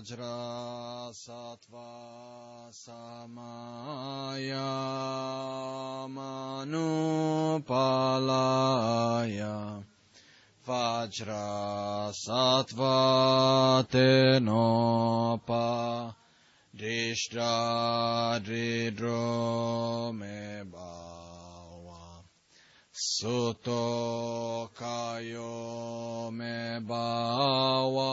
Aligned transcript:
Vajra 0.00 1.12
Sattva 1.12 2.72
Samaya 2.72 3.18
Manupalaya 6.08 6.74
Vajra 10.66 12.12
Sattva 12.14 13.84
Tenopa 13.90 15.68
Dishra 16.74 18.40
Dridro 18.42 20.12
Me 20.14 20.62
Bawa 20.64 20.89
Suto 23.00 24.68
kayo 24.76 26.28
me 26.36 26.84
bawa, 26.84 28.12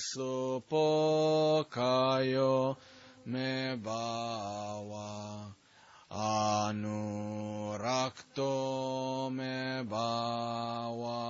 supo 0.00 1.60
kayo 1.68 2.80
me 3.28 3.76
bawa, 3.76 5.52
anurakto 6.08 6.88
me 9.28 9.84
bawa, 9.84 11.20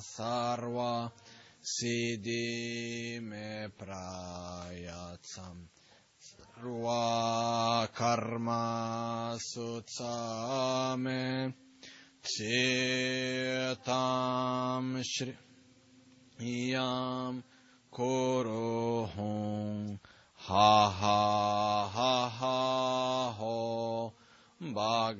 sarva, 0.00 1.12
sidi 1.60 3.20
me 3.20 3.68
prayatsam. 3.76 5.71
Sarva 6.62 7.90
Karma 7.92 9.36
Sutsame 9.36 11.20
Chitam 12.22 13.82
Shri 15.02 15.34
Yam 16.38 17.42
Kuruhum 17.92 19.98
Ha 20.36 20.88
ha 20.88 21.90
ha 21.92 22.28
ha 22.28 23.34
ho 23.38 24.12
Bhagavan 24.60 25.18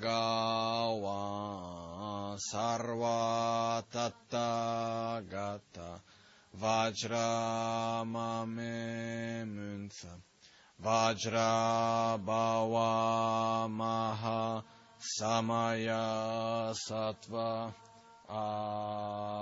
Sarva 2.38 3.82
Tattagata 3.92 6.00
Vajra 6.56 8.04
Mame 8.06 9.44
Munsa 9.44 10.22
Vajra 10.82 12.18
Bhava 12.26 13.68
Maha 13.70 14.64
Samaya 14.98 16.74
Sattva 16.74 17.72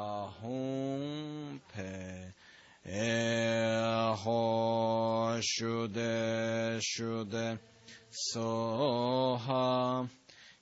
Ahum 0.07 0.53
Pe 1.73 2.35
Eho 2.87 4.41
Shude 5.41 6.79
Shude 6.81 7.59
Soha 8.35 10.09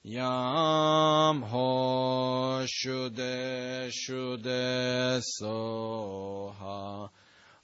Yam 0.05 1.43
Ho 1.43 2.65
Shude 2.67 3.91
Shude 3.91 5.21
Soha 5.41 7.11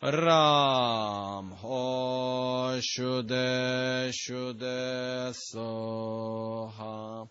Ram 0.05 1.51
Ho 1.63 2.79
Shude 2.79 4.13
Shude 4.13 5.33
Soha. 5.33 7.27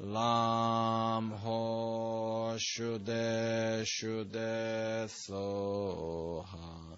Lam 0.00 1.30
Ho 1.32 2.56
Shude 2.56 3.84
Shude 3.84 5.06
Soha. 5.06 6.96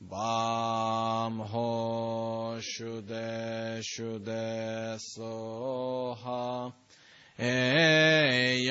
Bam 0.00 1.38
Ho 1.40 2.56
Shude 2.60 3.80
Shude 3.82 5.00
Soha. 5.00 6.72
Eyam 7.40 8.62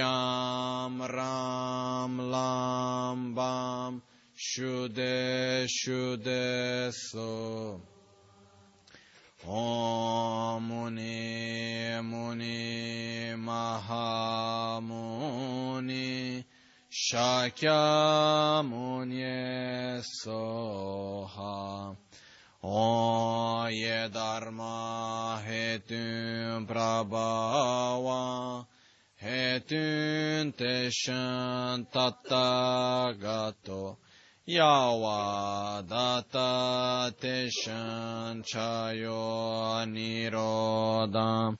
Ram 1.01 2.17
Lam 2.31 3.35
Bam 3.35 4.01
Shude 4.35 5.67
Shude 5.67 6.91
So. 6.91 7.79
Om 9.45 10.67
Muni 10.67 11.99
Muni 12.01 13.35
Mahamuni 13.35 14.43
Shakya 16.89 18.63
Muni 18.67 20.01
Soha. 20.01 21.95
O 22.63 23.67
Ye 23.67 24.09
Dharma 24.11 25.39
Hetun 25.45 26.65
Prabhava 26.65 28.65
Hetun 29.21 30.53
Teshan 30.53 31.85
Tattagato 31.91 33.97
Yawa 34.45 35.87
Data 35.87 37.13
Teshan 37.17 38.43
Chayo 38.43 39.85
Niroda 39.87 41.57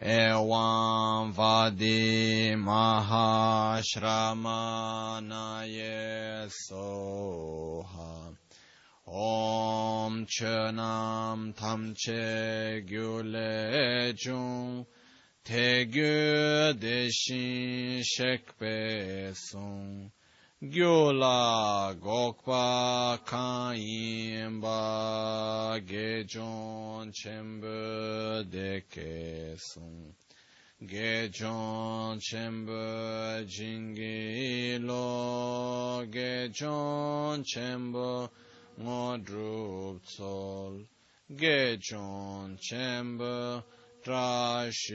Evam 0.00 1.32
Vadi 1.32 2.54
Mahashramana 2.56 3.68
Soha 6.48 8.34
Om 9.06 10.24
Chönam 10.24 11.52
Tamche 11.54 12.82
Gyule 12.88 14.14
Jung. 14.18 14.86
Tegyu 15.44 16.72
Deshin 16.72 18.02
Shekpe 18.02 19.36
Sung 19.36 20.10
Gyula 20.62 21.94
Gokpa 22.00 23.18
Kayimba 23.26 24.70
Gejon 25.84 27.12
Chembe 27.12 28.44
Deke 28.48 29.58
Sung 29.58 30.14
Gejon 30.82 32.18
Chembe 32.18 33.44
Jingilo 33.46 34.96
Gejon 36.08 37.44
Chembe 37.44 38.30
Ngodrup 38.80 40.00
Tsol 40.06 40.86
Gejon 41.34 42.56
Chembe 42.58 43.62
Trashishon 44.02 44.94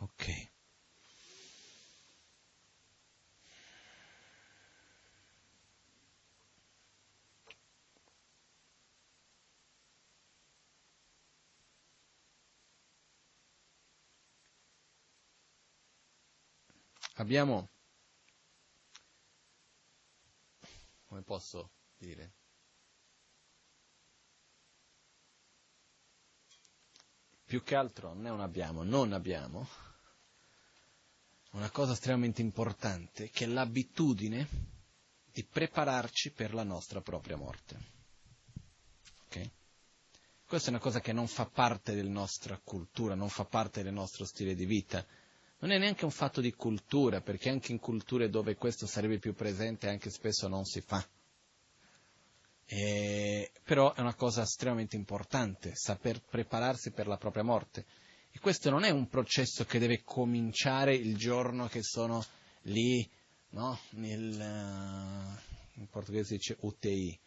Ok. 0.00 0.48
Abbiamo, 17.16 17.68
come 21.06 21.20
posso 21.22 21.70
dire, 21.98 22.32
più 27.44 27.62
che 27.62 27.74
altro 27.74 28.14
non 28.14 28.40
abbiamo, 28.40 28.82
non 28.82 29.12
abbiamo 29.12 29.89
una 31.50 31.70
cosa 31.70 31.92
estremamente 31.92 32.42
importante, 32.42 33.30
che 33.30 33.44
è 33.44 33.48
l'abitudine 33.48 34.48
di 35.32 35.44
prepararci 35.44 36.32
per 36.32 36.54
la 36.54 36.62
nostra 36.62 37.00
propria 37.00 37.36
morte. 37.36 37.78
Okay? 39.26 39.50
Questa 40.46 40.68
è 40.68 40.70
una 40.70 40.80
cosa 40.80 41.00
che 41.00 41.12
non 41.12 41.26
fa 41.26 41.46
parte 41.46 41.94
della 41.94 42.10
nostra 42.10 42.58
cultura, 42.62 43.14
non 43.14 43.28
fa 43.28 43.44
parte 43.44 43.82
del 43.82 43.92
nostro 43.92 44.24
stile 44.24 44.54
di 44.54 44.64
vita. 44.64 45.04
Non 45.60 45.72
è 45.72 45.78
neanche 45.78 46.04
un 46.04 46.10
fatto 46.10 46.40
di 46.40 46.52
cultura, 46.54 47.20
perché 47.20 47.50
anche 47.50 47.72
in 47.72 47.78
culture 47.78 48.30
dove 48.30 48.56
questo 48.56 48.86
sarebbe 48.86 49.18
più 49.18 49.34
presente 49.34 49.88
anche 49.88 50.10
spesso 50.10 50.48
non 50.48 50.64
si 50.64 50.80
fa. 50.80 51.06
E, 52.64 53.52
però 53.64 53.94
è 53.94 54.00
una 54.00 54.14
cosa 54.14 54.42
estremamente 54.42 54.96
importante, 54.96 55.74
saper 55.74 56.22
prepararsi 56.22 56.92
per 56.92 57.06
la 57.06 57.16
propria 57.16 57.42
morte. 57.42 57.84
E 58.32 58.38
questo 58.38 58.70
non 58.70 58.84
è 58.84 58.90
un 58.90 59.08
processo 59.08 59.64
che 59.64 59.78
deve 59.78 60.02
cominciare 60.02 60.94
il 60.94 61.16
giorno 61.16 61.66
che 61.66 61.82
sono 61.82 62.24
lì, 62.62 63.08
no? 63.50 63.78
Nel, 63.90 65.38
in 65.74 65.88
portoghese 65.88 66.24
si 66.24 66.34
dice 66.36 66.56
UTI, 66.60 67.20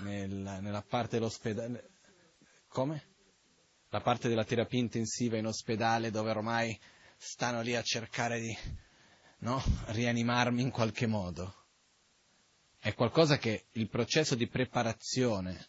nel, 0.00 0.58
nella 0.60 0.82
parte 0.82 1.18
dell'ospedale. 1.18 1.90
Come? 2.68 3.06
La 3.90 4.00
parte 4.00 4.28
della 4.28 4.44
terapia 4.44 4.78
intensiva 4.78 5.36
in 5.38 5.46
ospedale 5.46 6.10
dove 6.10 6.30
ormai 6.30 6.78
stanno 7.16 7.62
lì 7.62 7.74
a 7.74 7.82
cercare 7.82 8.40
di 8.40 8.56
no, 9.38 9.62
rianimarmi 9.86 10.62
in 10.62 10.70
qualche 10.70 11.06
modo. 11.06 11.54
È 12.78 12.94
qualcosa 12.94 13.38
che 13.38 13.66
il 13.72 13.88
processo 13.88 14.34
di 14.34 14.46
preparazione 14.46 15.68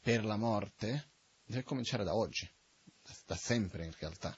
per 0.00 0.24
la 0.24 0.36
morte 0.36 1.12
deve 1.44 1.62
cominciare 1.62 2.04
da 2.04 2.14
oggi, 2.14 2.48
da 3.26 3.36
sempre 3.36 3.84
in 3.84 3.92
realtà. 3.98 4.36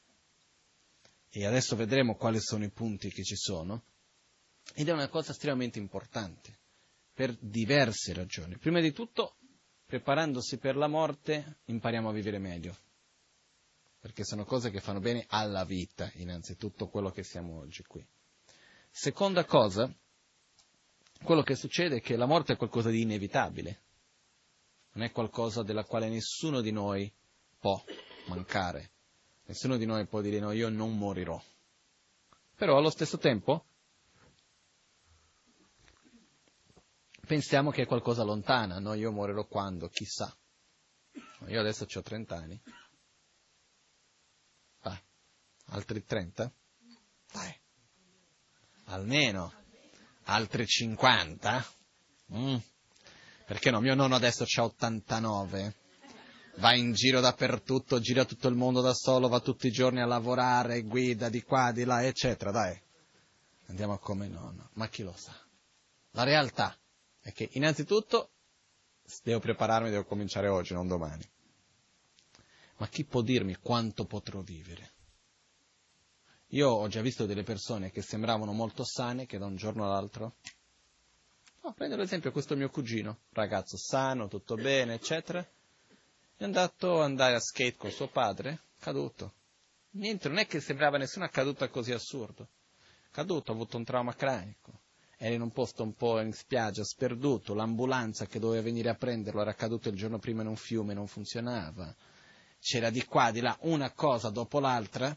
E 1.29 1.47
adesso 1.47 1.77
vedremo 1.77 2.17
quali 2.17 2.41
sono 2.41 2.65
i 2.65 2.71
punti 2.71 3.11
che 3.11 3.23
ci 3.23 3.37
sono. 3.37 3.85
Ed 4.75 4.89
è 4.89 4.93
una 4.93 5.09
cosa 5.09 5.33
estremamente 5.33 5.79
importante, 5.79 6.59
per 7.13 7.37
diverse 7.39 8.13
ragioni. 8.13 8.57
Prima 8.59 8.81
di 8.81 8.93
tutto, 8.93 9.37
preparandosi 9.87 10.59
per 10.59 10.77
la 10.77 10.89
morte, 10.89 11.61
impariamo 11.67 12.09
a 12.09 12.13
vivere 12.13 12.39
meglio. 12.39 12.77
Perché 14.01 14.25
sono 14.25 14.45
cose 14.45 14.71
che 14.71 14.81
fanno 14.81 15.01
bene 15.01 15.25
alla 15.29 15.65
vita, 15.65 16.11
innanzitutto 16.15 16.89
quello 16.89 17.11
che 17.11 17.23
siamo 17.23 17.59
oggi 17.59 17.83
qui. 17.85 18.07
Seconda 18.91 19.45
cosa, 19.45 19.93
quello 21.23 21.43
che 21.43 21.55
succede 21.55 21.97
è 21.97 22.01
che 22.01 22.17
la 22.17 22.27
morte 22.27 22.55
è 22.55 22.57
qualcosa 22.57 22.91
di 22.91 23.03
inevitabile 23.03 23.81
non 24.97 25.05
è 25.05 25.13
qualcosa 25.13 25.63
della 25.63 25.85
quale 25.85 26.09
nessuno 26.09 26.61
di 26.61 26.73
noi 26.73 27.13
può 27.59 27.83
mancare. 28.27 28.91
Nessuno 29.47 29.77
di 29.77 29.87
noi 29.87 30.07
può 30.07 30.21
dire 30.21 30.39
no, 30.39 30.53
io 30.53 30.69
non 30.69 30.97
morirò. 30.97 31.41
Però 32.57 32.77
allo 32.77 32.91
stesso 32.91 33.19
tempo 33.19 33.67
pensiamo 37.27 37.71
che 37.71 37.83
è 37.83 37.87
qualcosa 37.87 38.23
lontana, 38.23 38.79
no, 38.79 38.95
io 38.95 39.13
morirò 39.13 39.45
quando, 39.47 39.89
chissà. 39.89 40.35
Io 41.49 41.61
adesso 41.61 41.87
ho 41.93 42.03
30 42.03 42.35
anni. 42.35 42.61
Ah, 44.83 45.01
altri 45.67 46.05
30? 46.05 46.53
Dai. 47.33 47.61
Almeno. 48.87 49.53
Altri 50.25 50.67
50? 50.67 51.67
Mm. 52.35 52.57
Perché 53.47 53.71
no? 53.71 53.81
Mio 53.81 53.95
nonno 53.95 54.15
adesso 54.17 54.45
ha 54.45 54.65
89, 54.65 55.75
va 56.57 56.75
in 56.75 56.93
giro 56.93 57.21
dappertutto, 57.21 58.01
gira 58.01 58.25
tutto 58.25 58.49
il 58.49 58.55
mondo 58.55 58.81
da 58.81 58.93
solo, 58.95 59.29
va 59.29 59.41
tutti 59.41 59.67
i 59.67 59.71
giorni 59.71 60.01
a 60.01 60.07
lavorare, 60.07 60.83
guida 60.83 61.29
di 61.29 61.43
qua, 61.43 61.73
di 61.73 61.85
là, 61.85 62.05
eccetera. 62.05 62.51
Dai, 62.51 62.81
andiamo 63.67 63.99
come 63.99 64.29
nonno. 64.29 64.71
Ma 64.75 64.89
chi 64.89 65.03
lo 65.03 65.15
sa? 65.17 65.35
La 66.13 66.23
realtà 66.23 66.77
è 67.21 67.33
che 67.33 67.49
innanzitutto 67.53 68.31
devo 69.23 69.41
prepararmi, 69.41 69.91
devo 69.91 70.05
cominciare 70.05 70.49
oggi, 70.49 70.73
non 70.73 70.87
domani. 70.87 71.25
Ma 72.79 72.89
chi 72.89 73.05
può 73.05 73.23
dirmi 73.23 73.57
quanto 73.57 74.05
potrò 74.05 74.41
vivere? 74.41 74.93
Io 76.51 76.69
ho 76.69 76.89
già 76.89 77.01
visto 77.01 77.27
delle 77.27 77.43
persone 77.43 77.91
che 77.91 78.03
sembravano 78.03 78.53
molto 78.53 78.85
sane, 78.85 79.27
che 79.27 79.39
da 79.39 79.47
un 79.47 79.57
giorno 79.57 79.85
all'altro 79.85 80.37
No, 81.67 81.73
prendo 81.73 81.97
l'esempio 81.97 82.31
questo 82.31 82.55
mio 82.55 82.71
cugino, 82.71 83.23
ragazzo 83.31 83.77
sano, 83.77 84.29
tutto 84.29 84.55
bene, 84.55 84.95
eccetera. 84.95 85.45
È 86.39 86.45
andato 86.45 86.99
ad 86.99 87.05
andare 87.05 87.35
a 87.35 87.41
skate 87.41 87.77
con 87.77 87.91
suo 87.91 88.09
padre, 88.09 88.61
caduto. 88.79 89.33
Niente, 89.93 90.29
non 90.29 90.37
è 90.37 90.47
che 90.47 90.61
sembrava 90.61 90.99
nessuna 90.99 91.31
caduta 91.31 91.69
così 91.69 91.93
assurdo. 91.93 92.49
Caduto, 93.11 93.51
ha 93.51 93.55
avuto 93.55 93.79
un 93.79 93.85
trauma 93.85 94.15
cranico. 94.15 94.81
Era 95.17 95.35
in 95.35 95.41
un 95.41 95.51
posto 95.51 95.83
un 95.83 95.95
po' 95.95 96.21
in 96.21 96.35
spiaggia, 96.35 96.85
sperduto, 96.85 97.55
l'ambulanza 97.55 98.27
che 98.27 98.39
doveva 98.39 98.61
venire 98.61 98.91
a 98.91 98.95
prenderlo 98.97 99.41
era 99.41 99.55
caduto 99.55 99.89
il 99.89 99.97
giorno 99.97 100.19
prima 100.19 100.43
in 100.43 100.49
un 100.49 100.57
fiume, 100.57 100.93
non 100.93 101.07
funzionava. 101.07 101.95
C'era 102.61 102.91
di 102.91 103.03
qua, 103.07 103.31
di 103.31 103.41
là, 103.41 103.57
una 103.63 103.93
cosa 103.93 104.29
dopo 104.29 104.61
l'altra 104.61 105.17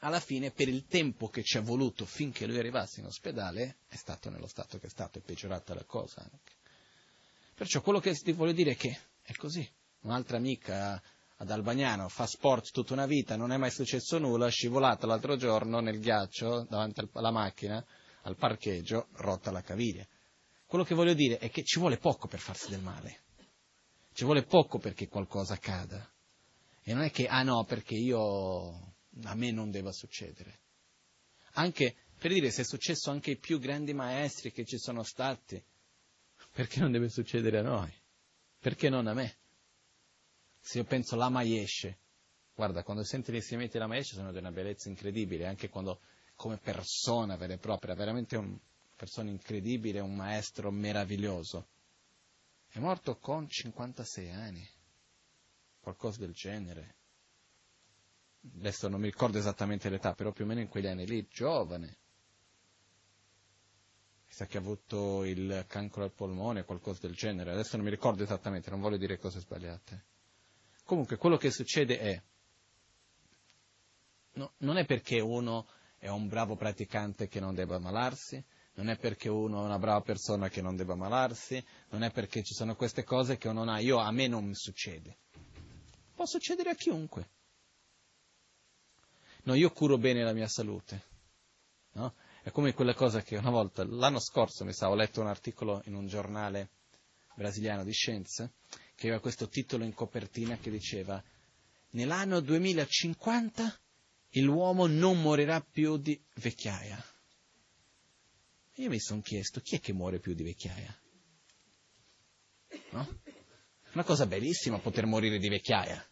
alla 0.00 0.18
fine, 0.18 0.50
per 0.50 0.68
il 0.68 0.86
tempo 0.86 1.28
che 1.28 1.44
ci 1.44 1.58
è 1.58 1.62
voluto 1.62 2.04
finché 2.04 2.46
lui 2.46 2.58
arrivasse 2.58 2.98
in 2.98 3.06
ospedale, 3.06 3.76
è 3.86 3.94
stato 3.94 4.28
nello 4.28 4.48
stato 4.48 4.78
che 4.78 4.86
è 4.86 4.90
stato, 4.90 5.18
è 5.18 5.22
peggiorata 5.22 5.72
la 5.72 5.84
cosa 5.84 6.20
anche. 6.20 6.54
Perciò 7.54 7.80
quello 7.80 8.00
che 8.00 8.12
ti 8.12 8.32
voglio 8.32 8.52
dire 8.52 8.72
è 8.72 8.76
che 8.76 8.98
è 9.22 9.32
così. 9.34 9.66
Un'altra 10.00 10.36
amica 10.36 11.02
ad 11.38 11.50
Albagnano 11.50 12.08
fa 12.08 12.26
sport 12.26 12.70
tutta 12.70 12.94
una 12.94 13.06
vita, 13.06 13.36
non 13.36 13.52
è 13.52 13.56
mai 13.56 13.70
successo 13.70 14.18
nulla, 14.18 14.48
scivolata 14.48 15.06
l'altro 15.06 15.36
giorno 15.36 15.80
nel 15.80 16.00
ghiaccio 16.00 16.66
davanti 16.68 17.08
alla 17.12 17.30
macchina, 17.30 17.84
al 18.22 18.36
parcheggio, 18.36 19.08
rotta 19.12 19.50
la 19.50 19.62
caviglia. 19.62 20.06
Quello 20.66 20.84
che 20.84 20.94
voglio 20.94 21.14
dire 21.14 21.38
è 21.38 21.50
che 21.50 21.62
ci 21.62 21.78
vuole 21.78 21.98
poco 21.98 22.26
per 22.26 22.40
farsi 22.40 22.70
del 22.70 22.80
male. 22.80 23.20
Ci 24.12 24.24
vuole 24.24 24.44
poco 24.44 24.78
perché 24.78 25.08
qualcosa 25.08 25.54
accada. 25.54 26.10
E 26.82 26.94
non 26.94 27.02
è 27.02 27.10
che, 27.10 27.26
ah 27.26 27.42
no, 27.42 27.64
perché 27.64 27.94
io 27.94 28.94
a 29.24 29.34
me 29.34 29.50
non 29.50 29.70
deve 29.70 29.92
succedere. 29.92 30.60
Anche, 31.54 31.96
per 32.18 32.32
dire, 32.32 32.50
se 32.50 32.62
è 32.62 32.64
successo 32.64 33.10
anche 33.10 33.32
ai 33.32 33.38
più 33.38 33.58
grandi 33.58 33.92
maestri 33.92 34.52
che 34.52 34.64
ci 34.64 34.78
sono 34.78 35.02
stati, 35.02 35.62
perché 36.52 36.80
non 36.80 36.92
deve 36.92 37.08
succedere 37.08 37.58
a 37.58 37.62
noi? 37.62 37.92
Perché 38.58 38.88
non 38.88 39.06
a 39.06 39.14
me? 39.14 39.36
Se 40.66 40.78
io 40.78 40.84
penso 40.84 41.14
alla 41.14 41.28
Maiesce, 41.28 41.98
guarda, 42.52 42.82
quando 42.82 43.04
senti 43.04 43.30
gli 43.30 43.36
insegnamenti 43.36 43.74
della 43.74 43.86
Maiesce 43.86 44.16
sono 44.16 44.32
di 44.32 44.38
una 44.38 44.50
bellezza 44.50 44.88
incredibile, 44.88 45.46
anche 45.46 45.68
quando 45.68 46.00
come 46.34 46.58
persona 46.58 47.36
vera 47.36 47.52
e 47.52 47.58
propria, 47.58 47.94
veramente 47.94 48.34
una 48.34 48.58
persona 48.96 49.30
incredibile, 49.30 50.00
un 50.00 50.16
maestro 50.16 50.72
meraviglioso. 50.72 51.68
È 52.66 52.80
morto 52.80 53.16
con 53.18 53.48
56 53.48 54.30
anni, 54.32 54.68
qualcosa 55.78 56.18
del 56.18 56.32
genere 56.32 56.94
adesso 58.58 58.88
non 58.88 59.00
mi 59.00 59.06
ricordo 59.06 59.38
esattamente 59.38 59.88
l'età, 59.88 60.14
però 60.14 60.32
più 60.32 60.44
o 60.44 60.46
meno 60.48 60.60
in 60.60 60.68
quegli 60.68 60.86
anni 60.86 61.06
lì, 61.06 61.26
giovane. 61.28 61.98
Chissà 64.26 64.46
che 64.46 64.56
ha 64.56 64.60
avuto 64.60 65.24
il 65.24 65.64
cancro 65.68 66.02
al 66.02 66.12
polmone, 66.12 66.64
qualcosa 66.64 67.06
del 67.06 67.14
genere, 67.14 67.52
adesso 67.52 67.76
non 67.76 67.84
mi 67.84 67.90
ricordo 67.90 68.22
esattamente, 68.22 68.70
non 68.70 68.80
voglio 68.80 68.98
dire 68.98 69.18
cose 69.18 69.40
sbagliate. 69.40 70.14
Comunque, 70.86 71.16
quello 71.16 71.36
che 71.36 71.50
succede 71.50 71.98
è, 71.98 72.22
no, 74.34 74.52
non 74.58 74.76
è 74.76 74.86
perché 74.86 75.18
uno 75.18 75.66
è 75.98 76.06
un 76.06 76.28
bravo 76.28 76.54
praticante 76.54 77.26
che 77.26 77.40
non 77.40 77.56
debba 77.56 77.74
ammalarsi, 77.74 78.40
non 78.74 78.88
è 78.88 78.96
perché 78.96 79.28
uno 79.28 79.62
è 79.62 79.64
una 79.64 79.80
brava 79.80 80.00
persona 80.02 80.48
che 80.48 80.62
non 80.62 80.76
debba 80.76 80.92
ammalarsi, 80.92 81.62
non 81.88 82.04
è 82.04 82.12
perché 82.12 82.44
ci 82.44 82.54
sono 82.54 82.76
queste 82.76 83.02
cose 83.02 83.36
che 83.36 83.48
uno 83.48 83.64
non 83.64 83.74
ha. 83.74 83.80
Io, 83.80 83.98
a 83.98 84.12
me 84.12 84.28
non 84.28 84.44
mi 84.44 84.54
succede. 84.54 85.16
Può 86.14 86.24
succedere 86.24 86.70
a 86.70 86.74
chiunque. 86.76 87.30
No, 89.42 89.54
io 89.54 89.72
curo 89.72 89.98
bene 89.98 90.22
la 90.22 90.32
mia 90.32 90.46
salute. 90.46 91.02
No? 91.94 92.14
È 92.44 92.52
come 92.52 92.74
quella 92.74 92.94
cosa 92.94 93.22
che 93.22 93.36
una 93.36 93.50
volta, 93.50 93.84
l'anno 93.84 94.20
scorso, 94.20 94.64
mi 94.64 94.72
sa, 94.72 94.88
ho 94.88 94.94
letto 94.94 95.20
un 95.20 95.26
articolo 95.26 95.82
in 95.86 95.96
un 95.96 96.06
giornale 96.06 96.68
brasiliano 97.34 97.82
di 97.82 97.92
scienze, 97.92 98.52
che 98.96 99.06
aveva 99.06 99.20
questo 99.20 99.48
titolo 99.48 99.84
in 99.84 99.94
copertina 99.94 100.56
che 100.56 100.70
diceva 100.70 101.22
nell'anno 101.90 102.40
2050 102.40 103.80
l'uomo 104.42 104.86
non 104.86 105.20
morirà 105.22 105.60
più 105.60 105.96
di 105.96 106.20
vecchiaia. 106.34 107.02
Io 108.74 108.88
mi 108.90 109.00
sono 109.00 109.22
chiesto, 109.22 109.60
chi 109.60 109.76
è 109.76 109.80
che 109.80 109.92
muore 109.92 110.18
più 110.18 110.34
di 110.34 110.42
vecchiaia? 110.42 111.00
No? 112.90 113.20
Una 113.92 114.04
cosa 114.04 114.26
bellissima 114.26 114.78
poter 114.78 115.06
morire 115.06 115.38
di 115.38 115.48
vecchiaia 115.48 116.04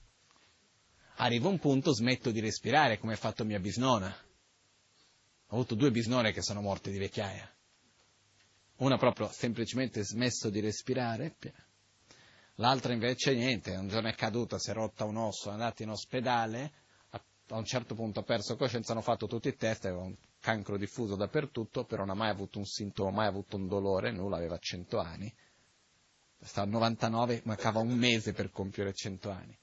arriva 1.16 1.48
un 1.48 1.58
punto 1.58 1.92
smetto 1.92 2.30
di 2.30 2.40
respirare, 2.40 2.98
come 2.98 3.12
ha 3.12 3.16
fatto 3.16 3.44
mia 3.44 3.60
bisnona. 3.60 4.08
Ho 5.48 5.56
avuto 5.56 5.74
due 5.74 5.90
bisnone 5.90 6.32
che 6.32 6.42
sono 6.42 6.62
morte 6.62 6.90
di 6.90 6.98
vecchiaia. 6.98 7.48
Una 8.76 8.96
proprio 8.96 9.30
semplicemente 9.30 10.02
smesso 10.02 10.48
di 10.48 10.60
respirare, 10.60 11.36
l'altra 12.56 12.92
invece 12.92 13.34
niente, 13.34 13.74
un 13.76 13.88
giorno 13.88 14.08
è 14.08 14.14
caduta, 14.14 14.58
si 14.58 14.70
è 14.70 14.72
rotta 14.72 15.04
un 15.04 15.16
osso, 15.16 15.50
è 15.50 15.52
andata 15.52 15.82
in 15.82 15.90
ospedale, 15.90 16.72
a 17.48 17.58
un 17.58 17.64
certo 17.64 17.94
punto 17.94 18.20
ha 18.20 18.22
perso 18.22 18.56
coscienza, 18.56 18.92
hanno 18.92 19.02
fatto 19.02 19.26
tutti 19.26 19.48
i 19.48 19.54
test, 19.54 19.84
aveva 19.84 20.02
un 20.02 20.16
cancro 20.40 20.78
diffuso 20.78 21.14
dappertutto, 21.14 21.84
però 21.84 22.04
non 22.04 22.16
ha 22.16 22.18
mai 22.18 22.30
avuto 22.30 22.58
un 22.58 22.64
sintomo, 22.64 23.10
mai 23.10 23.26
avuto 23.26 23.56
un 23.56 23.66
dolore, 23.66 24.10
nulla, 24.12 24.36
aveva 24.36 24.58
100 24.58 24.98
anni. 24.98 25.34
Stava 26.40 26.66
a 26.66 26.70
99, 26.70 27.42
mancava 27.44 27.80
un 27.80 27.92
mese 27.94 28.32
per 28.32 28.50
compiere 28.50 28.92
100 28.92 29.30
anni. 29.30 29.58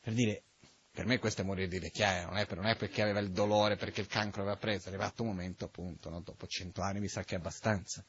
Per 0.00 0.12
dire, 0.12 0.42
per 0.90 1.06
me 1.06 1.18
questo 1.18 1.42
è 1.42 1.44
morire 1.44 1.68
di 1.68 1.78
vecchiaia, 1.78 2.26
non 2.26 2.36
è, 2.36 2.46
non 2.54 2.66
è 2.66 2.76
perché 2.76 3.02
aveva 3.02 3.20
il 3.20 3.30
dolore, 3.30 3.76
perché 3.76 4.00
il 4.00 4.06
cancro 4.06 4.42
aveva 4.42 4.56
preso, 4.56 4.86
è 4.86 4.88
arrivato 4.88 5.22
un 5.22 5.28
momento 5.28 5.66
appunto, 5.66 6.08
no? 6.08 6.20
dopo 6.20 6.46
cento 6.46 6.80
anni 6.80 7.00
mi 7.00 7.08
sa 7.08 7.22
che 7.22 7.34
è 7.34 7.38
abbastanza. 7.38 8.04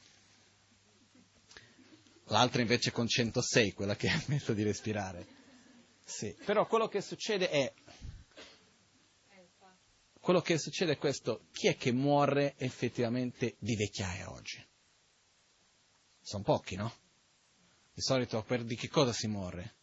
L'altra 2.27 2.61
invece 2.61 2.91
con 2.91 3.07
106, 3.07 3.73
quella 3.73 3.95
che 3.95 4.09
ha 4.09 4.19
smesso 4.19 4.53
di 4.53 4.63
respirare. 4.63 5.27
Sì, 6.03 6.35
però 6.45 6.65
quello 6.67 6.87
che 6.87 7.01
succede 7.01 7.49
è, 7.49 7.73
quello 10.19 10.41
che 10.41 10.57
succede 10.57 10.93
è 10.93 10.97
questo, 10.97 11.47
chi 11.51 11.67
è 11.67 11.75
che 11.75 11.91
muore 11.91 12.55
effettivamente 12.57 13.55
di 13.59 13.75
vecchiaia 13.75 14.31
oggi? 14.31 14.65
Sono 16.21 16.43
pochi, 16.43 16.75
no? 16.75 16.93
Di 17.93 18.01
solito 18.01 18.43
per 18.43 18.63
di 18.63 18.75
che 18.75 18.89
cosa 18.89 19.11
si 19.11 19.27
muore? 19.27 19.77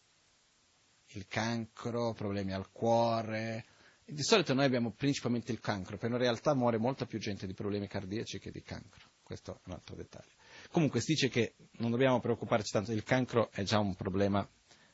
il 1.15 1.27
cancro, 1.27 2.13
problemi 2.13 2.53
al 2.53 2.71
cuore, 2.71 3.65
Di 4.05 4.21
solito 4.21 4.53
noi 4.53 4.65
abbiamo 4.65 4.91
principalmente 4.91 5.51
il 5.51 5.59
cancro, 5.59 5.97
però 5.97 6.13
in 6.13 6.21
realtà 6.21 6.53
muore 6.53 6.77
molta 6.77 7.07
più 7.07 7.17
gente 7.17 7.47
di 7.47 7.55
problemi 7.55 7.87
cardiaci 7.87 8.37
che 8.37 8.51
di 8.51 8.61
cancro. 8.61 9.09
Questo 9.23 9.55
è 9.55 9.61
un 9.65 9.73
altro 9.73 9.95
dettaglio. 9.95 10.33
Comunque 10.75 10.99
si 10.99 11.13
dice 11.13 11.29
che 11.29 11.53
non 11.77 11.89
dobbiamo 11.89 12.19
preoccuparci 12.19 12.69
tanto, 12.69 12.91
il 12.91 13.03
cancro 13.03 13.49
è 13.49 13.63
già 13.63 13.79
un 13.79 13.95
problema 13.95 14.45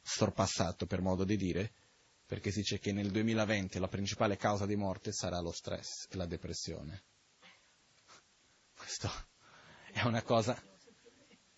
sorpassato, 0.04 0.86
per 0.86 1.02
modo 1.02 1.24
di 1.24 1.36
dire, 1.36 1.72
perché 2.24 2.52
si 2.52 2.60
dice 2.60 2.78
che 2.78 2.92
nel 2.92 3.10
2020 3.10 3.80
la 3.80 3.88
principale 3.88 4.38
causa 4.38 4.68
di 4.68 4.76
morte 4.76 5.12
sarà 5.12 5.40
lo 5.40 5.52
stress 5.52 6.06
e 6.12 6.18
la 6.18 6.28
depressione. 6.28 7.02
Questo 8.78 9.10
è 9.92 10.04
una 10.04 10.22
cosa. 10.22 10.56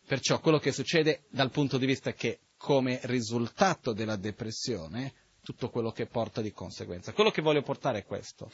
Perciò 0.07 0.39
quello 0.39 0.57
che 0.57 0.71
succede 0.71 1.25
dal 1.27 1.51
punto 1.51 1.77
di 1.77 1.85
vista 1.85 2.13
che 2.13 2.39
come 2.55 3.01
risultato 3.03 3.91
della 3.91 4.15
depressione 4.15 5.15
tutto 5.41 5.69
quello 5.69 5.91
che 5.91 6.05
porta 6.05 6.39
di 6.39 6.53
conseguenza. 6.53 7.11
Quello 7.11 7.29
che 7.29 7.41
voglio 7.41 7.61
portare 7.61 7.99
è 7.99 8.05
questo. 8.05 8.49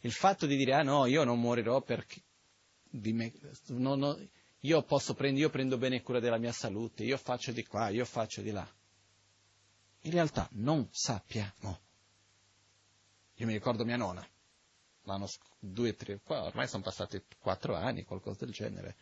Il 0.00 0.10
fatto 0.10 0.44
di 0.44 0.56
dire, 0.56 0.74
ah 0.74 0.82
no, 0.82 1.06
io 1.06 1.22
non 1.22 1.40
morirò 1.40 1.82
perché 1.82 2.20
me, 2.90 3.32
no, 3.68 3.94
no, 3.94 4.18
io 4.60 4.82
prendere, 4.82 5.38
io 5.38 5.50
prendo 5.50 5.78
bene 5.78 6.02
cura 6.02 6.20
della 6.20 6.38
mia 6.38 6.52
salute, 6.52 7.04
io 7.04 7.16
faccio 7.16 7.52
di 7.52 7.64
qua, 7.64 7.88
io 7.88 8.04
faccio 8.04 8.42
di 8.42 8.50
là. 8.50 8.68
In 10.02 10.10
realtà 10.10 10.48
non 10.52 10.88
sappiamo. 10.90 11.80
Io 13.34 13.46
mi 13.46 13.52
ricordo 13.52 13.84
mia 13.84 13.96
nonna, 13.96 14.26
l'anno 15.02 15.28
due, 15.60 15.94
tre, 15.94 16.20
ormai 16.24 16.66
sono 16.66 16.82
passati 16.82 17.22
quattro 17.38 17.76
anni, 17.76 18.02
qualcosa 18.02 18.44
del 18.44 18.52
genere. 18.52 18.96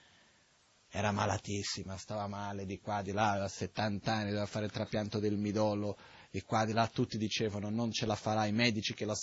Era 0.88 1.10
malatissima, 1.10 1.96
stava 1.96 2.26
male 2.26 2.66
di 2.66 2.78
qua, 2.78 3.02
di 3.02 3.12
là, 3.12 3.30
aveva 3.30 3.48
70 3.48 4.12
anni, 4.12 4.28
doveva 4.28 4.46
fare 4.46 4.66
il 4.66 4.70
trapianto 4.70 5.18
del 5.18 5.36
midollo, 5.36 5.96
di 6.30 6.42
qua, 6.42 6.66
di 6.66 6.72
là, 6.72 6.86
tutti 6.86 7.16
dicevano 7.16 7.70
non 7.70 7.90
ce 7.92 8.04
la 8.04 8.14
farà, 8.14 8.44
i 8.44 8.52
medici 8.52 8.92
che 8.92 9.06
la 9.06 9.14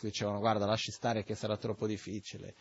dicevano 0.00 0.38
guarda 0.38 0.66
lasci 0.66 0.92
stare 0.92 1.24
che 1.24 1.34
sarà 1.34 1.56
troppo 1.56 1.86
difficile. 1.86 2.54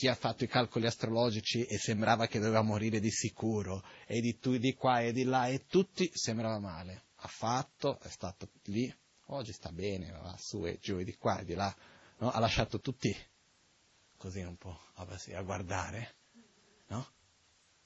Chi 0.00 0.08
ha 0.08 0.14
fatto 0.14 0.44
i 0.44 0.48
calcoli 0.48 0.86
astrologici 0.86 1.62
e 1.64 1.76
sembrava 1.76 2.26
che 2.26 2.38
doveva 2.38 2.62
morire 2.62 3.00
di 3.00 3.10
sicuro, 3.10 3.84
e 4.06 4.22
di, 4.22 4.38
tu, 4.38 4.56
di 4.56 4.72
qua 4.72 5.02
e 5.02 5.12
di 5.12 5.24
là, 5.24 5.48
e 5.48 5.66
tutti 5.66 6.10
sembrava 6.14 6.58
male. 6.58 7.02
Ha 7.16 7.28
fatto, 7.28 8.00
è 8.00 8.08
stato 8.08 8.48
lì, 8.68 8.90
oggi 9.26 9.52
sta 9.52 9.70
bene, 9.70 10.10
va 10.10 10.34
su 10.38 10.64
e 10.64 10.78
giù 10.80 10.96
e 10.96 11.04
di 11.04 11.14
qua 11.16 11.40
e 11.40 11.44
di 11.44 11.52
là, 11.52 11.76
no? 12.16 12.30
ha 12.30 12.38
lasciato 12.38 12.80
tutti 12.80 13.14
così 14.16 14.40
un 14.40 14.56
po' 14.56 14.74
a 14.94 15.42
guardare, 15.42 16.14
no? 16.86 17.06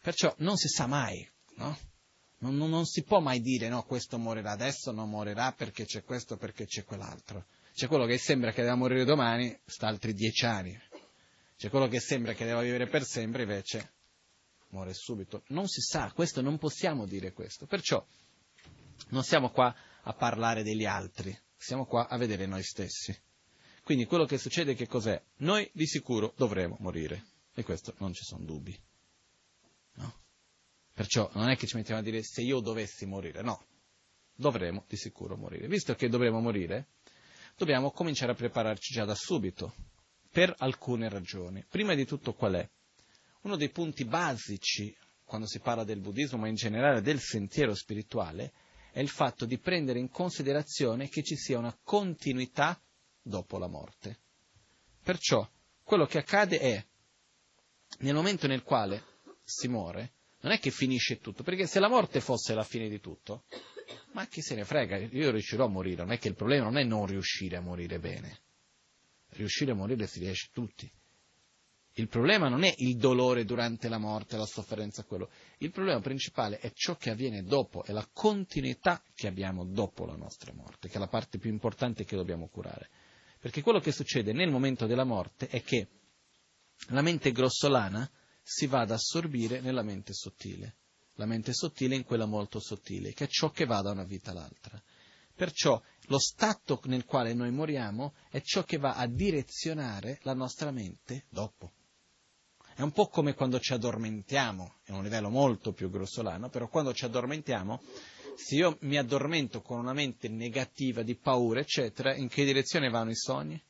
Perciò 0.01 0.33
non 0.39 0.57
si 0.57 0.69
sa 0.69 0.87
mai, 0.87 1.29
no? 1.57 1.77
Non, 2.39 2.55
non, 2.55 2.71
non, 2.71 2.85
si 2.87 3.03
può 3.03 3.19
mai 3.19 3.41
dire 3.41 3.69
no, 3.69 3.83
questo 3.83 4.19
morirà 4.19 4.53
adesso, 4.53 4.93
non 4.93 5.11
morirà 5.11 5.51
perché 5.51 5.85
c'è 5.85 6.05
questo, 6.05 6.37
perché 6.37 6.65
c'è 6.67 6.85
quell'altro. 6.85 7.47
C'è 7.75 7.89
quello 7.89 8.07
che 8.07 8.19
sembra 8.19 8.53
che 8.53 8.63
deve 8.63 8.77
morire 8.77 9.05
domani, 9.05 9.59
sta 9.65 9.89
altri 9.89 10.15
dieci 10.15 10.47
anni. 10.47 10.81
C'è 11.65 11.71
quello 11.71 11.89
che 11.89 11.99
sembra 11.99 12.35
che 12.35 12.45
deve 12.45 12.63
vivere 12.63 12.89
per 12.89 13.05
sempre, 13.05 13.45
invece 13.45 13.93
muore 14.69 14.93
subito. 14.93 15.45
Non 15.47 15.67
si 15.67 15.81
sa, 15.81 16.13
questo 16.13 16.43
non 16.43 16.59
possiamo 16.59 17.07
dire 17.07 17.33
questo. 17.33 17.65
Perciò 17.65 18.07
non 19.09 19.23
siamo 19.23 19.49
qua 19.49 19.75
a 20.03 20.13
parlare 20.13 20.63
degli 20.63 20.85
altri, 20.85 21.35
siamo 21.57 21.87
qua 21.87 22.07
a 22.07 22.19
vedere 22.19 22.45
noi 22.45 22.63
stessi. 22.63 23.19
Quindi 23.83 24.05
quello 24.05 24.27
che 24.27 24.37
succede 24.37 24.75
che 24.75 24.87
cos'è? 24.87 25.19
Noi 25.37 25.67
di 25.73 25.87
sicuro 25.87 26.35
dovremo 26.37 26.77
morire. 26.81 27.29
E 27.55 27.63
questo 27.63 27.95
non 27.97 28.13
ci 28.13 28.25
sono 28.25 28.45
dubbi. 28.45 28.79
No? 29.95 30.21
Perciò 30.93 31.31
non 31.33 31.49
è 31.49 31.57
che 31.57 31.67
ci 31.67 31.77
mettiamo 31.77 32.01
a 32.01 32.05
dire 32.05 32.23
se 32.23 32.43
io 32.43 32.61
dovessi 32.61 33.07
morire, 33.07 33.41
no, 33.41 33.65
dovremo 34.35 34.85
di 34.87 34.99
sicuro 34.99 35.35
morire. 35.39 35.67
Visto 35.67 35.95
che 35.95 36.11
dovremo 36.11 36.41
morire, 36.41 36.89
dobbiamo 37.57 37.91
cominciare 37.91 38.33
a 38.33 38.35
prepararci 38.35 38.93
già 38.93 39.07
da 39.07 39.15
subito, 39.15 39.93
per 40.35 40.53
alcune 40.59 41.09
ragioni. 41.09 41.65
Prima 41.65 41.95
di 41.95 42.05
tutto 42.05 42.33
qual 42.33 42.55
è? 42.55 42.71
Uno 43.43 43.55
dei 43.55 43.71
punti 43.71 44.05
basici, 44.05 44.93
quando 45.23 45.47
si 45.47 45.61
parla 45.61 45.85
del 45.85 46.01
buddismo, 46.01 46.39
ma 46.39 46.49
in 46.49 46.57
generale 46.57 47.03
del 47.03 47.21
sentiero 47.21 47.73
spirituale, 47.73 48.53
è 48.91 48.99
il 48.99 49.09
fatto 49.09 49.45
di 49.45 49.59
prendere 49.59 50.01
in 50.01 50.09
considerazione 50.09 51.09
che 51.09 51.23
ci 51.23 51.37
sia 51.37 51.57
una 51.57 51.79
continuità 51.85 52.83
dopo 53.23 53.59
la 53.59 53.69
morte. 53.69 54.19
Perciò 55.05 55.49
quello 55.85 56.05
che 56.05 56.19
accade 56.19 56.59
è, 56.59 56.85
nel 58.01 58.15
momento 58.15 58.49
nel 58.49 58.65
quale 58.65 59.05
si 59.45 59.69
muore, 59.69 60.15
non 60.41 60.51
è 60.51 60.59
che 60.59 60.73
finisce 60.73 61.21
tutto, 61.21 61.45
perché 61.45 61.69
se 61.69 61.79
la 61.79 61.89
morte 61.89 62.21
fosse 62.21 62.55
la 62.55 62.65
fine 62.65 62.89
di 62.89 62.99
tutto, 62.99 63.45
ma 64.15 64.27
chi 64.27 64.43
se 64.43 64.57
ne 64.57 64.65
frega, 64.65 64.97
io 64.97 65.31
riuscirò 65.31 65.67
a 65.67 65.69
morire, 65.69 66.03
non 66.03 66.11
è 66.11 66.19
che 66.19 66.27
il 66.27 66.35
problema 66.35 66.65
non 66.65 66.77
è 66.77 66.83
non 66.83 67.07
riuscire 67.07 67.55
a 67.55 67.61
morire 67.61 68.01
bene, 68.01 68.41
riuscire 69.37 69.73
a 69.73 69.75
morire 69.75 70.07
si 70.07 70.19
riesce 70.19 70.49
tutti. 70.53 70.91
Il 71.97 72.09
problema 72.09 72.49
non 72.49 72.65
è 72.65 72.75
il 72.79 72.97
dolore 72.97 73.45
durante 73.45 73.89
la 73.89 73.99
morte, 73.99 74.37
la 74.37 74.47
sofferenza, 74.47 75.05
quello. 75.05 75.31
Il 75.59 75.71
problema 75.71 76.01
principale 76.01 76.59
è 76.59 76.73
ciò 76.75 76.97
che 76.97 77.11
avviene 77.11 77.45
dopo, 77.45 77.85
è 77.85 77.93
la 77.93 78.09
continuità 78.13 79.01
che 79.15 79.29
abbiamo 79.29 79.65
dopo 79.65 80.05
la 80.05 80.17
nostra 80.17 80.53
morte, 80.53 80.89
che 80.89 80.97
è 80.97 80.99
la 80.99 81.07
parte 81.07 81.39
più 81.39 81.51
importante 81.51 82.05
che 82.05 82.17
dobbiamo 82.17 82.49
curare. 82.49 82.89
Perché 83.39 83.63
quello 83.63 83.79
che 83.79 83.93
succede 83.93 84.33
nel 84.33 84.51
momento 84.51 84.87
della 84.87 85.05
morte 85.05 85.47
è 85.47 85.63
che 85.63 85.89
la 86.89 87.03
mente 87.03 87.31
grossolana 87.31 88.11
si 88.43 88.67
va 88.67 88.81
ad 88.81 88.91
assorbire 88.91 89.61
nella 89.61 89.83
mente 89.83 90.13
sottile, 90.13 90.77
la 91.15 91.27
mente 91.27 91.53
sottile 91.53 91.95
in 91.95 92.03
quella 92.03 92.27
molto 92.27 92.59
sottile, 92.59 93.13
che 93.13 93.25
è 93.25 93.29
ciò 93.29 93.51
che 93.51 93.67
va 93.67 93.81
da 93.83 93.93
una 93.93 94.05
vita 94.05 94.33
all'altra. 94.33 94.83
Perciò 95.33 95.81
lo 96.09 96.19
stato 96.19 96.81
nel 96.85 97.05
quale 97.05 97.35
noi 97.35 97.51
moriamo 97.51 98.15
è 98.31 98.41
ciò 98.41 98.63
che 98.63 98.77
va 98.77 98.95
a 98.95 99.07
direzionare 99.07 100.19
la 100.23 100.35
nostra 100.35 100.71
mente 100.71 101.25
dopo. 101.29 101.73
È 102.75 102.83
un 102.83 102.91
po' 102.91 103.07
come 103.07 103.35
quando 103.35 103.61
ci 103.61 103.73
addormentiamo, 103.73 104.75
è 104.83 104.91
un 104.91 105.05
livello 105.05 105.31
molto 105.31 105.73
più 105.73 105.91
grossolano, 105.91 106.49
però 106.49 106.69
quando 106.69 106.93
ci 106.93 107.05
addormentiamo, 107.05 107.81
se 108.37 108.57
io 108.57 108.79
mi 108.81 108.99
addormento 108.99 109.63
con 109.63 109.79
una 109.79 109.93
mente 109.93 110.29
negativa 110.29 111.03
di 111.03 111.15
paura, 111.15 111.61
eccetera, 111.61 112.15
in 112.17 112.29
che 112.29 112.45
direzione 112.45 112.91
vanno 112.91 113.11
i 113.11 113.17
sogni? 113.17 113.63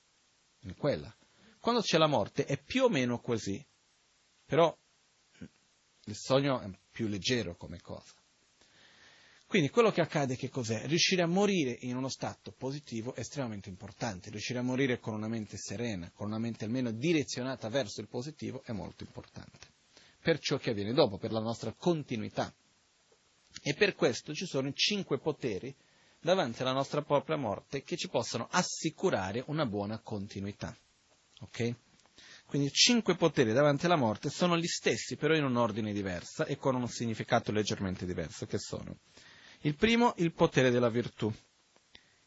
In 0.60 0.74
quella. 0.74 1.14
Quando 1.60 1.82
c'è 1.82 1.98
la 1.98 2.06
morte 2.06 2.46
è 2.46 2.58
più 2.58 2.84
o 2.84 2.88
meno 2.88 3.20
così. 3.20 3.62
Però 4.46 4.74
il 6.06 6.16
sogno 6.16 6.60
è 6.60 6.70
più 6.90 7.06
leggero 7.06 7.56
come 7.56 7.80
cosa. 7.80 8.14
Quindi 9.54 9.70
quello 9.70 9.92
che 9.92 10.00
accade 10.00 10.34
che 10.34 10.50
cos'è? 10.50 10.84
Riuscire 10.88 11.22
a 11.22 11.28
morire 11.28 11.78
in 11.82 11.94
uno 11.94 12.08
stato 12.08 12.50
positivo 12.50 13.14
è 13.14 13.20
estremamente 13.20 13.68
importante, 13.68 14.30
riuscire 14.30 14.58
a 14.58 14.62
morire 14.62 14.98
con 14.98 15.14
una 15.14 15.28
mente 15.28 15.56
serena, 15.58 16.10
con 16.12 16.26
una 16.26 16.40
mente 16.40 16.64
almeno 16.64 16.90
direzionata 16.90 17.68
verso 17.68 18.00
il 18.00 18.08
positivo 18.08 18.64
è 18.64 18.72
molto 18.72 19.04
importante. 19.04 19.68
Per 20.20 20.40
ciò 20.40 20.56
che 20.56 20.70
avviene 20.70 20.92
dopo, 20.92 21.18
per 21.18 21.30
la 21.30 21.38
nostra 21.38 21.72
continuità. 21.72 22.52
E 23.62 23.74
per 23.74 23.94
questo 23.94 24.34
ci 24.34 24.44
sono 24.44 24.66
i 24.66 24.74
cinque 24.74 25.20
poteri 25.20 25.72
davanti 26.18 26.62
alla 26.62 26.72
nostra 26.72 27.02
propria 27.02 27.36
morte 27.36 27.84
che 27.84 27.96
ci 27.96 28.08
possono 28.08 28.48
assicurare 28.50 29.44
una 29.46 29.66
buona 29.66 30.00
continuità. 30.00 30.76
Ok? 31.42 31.74
Quindi 32.44 32.72
cinque 32.72 33.14
poteri 33.14 33.52
davanti 33.52 33.86
alla 33.86 33.94
morte 33.94 34.30
sono 34.30 34.58
gli 34.58 34.66
stessi, 34.66 35.14
però 35.14 35.32
in 35.32 35.44
un 35.44 35.54
ordine 35.54 35.92
diverso 35.92 36.44
e 36.44 36.56
con 36.56 36.74
un 36.74 36.88
significato 36.88 37.52
leggermente 37.52 38.04
diverso, 38.04 38.46
che 38.46 38.58
sono 38.58 38.98
il 39.64 39.76
primo 39.76 40.14
il 40.18 40.32
potere 40.32 40.70
della 40.70 40.90
virtù, 40.90 41.32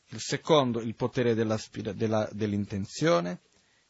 il 0.10 0.20
secondo 0.20 0.82
il 0.82 0.96
potere 0.96 1.36
della, 1.36 2.30
dell'intenzione, 2.32 3.42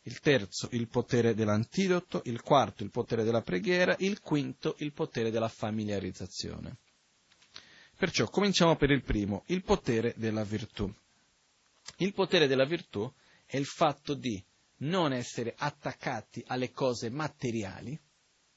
il 0.04 0.20
terzo 0.20 0.68
il 0.72 0.88
potere 0.88 1.34
dell'antidoto, 1.34 2.22
il 2.26 2.42
quarto 2.42 2.84
il 2.84 2.92
potere 2.92 3.24
della 3.24 3.42
preghiera, 3.42 3.96
il 4.00 4.20
quinto 4.20 4.76
il 4.80 4.92
potere 4.92 5.32
della 5.32 5.48
familiarizzazione. 5.48 6.78
Perciò 7.98 8.30
cominciamo 8.30 8.76
per 8.76 8.92
il 8.92 9.02
primo, 9.02 9.44
il 9.48 9.64
potere 9.64 10.14
della 10.18 10.44
virtù. 10.44 10.94
Il 11.98 12.14
potere 12.14 12.48
della 12.48 12.66
virtù 12.66 13.12
è 13.46 13.58
il 13.58 13.66
fatto 13.66 14.14
di 14.14 14.44
non 14.80 15.14
essere 15.14 15.56
attaccati 15.58 16.44
alle 16.48 16.72
cose 16.72 17.10
materiali 17.10 17.98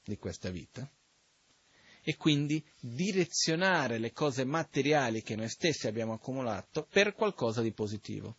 di 0.03 0.17
questa 0.17 0.49
vita 0.49 0.89
e 2.03 2.15
quindi 2.17 2.63
direzionare 2.79 3.97
le 3.97 4.11
cose 4.11 4.43
materiali 4.43 5.21
che 5.21 5.35
noi 5.35 5.49
stessi 5.49 5.87
abbiamo 5.87 6.13
accumulato 6.13 6.87
per 6.89 7.13
qualcosa 7.13 7.61
di 7.61 7.71
positivo, 7.71 8.37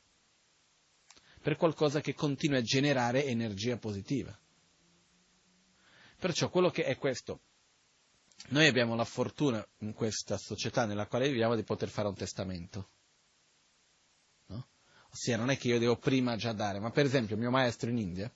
per 1.40 1.56
qualcosa 1.56 2.00
che 2.00 2.14
continui 2.14 2.58
a 2.58 2.62
generare 2.62 3.24
energia 3.24 3.76
positiva. 3.76 4.36
Perciò 6.18 6.50
quello 6.50 6.70
che 6.70 6.84
è 6.84 6.96
questo, 6.96 7.40
noi 8.48 8.66
abbiamo 8.66 8.94
la 8.94 9.04
fortuna 9.04 9.64
in 9.78 9.92
questa 9.92 10.36
società 10.36 10.84
nella 10.84 11.06
quale 11.06 11.28
viviamo 11.28 11.54
di 11.54 11.62
poter 11.62 11.88
fare 11.88 12.08
un 12.08 12.14
testamento. 12.14 12.88
Ossia, 15.12 15.36
non 15.36 15.50
è 15.50 15.58
che 15.58 15.68
io 15.68 15.78
devo 15.78 15.96
prima 15.96 16.36
già 16.36 16.52
dare, 16.52 16.80
ma 16.80 16.90
per 16.90 17.04
esempio 17.04 17.36
mio 17.36 17.50
maestro 17.50 17.90
in 17.90 17.98
India, 17.98 18.32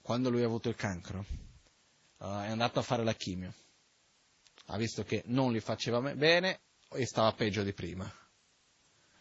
quando 0.00 0.30
lui 0.30 0.42
ha 0.42 0.46
avuto 0.46 0.68
il 0.68 0.76
cancro, 0.76 1.24
uh, 2.18 2.42
è 2.42 2.50
andato 2.50 2.78
a 2.78 2.82
fare 2.82 3.02
la 3.02 3.14
chimio. 3.14 3.52
Ha 4.70 4.76
visto 4.76 5.02
che 5.02 5.22
non 5.26 5.52
gli 5.52 5.60
faceva 5.60 6.00
bene 6.14 6.60
e 6.90 7.06
stava 7.06 7.32
peggio 7.32 7.62
di 7.62 7.72
prima. 7.72 8.10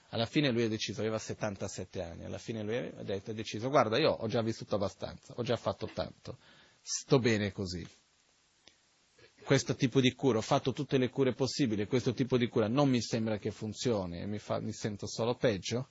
Alla 0.10 0.26
fine 0.26 0.52
lui 0.52 0.64
ha 0.64 0.70
deciso, 0.70 1.02
aveva 1.02 1.20
77 1.20 2.02
anni, 2.02 2.24
alla 2.24 2.38
fine 2.38 2.64
lui 2.64 2.78
ha, 2.78 3.04
detto, 3.04 3.32
ha 3.32 3.34
deciso, 3.34 3.70
guarda, 3.70 3.98
io 3.98 4.12
ho 4.12 4.28
già 4.28 4.42
vissuto 4.42 4.76
abbastanza, 4.76 5.34
ho 5.36 5.44
già 5.44 5.58
fatto 5.58 5.90
tanto, 5.94 6.38
sto 6.82 7.20
bene 7.20 7.52
così. 7.52 7.86
Questo 9.44 9.76
tipo 9.76 10.00
di 10.00 10.14
cura, 10.14 10.38
ho 10.38 10.42
fatto 10.42 10.72
tutte 10.72 10.98
le 10.98 11.10
cure 11.10 11.34
possibili, 11.34 11.88
questo 11.88 12.14
tipo 12.14 12.38
di 12.38 12.48
cura 12.48 12.68
non 12.68 12.90
mi 12.90 13.02
sembra 13.02 13.38
che 13.38 13.52
funzioni, 13.52 14.26
mi, 14.28 14.40
fa, 14.40 14.60
mi 14.60 14.74
sento 14.74 15.08
solo 15.08 15.36
peggio, 15.36 15.90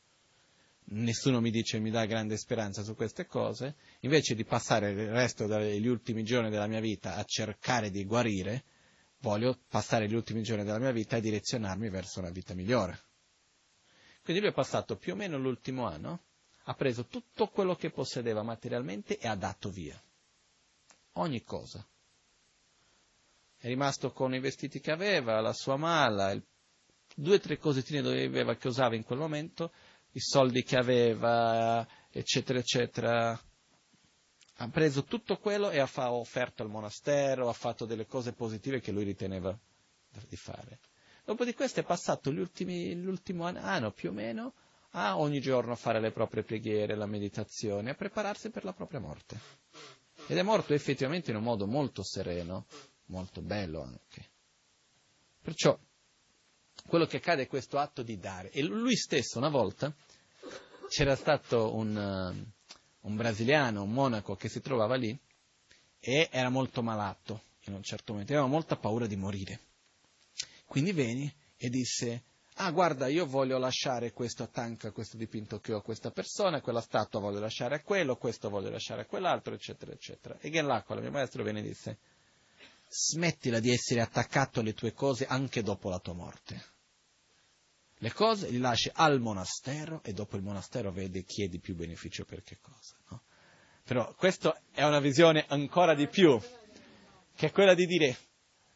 nessuno 0.88 1.40
mi 1.40 1.50
dice, 1.50 1.78
mi 1.78 1.90
dà 1.90 2.04
grande 2.06 2.36
speranza 2.38 2.82
su 2.82 2.94
queste 2.94 3.26
cose, 3.26 3.76
invece 4.00 4.34
di 4.34 4.44
passare 4.44 4.90
il 4.90 5.10
resto 5.10 5.46
degli 5.46 5.86
ultimi 5.86 6.22
giorni 6.22 6.50
della 6.50 6.66
mia 6.66 6.80
vita 6.80 7.16
a 7.16 7.24
cercare 7.24 7.90
di 7.90 8.04
guarire, 8.04 8.64
voglio 9.26 9.58
passare 9.68 10.08
gli 10.08 10.14
ultimi 10.14 10.42
giorni 10.42 10.62
della 10.62 10.78
mia 10.78 10.92
vita 10.92 11.16
a 11.16 11.20
direzionarmi 11.20 11.90
verso 11.90 12.20
una 12.20 12.30
vita 12.30 12.54
migliore. 12.54 13.00
Quindi 14.22 14.40
lui 14.40 14.50
ha 14.50 14.54
passato 14.54 14.96
più 14.96 15.14
o 15.14 15.16
meno 15.16 15.36
l'ultimo 15.36 15.84
anno, 15.86 16.22
ha 16.64 16.74
preso 16.74 17.06
tutto 17.06 17.48
quello 17.48 17.74
che 17.74 17.90
possedeva 17.90 18.44
materialmente 18.44 19.18
e 19.18 19.26
ha 19.26 19.34
dato 19.34 19.68
via. 19.70 20.00
Ogni 21.14 21.42
cosa. 21.42 21.84
È 23.56 23.66
rimasto 23.66 24.12
con 24.12 24.32
i 24.32 24.38
vestiti 24.38 24.78
che 24.78 24.92
aveva, 24.92 25.40
la 25.40 25.52
sua 25.52 25.76
mala, 25.76 26.30
il, 26.30 26.44
due 27.12 27.34
o 27.34 27.40
tre 27.40 27.58
cosettine 27.58 28.02
che 28.02 28.24
aveva 28.24 28.54
che 28.54 28.68
usava 28.68 28.94
in 28.94 29.02
quel 29.02 29.18
momento, 29.18 29.72
i 30.12 30.20
soldi 30.20 30.62
che 30.62 30.76
aveva, 30.76 31.86
eccetera, 32.10 32.60
eccetera. 32.60 33.40
Ha 34.58 34.68
preso 34.68 35.04
tutto 35.04 35.36
quello 35.36 35.70
e 35.70 35.78
ha 35.78 36.12
offerto 36.12 36.62
al 36.62 36.70
monastero, 36.70 37.48
ha 37.48 37.52
fatto 37.52 37.84
delle 37.84 38.06
cose 38.06 38.32
positive 38.32 38.80
che 38.80 38.92
lui 38.92 39.04
riteneva 39.04 39.56
di 40.28 40.36
fare. 40.36 40.78
Dopo 41.24 41.44
di 41.44 41.54
questo 41.54 41.80
è 41.80 41.84
passato 41.84 42.30
ultimi, 42.30 42.94
l'ultimo 42.94 43.44
anno 43.44 43.90
più 43.90 44.10
o 44.10 44.12
meno 44.12 44.54
a 44.90 45.18
ogni 45.18 45.40
giorno 45.40 45.74
fare 45.74 46.00
le 46.00 46.10
proprie 46.10 46.42
preghiere, 46.42 46.94
la 46.94 47.06
meditazione, 47.06 47.90
a 47.90 47.94
prepararsi 47.94 48.48
per 48.48 48.64
la 48.64 48.72
propria 48.72 49.00
morte. 49.00 49.38
Ed 50.26 50.38
è 50.38 50.42
morto 50.42 50.72
effettivamente 50.72 51.30
in 51.30 51.36
un 51.36 51.42
modo 51.42 51.66
molto 51.66 52.02
sereno, 52.02 52.66
molto 53.06 53.42
bello 53.42 53.82
anche. 53.82 54.30
Perciò 55.42 55.78
quello 56.86 57.06
che 57.06 57.18
accade 57.18 57.42
è 57.42 57.46
questo 57.46 57.78
atto 57.78 58.02
di 58.02 58.18
dare. 58.18 58.50
E 58.50 58.62
lui 58.62 58.96
stesso 58.96 59.38
una 59.38 59.50
volta 59.50 59.94
c'era 60.88 61.14
stato 61.14 61.74
un, 61.74 62.52
un 63.06 63.16
brasiliano, 63.16 63.82
un 63.82 63.92
monaco 63.92 64.34
che 64.36 64.48
si 64.48 64.60
trovava 64.60 64.96
lì 64.96 65.16
e 65.98 66.28
era 66.30 66.48
molto 66.48 66.82
malato 66.82 67.42
in 67.66 67.74
un 67.74 67.82
certo 67.82 68.12
momento, 68.12 68.32
aveva 68.32 68.48
molta 68.48 68.76
paura 68.76 69.06
di 69.06 69.16
morire. 69.16 69.60
Quindi 70.66 70.92
venne 70.92 71.34
e 71.56 71.68
disse, 71.68 72.22
ah 72.54 72.70
guarda 72.70 73.06
io 73.06 73.26
voglio 73.26 73.58
lasciare 73.58 74.12
questo 74.12 74.48
tanca, 74.48 74.90
questo 74.90 75.16
dipinto 75.16 75.60
che 75.60 75.72
ho 75.72 75.78
a 75.78 75.82
questa 75.82 76.10
persona, 76.10 76.60
quella 76.60 76.80
statua 76.80 77.20
voglio 77.20 77.40
lasciare 77.40 77.76
a 77.76 77.82
quello, 77.82 78.16
questo 78.16 78.50
voglio 78.50 78.70
lasciare 78.70 79.02
a 79.02 79.06
quell'altro, 79.06 79.54
eccetera, 79.54 79.92
eccetera. 79.92 80.36
E 80.40 80.50
Genlacqua, 80.50 80.96
il 80.96 81.02
mio 81.02 81.10
maestro, 81.10 81.42
venne 81.42 81.60
e 81.60 81.62
disse, 81.62 81.98
smettila 82.88 83.60
di 83.60 83.70
essere 83.70 84.00
attaccato 84.00 84.60
alle 84.60 84.74
tue 84.74 84.92
cose 84.92 85.26
anche 85.26 85.62
dopo 85.62 85.88
la 85.88 85.98
tua 85.98 86.14
morte 86.14 86.74
le 88.00 88.12
cose, 88.12 88.50
li 88.50 88.58
lasci 88.58 88.90
al 88.92 89.20
monastero 89.20 90.02
e 90.02 90.12
dopo 90.12 90.36
il 90.36 90.42
monastero 90.42 90.92
vede 90.92 91.24
chi 91.24 91.44
è 91.44 91.48
di 91.48 91.58
più 91.58 91.74
beneficio 91.74 92.24
per 92.24 92.42
che 92.42 92.58
cosa. 92.60 92.96
No? 93.08 93.22
Però 93.84 94.14
questa 94.14 94.60
è 94.70 94.84
una 94.84 95.00
visione 95.00 95.46
ancora 95.48 95.94
di 95.94 96.06
più, 96.06 96.38
che 97.34 97.46
è 97.46 97.52
quella 97.52 97.74
di 97.74 97.86
dire 97.86 98.18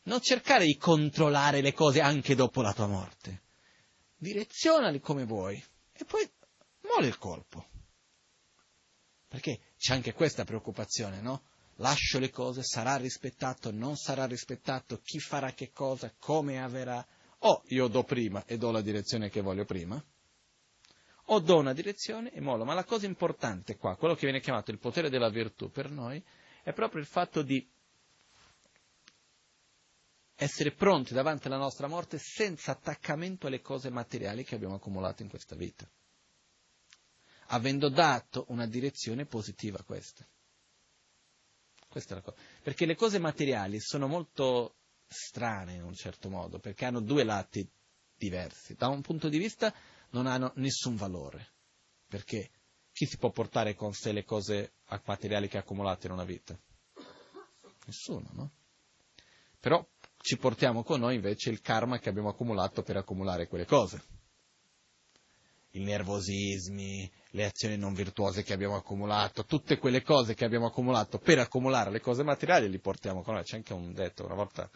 non 0.04 0.20
cercare 0.20 0.64
di 0.64 0.76
controllare 0.76 1.60
le 1.60 1.72
cose 1.72 2.00
anche 2.00 2.34
dopo 2.34 2.62
la 2.62 2.72
tua 2.72 2.86
morte, 2.86 3.42
direzionali 4.16 5.00
come 5.00 5.24
vuoi 5.24 5.62
e 5.92 6.04
poi 6.04 6.28
mole 6.82 7.06
il 7.06 7.18
colpo. 7.18 7.66
Perché 9.28 9.60
c'è 9.76 9.94
anche 9.94 10.12
questa 10.12 10.44
preoccupazione, 10.44 11.20
no? 11.20 11.42
Lascio 11.76 12.18
le 12.18 12.30
cose, 12.30 12.62
sarà 12.62 12.96
rispettato, 12.96 13.70
non 13.70 13.96
sarà 13.96 14.26
rispettato, 14.26 15.00
chi 15.02 15.18
farà 15.18 15.52
che 15.52 15.70
cosa, 15.72 16.12
come 16.18 16.60
avverrà 16.60 17.06
o 17.40 17.62
io 17.66 17.88
do 17.88 18.02
prima 18.04 18.44
e 18.44 18.58
do 18.58 18.70
la 18.70 18.80
direzione 18.80 19.30
che 19.30 19.40
voglio 19.40 19.64
prima, 19.64 20.02
o 21.32 21.38
do 21.40 21.56
una 21.58 21.72
direzione 21.72 22.32
e 22.32 22.40
mollo. 22.40 22.64
Ma 22.64 22.74
la 22.74 22.84
cosa 22.84 23.06
importante 23.06 23.76
qua, 23.76 23.96
quello 23.96 24.14
che 24.14 24.26
viene 24.26 24.40
chiamato 24.40 24.70
il 24.70 24.78
potere 24.78 25.10
della 25.10 25.30
virtù 25.30 25.70
per 25.70 25.90
noi, 25.90 26.22
è 26.62 26.72
proprio 26.72 27.00
il 27.00 27.06
fatto 27.06 27.42
di 27.42 27.66
essere 30.34 30.72
pronti 30.72 31.12
davanti 31.12 31.46
alla 31.46 31.58
nostra 31.58 31.86
morte 31.86 32.18
senza 32.18 32.72
attaccamento 32.72 33.46
alle 33.46 33.60
cose 33.60 33.90
materiali 33.90 34.42
che 34.42 34.54
abbiamo 34.54 34.74
accumulato 34.74 35.22
in 35.22 35.28
questa 35.28 35.54
vita, 35.54 35.88
avendo 37.48 37.88
dato 37.90 38.46
una 38.48 38.66
direzione 38.66 39.26
positiva 39.26 39.78
a 39.78 39.84
queste. 39.84 40.26
Questa 41.88 42.12
è 42.12 42.16
la 42.16 42.22
cosa. 42.22 42.36
Perché 42.62 42.86
le 42.86 42.94
cose 42.94 43.18
materiali 43.18 43.80
sono 43.80 44.06
molto 44.06 44.76
strane 45.10 45.74
in 45.74 45.82
un 45.82 45.94
certo 45.94 46.30
modo, 46.30 46.60
perché 46.60 46.84
hanno 46.84 47.00
due 47.00 47.24
lati 47.24 47.68
diversi. 48.16 48.74
Da 48.74 48.86
un 48.86 49.02
punto 49.02 49.28
di 49.28 49.38
vista 49.38 49.74
non 50.10 50.26
hanno 50.26 50.52
nessun 50.56 50.94
valore, 50.94 51.48
perché 52.06 52.50
chi 52.92 53.06
si 53.06 53.18
può 53.18 53.30
portare 53.30 53.74
con 53.74 53.92
sé 53.92 54.12
le 54.12 54.24
cose 54.24 54.74
materiali 55.04 55.48
che 55.48 55.56
ha 55.56 55.60
accumulato 55.60 56.06
in 56.06 56.12
una 56.12 56.24
vita? 56.24 56.56
Nessuno, 57.86 58.28
no? 58.32 58.50
Però 59.58 59.84
ci 60.18 60.36
portiamo 60.36 60.84
con 60.84 61.00
noi 61.00 61.16
invece 61.16 61.50
il 61.50 61.60
karma 61.60 61.98
che 61.98 62.08
abbiamo 62.08 62.28
accumulato 62.28 62.82
per 62.82 62.96
accumulare 62.96 63.48
quelle 63.48 63.66
cose. 63.66 64.02
I 65.72 65.80
nervosismi, 65.80 67.10
le 67.30 67.44
azioni 67.44 67.76
non 67.76 67.94
virtuose 67.94 68.42
che 68.42 68.52
abbiamo 68.52 68.76
accumulato, 68.76 69.44
tutte 69.44 69.78
quelle 69.78 70.02
cose 70.02 70.34
che 70.34 70.44
abbiamo 70.44 70.66
accumulato 70.66 71.18
per 71.18 71.38
accumulare 71.38 71.90
le 71.90 72.00
cose 72.00 72.22
materiali 72.22 72.68
li 72.68 72.78
portiamo 72.78 73.22
con 73.22 73.34
noi. 73.34 73.44
C'è 73.44 73.56
anche 73.56 73.72
un 73.72 73.92
detto, 73.92 74.24
una 74.24 74.34
volta 74.34 74.68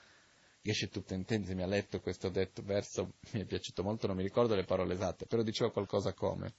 Geshe 0.66 0.88
Tuttentenssi 0.88 1.54
mi 1.54 1.62
ha 1.62 1.66
letto 1.66 2.00
questo 2.00 2.30
detto 2.30 2.62
verso, 2.62 3.16
mi 3.32 3.42
è 3.42 3.44
piaciuto 3.44 3.82
molto, 3.82 4.06
non 4.06 4.16
mi 4.16 4.22
ricordo 4.22 4.54
le 4.54 4.64
parole 4.64 4.94
esatte, 4.94 5.26
però 5.26 5.42
diceva 5.42 5.70
qualcosa 5.70 6.14
come 6.14 6.54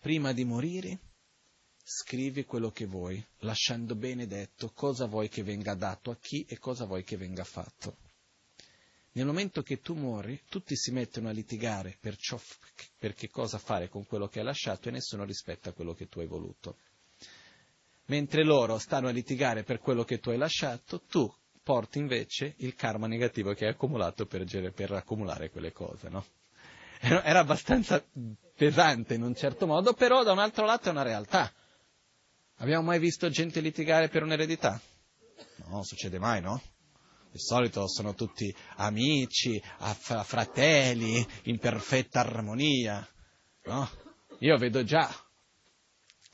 prima 0.00 0.32
di 0.32 0.44
morire 0.44 0.98
scrivi 1.80 2.44
quello 2.44 2.72
che 2.72 2.86
vuoi, 2.86 3.24
lasciando 3.38 3.94
bene 3.94 4.26
detto 4.26 4.72
cosa 4.72 5.06
vuoi 5.06 5.28
che 5.28 5.44
venga 5.44 5.74
dato 5.74 6.10
a 6.10 6.16
chi 6.16 6.44
e 6.48 6.58
cosa 6.58 6.86
vuoi 6.86 7.04
che 7.04 7.16
venga 7.16 7.44
fatto. 7.44 7.98
Nel 9.12 9.24
momento 9.24 9.62
che 9.62 9.78
tu 9.78 9.94
muori, 9.94 10.42
tutti 10.48 10.76
si 10.76 10.90
mettono 10.90 11.28
a 11.28 11.32
litigare 11.32 11.98
per, 12.00 12.16
ciò, 12.16 12.36
per 12.98 13.14
che 13.14 13.28
cosa 13.28 13.58
fare 13.58 13.88
con 13.88 14.04
quello 14.06 14.26
che 14.26 14.40
hai 14.40 14.44
lasciato 14.44 14.88
e 14.88 14.92
nessuno 14.92 15.22
rispetta 15.22 15.72
quello 15.72 15.94
che 15.94 16.08
tu 16.08 16.18
hai 16.18 16.26
voluto. 16.26 16.78
Mentre 18.06 18.42
loro 18.42 18.76
stanno 18.78 19.06
a 19.06 19.12
litigare 19.12 19.62
per 19.62 19.78
quello 19.78 20.02
che 20.02 20.18
tu 20.18 20.30
hai 20.30 20.36
lasciato, 20.36 21.02
tu 21.02 21.32
porti 21.68 21.98
invece 21.98 22.54
il 22.60 22.74
karma 22.74 23.06
negativo 23.06 23.52
che 23.52 23.66
hai 23.66 23.72
accumulato 23.72 24.24
per, 24.24 24.42
per 24.72 24.90
accumulare 24.92 25.50
quelle 25.50 25.70
cose, 25.70 26.08
no? 26.08 26.24
Era 26.98 27.40
abbastanza 27.40 28.02
pesante 28.56 29.12
in 29.12 29.22
un 29.22 29.34
certo 29.34 29.66
modo, 29.66 29.92
però 29.92 30.22
da 30.22 30.32
un 30.32 30.38
altro 30.38 30.64
lato 30.64 30.88
è 30.88 30.92
una 30.92 31.02
realtà. 31.02 31.52
Abbiamo 32.56 32.84
mai 32.84 32.98
visto 32.98 33.28
gente 33.28 33.60
litigare 33.60 34.08
per 34.08 34.22
un'eredità? 34.22 34.80
No, 35.66 35.82
succede 35.82 36.18
mai, 36.18 36.40
no? 36.40 36.58
Di 37.30 37.38
solito 37.38 37.86
sono 37.86 38.14
tutti 38.14 38.52
amici, 38.76 39.62
fratelli, 40.22 41.24
in 41.42 41.58
perfetta 41.58 42.20
armonia, 42.20 43.06
no? 43.64 43.90
Io 44.38 44.56
vedo 44.56 44.84
già, 44.84 45.06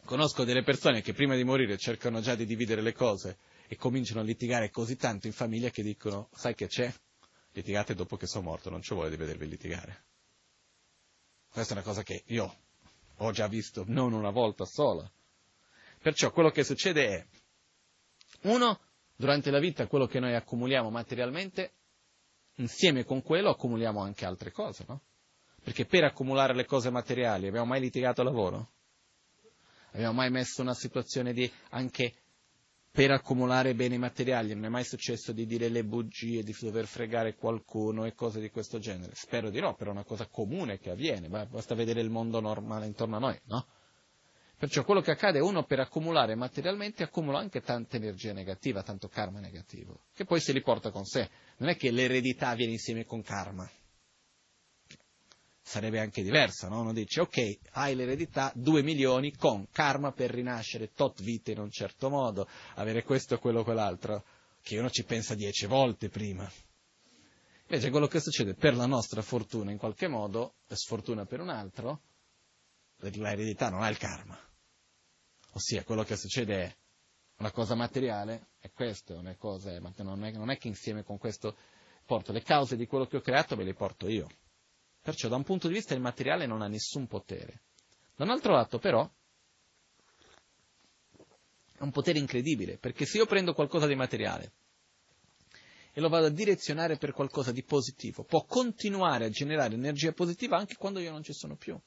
conosco 0.04 0.44
delle 0.44 0.62
persone 0.62 1.02
che 1.02 1.12
prima 1.12 1.34
di 1.34 1.42
morire 1.42 1.76
cercano 1.76 2.20
già 2.20 2.36
di 2.36 2.46
dividere 2.46 2.82
le 2.82 2.92
cose 2.92 3.38
e 3.66 3.76
cominciano 3.76 4.20
a 4.20 4.24
litigare 4.24 4.70
così 4.70 4.96
tanto 4.96 5.26
in 5.26 5.32
famiglia 5.32 5.70
che 5.70 5.82
dicono, 5.82 6.28
sai 6.32 6.54
che 6.54 6.66
c'è? 6.66 6.92
Litigate 7.52 7.94
dopo 7.94 8.16
che 8.16 8.26
sono 8.26 8.44
morto, 8.44 8.70
non 8.70 8.82
ci 8.82 8.94
vuole 8.94 9.10
di 9.10 9.16
vedervi 9.16 9.48
litigare. 9.48 10.04
Questa 11.48 11.74
è 11.74 11.76
una 11.76 11.86
cosa 11.86 12.02
che 12.02 12.24
io 12.26 12.56
ho 13.18 13.30
già 13.30 13.46
visto 13.46 13.84
non 13.86 14.12
una 14.12 14.30
volta 14.30 14.64
sola. 14.64 15.08
Perciò 16.00 16.32
quello 16.32 16.50
che 16.50 16.64
succede 16.64 17.06
è, 17.06 17.26
uno, 18.42 18.80
durante 19.16 19.50
la 19.50 19.60
vita 19.60 19.86
quello 19.86 20.06
che 20.06 20.18
noi 20.18 20.34
accumuliamo 20.34 20.90
materialmente, 20.90 21.74
insieme 22.56 23.04
con 23.04 23.22
quello 23.22 23.50
accumuliamo 23.50 24.00
anche 24.00 24.24
altre 24.24 24.50
cose, 24.50 24.84
no? 24.86 25.02
Perché 25.62 25.86
per 25.86 26.04
accumulare 26.04 26.54
le 26.54 26.66
cose 26.66 26.90
materiali 26.90 27.46
abbiamo 27.46 27.66
mai 27.66 27.80
litigato 27.80 28.20
a 28.20 28.24
lavoro? 28.24 28.72
Abbiamo 29.92 30.14
mai 30.14 30.30
messo 30.30 30.60
una 30.60 30.74
situazione 30.74 31.32
di 31.32 31.50
anche 31.70 32.23
per 32.94 33.10
accumulare 33.10 33.74
beni 33.74 33.98
materiali. 33.98 34.54
Non 34.54 34.66
è 34.66 34.68
mai 34.68 34.84
successo 34.84 35.32
di 35.32 35.46
dire 35.46 35.68
le 35.68 35.82
bugie, 35.82 36.44
di 36.44 36.56
dover 36.60 36.86
fregare 36.86 37.34
qualcuno 37.34 38.04
e 38.04 38.14
cose 38.14 38.38
di 38.38 38.50
questo 38.50 38.78
genere. 38.78 39.16
Spero 39.16 39.50
di 39.50 39.58
no, 39.58 39.74
però 39.74 39.90
è 39.90 39.94
una 39.94 40.04
cosa 40.04 40.28
comune 40.28 40.78
che 40.78 40.90
avviene, 40.90 41.28
basta 41.28 41.74
vedere 41.74 42.00
il 42.00 42.08
mondo 42.08 42.38
normale 42.38 42.86
intorno 42.86 43.16
a 43.16 43.18
noi, 43.18 43.40
no? 43.46 43.66
Perciò 44.56 44.84
quello 44.84 45.00
che 45.00 45.10
accade 45.10 45.38
è 45.38 45.42
uno 45.42 45.64
per 45.64 45.80
accumulare 45.80 46.36
materialmente 46.36 47.02
accumula 47.02 47.40
anche 47.40 47.62
tanta 47.62 47.96
energia 47.96 48.32
negativa, 48.32 48.84
tanto 48.84 49.08
karma 49.08 49.40
negativo, 49.40 50.04
che 50.14 50.24
poi 50.24 50.38
se 50.38 50.52
li 50.52 50.62
porta 50.62 50.92
con 50.92 51.04
sé. 51.04 51.28
Non 51.56 51.70
è 51.70 51.76
che 51.76 51.90
l'eredità 51.90 52.54
viene 52.54 52.74
insieme 52.74 53.04
con 53.04 53.22
karma. 53.22 53.68
Sarebbe 55.64 55.98
anche 55.98 56.22
diversa, 56.22 56.68
no? 56.68 56.80
Uno 56.80 56.92
dice, 56.92 57.22
ok, 57.22 57.58
hai 57.72 57.94
l'eredità, 57.94 58.52
2 58.54 58.82
milioni 58.82 59.34
con 59.34 59.66
karma 59.70 60.12
per 60.12 60.30
rinascere, 60.30 60.92
tot 60.92 61.22
vite 61.22 61.52
in 61.52 61.58
un 61.58 61.70
certo 61.70 62.10
modo, 62.10 62.46
avere 62.74 63.02
questo, 63.02 63.38
quello, 63.38 63.64
quell'altro, 63.64 64.24
che 64.60 64.78
uno 64.78 64.90
ci 64.90 65.04
pensa 65.04 65.34
dieci 65.34 65.64
volte 65.64 66.10
prima. 66.10 66.48
Invece 67.62 67.90
quello 67.90 68.06
che 68.06 68.20
succede 68.20 68.54
per 68.54 68.76
la 68.76 68.84
nostra 68.84 69.22
fortuna 69.22 69.70
in 69.70 69.78
qualche 69.78 70.06
modo, 70.06 70.56
e 70.68 70.76
sfortuna 70.76 71.24
per 71.24 71.40
un 71.40 71.48
altro, 71.48 72.02
l'eredità 72.98 73.70
non 73.70 73.82
ha 73.82 73.88
il 73.88 73.96
karma. 73.96 74.38
Ossia, 75.52 75.82
quello 75.82 76.02
che 76.02 76.16
succede 76.16 76.62
è 76.62 76.76
una 77.38 77.52
cosa 77.52 77.74
materiale, 77.74 78.48
è 78.58 78.70
questo, 78.70 79.18
è, 79.18 79.36
cosa, 79.36 79.76
non 79.78 80.24
è, 80.24 80.30
non 80.32 80.50
è 80.50 80.58
che 80.58 80.68
insieme 80.68 81.02
con 81.04 81.16
questo 81.16 81.56
porto 82.04 82.32
le 82.32 82.42
cause 82.42 82.76
di 82.76 82.86
quello 82.86 83.06
che 83.06 83.16
ho 83.16 83.22
creato, 83.22 83.56
me 83.56 83.64
le 83.64 83.72
porto 83.72 84.08
io. 84.08 84.28
Perciò 85.04 85.28
da 85.28 85.36
un 85.36 85.42
punto 85.42 85.68
di 85.68 85.74
vista 85.74 85.92
il 85.92 86.00
materiale 86.00 86.46
non 86.46 86.62
ha 86.62 86.66
nessun 86.66 87.06
potere. 87.06 87.60
Da 88.16 88.24
un 88.24 88.30
altro 88.30 88.54
lato 88.54 88.78
però 88.78 89.06
è 91.76 91.82
un 91.82 91.90
potere 91.90 92.18
incredibile, 92.18 92.78
perché 92.78 93.04
se 93.04 93.18
io 93.18 93.26
prendo 93.26 93.52
qualcosa 93.52 93.86
di 93.86 93.96
materiale 93.96 94.52
e 95.92 96.00
lo 96.00 96.08
vado 96.08 96.24
a 96.24 96.30
direzionare 96.30 96.96
per 96.96 97.12
qualcosa 97.12 97.52
di 97.52 97.62
positivo, 97.62 98.24
può 98.24 98.46
continuare 98.46 99.26
a 99.26 99.28
generare 99.28 99.74
energia 99.74 100.12
positiva 100.12 100.56
anche 100.56 100.76
quando 100.76 101.00
io 101.00 101.10
non 101.10 101.22
ci 101.22 101.34
sono 101.34 101.54
più. 101.54 101.78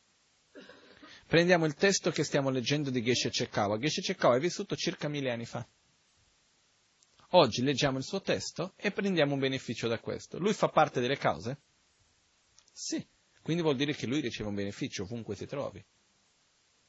Prendiamo 1.26 1.66
il 1.66 1.74
testo 1.74 2.12
che 2.12 2.24
stiamo 2.24 2.52
leggendo 2.52 2.92
di 2.92 3.02
Geshe 3.02 3.32
Chekawa. 3.32 3.80
Geshe 3.80 4.02
Chekawa 4.02 4.36
è 4.36 4.40
vissuto 4.40 4.76
circa 4.76 5.08
mille 5.08 5.32
anni 5.32 5.48
fa. 5.48 5.68
Oggi 7.32 7.64
leggiamo 7.64 7.98
il 7.98 8.04
suo 8.04 8.22
testo 8.22 8.74
e 8.76 8.92
prendiamo 8.92 9.34
un 9.34 9.40
beneficio 9.40 9.88
da 9.88 9.98
questo. 9.98 10.38
Lui 10.38 10.54
fa 10.54 10.68
parte 10.68 11.02
delle 11.02 11.18
cause? 11.18 11.58
Sì, 12.80 13.04
quindi 13.42 13.64
vuol 13.64 13.76
dire 13.76 13.96
che 13.96 14.06
lui 14.06 14.20
riceve 14.20 14.50
un 14.50 14.54
beneficio 14.54 15.02
ovunque 15.02 15.36
si 15.36 15.48
trovi. 15.48 15.84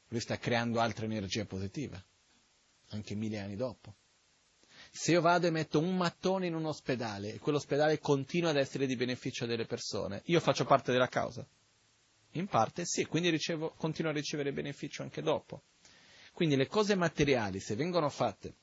Lui 0.09 0.19
sta 0.19 0.37
creando 0.37 0.79
altra 0.79 1.05
energia 1.05 1.45
positiva, 1.45 1.99
anche 2.89 3.15
mille 3.15 3.39
anni 3.39 3.55
dopo. 3.55 3.95
Se 4.91 5.13
io 5.13 5.21
vado 5.21 5.47
e 5.47 5.49
metto 5.49 5.79
un 5.79 5.97
mattone 5.97 6.45
in 6.45 6.53
un 6.53 6.65
ospedale 6.65 7.33
e 7.33 7.39
quell'ospedale 7.39 7.97
continua 7.97 8.51
ad 8.51 8.57
essere 8.57 8.85
di 8.85 8.95
beneficio 8.95 9.47
delle 9.47 9.65
persone, 9.65 10.21
io 10.25 10.39
faccio 10.39 10.63
parte 10.63 10.91
della 10.91 11.07
causa? 11.07 11.43
In 12.33 12.45
parte 12.45 12.85
sì, 12.85 13.05
quindi 13.05 13.31
ricevo, 13.31 13.71
continuo 13.71 14.11
a 14.11 14.13
ricevere 14.13 14.53
beneficio 14.53 15.01
anche 15.01 15.23
dopo. 15.23 15.63
Quindi 16.33 16.55
le 16.55 16.67
cose 16.67 16.93
materiali, 16.93 17.59
se 17.59 17.73
vengono 17.73 18.09
fatte 18.09 18.53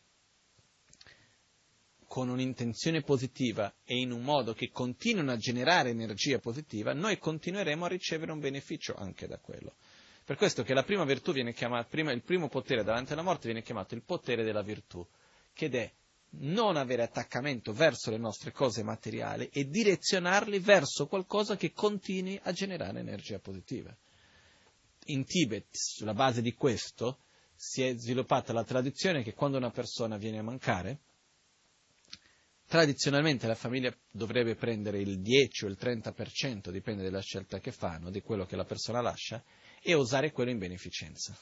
con 2.17 2.31
un'intenzione 2.31 3.03
positiva 3.03 3.75
e 3.85 3.99
in 3.99 4.11
un 4.11 4.23
modo 4.23 4.55
che 4.55 4.71
continuino 4.71 5.33
a 5.33 5.37
generare 5.37 5.91
energia 5.91 6.39
positiva, 6.39 6.95
noi 6.95 7.19
continueremo 7.19 7.85
a 7.85 7.89
ricevere 7.89 8.33
un 8.33 8.41
beneficio 8.41 8.95
anche 8.95 9.27
da 9.27 9.37
quello. 9.37 9.75
Per 10.25 10.37
questo 10.37 10.63
che 10.63 10.73
la 10.73 10.83
prima 10.83 11.05
virtù 11.05 11.33
viene 11.33 11.53
chiamata, 11.53 11.87
prima, 11.87 12.13
il 12.13 12.23
primo 12.23 12.49
potere 12.49 12.85
davanti 12.85 13.13
alla 13.13 13.21
morte 13.21 13.49
viene 13.49 13.61
chiamato 13.61 13.95
il 13.95 14.03
potere 14.03 14.45
della 14.45 14.63
virtù, 14.63 15.07
che 15.53 15.69
è 15.69 15.93
non 16.39 16.77
avere 16.79 17.03
attaccamento 17.03 17.75
verso 17.75 18.11
le 18.11 18.17
nostre 18.17 18.51
cose 18.51 18.83
materiali 18.83 19.51
e 19.53 19.69
direzionarli 19.69 20.59
verso 20.59 21.09
qualcosa 21.09 21.59
che 21.59 21.73
continui 21.73 22.41
a 22.45 22.53
generare 22.53 22.99
energia 22.99 23.41
positiva. 23.41 23.95
In 25.09 25.27
Tibet, 25.27 25.67
sulla 25.71 26.15
base 26.15 26.41
di 26.41 26.55
questo, 26.55 27.19
si 27.55 27.83
è 27.83 27.95
sviluppata 27.95 28.55
la 28.55 28.65
tradizione 28.65 29.23
che 29.23 29.35
quando 29.35 29.59
una 29.59 29.71
persona 29.71 30.17
viene 30.17 30.39
a 30.39 30.43
mancare, 30.43 31.01
Tradizionalmente 32.69 33.47
la 33.47 33.55
famiglia 33.55 33.97
dovrebbe 34.11 34.57
prendere 34.57 34.99
il 34.99 35.21
10 35.21 35.67
o 35.67 35.69
il 35.69 35.79
30%, 35.81 36.71
dipende 36.71 37.05
dalla 37.05 37.21
scelta 37.21 37.61
che 37.61 37.71
fanno, 37.71 38.11
di 38.11 38.21
quello 38.23 38.45
che 38.45 38.57
la 38.57 38.65
persona 38.65 39.01
lascia, 39.01 39.43
e 39.81 39.95
usare 39.95 40.33
quello 40.33 40.51
in 40.51 40.59
beneficenza. 40.59 41.39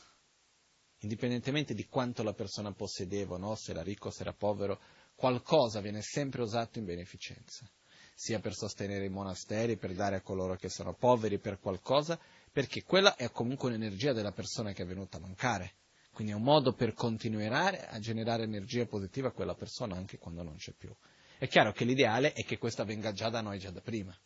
Indipendentemente 0.98 1.72
di 1.72 1.86
quanto 1.86 2.22
la 2.22 2.34
persona 2.34 2.72
possedeva, 2.72 3.38
no? 3.38 3.54
se 3.54 3.70
era 3.70 3.82
ricco, 3.82 4.10
se 4.10 4.20
era 4.20 4.34
povero, 4.34 4.78
qualcosa 5.14 5.80
viene 5.80 6.02
sempre 6.02 6.42
usato 6.42 6.78
in 6.78 6.84
beneficenza, 6.84 7.66
sia 8.14 8.38
per 8.40 8.54
sostenere 8.54 9.06
i 9.06 9.10
monasteri, 9.10 9.78
per 9.78 9.94
dare 9.94 10.16
a 10.16 10.20
coloro 10.20 10.56
che 10.56 10.68
sono 10.68 10.92
poveri, 10.92 11.38
per 11.38 11.58
qualcosa, 11.58 12.18
perché 12.52 12.82
quella 12.82 13.16
è 13.16 13.30
comunque 13.30 13.70
un'energia 13.70 14.12
della 14.12 14.32
persona 14.32 14.72
che 14.72 14.82
è 14.82 14.86
venuta 14.86 15.16
a 15.16 15.20
mancare. 15.20 15.76
Quindi 16.12 16.32
è 16.32 16.36
un 16.36 16.42
modo 16.42 16.74
per 16.74 16.92
continuare 16.92 17.86
a 17.86 17.98
generare 17.98 18.44
energia 18.44 18.86
positiva 18.86 19.28
a 19.28 19.32
quella 19.32 19.54
persona 19.54 19.96
anche 19.96 20.18
quando 20.18 20.42
non 20.42 20.56
c'è 20.56 20.72
più. 20.72 20.94
È 21.44 21.48
chiaro 21.48 21.72
che 21.72 21.84
l'ideale 21.84 22.32
è 22.32 22.42
che 22.42 22.56
questo 22.56 22.80
avvenga 22.80 23.12
già 23.12 23.28
da 23.28 23.42
noi, 23.42 23.58
già 23.58 23.70
da 23.70 23.82
prima. 23.82 24.18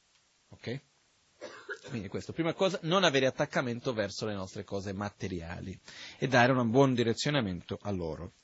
Ok? 0.51 0.81
Quindi 1.89 2.07
questo, 2.07 2.33
prima 2.33 2.53
cosa, 2.53 2.79
non 2.83 3.03
avere 3.03 3.27
attaccamento 3.27 3.93
verso 3.93 4.25
le 4.25 4.35
nostre 4.35 4.63
cose 4.63 4.93
materiali 4.93 5.77
e 6.17 6.29
dare 6.29 6.53
un 6.53 6.71
buon 6.71 6.95
direzionamento 6.95 7.77
a 7.83 7.91
loro. 7.91 8.35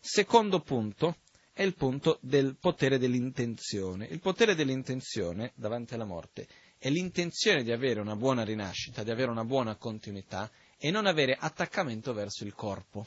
Secondo 0.00 0.58
punto 0.58 1.18
è 1.52 1.62
il 1.62 1.76
punto 1.76 2.18
del 2.20 2.56
potere 2.58 2.98
dell'intenzione. 2.98 4.06
Il 4.06 4.18
potere 4.18 4.56
dell'intenzione 4.56 5.52
davanti 5.54 5.94
alla 5.94 6.04
morte 6.04 6.48
è 6.78 6.90
l'intenzione 6.90 7.62
di 7.62 7.70
avere 7.70 8.00
una 8.00 8.16
buona 8.16 8.42
rinascita, 8.42 9.04
di 9.04 9.12
avere 9.12 9.30
una 9.30 9.44
buona 9.44 9.76
continuità 9.76 10.50
e 10.76 10.90
non 10.90 11.06
avere 11.06 11.36
attaccamento 11.38 12.12
verso 12.12 12.42
il 12.42 12.54
corpo, 12.54 13.06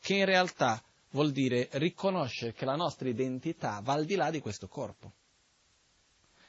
che 0.00 0.14
in 0.14 0.24
realtà 0.24 0.82
vuol 1.10 1.32
dire 1.32 1.68
riconoscere 1.72 2.52
che 2.52 2.64
la 2.64 2.76
nostra 2.76 3.08
identità 3.08 3.80
va 3.82 3.94
al 3.94 4.04
di 4.04 4.14
là 4.14 4.30
di 4.30 4.40
questo 4.40 4.68
corpo, 4.68 5.12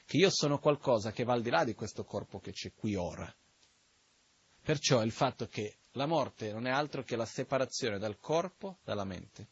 che 0.06 0.18
io 0.18 0.30
sono 0.30 0.60
qualcosa 0.60 1.12
che 1.12 1.24
va 1.24 1.34
al 1.34 1.42
di 1.42 1.50
là 1.50 1.64
di 1.64 1.74
questo 1.74 2.04
corpo 2.04 2.40
che 2.40 2.52
c'è 2.52 2.72
qui 2.74 2.96
ora. 2.96 3.34
Perciò 4.64 5.04
il 5.04 5.12
fatto 5.12 5.48
che 5.48 5.78
la 5.94 6.06
morte 6.06 6.52
non 6.52 6.68
è 6.68 6.70
altro 6.70 7.04
che 7.04 7.16
la 7.16 7.26
separazione 7.26 7.98
dal 7.98 8.20
corpo 8.20 8.78
dalla 8.84 9.04
mente. 9.04 9.48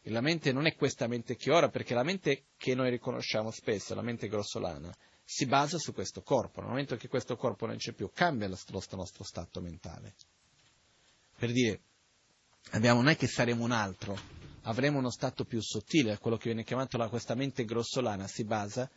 E 0.00 0.10
la 0.10 0.20
mente 0.20 0.52
non 0.52 0.66
è 0.66 0.76
questa 0.76 1.08
mente 1.08 1.34
che 1.34 1.50
ora, 1.50 1.68
perché 1.68 1.92
la 1.92 2.04
mente 2.04 2.44
che 2.56 2.76
noi 2.76 2.90
riconosciamo 2.90 3.50
spesso, 3.50 3.94
la 3.94 4.02
mente 4.02 4.28
grossolana, 4.28 4.94
si 5.24 5.46
basa 5.46 5.78
su 5.78 5.92
questo 5.92 6.22
corpo. 6.22 6.60
Nel 6.60 6.68
momento 6.68 6.94
che 6.94 7.08
questo 7.08 7.34
corpo 7.36 7.66
non 7.66 7.76
c'è 7.76 7.90
più, 7.92 8.08
cambia 8.14 8.46
il 8.46 8.56
nostro 8.86 9.24
stato 9.24 9.60
mentale. 9.60 10.14
Per 11.36 11.50
dire, 11.50 11.80
abbiamo, 12.72 13.00
non 13.00 13.10
è 13.10 13.16
che 13.16 13.26
saremo 13.26 13.64
un 13.64 13.72
altro, 13.72 14.18
avremo 14.62 14.98
uno 14.98 15.10
stato 15.10 15.44
più 15.44 15.60
sottile, 15.60 16.18
quello 16.18 16.36
che 16.36 16.48
viene 16.48 16.64
chiamato 16.64 16.96
la, 16.96 17.08
questa 17.08 17.34
mente 17.34 17.64
grossolana 17.64 18.26
si 18.26 18.44
basa 18.44 18.90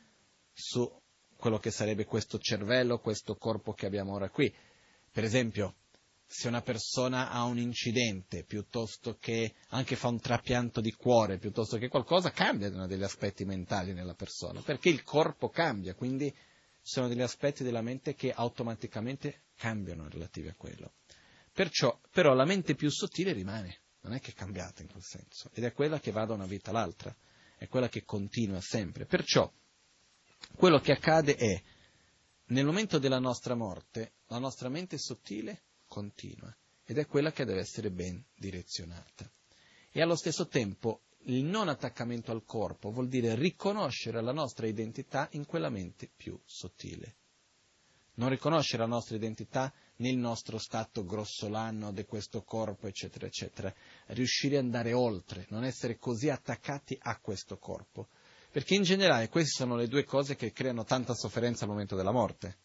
su 0.51 0.89
quello 1.35 1.57
che 1.57 1.71
sarebbe 1.71 2.05
questo 2.05 2.37
cervello, 2.37 2.99
questo 2.99 3.35
corpo 3.35 3.73
che 3.73 3.85
abbiamo 3.85 4.13
ora 4.13 4.29
qui. 4.29 4.53
Per 5.11 5.23
esempio, 5.23 5.75
se 6.25 6.47
una 6.47 6.61
persona 6.61 7.31
ha 7.31 7.43
un 7.43 7.57
incidente, 7.57 8.43
piuttosto 8.43 9.17
che 9.19 9.55
anche 9.69 9.95
fa 9.95 10.09
un 10.09 10.19
trapianto 10.19 10.81
di 10.81 10.91
cuore, 10.91 11.39
piuttosto 11.39 11.77
che 11.77 11.87
qualcosa, 11.87 12.31
cambiano 12.31 12.85
degli 12.85 13.03
aspetti 13.03 13.45
mentali 13.45 13.93
nella 13.93 14.13
persona, 14.13 14.61
perché 14.61 14.89
il 14.89 15.01
corpo 15.01 15.49
cambia, 15.49 15.95
quindi 15.95 16.31
sono 16.81 17.07
degli 17.07 17.21
aspetti 17.21 17.63
della 17.63 17.81
mente 17.81 18.15
che 18.15 18.31
automaticamente 18.31 19.45
cambiano 19.55 20.07
relativi 20.07 20.49
a 20.49 20.55
quello. 20.55 20.93
Perciò, 21.59 21.99
però, 22.09 22.33
la 22.33 22.45
mente 22.45 22.73
più 22.73 22.89
sottile 22.89 23.33
rimane, 23.33 23.81
non 24.03 24.13
è 24.13 24.21
che 24.21 24.31
è 24.31 24.33
cambiata 24.33 24.81
in 24.81 24.87
quel 24.87 25.03
senso, 25.03 25.49
ed 25.51 25.65
è 25.65 25.73
quella 25.73 25.99
che 25.99 26.11
va 26.11 26.23
da 26.23 26.33
una 26.33 26.45
vita 26.45 26.69
all'altra, 26.69 27.13
è 27.57 27.67
quella 27.67 27.89
che 27.89 28.05
continua 28.05 28.61
sempre. 28.61 29.05
Perciò, 29.05 29.51
quello 30.55 30.79
che 30.79 30.93
accade 30.93 31.35
è, 31.35 31.61
nel 32.45 32.63
momento 32.63 32.97
della 32.97 33.19
nostra 33.19 33.55
morte, 33.55 34.13
la 34.27 34.37
nostra 34.37 34.69
mente 34.69 34.97
sottile 34.97 35.63
continua, 35.85 36.55
ed 36.85 36.97
è 36.97 37.05
quella 37.05 37.33
che 37.33 37.43
deve 37.43 37.59
essere 37.59 37.91
ben 37.91 38.23
direzionata. 38.37 39.29
E 39.91 40.01
allo 40.01 40.15
stesso 40.15 40.47
tempo, 40.47 41.01
il 41.23 41.43
non 41.43 41.67
attaccamento 41.67 42.31
al 42.31 42.45
corpo 42.45 42.89
vuol 42.89 43.09
dire 43.09 43.35
riconoscere 43.35 44.21
la 44.21 44.31
nostra 44.31 44.65
identità 44.65 45.27
in 45.33 45.45
quella 45.45 45.69
mente 45.69 46.09
più 46.15 46.39
sottile. 46.45 47.17
Non 48.13 48.29
riconoscere 48.29 48.83
la 48.83 48.87
nostra 48.87 49.17
identità 49.17 49.73
nel 49.99 50.17
nostro 50.17 50.57
stato 50.57 51.03
grossolano 51.03 51.91
di 51.91 52.05
questo 52.05 52.43
corpo, 52.43 52.87
eccetera, 52.87 53.25
eccetera. 53.25 53.73
Riuscire 54.07 54.57
ad 54.57 54.63
andare 54.63 54.93
oltre, 54.93 55.45
non 55.49 55.63
essere 55.63 55.97
così 55.97 56.29
attaccati 56.29 56.97
a 57.01 57.19
questo 57.19 57.57
corpo. 57.57 58.07
Perché 58.51 58.75
in 58.75 58.83
generale 58.83 59.29
queste 59.29 59.51
sono 59.51 59.75
le 59.75 59.87
due 59.87 60.03
cose 60.03 60.35
che 60.35 60.51
creano 60.51 60.83
tanta 60.83 61.13
sofferenza 61.13 61.65
al 61.65 61.71
momento 61.71 61.95
della 61.95 62.11
morte. 62.11 62.57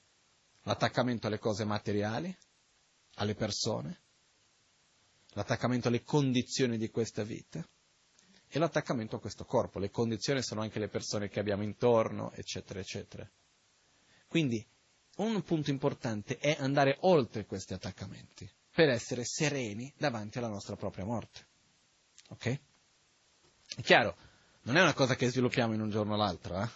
L'attaccamento 0.62 1.26
alle 1.26 1.38
cose 1.38 1.64
materiali, 1.64 2.34
alle 3.16 3.34
persone, 3.34 4.00
l'attaccamento 5.34 5.88
alle 5.88 6.02
condizioni 6.02 6.78
di 6.78 6.88
questa 6.88 7.22
vita 7.22 7.66
e 8.48 8.58
l'attaccamento 8.58 9.16
a 9.16 9.20
questo 9.20 9.44
corpo. 9.44 9.78
Le 9.78 9.90
condizioni 9.90 10.42
sono 10.42 10.62
anche 10.62 10.78
le 10.78 10.88
persone 10.88 11.28
che 11.28 11.40
abbiamo 11.40 11.64
intorno, 11.64 12.32
eccetera, 12.32 12.80
eccetera. 12.80 13.28
Quindi 14.26 14.64
un 15.16 15.42
punto 15.42 15.70
importante 15.70 16.38
è 16.38 16.56
andare 16.58 16.96
oltre 17.00 17.46
questi 17.46 17.74
attaccamenti 17.74 18.50
per 18.74 18.88
essere 18.88 19.24
sereni 19.24 19.92
davanti 19.96 20.38
alla 20.38 20.48
nostra 20.48 20.74
propria 20.74 21.04
morte. 21.04 21.46
Ok? 22.30 22.60
È 23.76 23.82
chiaro, 23.82 24.16
non 24.62 24.76
è 24.76 24.82
una 24.82 24.94
cosa 24.94 25.14
che 25.14 25.28
sviluppiamo 25.28 25.74
in 25.74 25.80
un 25.80 25.90
giorno 25.90 26.14
o 26.14 26.16
l'altro, 26.16 26.60
eh? 26.60 26.68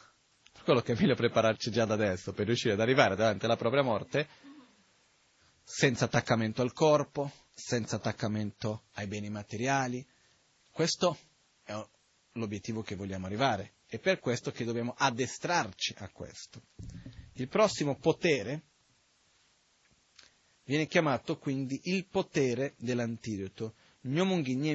Per 0.53 0.63
quello 0.63 0.81
che 0.81 0.93
è 0.93 1.01
meglio 1.01 1.15
prepararci 1.15 1.71
già 1.71 1.85
da 1.85 1.95
adesso 1.95 2.33
per 2.33 2.47
riuscire 2.47 2.75
ad 2.75 2.81
arrivare 2.81 3.17
davanti 3.17 3.45
alla 3.45 3.57
propria 3.57 3.83
morte 3.83 4.29
senza 5.63 6.07
attaccamento 6.07 6.63
al 6.63 6.73
corpo, 6.73 7.31
senza 7.53 7.97
attaccamento 7.97 8.85
ai 8.95 9.07
beni 9.07 9.31
materiali. 9.31 10.07
Questo 10.71 11.19
è 11.63 11.75
l'obiettivo 12.33 12.83
che 12.83 12.95
vogliamo 12.95 13.27
arrivare. 13.27 13.75
È 13.87 13.99
per 13.99 14.19
questo 14.21 14.51
che 14.51 14.65
dobbiamo 14.65 14.95
addestrarci 14.97 15.95
a 15.99 16.09
questo. 16.09 16.63
Il 17.39 17.47
prossimo 17.47 17.97
potere 17.97 18.63
viene 20.65 20.89
chiamato 20.89 21.39
quindi 21.39 21.81
il 21.85 22.07
potere 22.07 22.75
dell'antidoto. 22.79 23.75
Il 24.01 24.67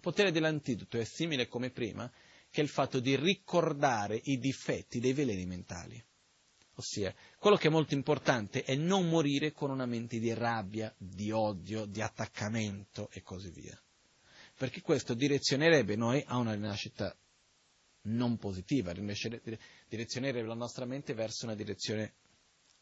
potere 0.00 0.32
dell'antidoto 0.32 0.98
è 0.98 1.04
simile 1.04 1.46
come 1.46 1.70
prima, 1.70 2.10
che 2.50 2.60
è 2.60 2.64
il 2.64 2.70
fatto 2.70 2.98
di 2.98 3.14
ricordare 3.14 4.20
i 4.24 4.38
difetti 4.38 4.98
dei 4.98 5.12
veleni 5.12 5.46
mentali. 5.46 6.04
Ossia, 6.74 7.14
quello 7.38 7.56
che 7.56 7.68
è 7.68 7.70
molto 7.70 7.94
importante 7.94 8.64
è 8.64 8.74
non 8.74 9.08
morire 9.08 9.52
con 9.52 9.70
una 9.70 9.86
mente 9.86 10.18
di 10.18 10.34
rabbia, 10.34 10.92
di 10.98 11.30
odio, 11.30 11.84
di 11.84 12.00
attaccamento 12.00 13.10
e 13.12 13.22
così 13.22 13.50
via 13.50 13.80
perché 14.60 14.82
questo 14.82 15.14
direzionerebbe 15.14 15.96
noi 15.96 16.22
a 16.26 16.36
una 16.36 16.52
rinascita 16.52 17.16
non 18.02 18.38
positiva, 18.38 18.92
direzionerebbe 18.92 20.46
la 20.46 20.54
nostra 20.54 20.84
mente 20.84 21.14
verso 21.14 21.44
una 21.44 21.54
direzione 21.54 22.14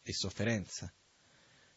di 0.02 0.12
sofferenza. 0.12 0.92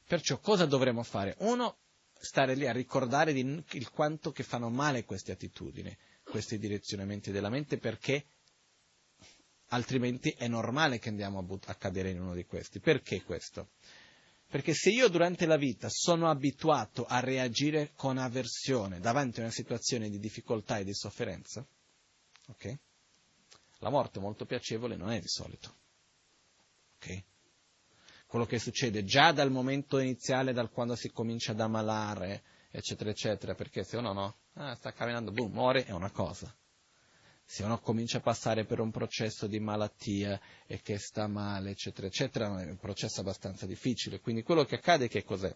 Perciò 0.05 0.39
cosa 0.39 0.65
dovremmo 0.65 1.03
fare? 1.03 1.35
Uno, 1.39 1.77
stare 2.13 2.55
lì 2.55 2.67
a 2.67 2.71
ricordare 2.71 3.33
di, 3.33 3.63
il 3.71 3.89
quanto 3.89 4.31
che 4.31 4.43
fanno 4.43 4.69
male 4.69 5.05
queste 5.05 5.31
attitudini, 5.31 5.95
questi 6.23 6.57
direzionamenti 6.57 7.31
della 7.31 7.49
mente, 7.49 7.77
perché 7.77 8.25
altrimenti 9.67 10.31
è 10.31 10.47
normale 10.47 10.99
che 10.99 11.09
andiamo 11.09 11.39
a, 11.39 11.43
but- 11.43 11.69
a 11.69 11.75
cadere 11.75 12.09
in 12.09 12.21
uno 12.21 12.33
di 12.33 12.45
questi. 12.45 12.79
Perché 12.79 13.23
questo? 13.23 13.69
Perché 14.47 14.73
se 14.73 14.89
io 14.89 15.07
durante 15.07 15.45
la 15.45 15.55
vita 15.55 15.87
sono 15.89 16.29
abituato 16.29 17.05
a 17.05 17.21
reagire 17.21 17.93
con 17.95 18.17
avversione 18.17 18.99
davanti 18.99 19.39
a 19.39 19.43
una 19.43 19.51
situazione 19.51 20.09
di 20.09 20.19
difficoltà 20.19 20.77
e 20.77 20.83
di 20.83 20.93
sofferenza, 20.93 21.65
okay? 22.47 22.77
La 23.81 23.89
morte 23.89 24.19
molto 24.19 24.45
piacevole 24.45 24.95
non 24.95 25.11
è 25.11 25.19
di 25.19 25.27
solito. 25.27 25.75
Okay? 26.95 27.23
Quello 28.25 28.45
che 28.45 28.57
succede 28.57 29.03
già 29.03 29.31
dal 29.31 29.51
momento 29.51 29.99
iniziale, 29.99 30.53
dal 30.53 30.71
quando 30.71 30.95
si 30.95 31.11
comincia 31.11 31.51
ad 31.51 31.59
ammalare, 31.59 32.43
eccetera, 32.71 33.09
eccetera, 33.09 33.53
perché 33.53 33.83
se 33.83 33.97
uno 33.97 34.13
no, 34.13 34.37
ah, 34.53 34.73
sta 34.75 34.93
camminando, 34.93 35.31
boom, 35.31 35.51
muore, 35.51 35.85
è 35.85 35.91
una 35.91 36.11
cosa 36.11 36.55
se 37.51 37.63
uno 37.63 37.81
comincia 37.81 38.19
a 38.19 38.21
passare 38.21 38.63
per 38.63 38.79
un 38.79 38.91
processo 38.91 39.45
di 39.45 39.59
malattia 39.59 40.39
e 40.65 40.79
che 40.81 40.97
sta 40.97 41.27
male, 41.27 41.71
eccetera, 41.71 42.07
eccetera, 42.07 42.45
è 42.61 42.69
un 42.69 42.77
processo 42.77 43.19
abbastanza 43.19 43.65
difficile. 43.65 44.21
Quindi 44.21 44.41
quello 44.41 44.63
che 44.63 44.75
accade 44.75 45.09
che 45.09 45.25
cos'è? 45.25 45.53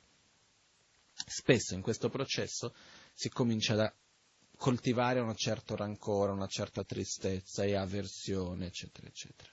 Spesso 1.14 1.74
in 1.74 1.80
questo 1.80 2.10
processo 2.10 2.76
si 3.14 3.30
comincia 3.30 3.82
a 3.82 3.94
coltivare 4.58 5.20
un 5.20 5.36
certo 5.36 5.76
rancore, 5.76 6.32
una 6.32 6.48
certa 6.48 6.84
tristezza 6.84 7.64
e 7.64 7.76
avversione, 7.76 8.68
eccetera, 8.68 9.08
eccetera. 9.08 9.50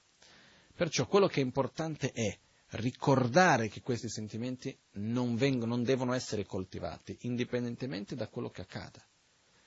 Perciò 0.75 1.07
quello 1.07 1.27
che 1.27 1.41
è 1.41 1.45
importante 1.45 2.13
è 2.13 2.37
ricordare 2.73 3.69
che 3.69 3.83
questi 3.83 4.09
sentimenti 4.09 4.77
non, 4.93 5.37
vengono, 5.37 5.75
non 5.75 5.85
devono 5.85 6.13
essere 6.13 6.47
coltivati, 6.47 7.17
indipendentemente 7.23 8.15
da 8.15 8.29
quello 8.29 8.51
che 8.51 8.63
accada. 8.63 9.05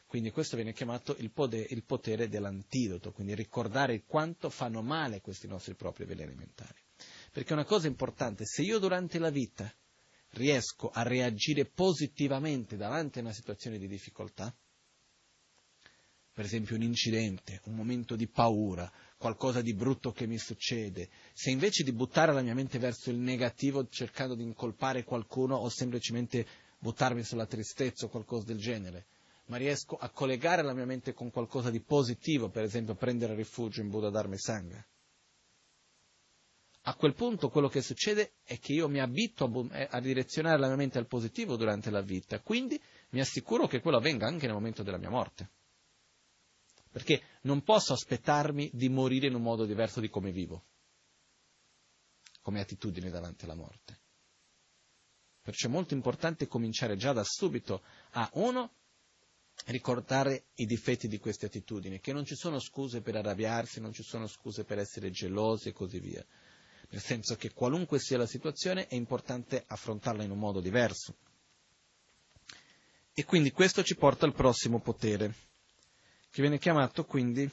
Quindi 0.05 0.31
questo 0.31 0.55
viene 0.55 0.73
chiamato 0.73 1.15
il 1.19 1.31
potere, 1.31 1.67
il 1.69 1.83
potere 1.83 2.29
dell'antidoto, 2.29 3.11
quindi 3.11 3.35
ricordare 3.35 4.03
quanto 4.05 4.49
fanno 4.49 4.81
male 4.81 5.21
questi 5.21 5.47
nostri 5.47 5.75
propri 5.75 6.05
veleni 6.05 6.35
mentali. 6.35 6.79
Perché 7.31 7.53
una 7.53 7.65
cosa 7.65 7.87
importante, 7.87 8.45
se 8.45 8.61
io 8.61 8.79
durante 8.79 9.19
la 9.19 9.29
vita 9.29 9.71
riesco 10.29 10.89
a 10.89 11.03
reagire 11.03 11.65
positivamente 11.65 12.77
davanti 12.77 13.19
a 13.19 13.21
una 13.21 13.33
situazione 13.33 13.77
di 13.77 13.87
difficoltà, 13.87 14.55
per 16.35 16.43
esempio 16.43 16.75
un 16.75 16.81
incidente, 16.81 17.61
un 17.63 17.75
momento 17.75 18.17
di 18.17 18.27
paura, 18.27 18.91
qualcosa 19.17 19.61
di 19.61 19.73
brutto 19.73 20.11
che 20.11 20.27
mi 20.27 20.37
succede, 20.37 21.07
se 21.31 21.49
invece 21.49 21.81
di 21.81 21.93
buttare 21.93 22.33
la 22.33 22.41
mia 22.41 22.53
mente 22.53 22.77
verso 22.77 23.09
il 23.09 23.15
negativo 23.15 23.87
cercando 23.87 24.35
di 24.35 24.43
incolpare 24.43 25.05
qualcuno 25.05 25.55
o 25.55 25.69
semplicemente 25.69 26.45
buttarmi 26.77 27.23
sulla 27.23 27.45
tristezza 27.45 28.07
o 28.07 28.09
qualcosa 28.09 28.47
del 28.47 28.57
genere, 28.57 29.05
ma 29.45 29.55
riesco 29.55 29.95
a 29.95 30.09
collegare 30.09 30.61
la 30.61 30.73
mia 30.73 30.85
mente 30.85 31.13
con 31.13 31.31
qualcosa 31.31 31.69
di 31.69 31.79
positivo, 31.79 32.49
per 32.49 32.63
esempio 32.63 32.95
prendere 32.95 33.33
rifugio 33.33 33.79
in 33.79 33.87
Buddha 33.87 34.09
Dharma 34.09 34.33
e 34.33 34.39
Sangha. 34.39 34.85
A 36.81 36.95
quel 36.95 37.13
punto 37.13 37.47
quello 37.47 37.69
che 37.69 37.81
succede 37.81 38.33
è 38.43 38.59
che 38.59 38.73
io 38.73 38.89
mi 38.89 38.99
abito 38.99 39.45
a, 39.45 39.87
a 39.89 40.01
direzionare 40.01 40.59
la 40.59 40.67
mia 40.67 40.75
mente 40.75 40.97
al 40.97 41.07
positivo 41.07 41.55
durante 41.55 41.89
la 41.89 42.01
vita, 42.01 42.41
quindi 42.41 42.77
mi 43.11 43.21
assicuro 43.21 43.67
che 43.67 43.79
quello 43.79 43.99
avvenga 43.99 44.27
anche 44.27 44.47
nel 44.47 44.55
momento 44.55 44.83
della 44.83 44.97
mia 44.97 45.09
morte. 45.09 45.49
Perché 46.95 47.21
non 47.41 47.61
posso 47.61 47.91
aspettarmi 47.91 48.69
di 48.71 48.87
morire 48.87 49.27
in 49.27 49.35
un 49.35 49.41
modo 49.41 49.65
diverso 49.65 49.99
di 49.99 50.09
come 50.09 50.31
vivo, 50.31 50.63
come 52.41 52.61
attitudine 52.61 53.09
davanti 53.09 53.43
alla 53.43 53.53
morte. 53.53 53.99
Perciò 55.41 55.67
è 55.67 55.71
molto 55.71 55.93
importante 55.93 56.47
cominciare 56.47 56.95
già 56.95 57.11
da 57.11 57.25
subito 57.25 57.81
a, 58.11 58.29
uno, 58.35 58.71
ricordare 59.65 60.45
i 60.55 60.65
difetti 60.65 61.09
di 61.09 61.19
queste 61.19 61.47
attitudini, 61.47 61.99
che 61.99 62.13
non 62.13 62.23
ci 62.23 62.35
sono 62.37 62.59
scuse 62.59 63.01
per 63.01 63.17
arrabbiarsi, 63.17 63.81
non 63.81 63.91
ci 63.91 64.03
sono 64.03 64.25
scuse 64.25 64.63
per 64.63 64.79
essere 64.79 65.11
gelosi 65.11 65.67
e 65.67 65.73
così 65.73 65.99
via. 65.99 66.25
Nel 66.91 67.01
senso 67.01 67.35
che 67.35 67.51
qualunque 67.51 67.99
sia 67.99 68.17
la 68.17 68.25
situazione 68.25 68.87
è 68.87 68.95
importante 68.95 69.65
affrontarla 69.67 70.23
in 70.23 70.31
un 70.31 70.39
modo 70.39 70.61
diverso. 70.61 71.17
E 73.13 73.25
quindi 73.25 73.51
questo 73.51 73.83
ci 73.83 73.97
porta 73.97 74.25
al 74.25 74.33
prossimo 74.33 74.79
potere, 74.79 75.35
che 76.35 76.41
viene 76.41 76.59
chiamato 76.59 77.05
quindi 77.05 77.49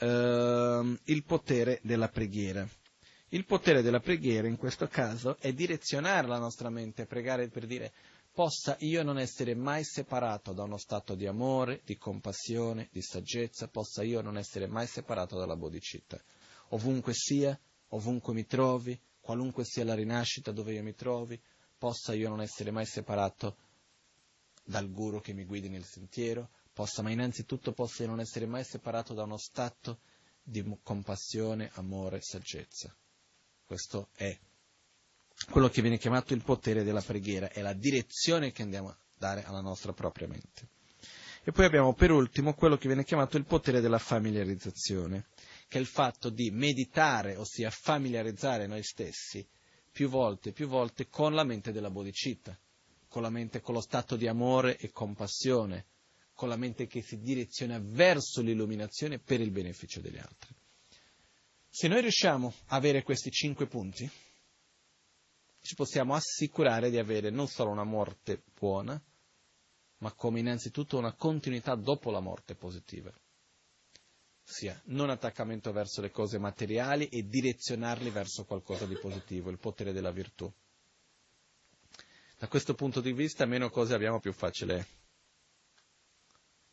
eh, 0.00 0.98
il 1.02 1.24
potere 1.24 1.80
della 1.82 2.10
preghiera. 2.10 2.68
Il 3.28 3.46
potere 3.46 3.80
della 3.80 4.00
preghiera 4.00 4.46
in 4.46 4.58
questo 4.58 4.86
caso 4.86 5.38
è 5.38 5.54
direzionare 5.54 6.26
la 6.26 6.36
nostra 6.36 6.68
mente, 6.68 7.06
pregare 7.06 7.48
per 7.48 7.64
dire 7.64 7.90
possa 8.30 8.76
io 8.80 9.02
non 9.02 9.18
essere 9.18 9.54
mai 9.54 9.82
separato 9.82 10.52
da 10.52 10.64
uno 10.64 10.76
stato 10.76 11.14
di 11.14 11.26
amore, 11.26 11.80
di 11.86 11.96
compassione, 11.96 12.90
di 12.92 13.00
saggezza, 13.00 13.66
possa 13.68 14.02
io 14.02 14.20
non 14.20 14.36
essere 14.36 14.66
mai 14.66 14.86
separato 14.86 15.38
dalla 15.38 15.56
bodhicitta. 15.56 16.22
Ovunque 16.72 17.14
sia, 17.14 17.58
ovunque 17.88 18.34
mi 18.34 18.44
trovi, 18.44 19.00
qualunque 19.22 19.64
sia 19.64 19.84
la 19.84 19.94
rinascita 19.94 20.52
dove 20.52 20.74
io 20.74 20.82
mi 20.82 20.94
trovi, 20.94 21.40
possa 21.78 22.12
io 22.12 22.28
non 22.28 22.42
essere 22.42 22.72
mai 22.72 22.84
separato 22.84 23.56
dal 24.62 24.90
guru 24.90 25.22
che 25.22 25.32
mi 25.32 25.46
guidi 25.46 25.70
nel 25.70 25.84
sentiero, 25.84 26.50
possa, 26.78 27.02
ma 27.02 27.10
innanzitutto 27.10 27.72
possa 27.72 28.06
non 28.06 28.20
essere 28.20 28.46
mai 28.46 28.62
separato 28.62 29.12
da 29.12 29.24
uno 29.24 29.36
stato 29.36 29.98
di 30.40 30.64
compassione, 30.84 31.70
amore, 31.74 32.20
saggezza. 32.20 32.96
Questo 33.66 34.10
è 34.14 34.38
quello 35.50 35.68
che 35.68 35.82
viene 35.82 35.98
chiamato 35.98 36.34
il 36.34 36.44
potere 36.44 36.84
della 36.84 37.00
preghiera, 37.00 37.48
è 37.50 37.62
la 37.62 37.72
direzione 37.72 38.52
che 38.52 38.62
andiamo 38.62 38.90
a 38.90 38.98
dare 39.16 39.42
alla 39.42 39.60
nostra 39.60 39.92
propria 39.92 40.28
mente. 40.28 40.68
E 41.42 41.50
poi 41.50 41.64
abbiamo 41.64 41.94
per 41.94 42.12
ultimo 42.12 42.54
quello 42.54 42.76
che 42.76 42.86
viene 42.86 43.02
chiamato 43.02 43.36
il 43.36 43.44
potere 43.44 43.80
della 43.80 43.98
familiarizzazione, 43.98 45.26
che 45.66 45.78
è 45.78 45.80
il 45.80 45.86
fatto 45.88 46.30
di 46.30 46.52
meditare, 46.52 47.34
ossia 47.34 47.70
familiarizzare 47.70 48.68
noi 48.68 48.84
stessi 48.84 49.44
più 49.90 50.08
volte, 50.08 50.52
più 50.52 50.68
volte 50.68 51.08
con 51.08 51.34
la 51.34 51.42
mente 51.42 51.72
della 51.72 51.90
bodhicitta, 51.90 52.56
con 53.08 53.22
la 53.22 53.30
mente, 53.30 53.60
con 53.60 53.74
lo 53.74 53.80
stato 53.80 54.14
di 54.14 54.28
amore 54.28 54.76
e 54.76 54.92
compassione, 54.92 55.86
con 56.38 56.48
la 56.48 56.56
mente 56.56 56.86
che 56.86 57.02
si 57.02 57.18
direziona 57.18 57.80
verso 57.82 58.42
l'illuminazione 58.42 59.18
per 59.18 59.40
il 59.40 59.50
beneficio 59.50 60.00
degli 60.00 60.18
altri. 60.18 60.54
Se 61.68 61.88
noi 61.88 62.00
riusciamo 62.00 62.54
a 62.66 62.76
avere 62.76 63.02
questi 63.02 63.28
cinque 63.32 63.66
punti, 63.66 64.08
ci 65.60 65.74
possiamo 65.74 66.14
assicurare 66.14 66.90
di 66.90 66.98
avere 66.98 67.30
non 67.30 67.48
solo 67.48 67.70
una 67.70 67.82
morte 67.82 68.44
buona, 68.56 69.02
ma 69.96 70.12
come 70.12 70.38
innanzitutto 70.38 70.96
una 70.96 71.12
continuità 71.12 71.74
dopo 71.74 72.12
la 72.12 72.20
morte 72.20 72.54
positiva. 72.54 73.12
Ossia, 74.46 74.80
non 74.84 75.10
attaccamento 75.10 75.72
verso 75.72 76.00
le 76.00 76.12
cose 76.12 76.38
materiali 76.38 77.08
e 77.08 77.26
direzionarli 77.26 78.10
verso 78.10 78.44
qualcosa 78.44 78.86
di 78.86 78.96
positivo, 78.96 79.50
il 79.50 79.58
potere 79.58 79.92
della 79.92 80.12
virtù. 80.12 80.48
Da 82.38 82.46
questo 82.46 82.74
punto 82.74 83.00
di 83.00 83.12
vista, 83.12 83.44
meno 83.44 83.70
cose 83.70 83.92
abbiamo 83.92 84.20
più 84.20 84.32
facile 84.32 84.98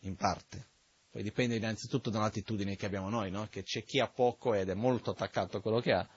in 0.08 0.16
parte. 0.16 0.74
Poi 1.12 1.24
dipende 1.24 1.56
innanzitutto 1.56 2.10
dall'attitudine 2.10 2.76
che 2.76 2.86
abbiamo 2.86 3.10
noi, 3.10 3.32
no? 3.32 3.48
che 3.50 3.64
c'è 3.64 3.84
chi 3.84 4.00
ha 4.00 4.08
poco 4.08 4.54
ed 4.54 4.70
è 4.70 4.74
molto 4.74 5.12
attaccato 5.12 5.58
a 5.58 5.62
quello 5.62 5.80
che 5.80 5.94
ha, 5.94 6.08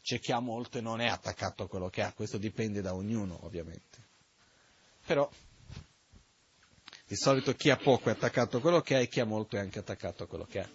c'è 0.00 0.18
chi 0.20 0.32
ha 0.32 0.38
molto 0.38 0.78
e 0.78 0.80
non 0.80 1.00
è 1.00 1.06
attaccato 1.06 1.64
a 1.64 1.68
quello 1.68 1.88
che 1.90 2.02
ha, 2.02 2.12
questo 2.12 2.38
dipende 2.38 2.80
da 2.80 2.94
ognuno 2.94 3.44
ovviamente. 3.44 4.06
Però 5.04 5.28
di 7.06 7.16
solito 7.16 7.54
chi 7.54 7.70
ha 7.70 7.76
poco 7.76 8.08
è 8.08 8.12
attaccato 8.12 8.58
a 8.58 8.60
quello 8.60 8.80
che 8.80 8.94
ha 8.94 9.00
e 9.00 9.08
chi 9.08 9.20
ha 9.20 9.24
molto 9.24 9.56
è 9.56 9.60
anche 9.60 9.78
attaccato 9.78 10.22
a 10.22 10.26
quello 10.26 10.44
che 10.44 10.60
ha. 10.60 10.68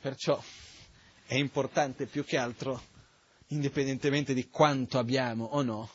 Perciò 0.00 0.42
è 1.26 1.34
importante 1.34 2.06
più 2.06 2.24
che 2.24 2.36
altro, 2.36 2.80
indipendentemente 3.48 4.34
di 4.34 4.48
quanto 4.48 4.98
abbiamo 4.98 5.44
o 5.44 5.62
no, 5.62 5.90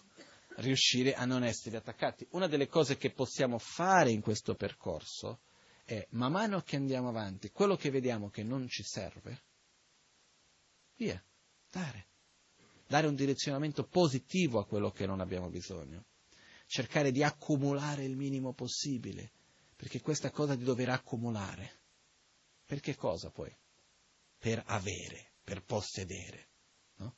riuscire 0.57 1.13
a 1.13 1.25
non 1.25 1.43
essere 1.43 1.77
attaccati. 1.77 2.27
Una 2.31 2.47
delle 2.47 2.67
cose 2.67 2.97
che 2.97 3.11
possiamo 3.11 3.57
fare 3.57 4.11
in 4.11 4.21
questo 4.21 4.55
percorso 4.55 5.41
è, 5.83 6.05
man 6.11 6.31
mano 6.31 6.61
che 6.61 6.75
andiamo 6.75 7.09
avanti, 7.09 7.51
quello 7.51 7.75
che 7.75 7.89
vediamo 7.89 8.29
che 8.29 8.43
non 8.43 8.67
ci 8.67 8.83
serve, 8.83 9.43
via, 10.95 11.21
dare. 11.71 12.05
Dare 12.87 13.07
un 13.07 13.15
direzionamento 13.15 13.85
positivo 13.85 14.59
a 14.59 14.65
quello 14.65 14.91
che 14.91 15.05
non 15.05 15.19
abbiamo 15.19 15.49
bisogno. 15.49 16.05
Cercare 16.67 17.11
di 17.11 17.21
accumulare 17.21 18.03
il 18.03 18.15
minimo 18.15 18.53
possibile, 18.53 19.31
perché 19.75 20.01
questa 20.01 20.31
cosa 20.31 20.55
di 20.55 20.63
dover 20.63 20.89
accumulare, 20.89 21.79
per 22.65 22.79
che 22.79 22.95
cosa 22.95 23.29
poi? 23.29 23.53
Per 24.37 24.63
avere, 24.67 25.33
per 25.43 25.63
possedere. 25.63 26.47
No? 26.95 27.15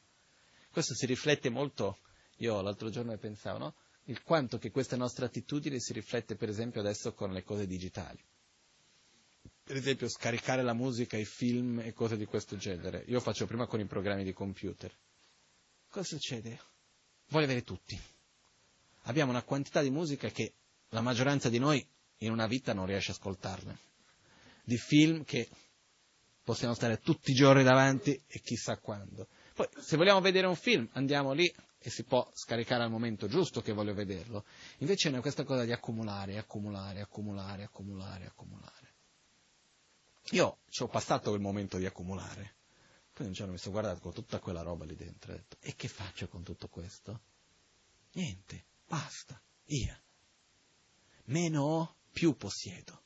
Questo 0.71 0.95
si 0.95 1.05
riflette 1.05 1.49
molto 1.49 1.99
io 2.39 2.61
l'altro 2.61 2.89
giorno 2.89 3.15
pensavo, 3.17 3.57
no? 3.57 3.75
Il 4.05 4.23
quanto 4.23 4.57
che 4.57 4.71
questa 4.71 4.95
nostra 4.95 5.25
attitudine 5.25 5.79
si 5.79 5.93
riflette, 5.93 6.35
per 6.35 6.49
esempio, 6.49 6.81
adesso 6.81 7.13
con 7.13 7.31
le 7.31 7.43
cose 7.43 7.67
digitali. 7.67 8.19
Per 9.63 9.75
esempio, 9.75 10.09
scaricare 10.09 10.63
la 10.63 10.73
musica, 10.73 11.15
i 11.15 11.25
film 11.25 11.79
e 11.79 11.93
cose 11.93 12.17
di 12.17 12.25
questo 12.25 12.57
genere. 12.57 13.03
Io 13.07 13.19
faccio 13.19 13.45
prima 13.45 13.67
con 13.67 13.79
i 13.79 13.85
programmi 13.85 14.23
di 14.23 14.33
computer. 14.33 14.91
Cosa 15.89 16.05
succede? 16.05 16.59
Voglio 17.27 17.45
avere 17.45 17.63
tutti. 17.63 17.99
Abbiamo 19.03 19.31
una 19.31 19.43
quantità 19.43 19.81
di 19.81 19.91
musica 19.91 20.29
che 20.29 20.53
la 20.89 21.01
maggioranza 21.01 21.49
di 21.49 21.59
noi 21.59 21.85
in 22.19 22.31
una 22.31 22.47
vita 22.47 22.73
non 22.73 22.87
riesce 22.87 23.11
a 23.11 23.13
ascoltarne. 23.13 23.77
Di 24.63 24.77
film 24.77 25.23
che 25.23 25.47
possiamo 26.43 26.73
stare 26.73 26.99
tutti 26.99 27.31
i 27.31 27.35
giorni 27.35 27.63
davanti 27.63 28.19
e 28.27 28.39
chissà 28.39 28.77
quando. 28.77 29.27
Poi, 29.53 29.67
se 29.79 29.97
vogliamo 29.97 30.21
vedere 30.21 30.47
un 30.47 30.55
film, 30.55 30.87
andiamo 30.93 31.33
lì, 31.33 31.53
e 31.81 31.89
si 31.89 32.03
può 32.03 32.29
scaricare 32.33 32.83
al 32.83 32.91
momento 32.91 33.27
giusto 33.27 33.61
che 33.61 33.71
voglio 33.71 33.93
vederlo. 33.93 34.45
Invece 34.79 35.09
è 35.09 35.19
questa 35.21 35.43
cosa 35.43 35.63
di 35.63 35.71
accumulare, 35.71 36.37
accumulare, 36.37 37.01
accumulare, 37.01 37.63
accumulare, 37.63 38.25
accumulare. 38.25 38.93
Io 40.31 40.59
ci 40.69 40.83
ho 40.83 40.87
passato 40.87 41.29
quel 41.29 41.41
momento 41.41 41.77
di 41.77 41.85
accumulare. 41.85 42.55
Poi 43.13 43.25
un 43.27 43.33
giorno 43.33 43.53
mi 43.53 43.57
sono 43.57 43.73
guardato 43.73 43.99
con 44.01 44.13
tutta 44.13 44.39
quella 44.39 44.61
roba 44.61 44.85
lì 44.85 44.95
dentro 44.95 45.31
e 45.31 45.35
ho 45.35 45.37
detto, 45.37 45.57
e 45.61 45.75
che 45.75 45.87
faccio 45.87 46.27
con 46.27 46.43
tutto 46.43 46.67
questo? 46.67 47.21
Niente, 48.13 48.65
basta, 48.85 49.41
via. 49.65 49.99
Meno 51.25 51.63
ho, 51.63 51.95
più 52.11 52.35
possiedo. 52.35 53.03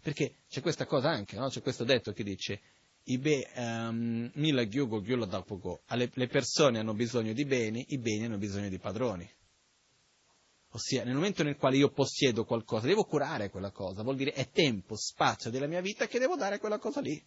Perché 0.00 0.42
c'è 0.48 0.60
questa 0.60 0.86
cosa 0.86 1.10
anche, 1.10 1.36
no? 1.36 1.48
c'è 1.48 1.60
questo 1.62 1.84
detto 1.84 2.12
che 2.12 2.22
dice, 2.22 2.60
i 3.04 3.18
be, 3.18 3.50
um, 3.56 4.30
mila 4.34 4.64
gyugo 4.64 5.00
gyulo 5.00 5.24
dapogo. 5.24 5.82
Le 5.88 6.26
persone 6.28 6.78
hanno 6.78 6.94
bisogno 6.94 7.32
di 7.32 7.44
beni, 7.44 7.86
i 7.88 7.98
beni 7.98 8.24
hanno 8.24 8.38
bisogno 8.38 8.68
di 8.68 8.78
padroni. 8.78 9.28
Ossia, 10.72 11.02
nel 11.02 11.14
momento 11.14 11.42
nel 11.42 11.56
quale 11.56 11.76
io 11.76 11.90
possiedo 11.90 12.44
qualcosa, 12.44 12.86
devo 12.86 13.04
curare 13.04 13.50
quella 13.50 13.72
cosa, 13.72 14.02
vuol 14.02 14.16
dire 14.16 14.32
è 14.32 14.50
tempo, 14.50 14.94
spazio 14.96 15.50
della 15.50 15.66
mia 15.66 15.80
vita 15.80 16.06
che 16.06 16.20
devo 16.20 16.36
dare 16.36 16.56
a 16.56 16.58
quella 16.60 16.78
cosa 16.78 17.00
lì. 17.00 17.20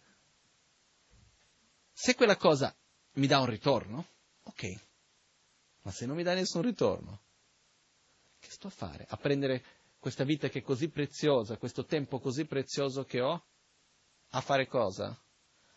Se 1.92 2.14
quella 2.14 2.36
cosa 2.36 2.74
mi 3.14 3.26
dà 3.26 3.40
un 3.40 3.46
ritorno, 3.46 4.06
ok, 4.44 4.80
ma 5.82 5.90
se 5.90 6.06
non 6.06 6.16
mi 6.16 6.22
dà 6.22 6.32
nessun 6.32 6.62
ritorno, 6.62 7.20
che 8.40 8.50
sto 8.50 8.68
a 8.68 8.70
fare? 8.70 9.04
A 9.08 9.16
prendere 9.18 9.62
questa 9.98 10.24
vita 10.24 10.48
che 10.48 10.60
è 10.60 10.62
così 10.62 10.88
preziosa, 10.88 11.58
questo 11.58 11.84
tempo 11.84 12.20
così 12.20 12.46
prezioso 12.46 13.04
che 13.04 13.20
ho, 13.20 13.44
a 14.30 14.40
fare 14.40 14.66
cosa? 14.66 15.18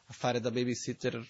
A 0.07 0.13
fare 0.13 0.39
da 0.39 0.51
babysitter 0.51 1.25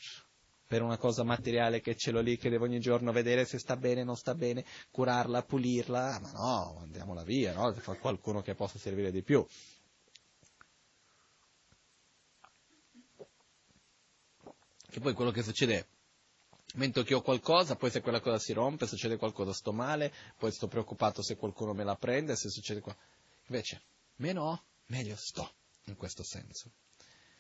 per 0.68 0.82
una 0.82 0.98
cosa 0.98 1.24
materiale 1.24 1.80
che 1.82 1.96
ce 1.96 2.12
l'ho 2.12 2.20
lì, 2.20 2.38
che 2.38 2.50
devo 2.50 2.66
ogni 2.66 2.80
giorno 2.80 3.12
vedere 3.12 3.46
se 3.46 3.58
sta 3.58 3.78
bene, 3.78 4.04
non 4.04 4.18
sta 4.18 4.36
bene, 4.36 4.66
curarla, 4.92 5.44
pulirla, 5.44 6.16
ah, 6.16 6.20
ma 6.20 6.32
no, 6.32 6.80
andiamola 6.82 7.24
via, 7.24 7.54
no? 7.54 7.74
Qualcuno 8.00 8.42
che 8.42 8.54
possa 8.54 8.78
servire 8.78 9.12
di 9.12 9.24
più. 9.24 9.46
Che 14.90 15.00
poi 15.00 15.14
quello 15.14 15.32
che 15.32 15.44
succede 15.44 15.88
Mento 16.76 17.02
che 17.04 17.14
ho 17.14 17.22
qualcosa, 17.22 17.76
poi 17.76 17.90
se 17.90 18.02
quella 18.02 18.20
cosa 18.20 18.38
si 18.40 18.52
rompe, 18.52 18.88
succede 18.88 19.16
qualcosa, 19.16 19.54
sto 19.54 19.72
male, 19.72 20.14
poi 20.38 20.52
sto 20.52 20.68
preoccupato 20.68 21.24
se 21.24 21.38
qualcuno 21.38 21.74
me 21.74 21.84
la 21.84 21.96
prende, 21.96 22.36
se 22.36 22.50
succede 22.50 22.82
qua. 22.82 22.96
Invece, 23.48 23.82
meno 24.18 24.44
ho, 24.44 24.64
meglio 24.88 25.16
sto, 25.16 25.50
in 25.86 25.96
questo 25.96 26.24
senso. 26.24 26.72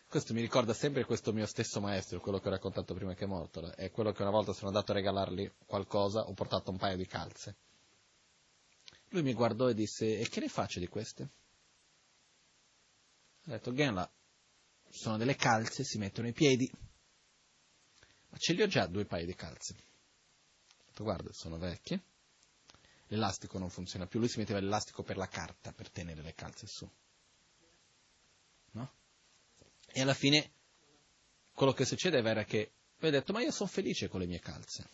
Questo 0.10 0.34
mi 0.34 0.39
ricorda 0.39 0.74
sempre 0.74 1.04
questo 1.04 1.34
mio 1.34 1.46
stesso 1.46 1.82
maestro, 1.82 2.22
quello 2.22 2.39
che 2.39 2.48
ho 2.48 2.52
raccontato 2.52 2.93
prima 2.93 3.13
che 3.13 3.26
è 3.26 3.28
morto, 3.28 3.76
è 3.76 3.91
quello 3.91 4.13
che 4.13 4.22
una 4.22 4.32
volta 4.32 4.54
sono 4.54 4.67
andato 4.67 4.91
a 4.91 4.96
regalargli 4.96 5.52
qualcosa, 5.65 6.22
ho 6.22 6.34
portato 6.34 6.72
un 6.72 6.78
paio 6.78 6.96
di 6.96 7.06
calze. 7.06 7.56
Lui 9.10 9.22
mi 9.22 9.34
guardò 9.34 9.67
e 9.70 9.74
disse, 9.74 10.17
e 10.17 10.30
che 10.30 10.39
ne 10.39 10.48
faccio 10.48 10.80
di 10.80 10.88
queste? 10.88 11.24
Ho 13.48 13.52
detto, 13.52 13.74
Genla, 13.74 14.10
sono 14.89 15.17
delle 15.17 15.36
calze, 15.36 15.84
si 15.84 15.98
mettono 15.98 16.30
i 16.30 16.34
piedi, 16.34 16.72
ma 18.30 18.38
ce 18.38 18.54
li 18.54 18.62
ho 18.62 18.67
già 18.67 18.88
due 18.88 19.04
paio 19.04 19.26
di 19.26 19.36
calze. 19.36 19.74
Ho 19.74 20.84
detto, 20.88 21.04
guarda, 21.04 21.34
sono 21.34 21.58
vecchie, 21.58 22.02
l'elastico 23.08 23.60
non 23.60 23.70
funziona 23.70 24.08
più, 24.08 24.20
lui 24.20 24.30
si 24.30 24.39
metteva 24.39 24.62
l'elastico 24.62 25.04
per 25.04 25.17
la 25.17 25.28
carta, 25.28 25.74
per 25.74 25.89
tenere 25.89 26.22
le 26.22 26.34
calze 26.34 26.65
su. 26.65 26.89
E 29.98 30.02
alla 30.02 30.14
fine 30.14 30.52
quello 31.56 31.74
che 31.74 31.84
succede 31.84 32.20
è 32.20 32.46
che 32.46 32.72
poi 33.00 33.10
ho 33.10 33.12
detto, 33.12 33.34
ma 33.34 33.42
io 33.42 33.50
sono 33.50 33.68
felice 33.68 34.08
con 34.08 34.20
le 34.20 34.28
mie 34.28 34.40
calze, 34.40 34.88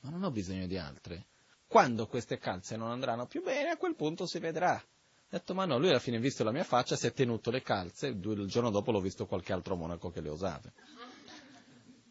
ma 0.00 0.10
non 0.10 0.22
ho 0.22 0.30
bisogno 0.30 0.66
di 0.66 0.76
altre. 0.76 1.28
Quando 1.66 2.06
queste 2.06 2.36
calze 2.36 2.76
non 2.76 2.90
andranno 2.90 3.24
più 3.24 3.42
bene, 3.42 3.70
a 3.70 3.78
quel 3.78 3.94
punto 3.94 4.26
si 4.26 4.38
vedrà. 4.38 4.74
Ho 4.74 5.28
detto, 5.30 5.54
ma 5.54 5.64
no, 5.64 5.78
lui 5.78 5.88
alla 5.88 5.98
fine, 5.98 6.18
visto 6.18 6.44
la 6.44 6.52
mia 6.52 6.62
faccia, 6.62 6.94
si 6.94 7.06
è 7.06 7.12
tenuto 7.14 7.50
le 7.50 7.62
calze, 7.62 8.08
il 8.08 8.46
giorno 8.48 8.68
dopo 8.68 8.92
l'ho 8.92 9.00
visto 9.00 9.24
qualche 9.24 9.54
altro 9.54 9.76
monaco 9.76 10.10
che 10.10 10.20
le 10.20 10.28
usava. 10.28 10.70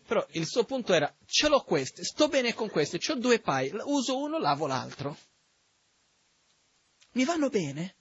Però 0.07 0.25
il 0.31 0.47
suo 0.47 0.63
punto 0.63 0.91
era, 0.91 1.15
ce 1.27 1.49
l'ho 1.49 1.61
queste, 1.61 2.03
sto 2.03 2.27
bene 2.29 2.55
con 2.55 2.67
queste, 2.67 2.97
ho 3.11 3.15
due 3.15 3.39
paio, 3.39 3.79
uso 3.85 4.17
uno, 4.17 4.39
lavo 4.39 4.65
l'altro. 4.65 5.15
Mi 7.11 7.25
vanno 7.25 7.49
bene? 7.49 7.95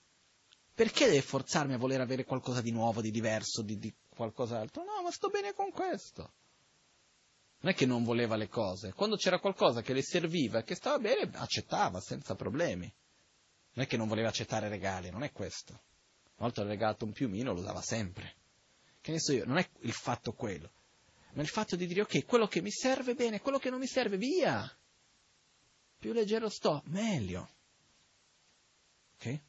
Perché 0.75 1.05
deve 1.05 1.21
forzarmi 1.21 1.73
a 1.73 1.77
voler 1.77 2.01
avere 2.01 2.25
qualcosa 2.25 2.59
di 2.59 2.71
nuovo, 2.71 2.99
di 2.99 3.09
diverso, 3.09 3.61
di, 3.61 3.77
di 3.79 3.93
qualcos'altro? 4.09 4.83
No, 4.83 5.01
ma 5.01 5.09
sto 5.09 5.29
bene 5.29 5.53
con 5.53 5.71
questo. 5.71 6.33
Non 7.61 7.71
è 7.71 7.75
che 7.75 7.85
non 7.85 8.03
voleva 8.03 8.35
le 8.35 8.49
cose. 8.49 8.91
Quando 8.91 9.15
c'era 9.15 9.39
qualcosa 9.39 9.81
che 9.81 9.93
le 9.93 10.03
serviva 10.03 10.59
e 10.59 10.63
che 10.63 10.75
stava 10.75 10.99
bene, 10.99 11.31
accettava 11.35 12.01
senza 12.01 12.35
problemi. 12.35 12.93
Non 13.71 13.85
è 13.85 13.87
che 13.87 13.95
non 13.95 14.09
voleva 14.09 14.27
accettare 14.27 14.67
regali, 14.67 15.09
non 15.09 15.23
è 15.23 15.31
questo. 15.31 15.71
Una 15.71 16.47
volta 16.47 16.61
ho 16.61 16.65
regalato 16.65 17.05
un 17.05 17.13
piumino, 17.13 17.53
lo 17.53 17.61
dava 17.61 17.81
sempre. 17.81 18.35
Che 18.99 19.11
ne 19.11 19.19
so 19.19 19.31
io, 19.31 19.45
non 19.45 19.57
è 19.57 19.69
il 19.79 19.93
fatto 19.93 20.33
quello, 20.33 20.71
ma 21.33 21.41
il 21.41 21.47
fatto 21.47 21.77
di 21.77 21.87
dire 21.87 22.01
ok, 22.01 22.25
quello 22.25 22.47
che 22.47 22.61
mi 22.61 22.71
serve 22.71 23.13
bene, 23.13 23.39
quello 23.39 23.59
che 23.59 23.69
non 23.69 23.79
mi 23.79 23.87
serve, 23.87 24.17
via. 24.17 24.69
Più 25.97 26.11
leggero 26.11 26.49
sto, 26.49 26.83
meglio. 26.87 27.49
Ok? 29.15 29.39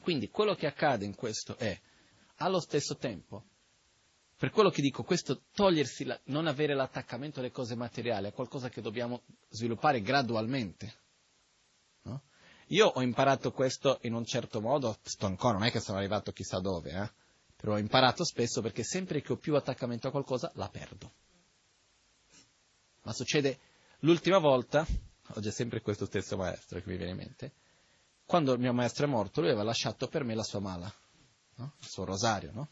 Quindi 0.00 0.30
quello 0.30 0.54
che 0.54 0.66
accade 0.66 1.04
in 1.04 1.14
questo 1.14 1.56
è, 1.56 1.78
allo 2.36 2.60
stesso 2.60 2.96
tempo, 2.96 3.44
per 4.36 4.50
quello 4.50 4.70
che 4.70 4.82
dico, 4.82 5.04
questo 5.04 5.42
togliersi, 5.52 6.04
la, 6.04 6.18
non 6.24 6.48
avere 6.48 6.74
l'attaccamento 6.74 7.38
alle 7.38 7.52
cose 7.52 7.76
materiali, 7.76 8.26
è 8.26 8.32
qualcosa 8.32 8.68
che 8.68 8.80
dobbiamo 8.80 9.22
sviluppare 9.48 10.00
gradualmente. 10.00 10.94
No? 12.02 12.22
Io 12.68 12.86
ho 12.88 13.02
imparato 13.02 13.52
questo 13.52 13.98
in 14.02 14.14
un 14.14 14.24
certo 14.24 14.60
modo, 14.60 14.98
sto 15.02 15.26
ancora, 15.26 15.58
non 15.58 15.66
è 15.68 15.70
che 15.70 15.78
sono 15.78 15.98
arrivato 15.98 16.32
chissà 16.32 16.58
dove, 16.58 16.90
eh? 16.90 17.10
però 17.54 17.74
ho 17.74 17.78
imparato 17.78 18.24
spesso 18.24 18.60
perché 18.60 18.82
sempre 18.82 19.20
che 19.22 19.32
ho 19.32 19.36
più 19.36 19.54
attaccamento 19.54 20.08
a 20.08 20.10
qualcosa, 20.10 20.50
la 20.56 20.68
perdo. 20.68 21.12
Ma 23.02 23.12
succede 23.12 23.60
l'ultima 24.00 24.38
volta, 24.38 24.84
oggi 25.34 25.48
è 25.48 25.52
sempre 25.52 25.80
questo 25.82 26.06
stesso 26.06 26.36
maestro 26.36 26.80
che 26.80 26.90
mi 26.90 26.96
viene 26.96 27.12
in 27.12 27.18
mente, 27.18 27.52
quando 28.24 28.52
il 28.52 28.60
mio 28.60 28.72
maestro 28.72 29.06
è 29.06 29.08
morto, 29.08 29.40
lui 29.40 29.50
aveva 29.50 29.64
lasciato 29.64 30.08
per 30.08 30.24
me 30.24 30.34
la 30.34 30.42
sua 30.42 30.60
mala, 30.60 30.92
no? 31.56 31.74
il 31.78 31.86
suo 31.86 32.04
rosario, 32.04 32.50
no? 32.52 32.68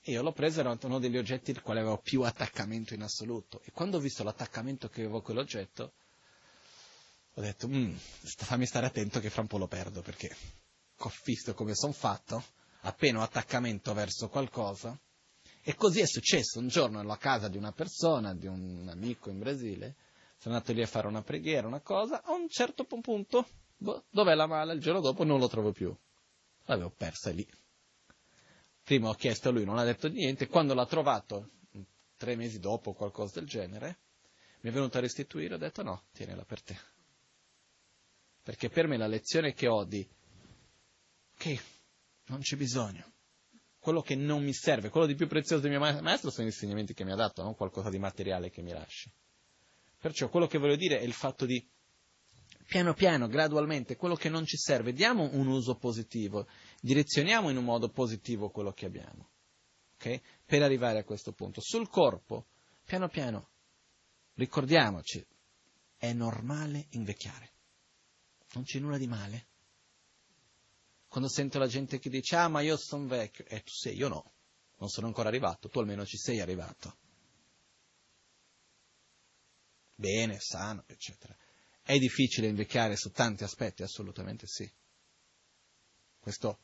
E 0.00 0.12
io 0.12 0.22
l'ho 0.22 0.32
preso, 0.32 0.60
era 0.60 0.76
uno 0.80 0.98
degli 0.98 1.18
oggetti 1.18 1.50
al 1.50 1.60
quale 1.60 1.80
avevo 1.80 1.98
più 1.98 2.22
attaccamento 2.22 2.94
in 2.94 3.02
assoluto. 3.02 3.60
E 3.64 3.72
quando 3.72 3.98
ho 3.98 4.00
visto 4.00 4.22
l'attaccamento 4.22 4.88
che 4.88 5.00
avevo 5.00 5.18
a 5.18 5.22
quell'oggetto, 5.22 5.92
ho 7.34 7.40
detto, 7.40 7.68
mm, 7.68 7.94
fammi 8.22 8.64
stare 8.64 8.86
attento 8.86 9.20
che 9.20 9.28
fra 9.28 9.42
un 9.42 9.48
po' 9.48 9.58
lo 9.58 9.66
perdo, 9.66 10.00
perché 10.00 10.34
ho 10.96 11.12
visto 11.24 11.52
come 11.52 11.74
sono 11.74 11.92
fatto, 11.92 12.42
appena 12.82 13.18
ho 13.18 13.22
attaccamento 13.22 13.92
verso 13.92 14.28
qualcosa. 14.28 14.98
E 15.60 15.74
così 15.74 16.00
è 16.00 16.06
successo 16.06 16.58
un 16.58 16.68
giorno 16.68 16.98
nella 16.98 17.18
casa 17.18 17.48
di 17.48 17.58
una 17.58 17.72
persona, 17.72 18.34
di 18.34 18.46
un 18.46 18.88
amico 18.90 19.28
in 19.28 19.38
Brasile, 19.38 19.96
sono 20.38 20.54
andato 20.54 20.72
lì 20.72 20.82
a 20.82 20.86
fare 20.86 21.06
una 21.06 21.22
preghiera, 21.22 21.66
una 21.66 21.80
cosa, 21.80 22.22
a 22.22 22.32
un 22.32 22.48
certo 22.48 22.84
punto 22.84 23.46
boh, 23.78 24.04
dov'è 24.10 24.34
la 24.34 24.46
mala? 24.46 24.72
Il 24.72 24.80
giorno 24.80 25.00
dopo 25.00 25.24
non 25.24 25.38
lo 25.38 25.48
trovo 25.48 25.72
più. 25.72 25.96
L'avevo 26.64 26.90
persa 26.90 27.30
lì. 27.30 27.46
Prima 28.82 29.08
ho 29.08 29.14
chiesto 29.14 29.48
a 29.48 29.52
lui, 29.52 29.64
non 29.64 29.78
ha 29.78 29.84
detto 29.84 30.08
niente, 30.08 30.46
quando 30.46 30.74
l'ha 30.74 30.86
trovato, 30.86 31.50
tre 32.16 32.36
mesi 32.36 32.58
dopo, 32.58 32.92
qualcosa 32.92 33.38
del 33.38 33.48
genere, 33.48 33.98
mi 34.60 34.70
è 34.70 34.72
venuto 34.72 34.98
a 34.98 35.00
restituire, 35.00 35.54
ho 35.54 35.58
detto 35.58 35.82
no, 35.82 36.04
tienila 36.12 36.44
per 36.44 36.62
te. 36.62 36.78
Perché 38.42 38.68
per 38.70 38.86
me 38.86 38.96
la 38.96 39.06
lezione 39.06 39.52
che 39.52 39.68
ho 39.68 39.84
di 39.84 40.06
che 41.36 41.60
non 42.26 42.40
c'è 42.40 42.56
bisogno, 42.56 43.12
quello 43.78 44.00
che 44.02 44.16
non 44.16 44.42
mi 44.42 44.52
serve, 44.52 44.88
quello 44.88 45.06
di 45.06 45.14
più 45.14 45.28
prezioso 45.28 45.62
del 45.62 45.70
mio 45.70 45.80
maestro 45.80 46.30
sono 46.30 46.46
gli 46.46 46.50
insegnamenti 46.50 46.94
che 46.94 47.04
mi 47.04 47.12
ha 47.12 47.16
dato, 47.16 47.42
non 47.42 47.54
qualcosa 47.54 47.90
di 47.90 47.98
materiale 47.98 48.50
che 48.50 48.62
mi 48.62 48.72
lasci. 48.72 49.10
Perciò 49.98 50.28
quello 50.28 50.46
che 50.46 50.58
voglio 50.58 50.76
dire 50.76 50.98
è 50.98 51.04
il 51.04 51.12
fatto 51.12 51.46
di 51.46 51.64
piano 52.68 52.92
piano, 52.92 53.28
gradualmente, 53.28 53.96
quello 53.96 54.14
che 54.14 54.28
non 54.28 54.44
ci 54.44 54.58
serve, 54.58 54.92
diamo 54.92 55.30
un 55.32 55.46
uso 55.46 55.76
positivo, 55.76 56.46
direzioniamo 56.82 57.48
in 57.48 57.56
un 57.56 57.64
modo 57.64 57.88
positivo 57.88 58.50
quello 58.50 58.72
che 58.72 58.84
abbiamo, 58.84 59.30
okay? 59.94 60.20
per 60.44 60.62
arrivare 60.62 60.98
a 60.98 61.04
questo 61.04 61.32
punto. 61.32 61.62
Sul 61.62 61.88
corpo, 61.88 62.48
piano 62.84 63.08
piano, 63.08 63.48
ricordiamoci, 64.34 65.26
è 65.96 66.12
normale 66.12 66.88
invecchiare, 66.90 67.52
non 68.52 68.64
c'è 68.64 68.78
nulla 68.80 68.98
di 68.98 69.06
male. 69.06 69.46
Quando 71.08 71.30
sento 71.30 71.58
la 71.58 71.68
gente 71.68 71.98
che 71.98 72.10
dice, 72.10 72.36
ah 72.36 72.48
ma 72.48 72.60
io 72.60 72.76
sono 72.76 73.06
vecchio, 73.06 73.46
e 73.46 73.56
eh, 73.56 73.62
tu 73.62 73.72
sei, 73.72 73.96
io 73.96 74.08
no, 74.08 74.32
non 74.76 74.90
sono 74.90 75.06
ancora 75.06 75.30
arrivato, 75.30 75.70
tu 75.70 75.78
almeno 75.78 76.04
ci 76.04 76.18
sei 76.18 76.38
arrivato. 76.38 76.96
Bene, 79.94 80.36
sano, 80.38 80.84
eccetera. 80.86 81.34
È 81.88 81.96
difficile 81.96 82.48
invecchiare 82.48 82.96
su 82.96 83.10
tanti 83.12 83.44
aspetti? 83.44 83.82
Assolutamente 83.82 84.46
sì. 84.46 84.70
Questo 86.20 86.58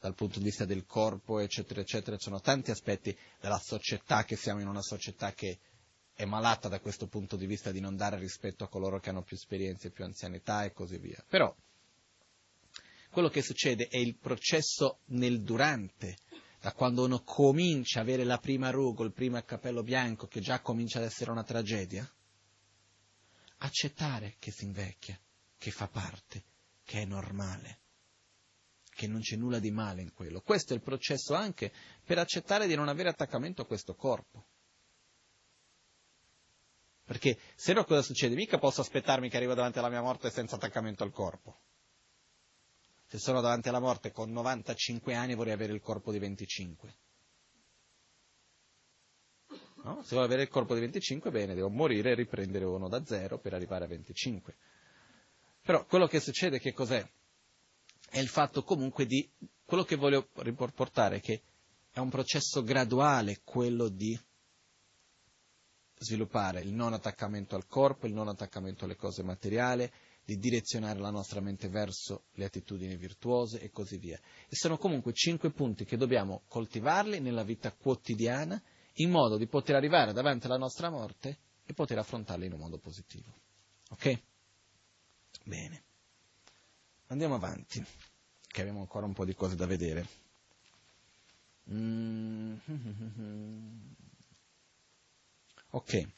dal 0.00 0.16
punto 0.16 0.40
di 0.40 0.46
vista 0.46 0.64
del 0.64 0.86
corpo, 0.86 1.38
eccetera, 1.38 1.80
eccetera, 1.80 2.18
sono 2.18 2.40
tanti 2.40 2.72
aspetti 2.72 3.16
della 3.40 3.60
società, 3.60 4.24
che 4.24 4.34
siamo 4.34 4.60
in 4.60 4.66
una 4.66 4.82
società 4.82 5.32
che 5.34 5.60
è 6.12 6.24
malata 6.24 6.66
da 6.66 6.80
questo 6.80 7.06
punto 7.06 7.36
di 7.36 7.46
vista 7.46 7.70
di 7.70 7.78
non 7.78 7.94
dare 7.94 8.18
rispetto 8.18 8.64
a 8.64 8.68
coloro 8.68 8.98
che 8.98 9.10
hanno 9.10 9.22
più 9.22 9.36
esperienze, 9.36 9.92
più 9.92 10.02
anzianità 10.02 10.64
e 10.64 10.72
così 10.72 10.98
via. 10.98 11.24
Però 11.28 11.54
quello 13.10 13.28
che 13.28 13.40
succede 13.40 13.86
è 13.86 13.98
il 13.98 14.16
processo 14.16 15.02
nel 15.10 15.42
durante, 15.42 16.16
da 16.60 16.72
quando 16.72 17.04
uno 17.04 17.22
comincia 17.22 18.00
a 18.00 18.02
avere 18.02 18.24
la 18.24 18.38
prima 18.38 18.70
ruga, 18.70 19.04
il 19.04 19.12
primo 19.12 19.40
capello 19.42 19.84
bianco, 19.84 20.26
che 20.26 20.40
già 20.40 20.60
comincia 20.60 20.98
ad 20.98 21.04
essere 21.04 21.30
una 21.30 21.44
tragedia. 21.44 22.12
Accettare 23.64 24.36
che 24.38 24.50
si 24.50 24.64
invecchia, 24.64 25.18
che 25.56 25.70
fa 25.70 25.88
parte, 25.88 26.44
che 26.84 27.00
è 27.00 27.04
normale, 27.06 27.80
che 28.90 29.06
non 29.06 29.20
c'è 29.20 29.36
nulla 29.36 29.58
di 29.58 29.70
male 29.70 30.02
in 30.02 30.12
quello. 30.12 30.42
Questo 30.42 30.74
è 30.74 30.76
il 30.76 30.82
processo 30.82 31.32
anche 31.32 31.72
per 32.04 32.18
accettare 32.18 32.66
di 32.66 32.74
non 32.74 32.88
avere 32.88 33.08
attaccamento 33.08 33.62
a 33.62 33.66
questo 33.66 33.94
corpo. 33.94 34.48
Perché 37.04 37.38
se 37.54 37.72
no 37.72 37.84
cosa 37.84 38.02
succede? 38.02 38.34
Mica 38.34 38.58
posso 38.58 38.82
aspettarmi 38.82 39.30
che 39.30 39.38
arrivo 39.38 39.54
davanti 39.54 39.78
alla 39.78 39.88
mia 39.88 40.02
morte 40.02 40.30
senza 40.30 40.56
attaccamento 40.56 41.02
al 41.02 41.10
corpo. 41.10 41.60
Se 43.06 43.18
sono 43.18 43.40
davanti 43.40 43.70
alla 43.70 43.80
morte 43.80 44.12
con 44.12 44.30
95 44.30 45.14
anni 45.14 45.34
vorrei 45.34 45.54
avere 45.54 45.72
il 45.72 45.80
corpo 45.80 46.12
di 46.12 46.18
25. 46.18 46.96
No? 49.84 50.02
Se 50.02 50.14
vuoi 50.14 50.24
avere 50.24 50.42
il 50.42 50.48
corpo 50.48 50.74
di 50.74 50.80
25, 50.80 51.30
bene, 51.30 51.54
devo 51.54 51.68
morire 51.68 52.12
e 52.12 52.14
riprendere 52.14 52.64
uno 52.64 52.88
da 52.88 53.04
zero 53.04 53.38
per 53.38 53.52
arrivare 53.52 53.84
a 53.84 53.88
25. 53.88 54.54
Però 55.62 55.84
quello 55.84 56.06
che 56.06 56.20
succede 56.20 56.58
che 56.58 56.72
cos'è? 56.72 57.06
È 58.08 58.18
il 58.18 58.28
fatto 58.28 58.62
comunque 58.62 59.06
di, 59.06 59.28
quello 59.64 59.84
che 59.84 59.96
voglio 59.96 60.28
riportare 60.36 61.16
è 61.16 61.20
che 61.20 61.42
è 61.90 61.98
un 61.98 62.08
processo 62.08 62.62
graduale 62.62 63.40
quello 63.44 63.88
di 63.88 64.18
sviluppare 65.98 66.60
il 66.60 66.72
non 66.72 66.92
attaccamento 66.92 67.54
al 67.54 67.66
corpo, 67.66 68.06
il 68.06 68.14
non 68.14 68.28
attaccamento 68.28 68.84
alle 68.84 68.96
cose 68.96 69.22
materiali, 69.22 69.90
di 70.24 70.38
direzionare 70.38 70.98
la 70.98 71.10
nostra 71.10 71.40
mente 71.40 71.68
verso 71.68 72.24
le 72.32 72.46
attitudini 72.46 72.96
virtuose 72.96 73.60
e 73.60 73.70
così 73.70 73.98
via. 73.98 74.18
E 74.48 74.56
sono 74.56 74.78
comunque 74.78 75.12
cinque 75.12 75.50
punti 75.50 75.84
che 75.84 75.98
dobbiamo 75.98 76.44
coltivarli 76.48 77.20
nella 77.20 77.42
vita 77.42 77.72
quotidiana 77.72 78.60
in 78.98 79.10
modo 79.10 79.36
di 79.36 79.46
poter 79.46 79.76
arrivare 79.76 80.12
davanti 80.12 80.46
alla 80.46 80.56
nostra 80.56 80.90
morte 80.90 81.38
e 81.64 81.72
poter 81.74 81.98
affrontarli 81.98 82.46
in 82.46 82.52
un 82.52 82.60
modo 82.60 82.78
positivo. 82.78 83.32
Ok? 83.90 84.20
Bene. 85.44 85.82
Andiamo 87.08 87.34
avanti, 87.34 87.84
che 88.46 88.60
abbiamo 88.60 88.80
ancora 88.80 89.06
un 89.06 89.12
po' 89.12 89.24
di 89.24 89.34
cose 89.34 89.56
da 89.56 89.66
vedere. 89.66 90.06
Mm. 91.70 92.54
Ok. 95.74 96.08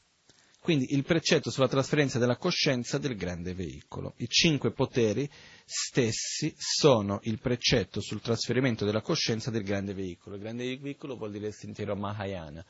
Quindi 0.66 0.94
il 0.94 1.04
precetto 1.04 1.52
sulla 1.52 1.68
trasferenza 1.68 2.18
della 2.18 2.38
coscienza 2.38 2.98
del 2.98 3.14
grande 3.14 3.54
veicolo. 3.54 4.14
I 4.16 4.26
cinque 4.26 4.72
poteri 4.72 5.30
stessi 5.64 6.52
sono 6.58 7.20
il 7.22 7.38
precetto 7.38 8.00
sul 8.00 8.20
trasferimento 8.20 8.84
della 8.84 9.00
coscienza 9.00 9.52
del 9.52 9.62
grande 9.62 9.94
veicolo. 9.94 10.34
Il 10.34 10.42
grande 10.42 10.76
veicolo 10.76 11.16
vuol 11.16 11.30
dire 11.30 11.46
il 11.46 11.54
sentiero 11.54 11.94
Mahayana. 11.94 12.66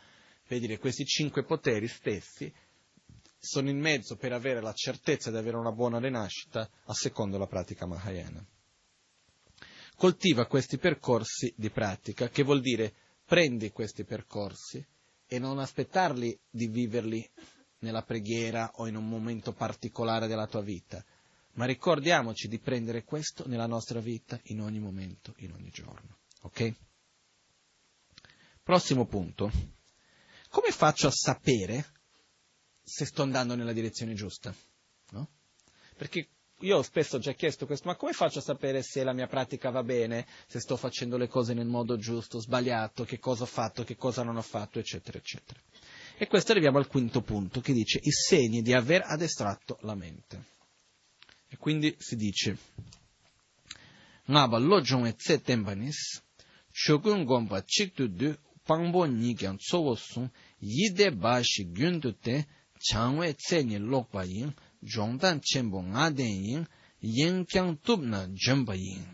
Per 0.46 0.60
dire 0.60 0.78
questi 0.78 1.06
cinque 1.06 1.44
poteri 1.44 1.88
stessi 1.88 2.52
sono 3.38 3.70
in 3.70 3.78
mezzo 3.78 4.16
per 4.16 4.34
avere 4.34 4.60
la 4.60 4.74
certezza 4.74 5.30
di 5.30 5.38
avere 5.38 5.56
una 5.56 5.72
buona 5.72 5.98
rinascita 5.98 6.68
a 6.84 6.92
secondo 6.92 7.38
la 7.38 7.46
pratica 7.46 7.86
Mahayana. 7.86 8.46
Coltiva 9.96 10.44
questi 10.44 10.76
percorsi 10.76 11.50
di 11.56 11.70
pratica, 11.70 12.28
che 12.28 12.42
vuol 12.42 12.60
dire 12.60 12.92
prendi 13.24 13.70
questi 13.70 14.04
percorsi 14.04 14.86
e 15.26 15.38
non 15.38 15.58
aspettarli 15.58 16.38
di 16.50 16.66
viverli 16.66 17.26
nella 17.78 18.02
preghiera 18.02 18.70
o 18.76 18.86
in 18.86 18.96
un 18.96 19.08
momento 19.08 19.52
particolare 19.52 20.26
della 20.26 20.46
tua 20.46 20.62
vita, 20.62 21.04
ma 21.52 21.64
ricordiamoci 21.64 22.48
di 22.48 22.58
prendere 22.58 23.04
questo 23.04 23.46
nella 23.46 23.66
nostra 23.66 24.00
vita 24.00 24.38
in 24.44 24.60
ogni 24.60 24.78
momento, 24.78 25.34
in 25.38 25.52
ogni 25.52 25.70
giorno. 25.70 26.18
Ok? 26.42 26.74
Prossimo 28.62 29.06
punto. 29.06 29.50
Come 30.48 30.70
faccio 30.70 31.06
a 31.06 31.12
sapere 31.12 31.92
se 32.82 33.04
sto 33.04 33.22
andando 33.22 33.54
nella 33.54 33.72
direzione 33.72 34.14
giusta? 34.14 34.54
No? 35.10 35.28
Perché 35.96 36.28
io 36.60 36.78
ho 36.78 36.82
spesso 36.82 37.18
già 37.18 37.32
chiesto 37.32 37.66
questo, 37.66 37.88
ma 37.88 37.96
come 37.96 38.12
faccio 38.12 38.38
a 38.38 38.42
sapere 38.42 38.82
se 38.82 39.04
la 39.04 39.12
mia 39.12 39.26
pratica 39.26 39.70
va 39.70 39.82
bene, 39.82 40.26
se 40.46 40.60
sto 40.60 40.76
facendo 40.76 41.16
le 41.16 41.28
cose 41.28 41.52
nel 41.52 41.66
modo 41.66 41.96
giusto, 41.96 42.40
sbagliato, 42.40 43.04
che 43.04 43.18
cosa 43.18 43.42
ho 43.42 43.46
fatto, 43.46 43.84
che 43.84 43.96
cosa 43.96 44.22
non 44.22 44.36
ho 44.36 44.42
fatto, 44.42 44.78
eccetera, 44.78 45.18
eccetera. 45.18 45.60
E 46.18 46.26
questo 46.28 46.52
arriviamo 46.52 46.78
al 46.78 46.86
quinto 46.86 47.20
punto, 47.20 47.60
che 47.60 47.74
dice 47.74 48.00
i 48.02 48.10
segni 48.10 48.62
di 48.62 48.72
aver 48.72 49.02
adestratto 49.04 49.76
la 49.82 49.94
mente. 49.94 50.44
E 51.46 51.58
quindi 51.58 51.94
si 51.98 52.16
dice, 52.16 52.56
Ngaba 54.28 54.56
lo 54.58 54.80
jong 54.80 55.06
e 55.06 55.14
tse 55.14 55.42
tempanis, 55.42 56.22
shogun 56.72 57.24
gompa 57.24 57.62
chik 57.62 57.92
tu 57.92 58.08
du, 58.08 58.34
pangbo 58.64 59.04
ni 59.04 59.34
kyang 59.34 59.58
tsowo 59.58 59.94
sung, 59.94 60.30
yide 60.58 61.12
ba 61.12 61.42
shi 61.42 61.70
gyun 61.70 62.00
tu 62.00 62.16
te, 62.18 62.46
changwe 62.78 63.34
tse 63.34 63.62
ni 63.62 63.76
lokpa 63.78 64.24
yin, 64.24 64.54
zhongdan 64.80 65.40
chenpo 65.40 65.82
nga 65.82 66.10
den 66.10 66.44
yin, 66.44 66.66
yin 66.98 67.44
kyang 67.44 67.78
tub 67.82 68.00
na 68.02 68.26
jamba 68.32 68.74
yin. 68.74 69.04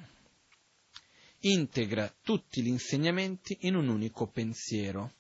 Integra 1.41 2.15
tutti 2.23 2.63
gli 2.63 2.69
insegnamenti 2.69 3.59
in 3.63 3.75
un 3.75 3.89
unico 3.89 4.29
pensiero 4.29 5.11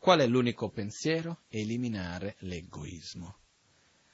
Qual 0.00 0.18
è 0.18 0.26
l'unico 0.26 0.70
pensiero? 0.70 1.42
Eliminare 1.50 2.36
l'egoismo. 2.38 3.36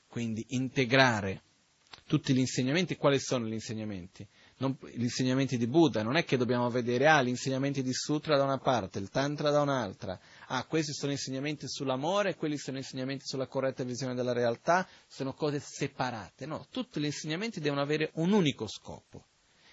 Quindi 0.09 0.45
integrare 0.49 1.43
tutti 2.09 2.35
gli 2.35 2.41
insegnamenti. 2.41 2.97
Quali 2.97 3.21
sono 3.21 3.47
gli 3.47 3.53
insegnamenti? 3.53 4.27
Non, 4.57 4.77
gli 4.93 5.05
insegnamenti 5.05 5.57
di 5.57 5.69
Buddha, 5.69 6.03
non 6.03 6.17
è 6.17 6.25
che 6.25 6.37
dobbiamo 6.37 6.69
vedere, 6.71 7.07
ah, 7.07 7.23
gli 7.23 7.29
insegnamenti 7.29 7.85
di 7.85 7.93
Sutra 7.93 8.37
da 8.37 8.43
una 8.43 8.59
parte, 8.59 8.99
il 8.99 9.11
Tantra 9.11 9.51
da 9.51 9.61
un'altra, 9.61 10.19
ah, 10.49 10.65
questi 10.65 10.93
sono 10.93 11.13
insegnamenti 11.13 11.69
sull'amore, 11.69 12.35
quelli 12.35 12.59
sono 12.59 12.79
insegnamenti 12.79 13.25
sulla 13.25 13.47
corretta 13.47 13.85
visione 13.85 14.15
della 14.15 14.33
realtà, 14.33 14.89
sono 15.07 15.35
cose 15.35 15.61
separate. 15.61 16.47
No, 16.47 16.67
tutti 16.69 16.99
gli 16.99 17.05
insegnamenti 17.05 17.61
devono 17.61 17.81
avere 17.81 18.11
un 18.15 18.33
unico 18.33 18.67
scopo, 18.67 19.27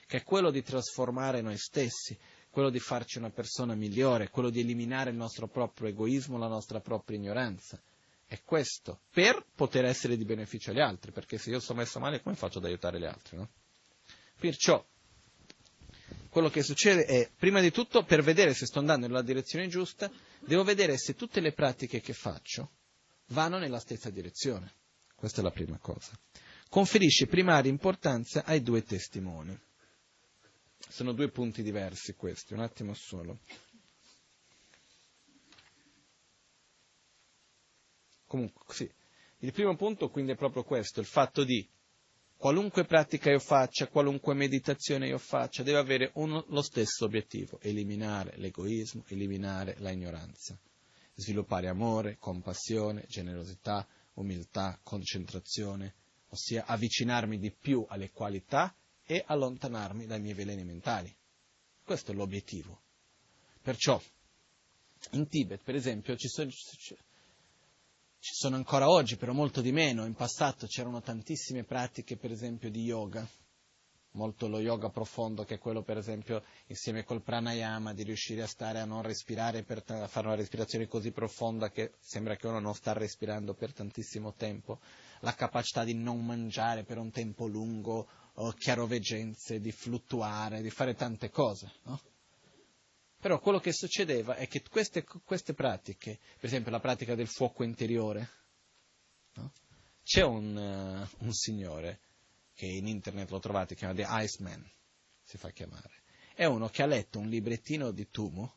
che 0.05 0.17
è 0.17 0.23
quello 0.23 0.51
di 0.51 0.61
trasformare 0.61 1.41
noi 1.41 1.57
stessi, 1.57 2.15
quello 2.53 2.69
di 2.69 2.77
farci 2.77 3.17
una 3.17 3.31
persona 3.31 3.73
migliore, 3.73 4.29
quello 4.29 4.51
di 4.51 4.59
eliminare 4.59 5.09
il 5.09 5.15
nostro 5.15 5.47
proprio 5.47 5.87
egoismo, 5.87 6.37
la 6.37 6.45
nostra 6.45 6.79
propria 6.81 7.17
ignoranza. 7.17 7.81
È 8.27 8.43
questo, 8.43 8.99
per 9.09 9.43
poter 9.55 9.85
essere 9.85 10.15
di 10.15 10.23
beneficio 10.23 10.69
agli 10.69 10.79
altri, 10.79 11.11
perché 11.11 11.39
se 11.39 11.49
io 11.49 11.59
sono 11.59 11.79
messo 11.79 11.99
male 11.99 12.21
come 12.21 12.35
faccio 12.35 12.59
ad 12.59 12.65
aiutare 12.65 12.99
gli 12.99 13.05
altri? 13.05 13.37
No? 13.37 13.49
Perciò, 14.39 14.85
quello 16.29 16.51
che 16.51 16.61
succede 16.61 17.05
è, 17.05 17.31
prima 17.35 17.59
di 17.59 17.71
tutto, 17.71 18.03
per 18.03 18.21
vedere 18.21 18.53
se 18.53 18.67
sto 18.67 18.77
andando 18.77 19.07
nella 19.07 19.23
direzione 19.23 19.67
giusta, 19.67 20.11
devo 20.37 20.63
vedere 20.63 20.95
se 20.99 21.15
tutte 21.15 21.39
le 21.39 21.53
pratiche 21.53 22.01
che 22.01 22.13
faccio 22.13 22.69
vanno 23.29 23.57
nella 23.57 23.79
stessa 23.79 24.11
direzione. 24.11 24.71
Questa 25.15 25.41
è 25.41 25.43
la 25.43 25.49
prima 25.49 25.79
cosa. 25.79 26.11
Conferisce 26.69 27.25
primaria 27.25 27.71
importanza 27.71 28.43
ai 28.45 28.61
due 28.61 28.83
testimoni 28.83 29.59
Sono 30.89 31.13
due 31.13 31.29
punti 31.29 31.63
diversi 31.63 32.13
questi, 32.15 32.53
un 32.53 32.59
attimo 32.59 32.93
solo. 32.93 33.39
Comunque, 38.25 38.73
sì. 38.73 38.91
Il 39.39 39.51
primo 39.51 39.75
punto 39.75 40.09
quindi 40.09 40.31
è 40.31 40.35
proprio 40.35 40.63
questo, 40.63 40.99
il 40.99 41.05
fatto 41.05 41.43
di 41.43 41.67
qualunque 42.35 42.85
pratica 42.85 43.29
io 43.29 43.39
faccia, 43.39 43.87
qualunque 43.87 44.33
meditazione 44.33 45.07
io 45.07 45.17
faccia, 45.17 45.63
deve 45.63 45.77
avere 45.77 46.11
uno, 46.15 46.45
lo 46.47 46.61
stesso 46.61 47.05
obiettivo, 47.05 47.59
eliminare 47.61 48.37
l'egoismo, 48.37 49.03
eliminare 49.07 49.75
la 49.79 49.91
ignoranza, 49.91 50.57
sviluppare 51.15 51.67
amore, 51.67 52.17
compassione, 52.17 53.05
generosità, 53.07 53.87
umiltà, 54.13 54.79
concentrazione, 54.81 55.93
ossia 56.29 56.65
avvicinarmi 56.65 57.37
di 57.37 57.51
più 57.51 57.85
alle 57.87 58.11
qualità 58.11 58.75
e 59.05 59.23
allontanarmi 59.25 60.05
dai 60.05 60.19
miei 60.19 60.33
veleni 60.33 60.63
mentali. 60.63 61.13
Questo 61.83 62.11
è 62.11 62.15
l'obiettivo. 62.15 62.81
Perciò, 63.61 64.01
in 65.11 65.27
Tibet, 65.27 65.61
per 65.63 65.75
esempio, 65.75 66.15
ci 66.15 66.27
sono, 66.27 66.49
ci 66.49 66.95
sono 68.19 68.55
ancora 68.55 68.89
oggi, 68.89 69.17
però 69.17 69.33
molto 69.33 69.61
di 69.61 69.71
meno, 69.71 70.05
in 70.05 70.13
passato 70.13 70.65
c'erano 70.67 71.01
tantissime 71.01 71.63
pratiche, 71.63 72.17
per 72.17 72.31
esempio, 72.31 72.69
di 72.69 72.83
yoga, 72.83 73.27
molto 74.11 74.47
lo 74.47 74.59
yoga 74.59 74.89
profondo, 74.89 75.43
che 75.43 75.55
è 75.55 75.59
quello, 75.59 75.81
per 75.81 75.97
esempio, 75.97 76.43
insieme 76.67 77.03
col 77.03 77.21
pranayama, 77.21 77.93
di 77.93 78.03
riuscire 78.03 78.41
a 78.41 78.47
stare 78.47 78.79
a 78.79 78.85
non 78.85 79.01
respirare, 79.01 79.63
per, 79.63 79.83
a 79.87 80.07
fare 80.07 80.27
una 80.27 80.35
respirazione 80.35 80.87
così 80.87 81.11
profonda 81.11 81.69
che 81.69 81.93
sembra 81.99 82.35
che 82.35 82.47
uno 82.47 82.59
non 82.59 82.75
sta 82.75 82.93
respirando 82.93 83.53
per 83.53 83.73
tantissimo 83.73 84.33
tempo, 84.33 84.79
la 85.23 85.33
capacità 85.33 85.83
di 85.83 85.93
non 85.93 86.25
mangiare 86.25 86.83
per 86.83 86.97
un 86.97 87.09
tempo 87.09 87.47
lungo, 87.47 88.07
o 88.35 88.51
chiaroveggenze, 88.51 89.59
di 89.59 89.71
fluttuare, 89.71 90.61
di 90.61 90.69
fare 90.69 90.95
tante 90.95 91.29
cose, 91.29 91.71
no? 91.83 92.01
Però 93.19 93.39
quello 93.39 93.59
che 93.59 93.71
succedeva 93.71 94.35
è 94.35 94.49
che 94.49 94.61
queste, 94.69 95.03
queste 95.03 95.53
pratiche, 95.53 96.19
per 96.35 96.45
esempio 96.45 96.71
la 96.71 96.81
pratica 96.81 97.15
del 97.15 97.27
fuoco 97.27 97.63
interiore, 97.63 98.29
no? 99.35 99.53
c'è 100.03 100.23
un, 100.23 100.57
uh, 100.57 101.23
un 101.23 101.31
signore 101.31 102.01
che 102.53 102.65
in 102.65 102.85
internet 102.85 103.29
lo 103.29 103.39
trovate, 103.39 103.75
chiama 103.75 103.93
The 103.93 104.05
Iceman, 104.05 104.69
si 105.21 105.37
fa 105.37 105.51
chiamare. 105.51 106.01
È 106.35 106.43
uno 106.43 106.67
che 106.67 106.83
ha 106.83 106.85
letto 106.85 107.19
un 107.19 107.29
librettino 107.29 107.91
di 107.91 108.09
Tumo, 108.09 108.55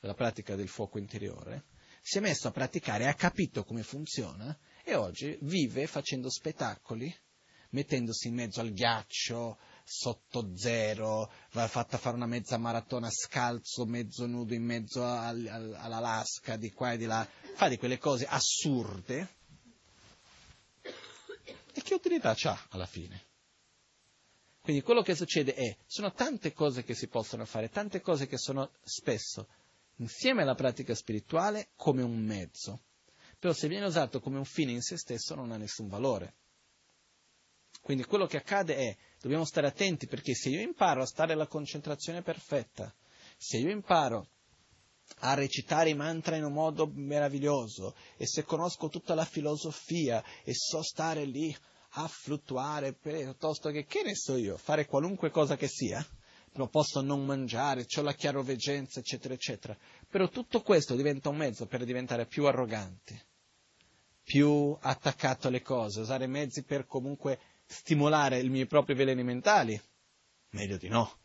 della 0.00 0.14
pratica 0.14 0.54
del 0.54 0.68
fuoco 0.68 0.98
interiore, 0.98 1.64
si 2.00 2.16
è 2.16 2.20
messo 2.22 2.48
a 2.48 2.52
praticare, 2.52 3.08
ha 3.08 3.14
capito 3.14 3.64
come 3.64 3.82
funziona 3.82 4.56
e 4.88 4.94
oggi 4.94 5.36
vive 5.40 5.88
facendo 5.88 6.30
spettacoli, 6.30 7.12
mettendosi 7.70 8.28
in 8.28 8.34
mezzo 8.34 8.60
al 8.60 8.70
ghiaccio, 8.70 9.58
sotto 9.82 10.56
zero, 10.56 11.28
va 11.50 11.66
fatta 11.66 11.98
fare 11.98 12.14
una 12.14 12.26
mezza 12.26 12.56
maratona 12.56 13.10
scalzo, 13.10 13.84
mezzo 13.84 14.26
nudo 14.26 14.54
in 14.54 14.62
mezzo 14.62 15.04
al, 15.04 15.44
al, 15.48 15.74
all'Alaska, 15.74 16.56
di 16.56 16.70
qua 16.70 16.92
e 16.92 16.98
di 16.98 17.04
là, 17.04 17.28
fa 17.54 17.68
di 17.68 17.78
quelle 17.78 17.98
cose 17.98 18.26
assurde. 18.26 19.34
E 21.72 21.82
che 21.82 21.94
utilità 21.94 22.34
c'ha 22.36 22.66
alla 22.68 22.86
fine? 22.86 23.24
Quindi 24.60 24.82
quello 24.82 25.02
che 25.02 25.16
succede 25.16 25.54
è, 25.54 25.76
sono 25.84 26.12
tante 26.12 26.52
cose 26.52 26.84
che 26.84 26.94
si 26.94 27.08
possono 27.08 27.44
fare, 27.44 27.70
tante 27.70 28.00
cose 28.00 28.28
che 28.28 28.38
sono 28.38 28.70
spesso 28.84 29.48
insieme 29.96 30.42
alla 30.42 30.54
pratica 30.54 30.94
spirituale 30.94 31.70
come 31.74 32.02
un 32.02 32.24
mezzo. 32.24 32.82
Però 33.46 33.56
se 33.56 33.68
viene 33.68 33.86
usato 33.86 34.18
come 34.18 34.38
un 34.38 34.44
fine 34.44 34.72
in 34.72 34.82
se 34.82 34.96
stesso 34.96 35.36
non 35.36 35.52
ha 35.52 35.56
nessun 35.56 35.86
valore. 35.86 36.34
Quindi 37.80 38.02
quello 38.02 38.26
che 38.26 38.38
accade 38.38 38.74
è, 38.74 38.96
dobbiamo 39.20 39.44
stare 39.44 39.68
attenti 39.68 40.08
perché 40.08 40.34
se 40.34 40.48
io 40.48 40.60
imparo 40.60 41.02
a 41.02 41.06
stare 41.06 41.34
alla 41.34 41.46
concentrazione 41.46 42.22
perfetta, 42.22 42.92
se 43.36 43.58
io 43.58 43.70
imparo 43.70 44.30
a 45.18 45.34
recitare 45.34 45.90
i 45.90 45.94
mantra 45.94 46.34
in 46.34 46.42
un 46.42 46.54
modo 46.54 46.90
meraviglioso 46.92 47.94
e 48.16 48.26
se 48.26 48.42
conosco 48.42 48.88
tutta 48.88 49.14
la 49.14 49.24
filosofia 49.24 50.24
e 50.42 50.52
so 50.52 50.82
stare 50.82 51.24
lì 51.24 51.56
a 51.90 52.08
fluttuare 52.08 52.94
piuttosto 52.94 53.70
che, 53.70 53.84
che 53.84 54.02
ne 54.02 54.16
so 54.16 54.34
io, 54.34 54.56
fare 54.56 54.86
qualunque 54.86 55.30
cosa 55.30 55.56
che 55.56 55.68
sia, 55.68 56.04
lo 56.54 56.66
posso 56.66 57.00
non 57.00 57.24
mangiare, 57.24 57.86
ho 57.96 58.02
la 58.02 58.14
chiaroveggenza, 58.14 58.98
eccetera, 58.98 59.34
eccetera. 59.34 59.78
Però 60.10 60.28
tutto 60.30 60.62
questo 60.62 60.96
diventa 60.96 61.28
un 61.28 61.36
mezzo 61.36 61.66
per 61.66 61.84
diventare 61.84 62.26
più 62.26 62.44
arrogante, 62.46 63.34
più 64.26 64.76
attaccato 64.80 65.46
alle 65.46 65.62
cose, 65.62 66.00
usare 66.00 66.26
mezzi 66.26 66.64
per 66.64 66.84
comunque 66.84 67.38
stimolare 67.64 68.40
i 68.40 68.48
miei 68.48 68.66
propri 68.66 68.94
veleni 68.94 69.22
mentali. 69.22 69.80
Meglio 70.50 70.76
di 70.76 70.88
no. 70.88 71.18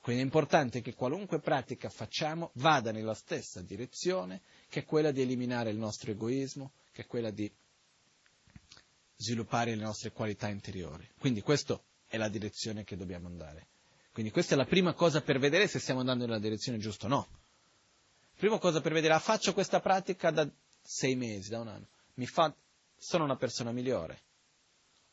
Quindi 0.00 0.22
è 0.22 0.24
importante 0.24 0.80
che 0.80 0.94
qualunque 0.94 1.40
pratica 1.40 1.88
facciamo 1.88 2.52
vada 2.54 2.92
nella 2.92 3.12
stessa 3.12 3.60
direzione, 3.60 4.42
che 4.68 4.80
è 4.80 4.84
quella 4.84 5.10
di 5.10 5.20
eliminare 5.20 5.70
il 5.70 5.78
nostro 5.78 6.12
egoismo, 6.12 6.74
che 6.92 7.02
è 7.02 7.06
quella 7.06 7.30
di 7.30 7.52
sviluppare 9.16 9.74
le 9.74 9.82
nostre 9.82 10.12
qualità 10.12 10.46
interiori. 10.46 11.10
Quindi 11.18 11.40
questa 11.40 11.78
è 12.06 12.16
la 12.18 12.28
direzione 12.28 12.84
che 12.84 12.96
dobbiamo 12.96 13.26
andare. 13.26 13.66
Quindi 14.12 14.30
questa 14.30 14.54
è 14.54 14.56
la 14.56 14.64
prima 14.64 14.94
cosa 14.94 15.22
per 15.22 15.40
vedere 15.40 15.66
se 15.66 15.80
stiamo 15.80 15.98
andando 15.98 16.24
nella 16.24 16.38
direzione 16.38 16.78
giusta 16.78 17.06
o 17.06 17.08
no. 17.08 17.28
Prima 18.36 18.60
cosa 18.60 18.80
per 18.80 18.92
vedere, 18.92 19.14
ah, 19.14 19.18
faccio 19.18 19.52
questa 19.52 19.80
pratica 19.80 20.30
da 20.30 20.48
sei 20.82 21.14
mesi, 21.16 21.50
da 21.50 21.60
un 21.60 21.68
anno, 21.68 21.88
mi 22.14 22.26
fa, 22.26 22.54
sono 22.96 23.24
una 23.24 23.36
persona 23.36 23.72
migliore, 23.72 24.22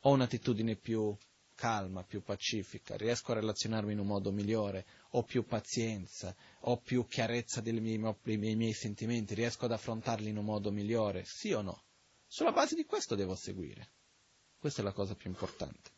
ho 0.02 0.12
un'attitudine 0.12 0.76
più 0.76 1.16
calma, 1.56 2.04
più 2.04 2.22
pacifica, 2.22 2.96
riesco 2.98 3.32
a 3.32 3.36
relazionarmi 3.36 3.94
in 3.94 4.00
un 4.00 4.08
modo 4.08 4.32
migliore, 4.32 4.86
ho 5.12 5.24
più 5.24 5.46
pazienza, 5.46 6.36
ho 6.62 6.78
più 6.78 7.08
chiarezza 7.08 7.62
dei 7.62 7.80
miei, 7.80 8.00
dei 8.22 8.56
miei 8.56 8.74
sentimenti, 8.74 9.34
riesco 9.34 9.66
ad 9.66 9.72
affrontarli 9.72 10.30
in 10.30 10.38
un 10.38 10.46
modo 10.46 10.72
migliore, 10.72 11.24
sì 11.26 11.54
o 11.54 11.62
no? 11.62 11.84
Sulla 12.28 12.52
base 12.52 12.76
di 12.76 12.86
questo 12.86 13.16
devo 13.16 13.36
seguire. 13.36 13.92
Questa 14.60 14.82
è 14.82 14.84
la 14.84 14.92
cosa 14.92 15.16
più 15.16 15.30
importante. 15.30 15.92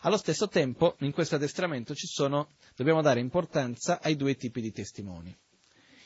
Allo 0.00 0.16
stesso 0.16 0.48
tempo, 0.48 0.96
in 1.00 1.12
questo 1.12 1.36
addestramento 1.36 1.94
sono, 1.96 2.56
dobbiamo 2.74 3.02
dare 3.02 3.20
importanza 3.20 4.00
ai 4.00 4.16
due 4.16 4.36
tipi 4.36 4.60
di 4.60 4.72
testimoni. 4.72 5.36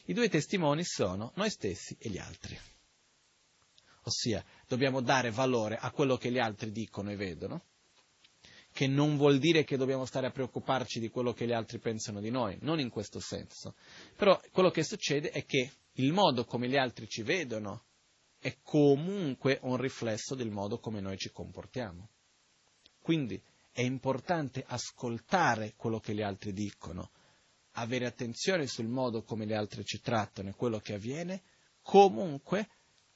I 0.07 0.13
due 0.15 0.29
testimoni 0.29 0.85
sono 0.85 1.33
noi 1.35 1.51
stessi 1.51 1.97
e 1.99 2.09
gli 2.09 2.19
altri. 2.19 2.59
Ossia, 4.09 4.43
dobbiamo 4.67 5.01
dare 5.03 5.31
valore 5.31 5.77
a 5.77 5.91
quello 5.91 6.17
che 6.17 6.31
gli 6.31 6.39
altri 6.39 6.73
dicono 6.73 7.11
e 7.11 7.17
vedono, 7.17 7.65
che 8.73 8.87
non 8.87 9.17
vuol 9.17 9.39
dire 9.39 9.65
che 9.65 9.77
dobbiamo 9.77 10.07
stare 10.07 10.27
a 10.27 10.31
preoccuparci 10.31 10.99
di 10.99 11.11
quello 11.11 11.33
che 11.33 11.47
gli 11.47 11.53
altri 11.53 11.79
pensano 11.79 12.21
di 12.21 12.31
noi, 12.31 12.57
non 12.63 12.81
in 12.81 12.89
questo 12.89 13.21
senso. 13.21 13.75
Però 14.17 14.41
quello 14.51 14.71
che 14.71 14.83
succede 14.83 15.31
è 15.31 15.45
che 15.45 15.73
il 15.93 16.13
modo 16.13 16.45
come 16.45 16.69
gli 16.69 16.77
altri 16.77 17.07
ci 17.07 17.23
vedono 17.23 17.85
è 18.39 18.57
comunque 18.63 19.59
un 19.63 19.77
riflesso 19.77 20.35
del 20.35 20.51
modo 20.51 20.79
come 20.79 21.01
noi 21.01 21.19
ci 21.19 21.31
comportiamo. 21.31 22.09
Quindi 23.01 23.41
è 23.73 23.83
importante 23.83 24.65
ascoltare 24.67 25.75
quello 25.77 25.99
che 26.01 26.15
gli 26.15 26.23
altri 26.23 26.53
dicono, 26.53 27.11
avere 27.73 28.07
attenzione 28.07 28.67
sul 28.67 28.89
modo 28.89 29.23
come 29.23 29.45
gli 29.45 29.53
altri 29.53 29.85
ci 29.85 30.01
trattano 30.01 30.49
e 30.49 30.55
quello 30.55 30.79
che 30.79 30.95
avviene, 30.95 31.43
comunque 31.83 32.69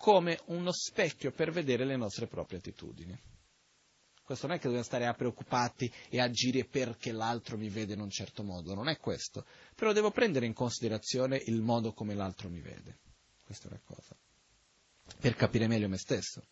come 0.02 0.40
uno 0.46 0.72
specchio 0.72 1.30
per 1.30 1.52
vedere 1.52 1.84
le 1.84 1.94
nostre 1.94 2.26
proprie 2.26 2.58
attitudini. 2.58 3.16
Questo 4.20 4.48
non 4.48 4.56
è 4.56 4.58
che 4.58 4.64
dobbiamo 4.64 4.84
stare 4.84 5.06
a 5.06 5.14
preoccupati 5.14 5.92
e 6.08 6.20
agire 6.20 6.64
perché 6.64 7.12
l'altro 7.12 7.56
mi 7.56 7.68
vede 7.68 7.94
in 7.94 8.00
un 8.00 8.10
certo 8.10 8.42
modo, 8.42 8.74
non 8.74 8.88
è 8.88 8.98
questo, 8.98 9.46
però 9.76 9.92
devo 9.92 10.10
prendere 10.10 10.46
in 10.46 10.54
considerazione 10.54 11.40
il 11.46 11.60
modo 11.60 11.92
come 11.92 12.14
l'altro 12.14 12.48
mi 12.48 12.60
vede. 12.60 12.98
Questa 13.44 13.68
è 13.68 13.70
una 13.70 13.80
cosa 13.84 14.16
per 15.20 15.36
capire 15.36 15.68
meglio 15.68 15.88
me 15.88 15.98
stesso. 15.98 16.48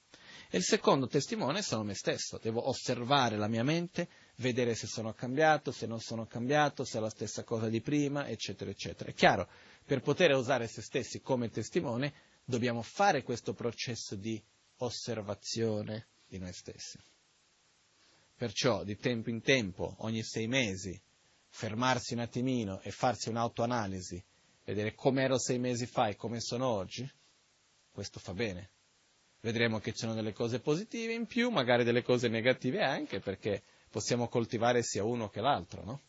E 0.48 0.58
il 0.58 0.62
secondo 0.62 1.08
testimone 1.08 1.60
sono 1.60 1.82
me 1.82 1.94
stesso, 1.94 2.38
devo 2.40 2.68
osservare 2.68 3.36
la 3.36 3.48
mia 3.48 3.64
mente, 3.64 4.08
vedere 4.36 4.76
se 4.76 4.86
sono 4.86 5.12
cambiato, 5.12 5.72
se 5.72 5.86
non 5.86 5.98
sono 5.98 6.26
cambiato, 6.26 6.84
se 6.84 6.98
è 6.98 7.00
la 7.00 7.10
stessa 7.10 7.42
cosa 7.42 7.68
di 7.68 7.80
prima, 7.80 8.28
eccetera, 8.28 8.70
eccetera. 8.70 9.10
È 9.10 9.14
chiaro, 9.14 9.48
per 9.84 10.02
poter 10.02 10.32
usare 10.36 10.68
se 10.68 10.82
stessi 10.82 11.20
come 11.20 11.50
testimone 11.50 12.12
dobbiamo 12.44 12.82
fare 12.82 13.22
questo 13.22 13.54
processo 13.54 14.16
di 14.16 14.42
osservazione 14.78 16.06
di 16.26 16.38
noi 16.38 16.52
stessi. 16.52 16.98
Perciò 18.36 18.84
di 18.84 18.96
tempo 18.96 19.28
in 19.28 19.42
tempo, 19.42 19.96
ogni 19.98 20.22
sei 20.22 20.46
mesi, 20.46 20.98
fermarsi 21.48 22.14
un 22.14 22.20
attimino 22.20 22.80
e 22.80 22.90
farsi 22.90 23.28
un'autoanalisi, 23.28 24.22
vedere 24.64 24.94
come 24.94 25.22
ero 25.22 25.38
sei 25.38 25.58
mesi 25.58 25.86
fa 25.86 26.08
e 26.08 26.16
come 26.16 26.40
sono 26.40 26.66
oggi, 26.66 27.08
questo 27.90 28.18
fa 28.18 28.32
bene. 28.32 28.70
Vedremo 29.40 29.78
che 29.78 29.92
ci 29.92 29.98
sono 29.98 30.14
delle 30.14 30.32
cose 30.32 30.60
positive 30.60 31.12
in 31.12 31.26
più, 31.26 31.50
magari 31.50 31.84
delle 31.84 32.02
cose 32.02 32.28
negative 32.28 32.82
anche, 32.82 33.20
perché 33.20 33.62
possiamo 33.90 34.28
coltivare 34.28 34.82
sia 34.82 35.02
uno 35.02 35.28
che 35.28 35.40
l'altro, 35.40 35.84
no? 35.84 36.00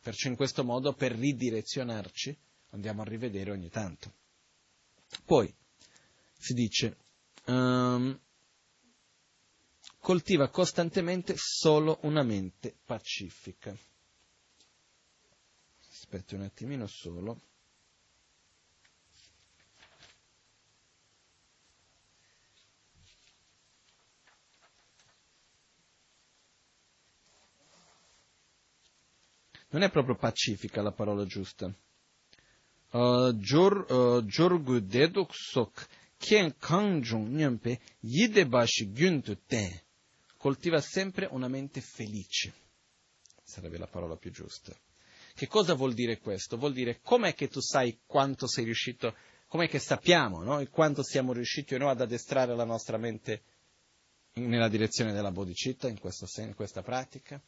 Perciò 0.00 0.28
in 0.28 0.36
questo 0.36 0.64
modo, 0.64 0.92
per 0.92 1.12
ridirezionarci, 1.12 2.36
andiamo 2.70 3.02
a 3.02 3.04
rivedere 3.04 3.50
ogni 3.50 3.68
tanto. 3.68 4.12
Poi 5.24 5.52
si 6.40 6.54
dice, 6.54 6.96
um, 7.46 8.18
coltiva 9.98 10.48
costantemente 10.48 11.34
solo 11.36 11.98
una 12.02 12.22
mente 12.22 12.74
pacifica. 12.84 13.76
aspetti 15.82 16.34
un 16.34 16.42
attimino 16.42 16.86
solo. 16.86 17.42
Non 29.72 29.82
è 29.82 29.90
proprio 29.90 30.16
pacifica 30.16 30.82
la 30.82 30.90
parola 30.90 31.24
giusta. 31.26 31.72
Jorgu 32.90 34.80
deduk 34.80 35.32
sok 36.20 36.26
kien 36.26 36.54
kangjung 36.58 37.28
nyampe 37.28 37.80
yidebashi 38.00 38.92
gyuntu 38.92 39.36
te. 39.46 39.82
Coltiva 40.36 40.80
sempre 40.80 41.26
una 41.30 41.48
mente 41.48 41.80
felice. 41.80 42.52
Sarebbe 43.42 43.78
la 43.78 43.86
parola 43.86 44.16
più 44.16 44.30
giusta. 44.30 44.74
Che 45.34 45.46
cosa 45.46 45.74
vuol 45.74 45.94
dire 45.94 46.18
questo? 46.18 46.56
Vuol 46.56 46.72
dire 46.72 47.00
com'è 47.02 47.34
che 47.34 47.48
tu 47.48 47.60
sai 47.60 48.00
quanto 48.06 48.46
sei 48.46 48.64
riuscito, 48.64 49.14
com'è 49.48 49.68
che 49.68 49.78
sappiamo, 49.78 50.42
no? 50.42 50.60
E 50.60 50.68
quanto 50.68 51.02
siamo 51.02 51.32
riusciti 51.32 51.74
o 51.74 51.78
no 51.78 51.88
ad 51.88 52.00
addestrare 52.00 52.54
la 52.54 52.64
nostra 52.64 52.96
mente 52.96 53.42
nella 54.34 54.68
direzione 54.68 55.12
della 55.12 55.30
bodhicitta, 55.32 55.88
in, 55.88 55.98
questo, 55.98 56.26
in 56.40 56.54
questa 56.54 56.82
pratica? 56.82 57.40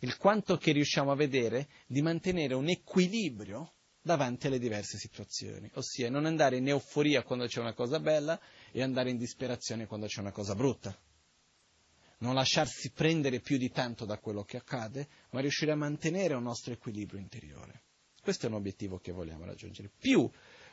Il 0.00 0.16
quanto 0.16 0.56
che 0.56 0.72
riusciamo 0.72 1.10
a 1.10 1.16
vedere 1.16 1.68
di 1.86 2.02
mantenere 2.02 2.54
un 2.54 2.68
equilibrio 2.68 3.74
davanti 4.02 4.46
alle 4.46 4.58
diverse 4.58 4.98
situazioni, 4.98 5.70
ossia 5.74 6.10
non 6.10 6.24
andare 6.24 6.56
in 6.56 6.68
euforia 6.68 7.22
quando 7.22 7.46
c'è 7.46 7.60
una 7.60 7.74
cosa 7.74 8.00
bella 8.00 8.40
e 8.72 8.82
andare 8.82 9.10
in 9.10 9.16
disperazione 9.16 9.86
quando 9.86 10.06
c'è 10.06 10.20
una 10.20 10.32
cosa 10.32 10.54
brutta. 10.54 10.96
Non 12.18 12.34
lasciarsi 12.34 12.90
prendere 12.90 13.40
più 13.40 13.56
di 13.56 13.70
tanto 13.70 14.04
da 14.04 14.18
quello 14.18 14.42
che 14.42 14.58
accade, 14.58 15.08
ma 15.30 15.40
riuscire 15.40 15.72
a 15.72 15.76
mantenere 15.76 16.34
un 16.34 16.42
nostro 16.42 16.72
equilibrio 16.72 17.18
interiore. 17.18 17.82
Questo 18.20 18.46
è 18.46 18.48
un 18.48 18.56
obiettivo 18.56 18.98
che 18.98 19.12
vogliamo 19.12 19.46
raggiungere. 19.46 19.90
Più 19.98 20.30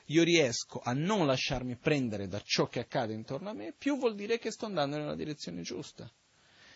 io 0.09 0.23
riesco 0.23 0.79
a 0.83 0.93
non 0.93 1.25
lasciarmi 1.25 1.75
prendere 1.75 2.27
da 2.27 2.41
ciò 2.43 2.67
che 2.67 2.79
accade 2.79 3.13
intorno 3.13 3.49
a 3.49 3.53
me, 3.53 3.73
più 3.77 3.97
vuol 3.97 4.15
dire 4.15 4.37
che 4.39 4.51
sto 4.51 4.65
andando 4.65 4.97
nella 4.97 5.15
direzione 5.15 5.61
giusta. 5.61 6.09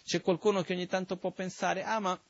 C'è 0.04 0.22
qualcuno 0.22 0.64
che 0.64 0.74
ogni 0.74 0.88
tanto 0.88 1.18
può 1.18 1.32
pensare, 1.32 1.84
ah 1.84 2.00
ma, 2.00 2.22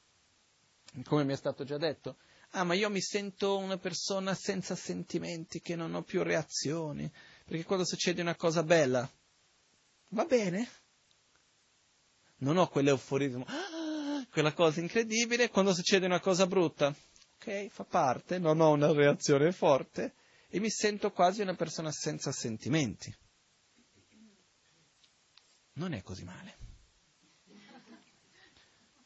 come 1.03 1.23
mi 1.23 1.33
è 1.33 1.37
stato 1.37 1.63
già 1.63 1.77
detto, 1.77 2.17
ah 2.51 2.63
ma 2.63 2.73
io 2.73 2.89
mi 2.89 3.01
sento 3.01 3.57
una 3.57 3.77
persona 3.77 4.33
senza 4.33 4.75
sentimenti, 4.75 5.61
che 5.61 5.75
non 5.75 5.93
ho 5.93 6.03
più 6.03 6.23
reazioni, 6.23 7.11
perché 7.45 7.63
quando 7.63 7.85
succede 7.85 8.21
una 8.21 8.35
cosa 8.35 8.63
bella, 8.63 9.09
va 10.09 10.25
bene, 10.25 10.69
non 12.37 12.57
ho 12.57 12.67
quell'euforismo, 12.67 13.45
ah, 13.47 14.25
quella 14.29 14.53
cosa 14.53 14.79
incredibile, 14.79 15.49
quando 15.49 15.73
succede 15.73 16.05
una 16.05 16.19
cosa 16.19 16.47
brutta, 16.47 16.93
ok, 17.35 17.67
fa 17.67 17.83
parte, 17.83 18.37
non 18.37 18.59
ho 18.59 18.71
una 18.71 18.91
reazione 18.91 19.51
forte 19.51 20.15
e 20.49 20.59
mi 20.59 20.69
sento 20.69 21.11
quasi 21.11 21.41
una 21.41 21.55
persona 21.55 21.91
senza 21.91 22.31
sentimenti. 22.31 23.15
Non 25.73 25.93
è 25.93 26.01
così 26.03 26.23
male. 26.25 26.57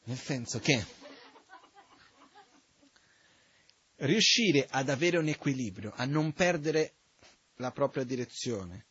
Nel 0.06 0.18
senso 0.18 0.60
che 0.60 0.84
riuscire 3.98 4.68
ad 4.70 4.90
avere 4.90 5.18
un 5.18 5.28
equilibrio, 5.28 5.94
a 5.96 6.06
non 6.06 6.34
perdere 6.34 6.94
la 7.58 7.72
propria 7.72 8.04
direzione. 8.04 8.86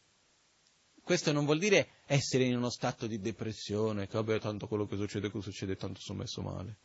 Questo 1.03 1.33
non 1.33 1.45
vuol 1.45 1.59
dire 1.59 1.89
essere 2.07 2.45
in 2.45 2.57
uno 2.57 2.71
stato 2.71 3.07
di 3.07 3.21
depressione, 3.21 4.07
che 4.07 4.15
vabbè, 4.15 4.41
tanto 4.41 4.67
quello 4.67 4.87
che 4.87 4.97
succede, 4.97 5.31
che 5.31 5.43
succede, 5.43 5.77
tanto 5.77 6.01
sono 6.01 6.21
messo 6.21 6.41
male. 6.41 6.79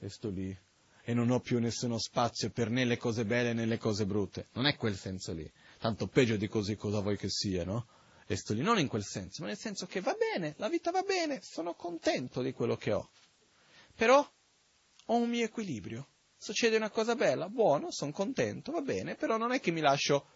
E 0.00 0.08
sto 0.08 0.28
lì. 0.28 0.56
E 1.02 1.14
non 1.14 1.30
ho 1.30 1.38
più 1.40 1.60
nessuno 1.60 1.98
spazio 1.98 2.50
per 2.50 2.68
né 2.68 2.84
le 2.84 2.96
cose 2.96 3.24
belle 3.24 3.52
né 3.52 3.66
le 3.66 3.78
cose 3.78 4.06
brutte. 4.06 4.48
Non 4.54 4.66
è 4.66 4.76
quel 4.76 4.96
senso 4.96 5.32
lì. 5.32 5.48
Tanto 5.78 6.08
peggio 6.08 6.36
di 6.36 6.48
così 6.48 6.74
cosa 6.74 7.00
vuoi 7.00 7.16
che 7.16 7.28
sia, 7.28 7.64
no? 7.64 7.86
E 8.26 8.36
sto 8.36 8.54
lì, 8.54 8.60
non 8.60 8.78
in 8.78 8.88
quel 8.88 9.04
senso, 9.04 9.42
ma 9.42 9.48
nel 9.48 9.56
senso 9.56 9.86
che 9.86 10.00
va 10.00 10.14
bene, 10.14 10.54
la 10.58 10.68
vita 10.68 10.90
va 10.90 11.02
bene, 11.02 11.40
sono 11.42 11.74
contento 11.74 12.42
di 12.42 12.52
quello 12.52 12.76
che 12.76 12.92
ho. 12.92 13.10
Però 13.94 14.18
ho 15.06 15.16
un 15.16 15.28
mio 15.28 15.44
equilibrio 15.44 16.06
succede 16.40 16.76
una 16.76 16.88
cosa 16.88 17.14
bella, 17.14 17.50
buono, 17.50 17.90
sono 17.90 18.12
contento, 18.12 18.72
va 18.72 18.80
bene, 18.80 19.14
però 19.14 19.36
non 19.36 19.52
è 19.52 19.60
che 19.60 19.70
mi 19.70 19.80
lascio 19.80 20.26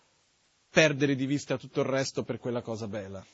perdere 0.68 1.14
di 1.14 1.24
vista 1.24 1.56
tutto 1.56 1.80
il 1.80 1.86
resto 1.86 2.24
per 2.24 2.38
quella 2.38 2.60
cosa 2.60 2.86
bella. 2.86 3.24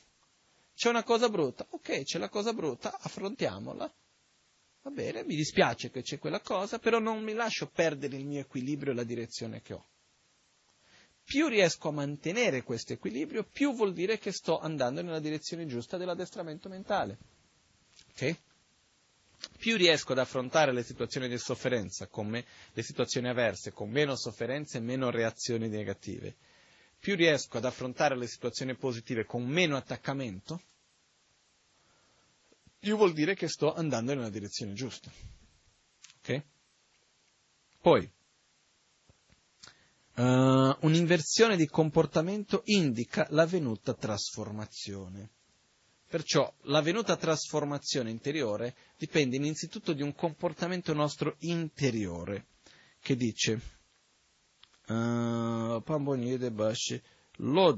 C'è 0.73 0.87
una 0.87 1.03
cosa 1.03 1.27
brutta, 1.27 1.67
ok, 1.69 2.03
c'è 2.03 2.17
la 2.17 2.29
cosa 2.29 2.53
brutta, 2.53 2.97
affrontiamola. 2.97 3.93
Va 4.83 4.89
bene, 4.89 5.25
mi 5.25 5.35
dispiace 5.35 5.91
che 5.91 6.01
c'è 6.01 6.17
quella 6.17 6.39
cosa, 6.39 6.79
però 6.79 6.99
non 6.99 7.21
mi 7.21 7.33
lascio 7.33 7.67
perdere 7.67 8.15
il 8.15 8.25
mio 8.25 8.39
equilibrio 8.39 8.93
e 8.93 8.95
la 8.95 9.03
direzione 9.03 9.61
che 9.61 9.73
ho. 9.73 9.85
Più 11.23 11.47
riesco 11.47 11.89
a 11.89 11.91
mantenere 11.91 12.63
questo 12.63 12.93
equilibrio, 12.93 13.43
più 13.43 13.75
vuol 13.75 13.91
dire 13.91 14.17
che 14.17 14.31
sto 14.31 14.59
andando 14.59 15.01
nella 15.01 15.19
direzione 15.19 15.67
giusta 15.67 15.97
dell'addestramento 15.97 16.69
mentale. 16.69 17.17
Ok? 18.11 18.39
Più 19.57 19.77
riesco 19.77 20.11
ad 20.11 20.19
affrontare 20.19 20.73
le 20.73 20.83
situazioni 20.83 21.27
di 21.27 21.37
sofferenza, 21.37 22.07
me, 22.23 22.45
le 22.73 22.83
situazioni 22.83 23.29
avverse, 23.29 23.71
con 23.71 23.89
meno 23.89 24.15
sofferenze 24.15 24.77
e 24.77 24.81
meno 24.81 25.09
reazioni 25.09 25.67
negative, 25.67 26.35
più 26.99 27.15
riesco 27.15 27.57
ad 27.57 27.65
affrontare 27.65 28.17
le 28.17 28.27
situazioni 28.27 28.75
positive 28.75 29.25
con 29.25 29.45
meno 29.45 29.75
attaccamento, 29.75 30.61
più 32.79 32.95
vuol 32.95 33.13
dire 33.13 33.35
che 33.35 33.47
sto 33.47 33.73
andando 33.73 34.13
nella 34.13 34.29
direzione 34.29 34.73
giusta. 34.73 35.11
Ok? 36.19 36.43
Poi, 37.79 38.11
uh, 40.15 40.77
un'inversione 40.81 41.55
di 41.55 41.67
comportamento 41.67 42.61
indica 42.65 43.27
l'avvenuta 43.29 43.93
trasformazione. 43.93 45.29
Perciò 46.11 46.53
l'avvenuta 46.63 47.15
trasformazione 47.15 48.09
interiore 48.09 48.75
dipende 48.97 49.37
innanzitutto 49.37 49.93
di 49.93 50.01
un 50.01 50.13
comportamento 50.13 50.93
nostro 50.93 51.37
interiore, 51.39 52.47
che 52.99 53.15
dice 53.15 53.61
uh, 54.87 55.81
Pambonide 55.81 56.51
Lo 57.37 57.77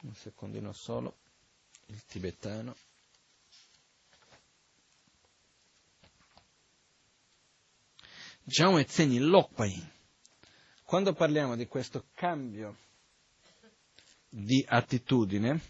un 0.00 0.14
secondino 0.14 0.72
solo 0.72 1.18
il 1.88 2.02
tibetano 2.06 2.74
Jiao 8.48 8.78
e 8.78 8.86
Zeni 8.88 9.18
Lokpai. 9.18 9.74
Quando 10.84 11.14
parliamo 11.14 11.56
di 11.56 11.66
questo 11.66 12.04
cambio 12.14 12.76
di 14.28 14.64
attitudine. 14.68 15.60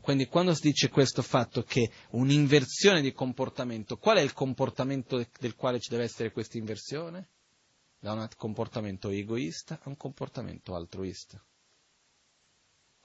Quindi 0.00 0.26
quando 0.26 0.52
si 0.52 0.60
dice 0.62 0.88
questo 0.88 1.22
fatto 1.22 1.62
che 1.62 1.92
un'inversione 2.10 3.00
di 3.00 3.12
comportamento, 3.12 3.98
qual 3.98 4.16
è 4.16 4.20
il 4.20 4.32
comportamento 4.32 5.24
del 5.38 5.54
quale 5.54 5.78
ci 5.78 5.90
deve 5.90 6.02
essere 6.02 6.32
questa 6.32 6.58
inversione? 6.58 7.28
Da 8.00 8.14
un 8.14 8.28
comportamento 8.36 9.10
egoista 9.10 9.78
a 9.80 9.88
un 9.90 9.96
comportamento 9.96 10.74
altruista. 10.74 11.40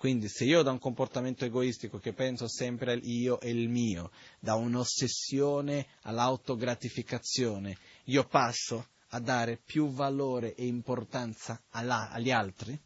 Quindi 0.03 0.27
se 0.27 0.43
io 0.43 0.63
da 0.63 0.71
un 0.71 0.79
comportamento 0.79 1.45
egoistico 1.45 1.97
che 1.97 2.11
penso 2.11 2.49
sempre 2.49 2.91
al 2.91 3.05
io 3.05 3.39
e 3.39 3.51
il 3.51 3.69
mio, 3.69 4.11
da 4.37 4.55
un'ossessione 4.55 5.87
all'autogratificazione, 6.01 7.77
io 8.07 8.25
passo 8.25 8.89
a 9.11 9.21
dare 9.21 9.61
più 9.63 9.93
valore 9.93 10.55
e 10.55 10.65
importanza 10.65 11.63
alla, 11.69 12.09
agli 12.09 12.31
altri, 12.31 12.77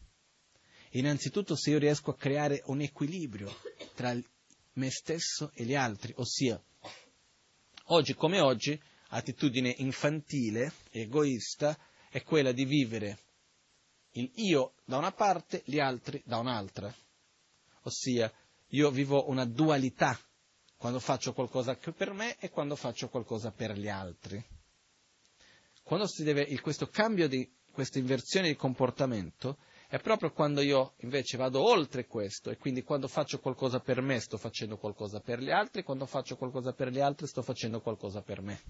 innanzitutto 0.91 1.55
se 1.55 1.72
io 1.72 1.80
riesco 1.80 2.11
a 2.11 2.15
creare 2.15 2.61
un 2.68 2.82
equilibrio 2.82 3.51
tra 3.95 4.15
me 4.74 4.91
stesso 4.91 5.49
e 5.55 5.65
gli 5.65 5.74
altri, 5.74 6.13
ossia 6.18 6.61
oggi 7.86 8.13
come 8.13 8.41
oggi 8.41 8.80
attitudine 9.07 9.74
infantile, 9.80 10.72
egoista, 10.91 11.76
è 12.11 12.22
quella 12.22 12.51
di 12.51 12.65
vivere 12.65 13.18
il 14.11 14.32
io 14.36 14.74
da 14.86 14.97
una 14.97 15.11
parte, 15.11 15.63
gli 15.65 15.80
altri 15.80 16.22
da 16.24 16.38
un'altra 16.38 16.93
ossia 17.88 18.31
io 18.71 18.91
vivo 18.91 19.29
una 19.29 19.45
dualità 19.45 20.17
quando 20.77 20.99
faccio 20.99 21.33
qualcosa 21.33 21.75
per 21.75 22.13
me 22.13 22.38
e 22.39 22.49
quando 22.49 22.75
faccio 22.75 23.09
qualcosa 23.09 23.51
per 23.51 23.77
gli 23.77 23.89
altri. 23.89 24.43
Quando 25.83 26.05
si 26.05 26.23
deve, 26.23 26.59
questo 26.59 26.88
cambio 26.88 27.27
di, 27.27 27.49
questa 27.71 27.97
inversione 27.97 28.49
di 28.49 28.55
comportamento 28.55 29.57
è 29.88 29.99
proprio 29.99 30.31
quando 30.31 30.61
io 30.61 30.95
invece 30.97 31.38
vado 31.38 31.61
oltre 31.63 32.05
questo 32.05 32.49
e 32.49 32.57
quindi 32.57 32.83
quando 32.83 33.07
faccio 33.07 33.39
qualcosa 33.39 33.79
per 33.79 34.01
me 34.01 34.19
sto 34.19 34.38
facendo 34.38 34.77
qualcosa 34.77 35.21
per 35.21 35.39
gli 35.39 35.49
altri, 35.49 35.83
quando 35.83 36.05
faccio 36.05 36.35
qualcosa 36.35 36.73
per 36.73 36.89
gli 36.89 36.99
altri 36.99 37.25
sto 37.25 37.41
facendo 37.41 37.79
qualcosa 37.79 38.21
per 38.21 38.41
me. 38.41 38.61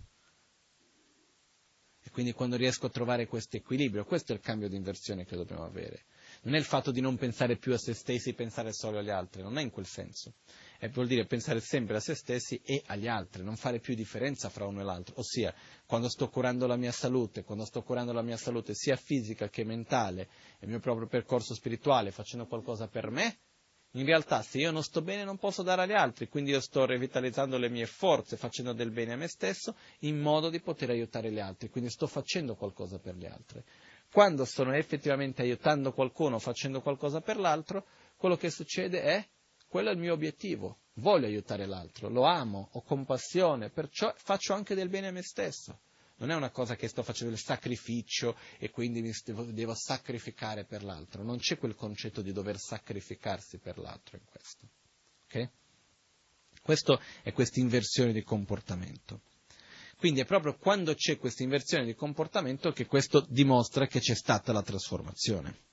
E 2.03 2.11
quindi 2.11 2.34
quando 2.34 2.55
riesco 2.55 2.86
a 2.86 2.89
trovare 2.89 3.26
questo 3.26 3.57
equilibrio, 3.57 4.05
questo 4.05 4.32
è 4.32 4.36
il 4.36 4.41
cambio 4.41 4.70
di 4.70 4.76
inversione 4.76 5.26
che 5.26 5.36
dobbiamo 5.36 5.65
avere. 5.65 6.05
Non 6.48 6.56
è 6.56 6.60
il 6.60 6.64
fatto 6.64 6.91
di 6.91 7.02
non 7.02 7.18
pensare 7.18 7.58
più 7.58 7.74
a 7.74 7.78
se 7.78 7.93
stessi, 7.93 8.34
pensare 8.34 8.72
solo 8.72 9.00
agli 9.00 9.10
altri, 9.10 9.41
non 9.41 9.58
è 9.58 9.62
in 9.62 9.70
quel 9.70 9.86
senso. 9.86 10.36
È 10.80 10.88
vuol 10.88 11.06
dire 11.06 11.26
pensare 11.26 11.60
sempre 11.60 11.98
a 11.98 12.00
se 12.00 12.16
stessi 12.16 12.62
e 12.64 12.82
agli 12.86 13.10
altri, 13.10 13.43
non 13.43 13.58
fare 13.58 13.82
più 13.82 13.95
differenza 13.95 14.48
fra 14.48 14.66
uno 14.66 14.80
e 14.80 14.86
l'altro. 14.86 15.16
Ossia, 15.18 15.54
quando 15.86 16.08
sto 16.08 16.30
curando 16.30 16.66
la 16.66 16.78
mia 16.78 16.93
salute, 16.93 17.43
quando 17.43 17.66
sto 17.66 17.84
curando 17.84 18.14
la 18.14 18.22
mia 18.22 18.38
salute 18.38 18.74
sia 18.76 18.95
fisica 18.95 19.50
che 19.50 19.66
mentale, 19.66 20.30
il 20.62 20.70
mio 20.70 20.80
proprio 20.80 21.08
percorso 21.08 21.54
spirituale, 21.54 22.12
facendo 22.12 22.45
qualcosa 22.45 22.88
per 22.88 23.12
me, 23.12 23.39
in 23.98 24.06
realtà 24.06 24.41
se 24.41 24.60
io 24.60 24.72
non 24.72 24.84
sto 24.84 25.02
bene 25.02 25.26
non 25.26 25.38
posso 25.38 25.64
dare 25.64 25.82
agli 25.82 25.91
altri, 25.91 26.30
quindi 26.30 26.52
io 26.52 26.62
sto 26.62 26.86
revitalizzando 26.86 27.58
le 27.58 27.68
mie 27.68 27.88
forze, 27.88 28.38
facendo 28.38 28.72
del 28.72 28.91
bene 28.91 29.12
a 29.12 29.18
me 29.18 29.28
stesso, 29.28 29.76
in 30.00 30.18
modo 30.18 30.50
di 30.50 30.62
poter 30.62 30.91
aiutare 30.91 31.30
gli 31.30 31.39
altri, 31.39 31.70
quindi 31.70 31.89
sto 31.89 32.08
facendo 32.08 32.56
qualcosa 32.56 33.00
per 33.00 33.16
gli 33.16 33.26
altri. 33.26 33.62
Quando 34.12 34.45
sto 34.45 34.72
effettivamente 34.72 35.41
aiutando 35.41 35.93
qualcuno, 35.93 36.39
facendo 36.39 36.82
qualcosa 36.82 37.22
per 37.22 37.38
l'altro, 37.38 37.86
quello 38.16 38.36
che 38.36 38.49
succede 38.49 39.01
è, 39.01 39.28
quello 39.68 39.89
è 39.89 39.93
il 39.93 39.99
mio 39.99 40.14
obiettivo, 40.14 40.80
voglio 40.95 41.26
aiutare 41.26 41.66
l'altro, 41.66 42.10
lo 42.10 42.24
amo, 42.24 42.70
ho 42.72 42.82
compassione, 42.82 43.70
perciò 43.70 44.14
faccio 44.16 44.53
anche 44.53 44.76
del 44.76 44.89
bene 44.89 45.08
a 45.08 45.12
me 45.12 45.22
stesso. 45.22 45.82
Non 46.20 46.32
è 46.32 46.36
una 46.36 46.49
cosa 46.49 46.76
che 46.76 46.88
sto 46.88 47.03
facendo 47.03 47.34
il 47.34 47.39
sacrificio 47.39 48.36
e 48.58 48.72
quindi 48.72 49.01
mi 49.01 49.12
devo, 49.24 49.43
devo 49.43 49.76
sacrificare 49.76 50.66
per 50.66 50.84
l'altro. 50.84 51.22
Non 51.22 51.38
c'è 51.38 51.60
quel 51.60 51.76
concetto 51.76 52.24
di 52.24 52.32
dover 52.32 52.58
sacrificarsi 52.58 53.60
per 53.60 53.78
l'altro 53.78 54.18
in 54.18 54.24
questo. 54.26 54.68
Okay? 55.26 55.47
Questo 56.60 56.99
è 57.22 57.32
questa 57.34 57.60
inversione 57.60 58.14
di 58.14 58.24
comportamento. 58.24 59.22
Quindi 59.98 60.20
è 60.22 60.26
proprio 60.26 60.56
quando 60.58 60.93
c'è 60.93 61.18
questa 61.18 61.41
inversione 61.41 61.84
di 61.84 61.95
comportamento 61.95 62.72
che 62.72 62.86
questo 62.86 63.26
dimostra 63.28 63.88
che 63.88 64.00
c'è 64.00 64.14
stata 64.14 64.52
la 64.52 64.62
trasformazione. 64.62 65.66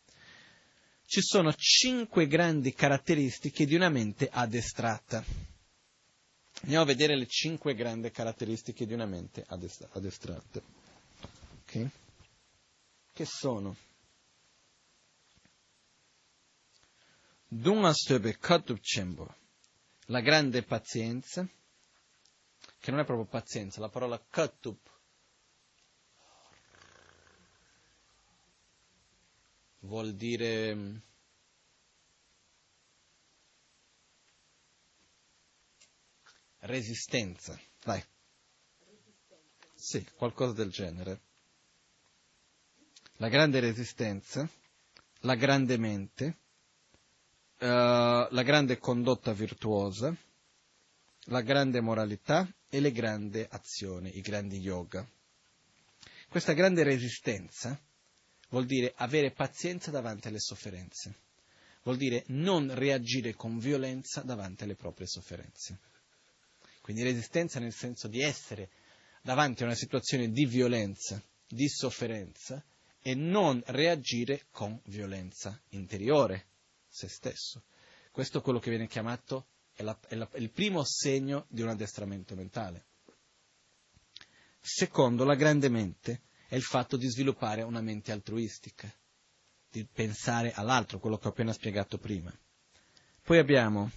Ci 1.04 1.20
sono 1.20 1.52
cinque 1.52 2.26
grandi 2.26 2.72
caratteristiche 2.72 3.66
di 3.66 3.74
una 3.74 3.90
mente 3.90 4.30
addestrata. 4.32 5.22
Andiamo 6.62 6.84
a 6.84 6.86
vedere 6.86 7.16
le 7.16 7.26
cinque 7.26 7.74
grandi 7.74 8.10
caratteristiche 8.10 8.86
di 8.86 8.94
una 8.94 9.04
mente 9.04 9.44
addestrata. 9.46 10.62
Okay? 11.66 11.90
Che 13.12 13.24
sono? 13.26 13.76
La 20.06 20.20
grande 20.20 20.62
pazienza, 20.62 21.46
che 22.84 22.90
non 22.90 23.00
è 23.00 23.04
proprio 23.06 23.24
pazienza, 23.24 23.80
la 23.80 23.88
parola 23.88 24.22
Katup 24.28 24.90
vuol 29.78 30.14
dire 30.14 31.00
resistenza. 36.58 37.58
Dai. 37.82 38.04
Sì, 39.72 40.06
qualcosa 40.14 40.52
del 40.52 40.70
genere. 40.70 41.22
La 43.14 43.28
grande 43.28 43.60
resistenza, 43.60 44.46
la 45.20 45.36
grande 45.36 45.78
mente, 45.78 46.38
uh, 47.60 47.66
la 48.28 48.42
grande 48.44 48.76
condotta 48.76 49.32
virtuosa, 49.32 50.14
la 51.26 51.40
grande 51.40 51.80
moralità 51.80 52.52
e 52.68 52.80
le 52.80 52.92
grandi 52.92 53.44
azioni, 53.48 54.16
i 54.16 54.20
grandi 54.20 54.58
yoga. 54.58 55.08
Questa 56.28 56.52
grande 56.52 56.82
resistenza 56.82 57.80
vuol 58.50 58.66
dire 58.66 58.92
avere 58.96 59.30
pazienza 59.30 59.90
davanti 59.90 60.28
alle 60.28 60.40
sofferenze, 60.40 61.14
vuol 61.82 61.96
dire 61.96 62.24
non 62.28 62.74
reagire 62.74 63.34
con 63.34 63.58
violenza 63.58 64.22
davanti 64.22 64.64
alle 64.64 64.74
proprie 64.74 65.06
sofferenze. 65.06 65.78
Quindi 66.80 67.02
resistenza 67.02 67.60
nel 67.60 67.72
senso 67.72 68.08
di 68.08 68.20
essere 68.20 68.70
davanti 69.22 69.62
a 69.62 69.66
una 69.66 69.74
situazione 69.74 70.30
di 70.30 70.44
violenza, 70.44 71.22
di 71.46 71.68
sofferenza 71.68 72.62
e 73.00 73.14
non 73.14 73.62
reagire 73.66 74.46
con 74.50 74.78
violenza 74.84 75.58
interiore, 75.70 76.46
se 76.88 77.08
stesso. 77.08 77.62
Questo 78.10 78.38
è 78.38 78.42
quello 78.42 78.58
che 78.58 78.70
viene 78.70 78.86
chiamato, 78.86 79.46
è, 79.74 79.82
la, 79.82 79.98
è, 80.08 80.14
la, 80.14 80.28
è 80.30 80.38
il 80.38 80.50
primo 80.50 80.82
segno 80.84 81.46
di 81.48 81.62
un 81.62 81.68
addestramento 81.68 82.34
mentale. 82.34 82.86
Secondo, 84.60 85.24
la 85.24 85.34
grande 85.34 85.68
mente 85.68 86.22
è 86.48 86.54
il 86.54 86.62
fatto 86.62 86.96
di 86.96 87.08
sviluppare 87.08 87.62
una 87.62 87.80
mente 87.80 88.12
altruistica, 88.12 88.92
di 89.70 89.84
pensare 89.84 90.52
all'altro, 90.52 90.98
quello 90.98 91.18
che 91.18 91.26
ho 91.26 91.30
appena 91.30 91.52
spiegato 91.52 91.98
prima. 91.98 92.32
Poi 93.22 93.38
abbiamo 93.38 93.90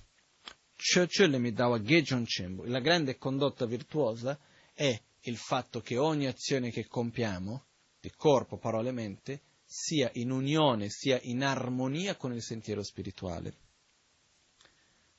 la 2.66 2.80
grande 2.80 3.18
condotta 3.18 3.66
virtuosa 3.66 4.40
è 4.74 5.00
il 5.22 5.38
fatto 5.38 5.82
che 5.82 5.98
ogni 5.98 6.28
azione 6.28 6.70
che 6.70 6.86
compiamo, 6.86 7.66
di 8.00 8.12
corpo, 8.12 8.58
parole 8.58 8.90
e 8.90 8.94
mente, 8.94 9.42
sia 9.66 10.10
in 10.14 10.32
unione, 10.32 10.90
sia 10.90 11.20
in 11.24 11.44
armonia 11.44 12.16
con 12.16 12.34
il 12.34 12.42
sentiero 12.42 12.84
spirituale. 12.84 13.66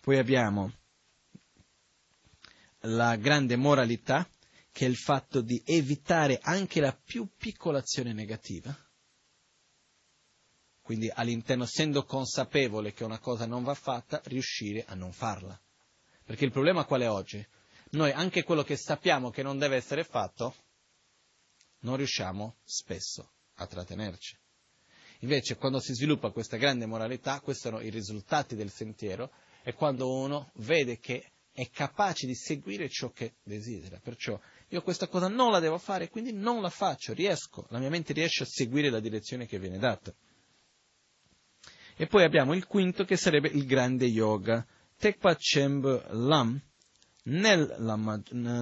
Poi 0.08 0.16
abbiamo 0.16 0.72
la 2.84 3.16
grande 3.16 3.56
moralità, 3.56 4.26
che 4.72 4.86
è 4.86 4.88
il 4.88 4.96
fatto 4.96 5.42
di 5.42 5.62
evitare 5.66 6.38
anche 6.40 6.80
la 6.80 6.94
più 6.96 7.28
piccola 7.36 7.80
azione 7.80 8.14
negativa. 8.14 8.74
Quindi 10.80 11.10
all'interno, 11.10 11.64
essendo 11.64 12.04
consapevole 12.04 12.94
che 12.94 13.04
una 13.04 13.18
cosa 13.18 13.44
non 13.44 13.62
va 13.62 13.74
fatta, 13.74 14.22
riuscire 14.24 14.82
a 14.86 14.94
non 14.94 15.12
farla. 15.12 15.60
Perché 16.24 16.46
il 16.46 16.52
problema 16.52 16.86
qual 16.86 17.02
è 17.02 17.10
oggi? 17.10 17.46
Noi 17.90 18.10
anche 18.10 18.44
quello 18.44 18.62
che 18.62 18.78
sappiamo 18.78 19.28
che 19.28 19.42
non 19.42 19.58
deve 19.58 19.76
essere 19.76 20.04
fatto, 20.04 20.54
non 21.80 21.96
riusciamo 21.96 22.60
spesso 22.64 23.32
a 23.56 23.66
trattenerci. 23.66 24.38
Invece 25.18 25.56
quando 25.56 25.80
si 25.80 25.92
sviluppa 25.92 26.30
questa 26.30 26.56
grande 26.56 26.86
moralità, 26.86 27.40
questi 27.40 27.68
sono 27.68 27.82
i 27.82 27.90
risultati 27.90 28.56
del 28.56 28.70
sentiero, 28.70 29.30
è 29.68 29.74
quando 29.74 30.10
uno 30.10 30.50
vede 30.54 30.98
che 30.98 31.32
è 31.52 31.68
capace 31.68 32.26
di 32.26 32.34
seguire 32.34 32.88
ciò 32.88 33.10
che 33.10 33.34
desidera. 33.42 34.00
Perciò 34.02 34.40
io 34.68 34.80
questa 34.80 35.08
cosa 35.08 35.28
non 35.28 35.50
la 35.50 35.58
devo 35.58 35.76
fare, 35.76 36.08
quindi 36.08 36.32
non 36.32 36.62
la 36.62 36.70
faccio, 36.70 37.12
riesco, 37.12 37.66
la 37.68 37.78
mia 37.78 37.90
mente 37.90 38.14
riesce 38.14 38.44
a 38.44 38.46
seguire 38.46 38.88
la 38.88 38.98
direzione 38.98 39.44
che 39.44 39.58
viene 39.58 39.76
data. 39.76 40.10
E 41.96 42.06
poi 42.06 42.24
abbiamo 42.24 42.54
il 42.54 42.64
quinto 42.66 43.04
che 43.04 43.18
sarebbe 43.18 43.48
il 43.48 43.66
grande 43.66 44.06
yoga. 44.06 44.66
Tekpa 44.96 45.36
Chemb 45.36 46.12
Lam, 46.12 46.58
nel, 47.24 47.76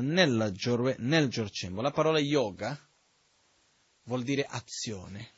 nella 0.01 0.53
nel 0.97 1.29
Jorcembo. 1.29 1.83
La 1.83 1.93
parola 1.93 2.19
yoga 2.19 2.77
vuol 4.07 4.25
dire 4.25 4.45
azione, 4.45 5.31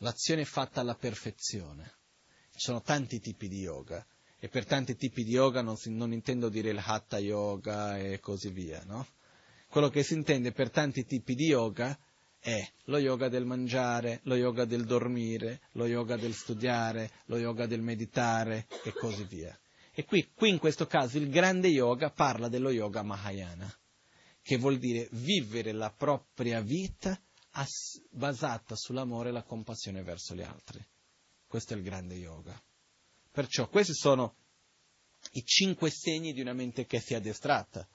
l'azione 0.00 0.44
fatta 0.44 0.82
alla 0.82 0.94
perfezione. 0.94 1.94
Ci 2.50 2.60
sono 2.60 2.82
tanti 2.82 3.18
tipi 3.18 3.48
di 3.48 3.60
yoga 3.60 4.06
e 4.38 4.48
per 4.48 4.64
tanti 4.64 4.96
tipi 4.96 5.24
di 5.24 5.32
yoga 5.32 5.62
non, 5.62 5.76
si, 5.76 5.90
non 5.90 6.12
intendo 6.12 6.48
dire 6.48 6.70
il 6.70 6.80
hatha 6.82 7.18
yoga 7.18 7.98
e 7.98 8.20
così 8.20 8.50
via, 8.50 8.82
no? 8.86 9.06
Quello 9.68 9.88
che 9.88 10.02
si 10.02 10.14
intende 10.14 10.52
per 10.52 10.70
tanti 10.70 11.04
tipi 11.04 11.34
di 11.34 11.46
yoga 11.46 11.98
è 12.38 12.58
lo 12.84 12.98
yoga 12.98 13.28
del 13.28 13.44
mangiare, 13.44 14.20
lo 14.22 14.36
yoga 14.36 14.64
del 14.64 14.84
dormire, 14.84 15.60
lo 15.72 15.86
yoga 15.86 16.16
del 16.16 16.34
studiare, 16.34 17.10
lo 17.26 17.36
yoga 17.36 17.66
del 17.66 17.82
meditare 17.82 18.66
e 18.84 18.92
così 18.92 19.24
via. 19.24 19.58
E 19.92 20.04
qui, 20.04 20.30
qui 20.32 20.48
in 20.48 20.58
questo 20.58 20.86
caso 20.86 21.18
il 21.18 21.28
grande 21.28 21.68
yoga 21.68 22.10
parla 22.10 22.48
dello 22.48 22.70
yoga 22.70 23.02
Mahayana, 23.02 23.70
che 24.40 24.56
vuol 24.56 24.78
dire 24.78 25.08
vivere 25.12 25.72
la 25.72 25.90
propria 25.90 26.60
vita 26.60 27.20
as- 27.50 28.00
basata 28.08 28.76
sull'amore 28.76 29.30
e 29.30 29.32
la 29.32 29.42
compassione 29.42 30.02
verso 30.02 30.34
gli 30.34 30.42
altri. 30.42 30.82
Questo 31.46 31.74
è 31.74 31.76
il 31.76 31.82
grande 31.82 32.14
yoga. 32.14 32.58
Perciò 33.38 33.68
questi 33.68 33.94
sono 33.94 34.34
i 35.34 35.44
cinque 35.44 35.90
segni 35.90 36.32
di 36.32 36.40
una 36.40 36.54
mente 36.54 36.86
che 36.86 36.98
si 36.98 37.12
è 37.12 37.18
addestrata. 37.18 37.88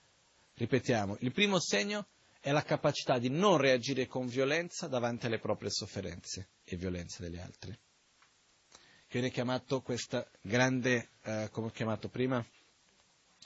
Ripetiamo, 0.54 1.18
il 1.20 1.34
primo 1.34 1.60
segno 1.60 2.08
è 2.40 2.52
la 2.52 2.64
capacità 2.64 3.20
di 3.20 3.28
non 3.28 3.58
reagire 3.58 4.08
con 4.08 4.26
violenza 4.26 4.88
davanti 4.88 5.26
alle 5.26 5.40
proprie 5.40 5.70
sofferenze 5.70 6.52
e 6.64 6.78
violenze 6.78 7.24
degli 7.24 7.38
altri. 7.38 7.72
Che 7.74 9.20
viene 9.20 9.32
chiamato 9.32 9.82
questa 9.82 10.26
grande, 10.40 11.10
eh, 11.24 11.50
come 11.52 11.68
ho 11.68 11.72
chiamato 11.72 12.08
prima, 12.08 12.42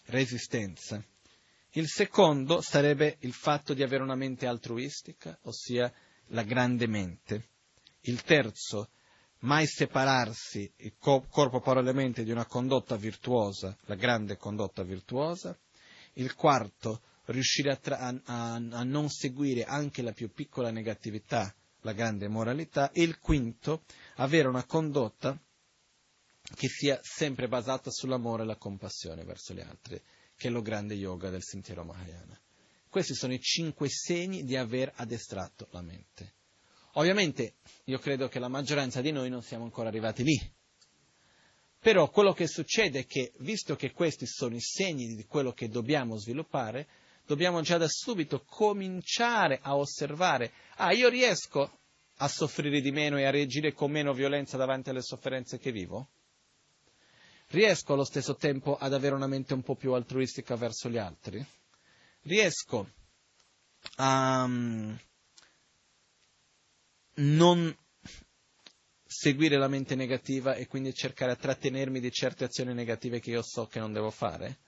resistenza. 0.05 1.03
Il 1.71 1.87
secondo 1.87 2.61
sarebbe 2.61 3.17
il 3.21 3.33
fatto 3.33 3.73
di 3.73 3.81
avere 3.81 4.03
una 4.03 4.13
mente 4.13 4.45
altruistica, 4.45 5.35
ossia 5.45 5.91
la 6.27 6.43
grande 6.43 6.85
mente. 6.85 7.47
Il 8.01 8.21
terzo 8.21 8.91
mai 9.39 9.67
separarsi 9.67 10.71
corpo, 10.99 11.59
parole 11.59 11.91
e 11.91 11.93
mente 11.93 12.23
di 12.23 12.31
una 12.31 12.45
condotta 12.45 12.95
virtuosa, 12.95 13.75
la 13.85 13.95
grande 13.95 14.38
condotta 14.38 14.83
virtuosa. 14.83 15.57
Il 16.13 16.33
quarto, 16.33 17.01
riuscire 17.25 17.71
a, 17.71 17.75
tra- 17.75 17.99
a, 17.99 18.21
a, 18.25 18.53
a 18.55 18.83
non 18.83 19.09
seguire 19.09 19.63
anche 19.63 20.01
la 20.01 20.13
più 20.13 20.31
piccola 20.31 20.71
negatività, 20.71 21.53
la 21.81 21.93
grande 21.93 22.27
moralità. 22.27 22.91
E 22.91 23.03
il 23.03 23.19
quinto, 23.19 23.83
avere 24.15 24.47
una 24.47 24.65
condotta 24.65 25.39
che 26.55 26.67
sia 26.67 26.99
sempre 27.03 27.47
basata 27.47 27.91
sull'amore 27.91 28.43
e 28.43 28.45
la 28.45 28.55
compassione 28.55 29.23
verso 29.23 29.53
gli 29.53 29.59
altri, 29.59 30.01
che 30.35 30.47
è 30.47 30.51
lo 30.51 30.61
grande 30.61 30.95
yoga 30.95 31.29
del 31.29 31.43
sentiero 31.43 31.83
Mahayana. 31.83 32.39
Questi 32.89 33.13
sono 33.13 33.33
i 33.33 33.39
cinque 33.39 33.89
segni 33.89 34.43
di 34.43 34.55
aver 34.55 34.91
addestrato 34.95 35.67
la 35.71 35.81
mente. 35.81 36.33
Ovviamente 36.97 37.55
io 37.85 37.99
credo 37.99 38.27
che 38.27 38.39
la 38.39 38.47
maggioranza 38.47 39.01
di 39.01 39.11
noi 39.11 39.29
non 39.29 39.43
siamo 39.43 39.63
ancora 39.63 39.87
arrivati 39.87 40.23
lì. 40.23 40.55
Però 41.79 42.09
quello 42.09 42.33
che 42.33 42.47
succede 42.47 42.99
è 42.99 43.05
che, 43.05 43.31
visto 43.39 43.75
che 43.75 43.91
questi 43.91 44.25
sono 44.25 44.55
i 44.55 44.59
segni 44.59 45.15
di 45.15 45.25
quello 45.25 45.53
che 45.53 45.69
dobbiamo 45.69 46.17
sviluppare, 46.17 46.87
dobbiamo 47.25 47.61
già 47.61 47.77
da 47.77 47.87
subito 47.87 48.43
cominciare 48.43 49.59
a 49.61 49.75
osservare, 49.77 50.51
ah, 50.77 50.91
io 50.91 51.07
riesco 51.07 51.79
a 52.17 52.27
soffrire 52.27 52.81
di 52.81 52.91
meno 52.91 53.19
e 53.19 53.25
a 53.25 53.29
reagire 53.29 53.73
con 53.73 53.91
meno 53.91 54.11
violenza 54.11 54.57
davanti 54.57 54.89
alle 54.89 55.03
sofferenze 55.03 55.59
che 55.59 55.71
vivo? 55.71 56.07
Riesco 57.49 57.93
allo 57.93 58.05
stesso 58.05 58.35
tempo 58.35 58.75
ad 58.75 58.93
avere 58.93 59.13
una 59.13 59.27
mente 59.27 59.53
un 59.53 59.61
po' 59.61 59.75
più 59.75 59.93
altruistica 59.93 60.55
verso 60.55 60.89
gli 60.89 60.97
altri? 60.97 61.45
Riesco 62.23 62.89
a 63.97 64.43
um, 64.43 64.99
non 67.18 67.76
seguire 69.05 69.57
la 69.57 69.68
mente 69.68 69.95
negativa 69.95 70.55
e 70.55 70.68
quindi 70.68 70.93
cercare 70.93 71.34
di 71.34 71.41
trattenermi 71.41 71.99
di 71.99 72.11
certe 72.11 72.43
azioni 72.43 72.74
negative 72.74 73.20
che 73.20 73.32
io 73.32 73.41
so 73.41 73.65
che 73.68 73.80
non 73.80 73.93
devo 73.93 74.11
fare? 74.11 74.59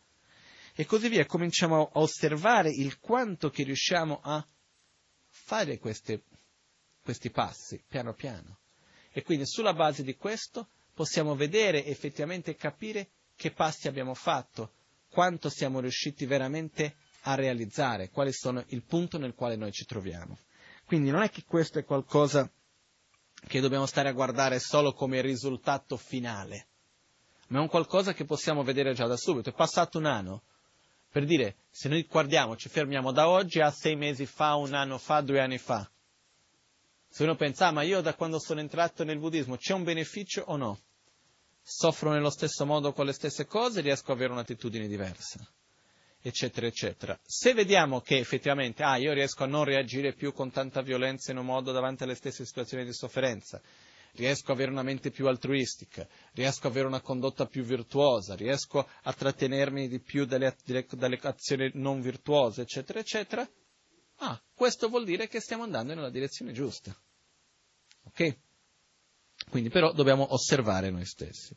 E 0.73 0.85
così 0.85 1.09
via, 1.09 1.25
cominciamo 1.25 1.91
a 1.93 1.99
osservare 1.99 2.71
il 2.71 2.99
quanto 2.99 3.49
che 3.49 3.63
riusciamo 3.63 4.21
a 4.23 4.45
fare 5.27 5.77
queste, 5.77 6.23
questi 7.03 7.29
passi, 7.29 7.83
piano 7.85 8.13
piano. 8.13 8.59
E 9.11 9.23
quindi 9.23 9.45
sulla 9.45 9.73
base 9.73 10.03
di 10.03 10.15
questo 10.15 10.69
possiamo 10.93 11.35
vedere 11.35 11.85
effettivamente 11.85 12.55
capire 12.55 13.09
che 13.35 13.51
passi 13.51 13.87
abbiamo 13.87 14.13
fatto, 14.13 14.73
quanto 15.09 15.49
siamo 15.49 15.79
riusciti 15.79 16.25
veramente 16.25 16.95
a 17.23 17.35
realizzare, 17.35 18.09
quali 18.09 18.31
sono 18.31 18.63
il 18.67 18.83
punto 18.83 19.17
nel 19.17 19.33
quale 19.33 19.55
noi 19.55 19.71
ci 19.71 19.85
troviamo. 19.85 20.37
Quindi 20.89 21.11
non 21.11 21.21
è 21.21 21.29
che 21.29 21.43
questo 21.45 21.77
è 21.77 21.85
qualcosa 21.85 22.51
che 23.45 23.59
dobbiamo 23.59 23.85
stare 23.85 24.09
a 24.09 24.11
guardare 24.11 24.57
solo 24.57 24.91
come 24.91 25.21
risultato 25.21 25.97
finale, 25.97 26.65
ma 27.49 27.59
è 27.59 27.61
un 27.61 27.67
qualcosa 27.67 28.15
che 28.15 28.25
possiamo 28.25 28.63
vedere 28.63 28.95
già 28.95 29.05
da 29.05 29.15
subito. 29.15 29.51
È 29.51 29.53
passato 29.53 29.99
un 29.99 30.07
anno. 30.07 30.41
Per 31.07 31.25
dire, 31.25 31.57
se 31.69 31.89
noi 31.89 32.07
guardiamo, 32.09 32.55
ci 32.55 32.69
fermiamo 32.69 33.11
da 33.11 33.29
oggi 33.29 33.61
a 33.61 33.69
sei 33.69 33.95
mesi 33.95 34.25
fa, 34.25 34.55
un 34.55 34.73
anno 34.73 34.97
fa, 34.97 35.21
due 35.21 35.39
anni 35.39 35.59
fa. 35.59 35.87
Se 37.07 37.21
uno 37.21 37.35
pensa, 37.35 37.67
ah, 37.67 37.71
ma 37.71 37.83
io 37.83 38.01
da 38.01 38.15
quando 38.15 38.39
sono 38.39 38.59
entrato 38.59 39.03
nel 39.03 39.19
buddismo 39.19 39.57
c'è 39.57 39.73
un 39.73 39.83
beneficio 39.83 40.41
o 40.47 40.57
no? 40.57 40.79
soffro 41.61 42.09
nello 42.09 42.31
stesso 42.31 42.65
modo 42.65 42.93
con 42.93 43.05
le 43.05 43.13
stesse 43.13 43.45
cose, 43.45 43.81
riesco 43.81 44.11
ad 44.11 44.17
avere 44.17 44.33
un'attitudine 44.33 44.87
diversa, 44.87 45.47
eccetera, 46.21 46.67
eccetera. 46.67 47.19
Se 47.23 47.53
vediamo 47.53 48.01
che 48.01 48.17
effettivamente, 48.17 48.83
ah, 48.83 48.97
io 48.97 49.13
riesco 49.13 49.43
a 49.43 49.47
non 49.47 49.63
reagire 49.63 50.13
più 50.13 50.33
con 50.33 50.51
tanta 50.51 50.81
violenza 50.81 51.31
in 51.31 51.37
un 51.37 51.45
modo 51.45 51.71
davanti 51.71 52.03
alle 52.03 52.15
stesse 52.15 52.45
situazioni 52.45 52.85
di 52.85 52.93
sofferenza, 52.93 53.61
riesco 54.13 54.51
ad 54.51 54.57
avere 54.57 54.71
una 54.71 54.83
mente 54.83 55.11
più 55.11 55.27
altruistica, 55.27 56.07
riesco 56.33 56.67
ad 56.67 56.73
avere 56.73 56.87
una 56.87 57.01
condotta 57.01 57.45
più 57.45 57.63
virtuosa, 57.63 58.35
riesco 58.35 58.87
a 59.03 59.13
trattenermi 59.13 59.87
di 59.87 59.99
più 59.99 60.25
dalle, 60.25 60.55
dalle 60.91 61.19
azioni 61.21 61.71
non 61.75 62.01
virtuose, 62.01 62.61
eccetera, 62.61 62.99
eccetera, 62.99 63.49
ah, 64.17 64.41
questo 64.53 64.89
vuol 64.89 65.05
dire 65.05 65.27
che 65.27 65.39
stiamo 65.39 65.63
andando 65.63 65.93
nella 65.93 66.09
direzione 66.09 66.51
giusta. 66.51 66.95
Ok? 68.05 68.37
Quindi 69.49 69.69
però 69.69 69.93
dobbiamo 69.93 70.33
osservare 70.33 70.89
noi 70.89 71.05
stessi. 71.05 71.55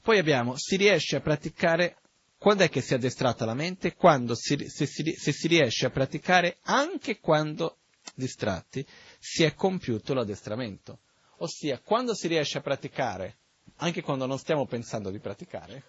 Poi 0.00 0.18
abbiamo, 0.18 0.54
si 0.56 0.76
riesce 0.76 1.16
a 1.16 1.20
praticare, 1.20 1.96
quando 2.38 2.64
è 2.64 2.68
che 2.68 2.80
si 2.80 2.92
è 2.92 2.96
addestrata 2.96 3.44
la 3.44 3.54
mente? 3.54 3.94
Quando 3.94 4.34
si, 4.34 4.68
se, 4.68 4.86
si, 4.86 5.14
se 5.16 5.32
si 5.32 5.48
riesce 5.48 5.86
a 5.86 5.90
praticare 5.90 6.58
anche 6.62 7.18
quando 7.18 7.78
distratti 8.14 8.86
si 9.18 9.42
è 9.42 9.54
compiuto 9.54 10.14
l'addestramento. 10.14 11.00
Ossia, 11.38 11.80
quando 11.80 12.14
si 12.14 12.28
riesce 12.28 12.58
a 12.58 12.62
praticare, 12.62 13.38
anche 13.76 14.02
quando 14.02 14.26
non 14.26 14.38
stiamo 14.38 14.66
pensando 14.66 15.10
di 15.10 15.18
praticare, 15.18 15.82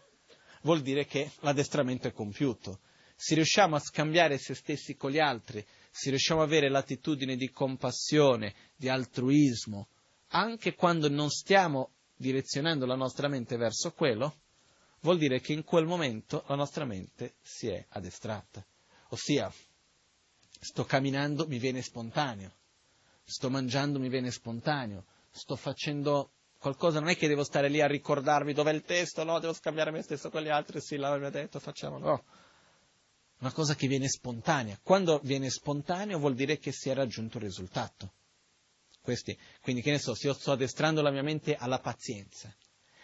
vuol 0.64 0.82
dire 0.82 1.06
che 1.06 1.32
l'addestramento 1.41 2.08
è 2.08 2.12
compiuto. 2.12 2.80
Se 3.16 3.36
riusciamo 3.36 3.76
a 3.76 3.80
scambiare 3.80 4.38
se 4.38 4.54
stessi 4.54 4.95
con 4.95 5.12
gli 5.12 5.20
altri, 5.20 5.66
se 5.89 6.10
riusciamo 6.10 6.41
ad 6.41 6.48
avere 6.48 6.70
l'attitudine 6.70 7.36
di 7.36 7.50
compassione, 7.50 8.54
di 8.76 8.89
altruismo, 8.89 9.88
anche 10.30 10.76
quando 10.76 11.10
non 11.10 11.30
stiamo 11.30 11.91
direzionando 12.16 12.86
la 12.86 12.95
nostra 12.95 13.28
mente 13.28 13.58
verso 13.58 13.91
quello, 13.93 14.41
vuol 15.02 15.18
dire 15.18 15.39
che 15.39 15.54
in 15.54 15.64
quel 15.64 15.86
momento 15.86 16.43
la 16.48 16.56
nostra 16.56 16.86
mente 16.86 17.36
si 17.41 17.68
è 17.68 17.86
addestrata. 17.89 18.66
Ossia, 19.10 19.52
sto 20.60 20.86
camminando, 20.86 21.48
mi 21.48 21.60
viene 21.60 21.82
spontaneo, 21.82 22.52
sto 23.24 23.50
mangiando, 23.50 24.00
mi 24.00 24.10
viene 24.10 24.32
spontaneo, 24.32 25.06
sto 25.32 25.56
facendo 25.56 26.32
qualcosa, 26.58 27.00
non 27.00 27.10
è 27.10 27.16
che 27.16 27.28
devo 27.28 27.43
stare 27.43 27.70
lì 27.70 27.82
a 27.82 27.88
ricordarmi 27.88 28.54
dov'è 28.54 28.74
il 28.74 28.84
testo, 28.84 29.24
no, 29.24 29.39
devo 29.39 29.54
scambiare 29.54 29.91
me 29.91 30.02
stesso 30.02 30.30
con 30.30 30.41
gli 30.41 30.50
altri, 30.50 30.82
sì, 30.82 30.98
l'aveva 30.98 31.30
detto, 31.30 31.60
facciamo, 31.60 31.98
no. 31.98 32.24
Una 33.39 33.52
cosa 33.52 33.76
che 33.76 33.88
viene 33.88 34.08
spontanea. 34.08 34.80
Quando 34.82 35.20
viene 35.24 35.50
spontaneo 35.50 36.18
vuol 36.18 36.34
dire 36.34 36.58
che 36.58 36.72
si 36.72 36.89
è 36.89 36.95
raggiunto 36.95 37.38
il 37.38 37.43
risultato. 37.43 38.14
Questi, 39.00 39.38
quindi 39.62 39.84
che 39.84 39.91
ne 39.91 40.00
so, 40.00 40.16
se 40.16 40.28
io 40.28 40.34
sto 40.34 40.52
addestrando 40.52 41.02
la 41.02 41.12
mia 41.12 41.22
mente 41.22 41.56
alla 41.56 41.80
pazienza, 41.80 42.54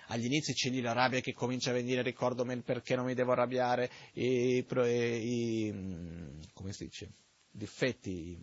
agli 0.08 0.26
inizi 0.26 0.54
c'è 0.54 0.70
lì 0.70 0.82
la 0.82 0.94
rabbia 0.94 1.20
che 1.20 1.34
comincia 1.34 1.72
a 1.72 1.74
venire, 1.74 2.02
ricordo 2.02 2.46
perché 2.64 2.96
non 2.96 3.06
mi 3.06 3.14
devo 3.14 3.32
arrabbiare, 3.32 3.90
i, 4.14 4.66
i, 4.66 5.72
mm, 5.72 6.42
come 6.54 6.74
si 6.74 6.86
dice, 6.86 7.12
difetti 7.50 8.38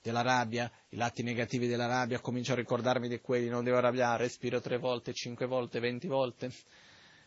della 0.00 0.22
rabbia, 0.22 0.70
i 0.90 0.96
lati 0.96 1.22
negativi 1.22 1.66
della 1.66 1.86
rabbia, 1.86 2.20
comincio 2.20 2.52
a 2.52 2.56
ricordarmi 2.56 3.08
di 3.08 3.20
quelli, 3.20 3.48
non 3.48 3.64
devo 3.64 3.78
arrabbiare, 3.78 4.24
respiro 4.24 4.60
tre 4.60 4.78
volte, 4.78 5.12
cinque 5.12 5.46
volte, 5.46 5.80
venti 5.80 6.06
volte, 6.06 6.52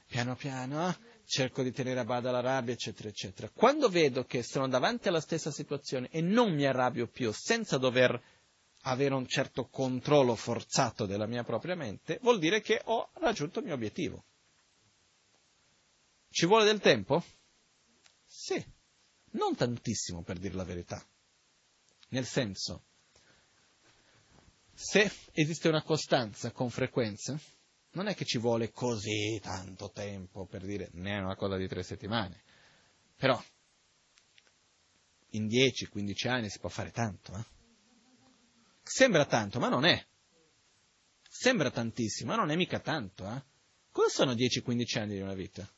piano 0.07 0.36
piano, 0.36 0.95
cerco 1.26 1.61
di 1.61 1.72
tenere 1.72 1.99
a 1.99 2.05
bada 2.05 2.32
la 2.32 2.39
rabbia, 2.39 2.74
eccetera, 2.74 3.09
eccetera. 3.09 3.49
Quando 3.53 3.89
vedo 3.89 4.24
che 4.24 4.43
sono 4.43 4.67
davanti 4.67 5.09
alla 5.09 5.20
stessa 5.20 5.51
situazione 5.51 6.07
e 6.09 6.22
non 6.22 6.53
mi 6.53 6.65
arrabbio 6.65 7.07
più, 7.07 7.32
senza 7.34 7.78
dover 7.78 8.20
avere 8.84 9.13
un 9.13 9.27
certo 9.27 9.67
controllo 9.67 10.36
forzato 10.36 11.05
della 11.05 11.25
mia 11.25 11.43
propria 11.43 11.75
mente, 11.75 12.19
vuol 12.21 12.39
dire 12.39 12.61
che 12.61 12.82
ho 12.86 13.09
raggiunto 13.15 13.59
il 13.59 13.65
mio 13.65 13.73
obiettivo. 13.73 14.23
Ci 16.30 16.45
vuole 16.45 16.65
del 16.65 16.80
tempo? 16.80 17.23
Sì, 18.25 18.63
non 19.32 19.55
tantissimo 19.55 20.21
per 20.21 20.38
dire 20.38 20.53
la 20.53 20.63
verità. 20.63 21.03
Nel 22.09 22.25
senso, 22.25 22.86
se 24.73 25.11
esiste 25.34 25.67
una 25.67 25.84
costanza 25.84 26.51
con 26.51 26.69
frequenza, 26.69 27.39
non 27.91 28.07
è 28.07 28.15
che 28.15 28.25
ci 28.25 28.38
vuole 28.38 28.71
così 28.71 29.39
tanto 29.41 29.91
tempo 29.91 30.45
per 30.45 30.63
dire, 30.63 30.89
ne 30.93 31.17
è 31.17 31.19
una 31.19 31.36
cosa 31.36 31.57
di 31.57 31.67
tre 31.67 31.84
settimane. 31.84 32.43
Però, 33.17 33.41
in 35.32 35.47
10-15 35.47 36.27
anni 36.30 36.49
si 36.49 36.59
può 36.59 36.69
fare 36.69 36.91
tanto, 36.91 37.36
eh? 37.36 37.59
Sembra 38.91 39.23
tanto, 39.25 39.59
ma 39.59 39.69
non 39.69 39.85
è. 39.85 40.03
Sembra 41.29 41.69
tantissimo, 41.69 42.31
ma 42.31 42.37
non 42.37 42.49
è 42.49 42.55
mica 42.55 42.79
tanto. 42.79 43.23
Eh? 43.23 43.43
Cosa 43.91 44.09
sono 44.09 44.33
10-15 44.33 44.99
anni 44.99 45.13
di 45.13 45.21
una 45.21 45.35
vita? 45.35 45.71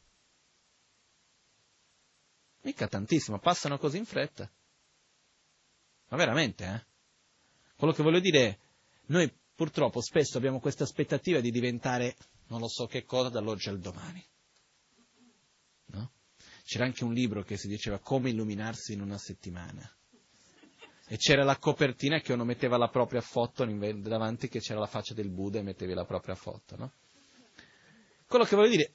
Mica 2.62 2.88
tantissimo, 2.88 3.38
passano 3.38 3.78
così 3.78 3.97
in 3.97 4.05
fretta. 4.05 4.49
Ma 6.07 6.18
veramente, 6.18 6.64
eh? 6.66 6.86
Quello 7.76 7.91
che 7.91 8.01
voglio 8.01 8.22
dire 8.22 8.47
è, 8.47 8.57
noi 9.07 9.30
purtroppo 9.55 10.01
spesso 10.01 10.38
abbiamo 10.38 10.62
questa 10.62 10.86
aspettativa 10.86 11.41
di 11.41 11.51
diventare 11.51 12.16
non 12.47 12.62
lo 12.62 12.70
so 12.70 12.86
che 12.86 13.03
cosa 13.03 13.28
dall'oggi 13.28 13.68
al 13.68 13.80
domani. 13.80 14.26
No? 15.88 16.14
C'era 16.64 16.86
anche 16.86 17.03
un 17.03 17.12
libro 17.12 17.43
che 17.43 17.57
si 17.57 17.68
diceva 17.68 17.99
come 17.99 18.30
illuminarsi 18.30 18.93
in 18.93 19.01
una 19.01 19.18
settimana 19.18 19.95
e 21.12 21.18
c'era 21.18 21.43
la 21.43 21.57
copertina 21.57 22.22
che 22.22 22.32
uno 22.32 22.45
metteva 22.45 22.78
la 22.78 22.88
propria 22.88 23.20
foto 23.20 23.66
davanti 23.66 24.47
che 24.47 24.62
c'era 24.62 24.80
la 24.80 24.88
faccia 24.88 25.14
del 25.14 25.30
Buddha 25.30 25.59
e 25.59 25.62
mettevi 25.62 25.93
la 25.93 26.05
propria 26.05 26.36
foto, 26.36 26.78
no? 26.78 26.93
Quello 28.26 28.45
che 28.45 28.55
voglio 28.55 28.70
dire, 28.70 28.93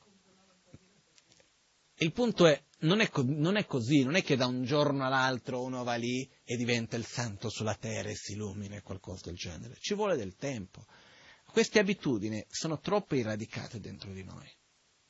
il 1.96 2.12
punto 2.12 2.46
è 2.46 2.58
non, 2.78 3.00
è, 3.00 3.10
non 3.24 3.56
è 3.56 3.66
così, 3.66 4.02
non 4.02 4.14
è 4.14 4.22
che 4.22 4.34
da 4.34 4.46
un 4.46 4.64
giorno 4.64 5.04
all'altro 5.04 5.62
uno 5.62 5.84
va 5.84 5.96
lì 5.96 6.26
e 6.42 6.56
diventa 6.56 6.96
il 6.96 7.04
santo 7.04 7.50
sulla 7.50 7.74
terra 7.74 8.08
e 8.08 8.14
si 8.14 8.32
illumina 8.32 8.76
e 8.76 8.80
qualcosa 8.80 9.26
del 9.26 9.36
genere, 9.36 9.76
ci 9.78 9.92
vuole 9.92 10.16
del 10.16 10.36
tempo. 10.36 10.86
Queste 11.44 11.80
abitudini 11.80 12.42
sono 12.48 12.78
troppo 12.78 13.14
radicate 13.20 13.78
dentro 13.78 14.10
di 14.14 14.24
noi 14.24 14.50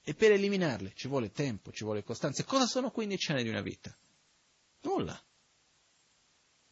e 0.02 0.12
per 0.14 0.32
eliminarle 0.32 0.90
ci 0.96 1.06
vuole 1.06 1.30
tempo, 1.30 1.70
ci 1.70 1.84
vuole 1.84 2.02
costanza. 2.02 2.42
Cosa 2.42 2.66
sono 2.66 2.90
15 2.90 3.30
anni 3.30 3.44
di 3.44 3.48
una 3.48 3.62
vita? 3.62 3.96
nulla. 4.82 5.20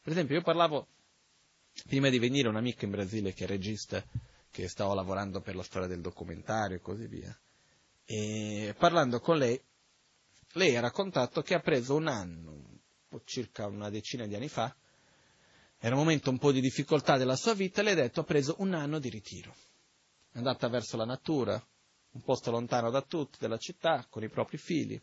Per 0.05 0.13
esempio, 0.13 0.37
io 0.37 0.43
parlavo 0.43 0.87
prima 1.89 2.11
di 2.11 2.19
venire 2.19 2.47
un'amica 2.49 2.85
in 2.85 2.91
Brasile 2.91 3.33
che 3.33 3.45
è 3.45 3.47
regista, 3.47 4.05
che 4.51 4.69
stavo 4.69 4.93
lavorando 4.93 5.41
per 5.41 5.57
la 5.57 5.63
storia 5.63 5.89
del 5.89 6.03
documentario 6.03 6.77
e 6.77 6.81
così 6.81 7.07
via. 7.07 7.35
E 8.05 8.75
parlando 8.77 9.19
con 9.21 9.39
lei, 9.39 9.59
lei 10.53 10.77
ha 10.77 10.83
raccontato 10.83 11.41
che 11.41 11.55
ha 11.55 11.61
preso 11.61 11.95
un 11.95 12.09
anno, 12.09 12.81
circa 13.25 13.67
una 13.67 13.89
decina 13.89 14.27
di 14.27 14.35
anni 14.35 14.49
fa, 14.49 14.77
era 15.79 15.95
un 15.95 16.03
momento 16.03 16.29
un 16.29 16.37
po' 16.37 16.53
di 16.53 16.61
difficoltà 16.61 17.17
della 17.17 17.35
sua 17.35 17.55
vita, 17.55 17.81
le 17.81 17.93
ha 17.93 17.95
detto 17.95 18.21
ha 18.21 18.25
preso 18.25 18.57
un 18.59 18.75
anno 18.75 18.99
di 18.99 19.09
ritiro. 19.09 19.55
È 20.31 20.37
andata 20.37 20.69
verso 20.69 20.99
la 20.99 21.07
natura, 21.07 21.55
un 22.11 22.21
posto 22.21 22.51
lontano 22.51 22.91
da 22.91 23.01
tutti, 23.01 23.39
dalla 23.41 23.57
città, 23.57 24.05
con 24.11 24.23
i 24.23 24.29
propri 24.29 24.59
figli. 24.59 25.01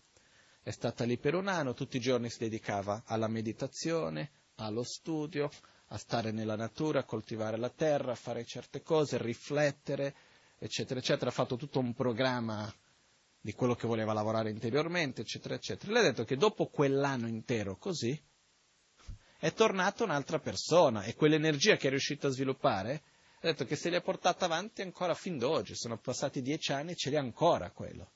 È 0.61 0.69
stata 0.69 1.05
lì 1.05 1.17
per 1.17 1.33
un 1.33 1.47
anno, 1.47 1.73
tutti 1.73 1.97
i 1.97 1.99
giorni 1.99 2.29
si 2.29 2.37
dedicava 2.37 3.01
alla 3.07 3.27
meditazione, 3.27 4.40
allo 4.65 4.83
studio, 4.83 5.49
a 5.87 5.97
stare 5.97 6.31
nella 6.31 6.55
natura, 6.55 6.99
a 6.99 7.03
coltivare 7.03 7.57
la 7.57 7.69
terra, 7.69 8.13
a 8.13 8.15
fare 8.15 8.45
certe 8.45 8.81
cose, 8.81 9.17
riflettere, 9.17 10.15
eccetera, 10.57 10.99
eccetera. 10.99 11.29
Ha 11.29 11.33
fatto 11.33 11.57
tutto 11.57 11.79
un 11.79 11.93
programma 11.93 12.73
di 13.39 13.53
quello 13.53 13.75
che 13.75 13.87
voleva 13.87 14.13
lavorare 14.13 14.49
interiormente, 14.49 15.21
eccetera, 15.21 15.55
eccetera. 15.55 15.91
Le 15.91 15.99
ha 15.99 16.03
detto 16.03 16.23
che 16.23 16.37
dopo 16.37 16.67
quell'anno 16.67 17.27
intero 17.27 17.75
così 17.77 18.19
è 19.37 19.51
tornata 19.53 20.03
un'altra 20.03 20.39
persona 20.39 21.03
e 21.03 21.15
quell'energia 21.15 21.75
che 21.75 21.87
è 21.87 21.89
riuscita 21.89 22.27
a 22.27 22.31
sviluppare, 22.31 23.01
ha 23.41 23.47
detto 23.47 23.65
che 23.65 23.75
se 23.75 23.89
li 23.89 23.95
ha 23.95 24.01
portata 24.01 24.45
avanti 24.45 24.83
ancora 24.83 25.15
fin 25.15 25.39
d'oggi, 25.39 25.75
sono 25.75 25.97
passati 25.97 26.43
dieci 26.43 26.71
anni 26.71 26.91
e 26.91 26.95
ce 26.95 27.09
li 27.09 27.17
ancora 27.17 27.71
quello. 27.71 28.11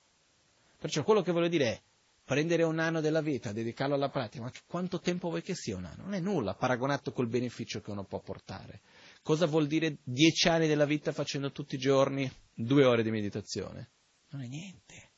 Perciò 0.78 1.04
quello 1.04 1.24
che 1.24 1.32
voglio 1.32 1.48
dire 1.48 1.66
è, 1.66 1.82
prendere 2.26 2.64
un 2.64 2.80
anno 2.80 3.02
della 3.02 3.22
vita, 3.22 3.54
dedicarlo 3.54 3.94
alla 3.94 4.10
pratica, 4.10 4.44
ma 4.44 4.52
quanto 4.66 5.00
tempo 5.00 5.30
vuoi 5.30 5.44
che 5.44 5.54
sia 5.54 5.78
un 5.78 5.86
anno? 5.86 6.04
Non 6.04 6.16
è 6.16 6.20
nulla 6.20 6.56
paragonato 6.56 7.14
col 7.14 7.28
beneficio 7.28 7.82
che 7.82 7.92
uno 7.92 8.04
può 8.04 8.20
portare. 8.20 8.82
Cosa 9.22 9.46
vuol 9.46 9.68
dire 9.68 10.00
dieci 10.04 10.48
anni 10.48 10.68
della 10.68 10.86
vita 10.86 11.12
facendo 11.12 11.52
tutti 11.52 11.76
i 11.76 11.80
giorni 11.80 12.30
due 12.54 12.84
ore 12.84 13.04
di 13.04 13.12
meditazione? 13.12 13.92
Non 14.30 14.42
è 14.42 14.48
niente. 14.48 15.12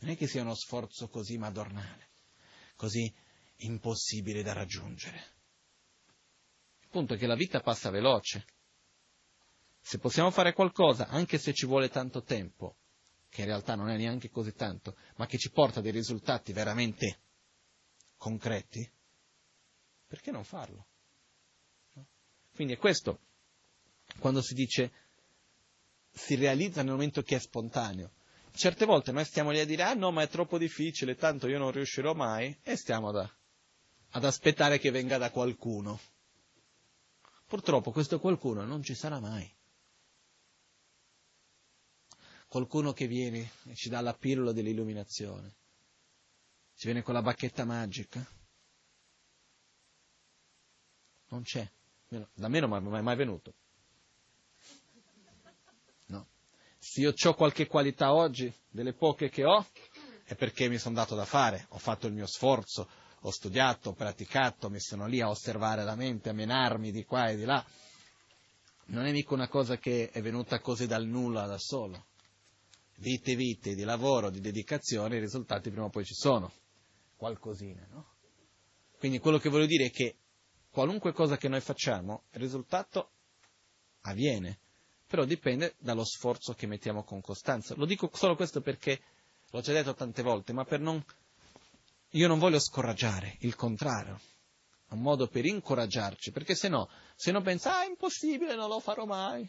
Non 0.00 0.10
è 0.10 0.16
che 0.16 0.26
sia 0.26 0.42
uno 0.42 0.54
sforzo 0.54 1.08
così 1.08 1.38
madornale, 1.38 2.10
così 2.74 3.10
impossibile 3.58 4.42
da 4.42 4.52
raggiungere. 4.52 5.16
Il 6.82 6.88
punto 6.90 7.14
è 7.14 7.16
che 7.16 7.26
la 7.28 7.36
vita 7.36 7.60
passa 7.60 7.90
veloce. 7.90 8.44
Se 9.80 9.98
possiamo 9.98 10.30
fare 10.30 10.52
qualcosa, 10.52 11.06
anche 11.06 11.38
se 11.38 11.52
ci 11.52 11.66
vuole 11.66 11.90
tanto 11.90 12.22
tempo, 12.22 12.76
che 13.34 13.40
in 13.40 13.48
realtà 13.48 13.74
non 13.74 13.90
è 13.90 13.96
neanche 13.96 14.30
così 14.30 14.54
tanto, 14.54 14.94
ma 15.16 15.26
che 15.26 15.38
ci 15.38 15.50
porta 15.50 15.80
dei 15.80 15.90
risultati 15.90 16.52
veramente 16.52 17.18
concreti, 18.16 18.88
perché 20.06 20.30
non 20.30 20.44
farlo? 20.44 20.86
Quindi 22.54 22.74
è 22.74 22.76
questo, 22.76 23.18
quando 24.20 24.40
si 24.40 24.54
dice 24.54 24.92
si 26.12 26.36
realizza 26.36 26.82
nel 26.82 26.92
momento 26.92 27.22
che 27.22 27.34
è 27.34 27.38
spontaneo. 27.40 28.12
Certe 28.52 28.84
volte 28.84 29.10
noi 29.10 29.24
stiamo 29.24 29.50
lì 29.50 29.58
a 29.58 29.66
dire, 29.66 29.82
ah 29.82 29.94
no, 29.94 30.12
ma 30.12 30.22
è 30.22 30.28
troppo 30.28 30.56
difficile, 30.56 31.16
tanto 31.16 31.48
io 31.48 31.58
non 31.58 31.72
riuscirò 31.72 32.14
mai, 32.14 32.56
e 32.62 32.76
stiamo 32.76 33.10
da, 33.10 33.28
ad 34.10 34.24
aspettare 34.24 34.78
che 34.78 34.92
venga 34.92 35.18
da 35.18 35.32
qualcuno. 35.32 35.98
Purtroppo 37.48 37.90
questo 37.90 38.20
qualcuno 38.20 38.64
non 38.64 38.84
ci 38.84 38.94
sarà 38.94 39.18
mai 39.18 39.52
qualcuno 42.54 42.92
che 42.92 43.08
viene 43.08 43.50
e 43.64 43.74
ci 43.74 43.88
dà 43.88 44.00
la 44.00 44.14
pillola 44.14 44.52
dell'illuminazione. 44.52 45.56
Ci 46.76 46.84
viene 46.84 47.02
con 47.02 47.12
la 47.12 47.20
bacchetta 47.20 47.64
magica. 47.64 48.24
Non 51.30 51.42
c'è. 51.42 51.68
Da 52.06 52.46
me 52.46 52.60
non 52.60 52.94
è 52.94 53.00
mai 53.00 53.16
venuto. 53.16 53.54
No. 56.06 56.28
Se 56.78 57.00
io 57.00 57.12
ho 57.20 57.34
qualche 57.34 57.66
qualità 57.66 58.14
oggi, 58.14 58.54
delle 58.70 58.92
poche 58.92 59.30
che 59.30 59.44
ho, 59.44 59.66
è 60.22 60.36
perché 60.36 60.68
mi 60.68 60.78
sono 60.78 60.94
dato 60.94 61.16
da 61.16 61.24
fare, 61.24 61.66
ho 61.70 61.78
fatto 61.78 62.06
il 62.06 62.12
mio 62.12 62.26
sforzo, 62.26 62.88
ho 63.18 63.30
studiato, 63.32 63.90
ho 63.90 63.94
praticato, 63.94 64.70
mi 64.70 64.78
sono 64.78 65.08
lì 65.08 65.20
a 65.20 65.28
osservare 65.28 65.82
la 65.82 65.96
mente, 65.96 66.28
a 66.28 66.32
menarmi 66.32 66.92
di 66.92 67.04
qua 67.04 67.30
e 67.30 67.36
di 67.36 67.44
là. 67.44 67.64
Non 68.86 69.06
è 69.06 69.10
mica 69.10 69.34
una 69.34 69.48
cosa 69.48 69.76
che 69.76 70.10
è 70.10 70.22
venuta 70.22 70.60
così 70.60 70.86
dal 70.86 71.04
nulla 71.04 71.46
da 71.46 71.58
solo 71.58 72.12
vite 72.96 73.34
vite 73.34 73.74
di 73.74 73.84
lavoro, 73.84 74.30
di 74.30 74.40
dedicazione, 74.40 75.16
i 75.16 75.20
risultati 75.20 75.70
prima 75.70 75.86
o 75.86 75.90
poi 75.90 76.04
ci 76.04 76.14
sono. 76.14 76.52
Qualcosina, 77.16 77.86
no? 77.90 78.12
Quindi 78.98 79.18
quello 79.18 79.38
che 79.38 79.48
voglio 79.48 79.66
dire 79.66 79.86
è 79.86 79.90
che 79.90 80.16
qualunque 80.70 81.12
cosa 81.12 81.36
che 81.36 81.48
noi 81.48 81.60
facciamo, 81.60 82.24
il 82.32 82.40
risultato 82.40 83.10
avviene, 84.02 84.58
però 85.06 85.24
dipende 85.24 85.74
dallo 85.78 86.04
sforzo 86.04 86.54
che 86.54 86.66
mettiamo 86.66 87.04
con 87.04 87.20
costanza. 87.20 87.74
Lo 87.76 87.86
dico 87.86 88.10
solo 88.12 88.34
questo 88.34 88.60
perché 88.60 89.00
l'ho 89.50 89.60
già 89.60 89.72
detto 89.72 89.94
tante 89.94 90.22
volte, 90.22 90.52
ma 90.52 90.64
per 90.64 90.80
non... 90.80 91.04
Io 92.10 92.28
non 92.28 92.38
voglio 92.38 92.58
scoraggiare, 92.58 93.36
il 93.40 93.54
contrario. 93.56 94.20
È 94.88 94.92
un 94.92 95.00
modo 95.00 95.28
per 95.28 95.44
incoraggiarci, 95.44 96.30
perché 96.30 96.54
se 96.54 96.68
no, 96.68 96.88
se 97.14 97.30
uno 97.30 97.42
pensa, 97.42 97.78
ah, 97.78 97.84
è 97.84 97.88
impossibile, 97.88 98.54
non 98.54 98.68
lo 98.68 98.80
farò 98.80 99.04
mai, 99.04 99.48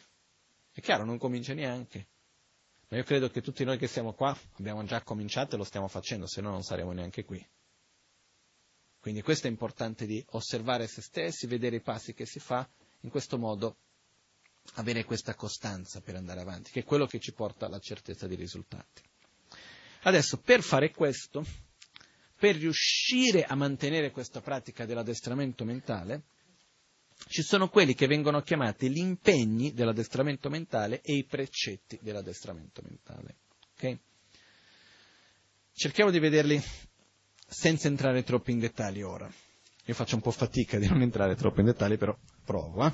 è 0.71 0.81
chiaro, 0.81 1.05
non 1.05 1.17
comincia 1.17 1.53
neanche. 1.53 2.07
Ma 2.87 2.97
io 2.97 3.03
credo 3.03 3.29
che 3.29 3.41
tutti 3.41 3.63
noi 3.63 3.77
che 3.77 3.87
siamo 3.87 4.13
qua 4.13 4.37
abbiamo 4.57 4.83
già 4.83 5.01
cominciato 5.01 5.55
e 5.55 5.57
lo 5.57 5.63
stiamo 5.63 5.87
facendo, 5.87 6.27
se 6.27 6.41
no 6.41 6.51
non 6.51 6.63
saremo 6.63 6.91
neanche 6.91 7.25
qui. 7.25 7.45
Quindi 8.99 9.21
questo 9.21 9.47
è 9.47 9.49
importante 9.49 10.05
di 10.05 10.23
osservare 10.29 10.87
se 10.87 11.01
stessi, 11.01 11.47
vedere 11.47 11.77
i 11.77 11.81
passi 11.81 12.13
che 12.13 12.25
si 12.25 12.39
fa, 12.39 12.67
in 13.01 13.09
questo 13.09 13.37
modo 13.37 13.77
avere 14.73 15.03
questa 15.03 15.35
costanza 15.35 16.01
per 16.01 16.15
andare 16.15 16.41
avanti, 16.41 16.71
che 16.71 16.79
è 16.79 16.83
quello 16.83 17.05
che 17.05 17.19
ci 17.19 17.33
porta 17.33 17.67
alla 17.67 17.79
certezza 17.79 18.27
dei 18.27 18.35
risultati. 18.35 19.01
Adesso, 20.03 20.37
per 20.39 20.61
fare 20.61 20.91
questo, 20.91 21.45
per 22.37 22.55
riuscire 22.55 23.43
a 23.43 23.55
mantenere 23.55 24.11
questa 24.11 24.41
pratica 24.41 24.85
dell'addestramento 24.85 25.63
mentale, 25.65 26.23
ci 27.27 27.41
sono 27.41 27.69
quelli 27.69 27.93
che 27.93 28.07
vengono 28.07 28.41
chiamati 28.41 28.89
gli 28.89 28.97
impegni 28.97 29.73
dell'addestramento 29.73 30.49
mentale 30.49 31.01
e 31.01 31.15
i 31.15 31.23
precetti 31.23 31.97
dell'addestramento 32.01 32.81
mentale. 32.87 33.35
Okay? 33.75 33.99
Cerchiamo 35.73 36.11
di 36.11 36.19
vederli 36.19 36.61
senza 37.47 37.87
entrare 37.87 38.23
troppo 38.23 38.51
in 38.51 38.59
dettagli 38.59 39.01
ora. 39.01 39.31
Io 39.87 39.93
faccio 39.93 40.15
un 40.15 40.21
po' 40.21 40.31
fatica 40.31 40.79
di 40.79 40.87
non 40.87 41.01
entrare 41.01 41.35
troppo 41.35 41.59
in 41.59 41.67
dettagli, 41.67 41.97
però 41.97 42.17
provo. 42.43 42.85
Eh? 42.85 42.93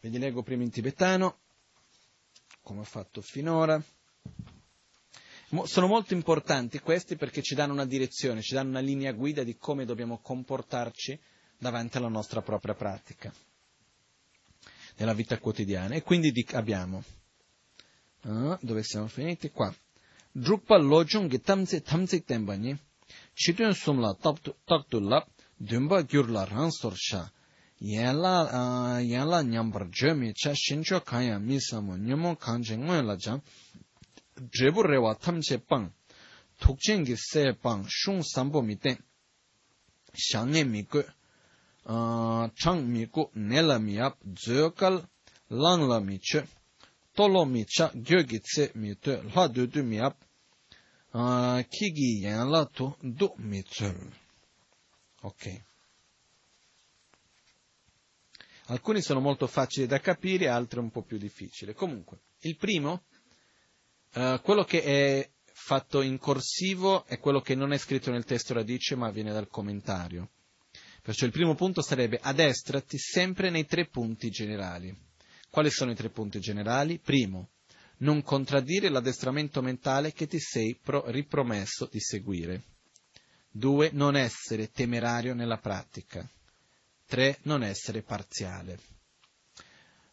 Ve 0.00 0.08
li 0.08 0.18
leggo 0.18 0.42
prima 0.42 0.62
in 0.62 0.70
tibetano, 0.70 1.38
come 2.62 2.80
ho 2.80 2.84
fatto 2.84 3.20
finora. 3.20 3.82
Sono 5.64 5.86
molto 5.86 6.14
importanti 6.14 6.80
questi 6.80 7.16
perché 7.16 7.42
ci 7.42 7.54
danno 7.54 7.72
una 7.72 7.84
direzione, 7.84 8.40
ci 8.40 8.54
danno 8.54 8.70
una 8.70 8.80
linea 8.80 9.12
guida 9.12 9.44
di 9.44 9.56
come 9.56 9.84
dobbiamo 9.84 10.18
comportarci 10.18 11.20
davanti 11.62 11.96
alla 11.96 12.08
nostra 12.08 12.42
propria 12.42 12.74
pratica, 12.74 13.32
nella 14.96 15.14
vita 15.14 15.38
quotidiana. 15.38 15.94
E 15.94 16.02
quindi 16.02 16.32
abbiamo, 16.54 17.04
uh, 18.24 18.58
dove 18.60 18.82
siamo 18.82 19.06
finiti? 19.06 19.48
Qua. 19.50 19.72
Drukpa 20.32 20.76
lojung 20.76 21.40
tamze 21.40 21.80
tamzik 21.80 22.24
tenbani, 22.24 22.76
chidun 23.34 23.74
sumla 23.74 24.16
taktulla, 24.64 25.24
dunba 25.54 26.02
gyurla 26.02 26.44
ransor 26.44 26.94
sha, 26.96 27.30
yanla, 27.78 28.96
uh, 28.96 29.00
yanla 29.00 29.42
nyambar 29.42 29.88
jomi 29.88 30.32
cha 30.32 30.52
shincho 30.54 31.00
kanya 31.02 31.38
misamo 31.38 31.96
nyamo 31.96 32.34
kanje 32.34 32.76
ngoy 32.76 33.16
jang, 33.18 33.40
drebu 34.34 34.82
rewa 34.82 35.14
tamche 35.14 35.58
pang, 35.58 35.92
tukchengi 36.58 37.14
se 37.16 37.54
pang 37.54 37.84
shung 37.86 38.22
sambo 38.24 38.62
mi 38.62 38.76
ten, 38.78 38.98
shangye 40.12 40.64
mi 40.64 40.82
go, 40.82 41.04
chang 41.84 42.84
mi 42.84 43.08
ku 43.08 43.30
ne 43.34 43.60
la 43.62 43.78
mi 43.78 43.98
ap 43.98 44.16
zo 44.34 44.70
kal 44.72 45.02
lang 45.48 45.88
la 45.88 46.00
mi 46.00 46.18
che 46.18 46.46
to 47.12 47.26
lo 47.26 47.44
mi 47.44 47.64
cha 47.64 47.90
gyo 47.94 48.22
gi 48.22 48.40
tse 48.40 48.70
mi 48.74 48.96
te 48.98 49.22
la 49.34 49.48
du 49.48 49.66
du 49.66 49.82
mi 49.82 49.98
ap 49.98 50.16
ki 51.68 51.92
gi 51.92 52.20
yan 52.24 52.50
la 52.50 52.64
tu 52.66 52.94
du 53.00 53.32
mi 53.36 53.62
tsul 53.62 54.10
ok 55.22 55.70
alcuni 58.66 59.02
sono 59.02 59.20
molto 59.20 59.46
facili 59.46 59.86
da 59.86 60.00
capire 60.00 60.48
altri 60.48 60.78
un 60.78 60.90
po' 60.90 61.02
più 61.02 61.18
difficili. 61.18 61.74
Comunque 61.74 62.20
il 62.40 62.56
primo 62.56 63.04
uh, 64.14 64.40
quello 64.40 64.64
che 64.64 64.82
è 64.82 65.30
fatto 65.44 66.00
in 66.00 66.18
corsivo 66.18 67.04
è 67.06 67.18
quello 67.18 67.40
che 67.40 67.54
non 67.54 67.72
è 67.72 67.78
scritto 67.78 68.10
nel 68.10 68.24
testo 68.24 68.54
radice 68.54 68.96
ma 68.96 69.10
viene 69.10 69.32
dal 69.32 69.48
commentario 69.48 70.30
Perciò 71.02 71.26
il 71.26 71.32
primo 71.32 71.56
punto 71.56 71.82
sarebbe 71.82 72.20
addestrati 72.22 72.96
sempre 72.96 73.50
nei 73.50 73.66
tre 73.66 73.88
punti 73.88 74.30
generali. 74.30 74.96
Quali 75.50 75.68
sono 75.68 75.90
i 75.90 75.96
tre 75.96 76.10
punti 76.10 76.38
generali? 76.38 77.00
Primo, 77.00 77.50
non 77.98 78.22
contraddire 78.22 78.88
l'addestramento 78.88 79.60
mentale 79.62 80.12
che 80.12 80.28
ti 80.28 80.38
sei 80.38 80.78
pro- 80.80 81.10
ripromesso 81.10 81.88
di 81.90 81.98
seguire. 81.98 82.62
Due, 83.50 83.90
non 83.92 84.16
essere 84.16 84.70
temerario 84.70 85.34
nella 85.34 85.58
pratica. 85.58 86.26
Tre, 87.04 87.38
non 87.42 87.64
essere 87.64 88.02
parziale. 88.02 88.78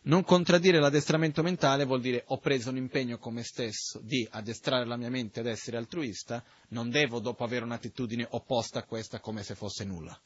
Non 0.02 0.24
contraddire 0.24 0.80
l'addestramento 0.80 1.44
mentale 1.44 1.86
vuol 1.86 2.02
dire 2.02 2.24
ho 2.28 2.40
preso 2.40 2.72
un 2.72 2.78
impegno 2.78 3.20
con 3.20 3.36
me 3.36 3.44
stesso 3.44 4.00
di 4.02 4.28
addestrare 4.32 4.86
la 4.86 4.98
mia 4.98 5.10
mente 5.10 5.40
ad 5.40 5.46
essere 5.46 5.78
altruista, 5.78 6.44
non 6.70 6.90
devo 6.90 7.20
dopo 7.20 7.44
avere 7.44 7.64
un'attitudine 7.64 8.26
opposta 8.32 8.80
a 8.80 8.84
questa 8.84 9.20
come 9.20 9.44
se 9.44 9.54
fosse 9.54 9.86
nulla. 9.86 10.20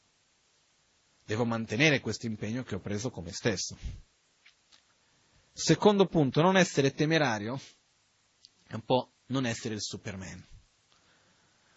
Devo 1.26 1.46
mantenere 1.46 2.00
questo 2.00 2.26
impegno 2.26 2.62
che 2.64 2.74
ho 2.74 2.80
preso 2.80 3.10
con 3.10 3.24
me 3.24 3.32
stesso. 3.32 3.78
Secondo 5.52 6.06
punto, 6.06 6.42
non 6.42 6.56
essere 6.56 6.92
temerario 6.92 7.58
è 8.66 8.74
un 8.74 8.82
po' 8.84 9.12
non 9.26 9.46
essere 9.46 9.74
il 9.74 9.80
Superman. 9.80 10.44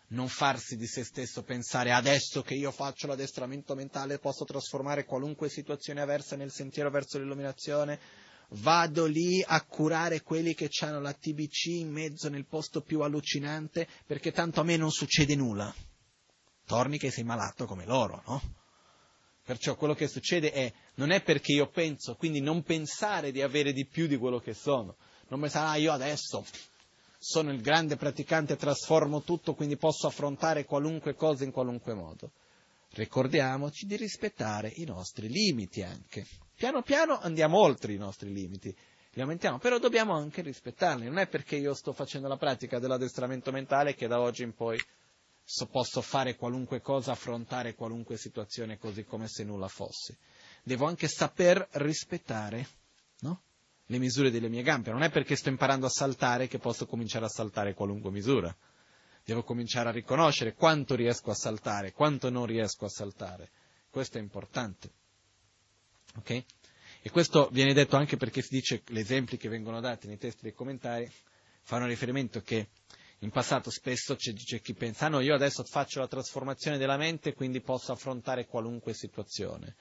Non 0.09 0.27
farsi 0.27 0.75
di 0.75 0.87
se 0.87 1.03
stesso 1.03 1.43
pensare 1.43 1.91
adesso 1.93 2.41
che 2.41 2.55
io 2.55 2.71
faccio 2.71 3.07
l'addestramento 3.07 3.75
mentale 3.75 4.19
posso 4.19 4.45
trasformare 4.45 5.05
qualunque 5.05 5.49
situazione 5.49 6.01
avversa 6.01 6.35
nel 6.35 6.51
sentiero 6.51 6.89
verso 6.89 7.17
l'illuminazione, 7.17 7.99
vado 8.49 9.05
lì 9.05 9.43
a 9.45 9.63
curare 9.63 10.23
quelli 10.23 10.53
che 10.55 10.69
hanno 10.81 10.99
la 10.99 11.13
TBC 11.13 11.65
in 11.67 11.91
mezzo 11.91 12.29
nel 12.29 12.45
posto 12.45 12.81
più 12.81 13.01
allucinante 13.01 13.87
perché 14.05 14.31
tanto 14.31 14.59
a 14.59 14.63
me 14.63 14.75
non 14.75 14.91
succede 14.91 15.35
nulla. 15.35 15.73
Torni 16.65 16.97
che 16.97 17.11
sei 17.11 17.23
malato 17.23 17.65
come 17.65 17.85
loro, 17.85 18.23
no? 18.25 18.57
Perciò 19.47 19.77
quello 19.77 19.93
che 19.93 20.09
succede 20.09 20.51
è, 20.51 20.73
non 20.95 21.09
è 21.09 21.23
perché 21.23 21.53
io 21.53 21.69
penso, 21.69 22.15
quindi 22.15 22.41
non 22.41 22.63
pensare 22.63 23.31
di 23.31 23.41
avere 23.41 23.71
di 23.71 23.85
più 23.85 24.05
di 24.05 24.17
quello 24.17 24.39
che 24.39 24.53
sono. 24.53 24.97
Non 25.29 25.39
pensare, 25.39 25.69
ah, 25.69 25.75
io 25.77 25.93
adesso 25.93 26.43
sono 27.17 27.53
il 27.53 27.61
grande 27.61 27.95
praticante, 27.95 28.57
trasformo 28.57 29.21
tutto, 29.21 29.53
quindi 29.53 29.77
posso 29.77 30.05
affrontare 30.05 30.65
qualunque 30.65 31.15
cosa 31.15 31.45
in 31.45 31.51
qualunque 31.51 31.93
modo. 31.93 32.31
Ricordiamoci 32.89 33.85
di 33.85 33.95
rispettare 33.95 34.69
i 34.75 34.83
nostri 34.83 35.29
limiti 35.29 35.81
anche. 35.81 36.27
Piano 36.53 36.81
piano 36.81 37.17
andiamo 37.17 37.57
oltre 37.57 37.93
i 37.93 37.97
nostri 37.97 38.33
limiti, 38.33 38.75
li 39.13 39.21
aumentiamo, 39.21 39.59
però 39.59 39.79
dobbiamo 39.79 40.13
anche 40.13 40.41
rispettarli. 40.41 41.05
Non 41.05 41.19
è 41.19 41.27
perché 41.27 41.55
io 41.55 41.73
sto 41.73 41.93
facendo 41.93 42.27
la 42.27 42.35
pratica 42.35 42.79
dell'addestramento 42.79 43.53
mentale 43.53 43.95
che 43.95 44.07
da 44.07 44.19
oggi 44.19 44.43
in 44.43 44.53
poi 44.53 44.77
so, 45.49 45.67
posso 45.67 46.01
fare 46.01 46.35
qualunque 46.35 46.81
cosa, 46.81 47.13
affrontare 47.13 47.73
qualunque 47.73 48.17
situazione 48.17 48.77
così 48.77 49.05
come 49.05 49.29
se 49.29 49.45
nulla 49.45 49.69
fosse. 49.69 50.17
Devo 50.61 50.85
anche 50.85 51.07
saper 51.07 51.65
rispettare 51.73 52.67
no? 53.21 53.43
le 53.85 53.97
misure 53.97 54.29
delle 54.29 54.49
mie 54.49 54.61
gambe. 54.61 54.91
Non 54.91 55.03
è 55.03 55.09
perché 55.09 55.37
sto 55.37 55.47
imparando 55.47 55.85
a 55.85 55.89
saltare 55.89 56.49
che 56.49 56.59
posso 56.59 56.85
cominciare 56.85 57.23
a 57.23 57.29
saltare 57.29 57.73
qualunque 57.73 58.11
misura. 58.11 58.53
Devo 59.23 59.43
cominciare 59.43 59.87
a 59.87 59.93
riconoscere 59.93 60.53
quanto 60.53 60.95
riesco 60.95 61.31
a 61.31 61.35
saltare, 61.35 61.93
quanto 61.93 62.29
non 62.29 62.45
riesco 62.45 62.83
a 62.83 62.89
saltare. 62.89 63.49
Questo 63.89 64.17
è 64.17 64.21
importante. 64.21 64.91
Ok? 66.17 66.43
E 67.01 67.09
questo 67.09 67.47
viene 67.53 67.73
detto 67.73 67.95
anche 67.95 68.17
perché 68.17 68.41
si 68.41 68.49
dice, 68.51 68.83
gli 68.85 68.99
esempi 68.99 69.37
che 69.37 69.47
vengono 69.47 69.79
dati 69.79 70.07
nei 70.07 70.17
testi 70.17 70.41
dei 70.41 70.53
commentari 70.53 71.09
fanno 71.61 71.85
riferimento 71.85 72.41
che 72.41 72.67
in 73.20 73.32
passato 73.32 73.72
spesso 73.72 74.15
c'è, 74.15 74.34
c'è, 74.34 74.61
chi 74.61 74.74
pensa, 74.74 75.07
ah 75.07 75.09
no, 75.09 75.20
io 75.22 75.34
adesso 75.34 75.63
faccio 75.63 75.99
la 75.99 76.07
trasformazione 76.07 76.78
della 76.78 76.97
mente, 76.97 77.34
quindi 77.34 77.61
posso 77.61 77.91
affrontare 77.91 78.45
qualunque 78.45 78.93
situazione. 78.93 79.76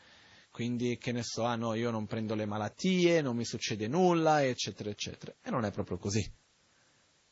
Quindi, 0.50 0.96
che 0.96 1.12
ne 1.12 1.22
so, 1.22 1.44
ah 1.44 1.54
no, 1.54 1.74
io 1.74 1.90
non 1.90 2.06
prendo 2.06 2.34
le 2.34 2.46
malattie, 2.46 3.20
non 3.20 3.36
mi 3.36 3.44
succede 3.44 3.88
nulla, 3.88 4.42
eccetera, 4.42 4.88
eccetera. 4.88 5.34
E 5.42 5.50
non 5.50 5.66
è 5.66 5.70
proprio 5.70 5.98
così. 5.98 6.26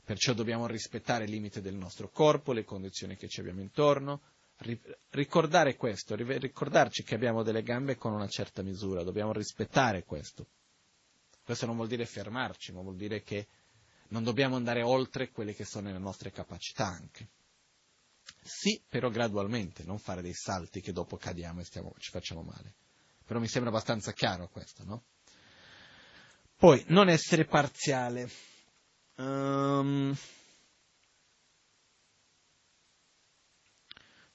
Perciò 0.05 0.35
dobbiamo 0.35 0.67
rispettare 0.67 1.25
il 1.25 1.31
limite 1.31 1.63
del 1.63 1.75
nostro 1.75 2.11
corpo, 2.11 2.53
le 2.53 2.65
condizioni 2.65 3.17
che 3.17 3.27
ci 3.27 3.41
abbiamo 3.41 3.63
intorno, 3.63 4.21
ricordare 5.11 5.77
questo, 5.77 6.15
ricordarci 6.15 7.03
che 7.03 7.15
abbiamo 7.15 7.43
delle 7.43 7.63
gambe 7.63 7.97
con 7.97 8.13
una 8.13 8.29
certa 8.29 8.63
misura, 8.63 9.03
dobbiamo 9.03 9.33
rispettare 9.33 10.05
questo. 10.05 10.49
Questo 11.43 11.65
non 11.65 11.77
vuol 11.77 11.89
dire 11.89 12.05
fermarci, 12.05 12.73
ma 12.73 12.83
vuol 12.83 12.97
dire 12.97 13.23
che 13.23 13.47
non 14.09 14.23
dobbiamo 14.23 14.57
andare 14.57 14.83
oltre 14.83 15.31
quelle 15.31 15.55
che 15.55 15.65
sono 15.65 15.91
le 15.91 15.99
nostre 15.99 16.31
capacità 16.31 16.87
anche. 16.87 17.29
Sì, 18.43 18.83
però 18.87 19.09
gradualmente, 19.09 19.85
non 19.85 19.99
fare 19.99 20.21
dei 20.21 20.35
salti 20.35 20.81
che 20.81 20.93
dopo 20.93 21.17
cadiamo 21.17 21.61
e 21.61 21.65
stiamo, 21.65 21.95
ci 21.99 22.11
facciamo 22.11 22.43
male. 22.43 22.75
Però 23.25 23.41
mi 23.41 23.49
sembra 23.49 23.71
abbastanza 23.71 24.13
chiaro 24.13 24.49
questo, 24.49 24.85
no? 24.85 25.05
Poi, 26.57 26.85
non 26.89 27.09
essere 27.09 27.47
parziale. 27.47 28.31
Um, 29.17 30.15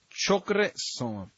Chokre 0.07 0.71
sono. 0.73 1.31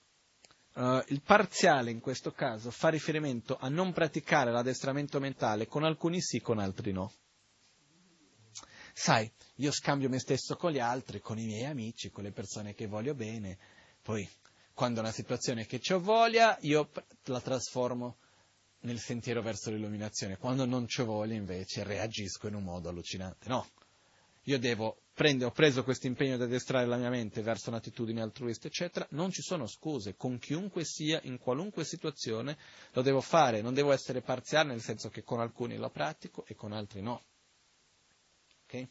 Uh, 0.74 1.04
il 1.08 1.22
parziale 1.22 1.92
in 1.92 2.00
questo 2.00 2.32
caso 2.32 2.72
fa 2.72 2.88
riferimento 2.88 3.58
a 3.60 3.68
non 3.68 3.92
praticare 3.92 4.52
l'addestramento 4.52 5.20
mentale 5.20 5.68
con 5.68 5.84
alcuni 5.84 6.22
sì, 6.22 6.40
con 6.40 6.60
altri 6.60 6.94
no 6.94 7.12
sai, 8.94 9.32
io 9.56 9.72
scambio 9.72 10.10
me 10.10 10.20
stesso 10.20 10.56
con 10.56 10.72
gli 10.72 10.80
altri, 10.80 11.20
con 11.20 11.38
i 11.38 11.46
miei 11.46 11.66
amici, 11.66 12.10
con 12.10 12.24
le 12.24 12.32
persone 12.32 12.74
che 12.74 12.88
voglio 12.88 13.14
bene, 13.14 13.58
poi 14.02 14.28
quando 14.74 15.00
è 15.00 15.04
una 15.04 15.12
situazione 15.12 15.66
che 15.66 15.82
ho 15.94 16.00
voglia, 16.00 16.58
io 16.62 16.90
la 17.26 17.42
trasformo 17.42 18.18
nel 18.82 19.00
sentiero 19.00 19.42
verso 19.42 19.70
l'illuminazione, 19.70 20.38
quando 20.38 20.66
non 20.66 20.88
ho 20.96 21.06
voglia 21.06 21.36
invece 21.36 21.84
reagisco 21.84 22.48
in 22.48 22.56
un 22.56 22.64
modo 22.64 22.90
allucinante. 22.90 23.48
No, 23.48 23.68
io 24.44 24.58
devo 24.58 25.02
prendere, 25.14 25.52
ho 25.52 25.54
preso 25.54 25.84
questo 25.84 26.08
impegno 26.08 26.38
di 26.38 26.44
addestrare 26.44 26.88
la 26.88 26.98
mia 26.98 27.10
mente 27.10 27.42
verso 27.42 27.70
un'attitudine 27.70 28.22
altruista, 28.22 28.68
eccetera, 28.68 29.06
non 29.12 29.30
ci 29.32 29.42
sono 29.42 29.68
scuse, 29.68 30.16
con 30.16 30.40
chiunque 30.40 30.84
sia, 30.84 31.20
in 31.24 31.38
qualunque 31.38 31.84
situazione, 31.84 32.58
lo 32.94 33.02
devo 33.04 33.22
fare, 33.22 33.62
non 33.62 33.76
devo 33.76 33.92
essere 33.92 34.22
parziale, 34.22 34.70
nel 34.70 34.82
senso 34.82 35.10
che 35.10 35.24
con 35.24 35.40
alcuni 35.40 35.78
lo 35.78 35.92
pratico 35.92 36.44
e 36.48 36.56
con 36.56 36.72
altri 36.72 37.02
no. 37.02 37.22
Okay? 38.72 38.88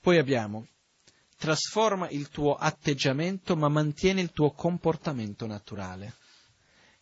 Poi 0.00 0.18
abbiamo, 0.18 0.66
trasforma 1.36 2.08
il 2.10 2.28
tuo 2.28 2.56
atteggiamento 2.56 3.54
ma 3.54 3.68
mantieni 3.68 4.20
il 4.20 4.32
tuo 4.32 4.50
comportamento 4.50 5.46
naturale. 5.46 6.16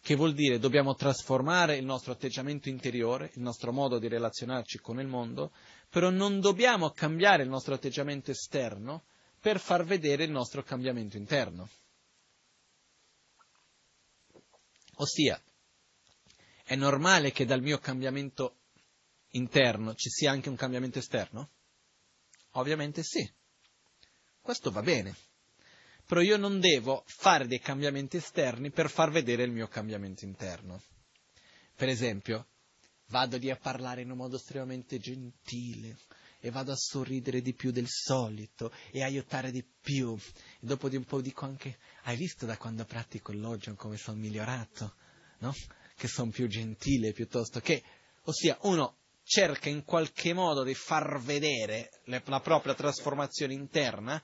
Che 0.02 0.14
vuol 0.14 0.34
dire 0.34 0.58
dobbiamo 0.58 0.94
trasformare 0.94 1.76
il 1.76 1.84
nostro 1.84 2.12
atteggiamento 2.12 2.68
interiore, 2.68 3.30
il 3.34 3.42
nostro 3.42 3.72
modo 3.72 3.98
di 3.98 4.08
relazionarci 4.08 4.78
con 4.80 5.00
il 5.00 5.06
mondo, 5.06 5.52
però 5.88 6.10
non 6.10 6.40
dobbiamo 6.40 6.90
cambiare 6.90 7.42
il 7.42 7.48
nostro 7.48 7.74
atteggiamento 7.74 8.30
esterno 8.30 9.04
per 9.40 9.58
far 9.58 9.84
vedere 9.84 10.24
il 10.24 10.30
nostro 10.30 10.62
cambiamento 10.62 11.16
interno. 11.16 11.68
Ossia, 14.96 15.40
è 16.64 16.74
normale 16.76 17.32
che 17.32 17.46
dal 17.46 17.62
mio 17.62 17.78
cambiamento 17.78 18.59
interno 19.30 19.94
ci 19.94 20.08
sia 20.08 20.30
anche 20.30 20.48
un 20.48 20.56
cambiamento 20.56 20.98
esterno? 20.98 21.50
Ovviamente 22.52 23.02
sì. 23.02 23.28
Questo 24.40 24.70
va 24.70 24.82
bene. 24.82 25.14
Però 26.06 26.20
io 26.20 26.36
non 26.36 26.58
devo 26.58 27.04
fare 27.06 27.46
dei 27.46 27.60
cambiamenti 27.60 28.16
esterni 28.16 28.70
per 28.70 28.90
far 28.90 29.10
vedere 29.10 29.44
il 29.44 29.52
mio 29.52 29.68
cambiamento 29.68 30.24
interno. 30.24 30.82
Per 31.76 31.88
esempio, 31.88 32.48
vado 33.06 33.36
lì 33.36 33.50
a 33.50 33.56
parlare 33.56 34.02
in 34.02 34.10
un 34.10 34.16
modo 34.16 34.36
estremamente 34.36 34.98
gentile 34.98 35.96
e 36.40 36.50
vado 36.50 36.72
a 36.72 36.76
sorridere 36.76 37.42
di 37.42 37.54
più 37.54 37.70
del 37.70 37.86
solito 37.86 38.72
e 38.90 39.04
aiutare 39.04 39.52
di 39.52 39.62
più. 39.62 40.16
E 40.16 40.66
dopo 40.66 40.88
di 40.88 40.96
un 40.96 41.04
po' 41.04 41.20
dico 41.20 41.44
anche, 41.44 41.78
hai 42.04 42.16
visto 42.16 42.46
da 42.46 42.56
quando 42.56 42.84
pratico 42.84 43.30
il 43.30 43.40
logion 43.40 43.76
come 43.76 43.96
sono 43.96 44.18
migliorato? 44.18 44.94
No? 45.38 45.54
Che 45.94 46.08
sono 46.08 46.30
più 46.30 46.48
gentile 46.48 47.12
piuttosto 47.12 47.60
che... 47.60 47.82
Ossia, 48.24 48.58
uno 48.62 48.99
cerca 49.30 49.68
in 49.68 49.84
qualche 49.84 50.34
modo 50.34 50.64
di 50.64 50.74
far 50.74 51.20
vedere 51.20 51.90
la 52.06 52.40
propria 52.40 52.74
trasformazione 52.74 53.54
interna, 53.54 54.20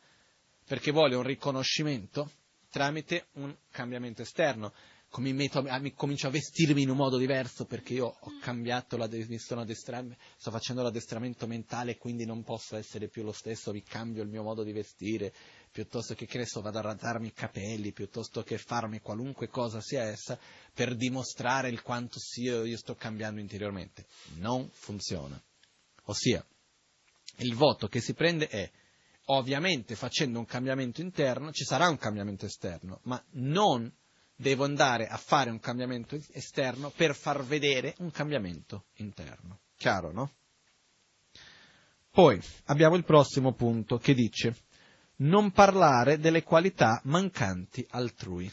perché 0.66 0.90
vuole 0.90 1.14
un 1.14 1.22
riconoscimento 1.22 2.28
tramite 2.68 3.28
un 3.34 3.56
cambiamento 3.70 4.22
esterno. 4.22 4.72
Come 5.08 5.32
metto, 5.32 5.64
comincio 5.94 6.26
a 6.26 6.30
vestirmi 6.30 6.82
in 6.82 6.90
un 6.90 6.96
modo 6.96 7.18
diverso 7.18 7.66
perché 7.66 7.94
io 7.94 8.16
ho 8.18 8.32
cambiato, 8.40 8.96
la, 8.96 9.08
mi 9.08 9.38
sono 9.38 9.60
addestrando, 9.60 10.16
sto 10.36 10.50
facendo 10.50 10.82
l'addestramento 10.82 11.46
mentale 11.46 11.98
quindi 11.98 12.24
non 12.24 12.42
posso 12.42 12.76
essere 12.76 13.06
più 13.06 13.22
lo 13.22 13.30
stesso, 13.30 13.70
vi 13.70 13.84
cambio 13.84 14.24
il 14.24 14.28
mio 14.28 14.42
modo 14.42 14.64
di 14.64 14.72
vestire, 14.72 15.32
piuttosto 15.76 16.14
che, 16.14 16.24
che 16.24 16.38
ne 16.38 16.46
so, 16.46 16.62
vado 16.62 16.78
a 16.78 16.80
radarmi 16.80 17.26
i 17.26 17.32
capelli, 17.34 17.92
piuttosto 17.92 18.42
che 18.42 18.56
farmi 18.56 19.00
qualunque 19.00 19.48
cosa 19.48 19.82
sia 19.82 20.04
essa, 20.04 20.38
per 20.72 20.94
dimostrare 20.94 21.68
il 21.68 21.82
quanto 21.82 22.18
sia 22.18 22.64
io 22.64 22.78
sto 22.78 22.94
cambiando 22.94 23.40
interiormente. 23.40 24.06
Non 24.36 24.70
funziona. 24.72 25.38
Ossia, 26.04 26.42
il 27.40 27.54
voto 27.54 27.88
che 27.88 28.00
si 28.00 28.14
prende 28.14 28.48
è, 28.48 28.70
ovviamente 29.26 29.96
facendo 29.96 30.38
un 30.38 30.46
cambiamento 30.46 31.02
interno, 31.02 31.52
ci 31.52 31.64
sarà 31.64 31.90
un 31.90 31.98
cambiamento 31.98 32.46
esterno, 32.46 33.00
ma 33.02 33.22
non 33.32 33.92
devo 34.34 34.64
andare 34.64 35.08
a 35.08 35.18
fare 35.18 35.50
un 35.50 35.60
cambiamento 35.60 36.18
esterno 36.30 36.88
per 36.88 37.14
far 37.14 37.44
vedere 37.44 37.96
un 37.98 38.10
cambiamento 38.10 38.86
interno. 38.94 39.60
Chiaro, 39.76 40.10
no? 40.10 40.32
Poi 42.10 42.40
abbiamo 42.64 42.96
il 42.96 43.04
prossimo 43.04 43.52
punto 43.52 43.98
che 43.98 44.14
dice 44.14 44.56
non 45.16 45.50
parlare 45.52 46.18
delle 46.18 46.42
qualità 46.42 47.00
mancanti 47.04 47.86
altrui. 47.90 48.50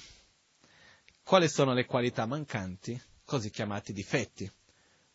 Quali 1.24 1.50
sono 1.50 1.74
le 1.74 1.86
qualità 1.86 2.26
mancanti? 2.26 3.00
Così 3.26 3.50
chiamati 3.50 3.94
difetti. 3.94 4.50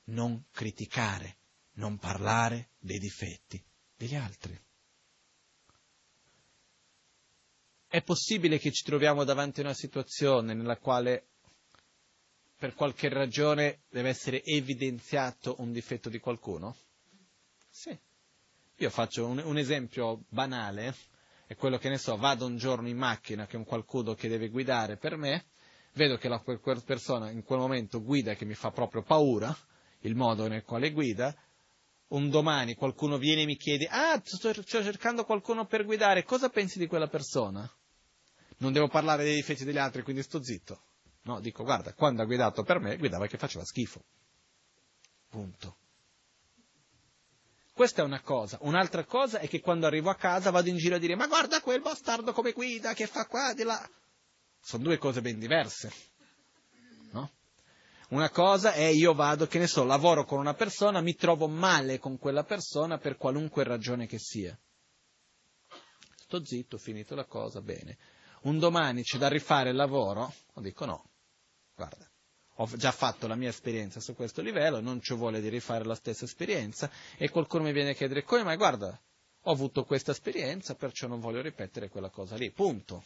Non 0.05 0.45
criticare, 0.51 1.37
non 1.75 1.99
parlare 1.99 2.70
dei 2.79 2.99
difetti 2.99 3.62
degli 3.97 4.15
altri. 4.15 4.59
È 7.87 8.03
possibile 8.03 8.59
che 8.59 8.70
ci 8.70 8.85
troviamo 8.85 9.25
davanti 9.25 9.61
a 9.61 9.65
una 9.65 9.75
situazione 9.75 10.55
nella 10.55 10.77
quale 10.77 11.29
per 12.59 12.75
qualche 12.75 13.09
ragione 13.09 13.83
deve 13.89 14.09
essere 14.09 14.43
evidenziato 14.45 15.57
un 15.61 15.73
difetto 15.73 16.09
di 16.09 16.19
qualcuno? 16.19 16.77
Sì. 17.70 17.97
Io 18.77 18.91
faccio 18.91 19.27
un, 19.27 19.39
un 19.39 19.57
esempio 19.57 20.25
banale, 20.29 20.95
è 21.49 21.57
quello 21.57 21.79
che 21.79 21.89
ne 21.89 21.97
so, 21.97 22.15
vado 22.19 22.45
un 22.45 22.59
giorno 22.59 22.89
in 22.89 22.99
macchina 22.99 23.47
che 23.47 23.55
è 23.55 23.59
un 23.59 23.65
qualcuno 23.65 24.12
che 24.12 24.29
deve 24.29 24.51
guidare 24.51 24.99
per 24.99 25.16
me, 25.16 25.47
vedo 25.95 26.19
che 26.19 26.29
la, 26.29 26.45
persona 26.85 27.31
in 27.31 27.43
quel 27.43 27.59
momento 27.59 28.03
guida 28.03 28.35
che 28.35 28.45
mi 28.45 28.53
fa 28.53 28.70
proprio 28.70 29.03
paura, 29.03 29.57
il 30.01 30.15
modo 30.15 30.47
nel 30.47 30.62
quale 30.62 30.93
guida, 30.93 31.35
un 32.09 32.29
domani 32.29 32.75
qualcuno 32.75 33.16
viene 33.16 33.43
e 33.43 33.47
mi 33.47 33.57
chiede, 33.57 33.87
ah, 33.87 34.20
sto, 34.23 34.53
sto 34.53 34.83
cercando 34.83 35.25
qualcuno 35.25 35.65
per 35.65 35.87
guidare, 35.87 36.23
cosa 36.23 36.51
pensi 36.51 36.79
di 36.79 36.87
quella 36.87 37.09
persona? 37.09 37.66
Non 38.59 38.75
devo 38.75 38.89
parlare 38.89 39.25
dei 39.25 39.37
difetti 39.37 39.65
degli 39.65 39.79
altri, 39.79 40.03
quindi 40.03 40.23
sto 40.23 40.43
zitto. 40.43 40.83
No, 41.23 41.41
dico, 41.41 41.65
guarda, 41.65 41.95
quando 41.95 42.20
ha 42.20 42.27
guidato 42.27 42.62
per 42.62 42.79
me, 42.79 42.99
guidava 42.99 43.27
che 43.27 43.39
faceva 43.39 43.65
schifo. 43.65 44.05
Punto. 45.31 45.77
Questa 47.79 48.03
è 48.03 48.05
una 48.05 48.23
cosa. 48.23 48.59
Un'altra 48.63 49.05
cosa 49.05 49.39
è 49.39 49.47
che 49.47 49.61
quando 49.61 49.87
arrivo 49.87 50.11
a 50.11 50.17
casa 50.17 50.51
vado 50.51 50.69
in 50.69 50.79
giro 50.79 50.97
a 50.97 50.99
dire, 50.99 51.15
ma 51.15 51.29
guarda 51.29 51.61
quel 51.61 51.81
bastardo 51.81 52.33
come 52.33 52.51
guida, 52.51 52.93
che 52.93 53.07
fa 53.07 53.25
qua, 53.27 53.55
di 53.55 53.63
là. 53.63 53.89
Sono 54.59 54.83
due 54.83 54.99
cose 54.99 55.21
ben 55.21 55.39
diverse. 55.39 55.93
No? 57.13 57.31
Una 58.09 58.31
cosa 58.31 58.73
è 58.73 58.87
io 58.87 59.15
vado, 59.15 59.47
che 59.47 59.61
ne 59.61 59.69
so, 59.69 59.85
lavoro 59.85 60.25
con 60.25 60.41
una 60.41 60.55
persona, 60.55 61.01
mi 61.01 61.15
trovo 61.15 61.47
male 61.47 62.01
con 62.01 62.19
quella 62.19 62.43
persona 62.43 62.99
per 62.99 63.17
qualunque 63.17 63.63
ragione 63.63 64.09
che 64.09 64.19
sia. 64.19 64.59
Sto 66.17 66.45
zitto, 66.45 66.79
finito 66.79 67.15
la 67.15 67.27
cosa, 67.27 67.61
bene. 67.61 67.97
Un 68.43 68.59
domani 68.59 69.05
c'è 69.05 69.19
da 69.19 69.29
rifare 69.29 69.71
il 69.71 69.77
lavoro, 69.77 70.35
dico 70.55 70.85
no, 70.85 71.11
guarda, 71.77 72.07
ho 72.60 72.76
già 72.76 72.90
fatto 72.90 73.28
la 73.28 73.36
mia 73.36 73.51
esperienza 73.51 74.01
su 74.01 74.14
questo 74.14 74.43
livello, 74.43 74.80
non 74.80 75.01
ci 75.01 75.14
vuole 75.14 75.40
di 75.40 75.48
rifare 75.48 75.85
la 75.85 75.94
stessa 75.94 76.24
esperienza 76.24 76.90
e 77.16 77.30
qualcuno 77.30 77.62
mi 77.64 77.72
viene 77.72 77.90
a 77.90 77.94
chiedere 77.94 78.24
come 78.24 78.43
mai, 78.43 78.56
guarda, 78.56 79.01
ho 79.43 79.52
avuto 79.52 79.85
questa 79.85 80.10
esperienza, 80.10 80.74
perciò 80.74 81.06
non 81.06 81.20
voglio 81.20 81.40
ripetere 81.40 81.89
quella 81.89 82.10
cosa 82.10 82.36
lì, 82.36 82.51
punto. 82.51 83.05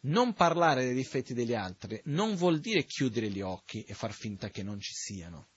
Non 0.00 0.34
parlare 0.34 0.84
dei 0.84 0.94
difetti 0.94 1.34
degli 1.34 1.54
altri 1.54 2.00
non 2.04 2.34
vuol 2.34 2.58
dire 2.60 2.84
chiudere 2.84 3.30
gli 3.30 3.40
occhi 3.40 3.82
e 3.82 3.94
far 3.94 4.12
finta 4.12 4.50
che 4.50 4.62
non 4.62 4.80
ci 4.80 4.92
siano. 4.92 5.48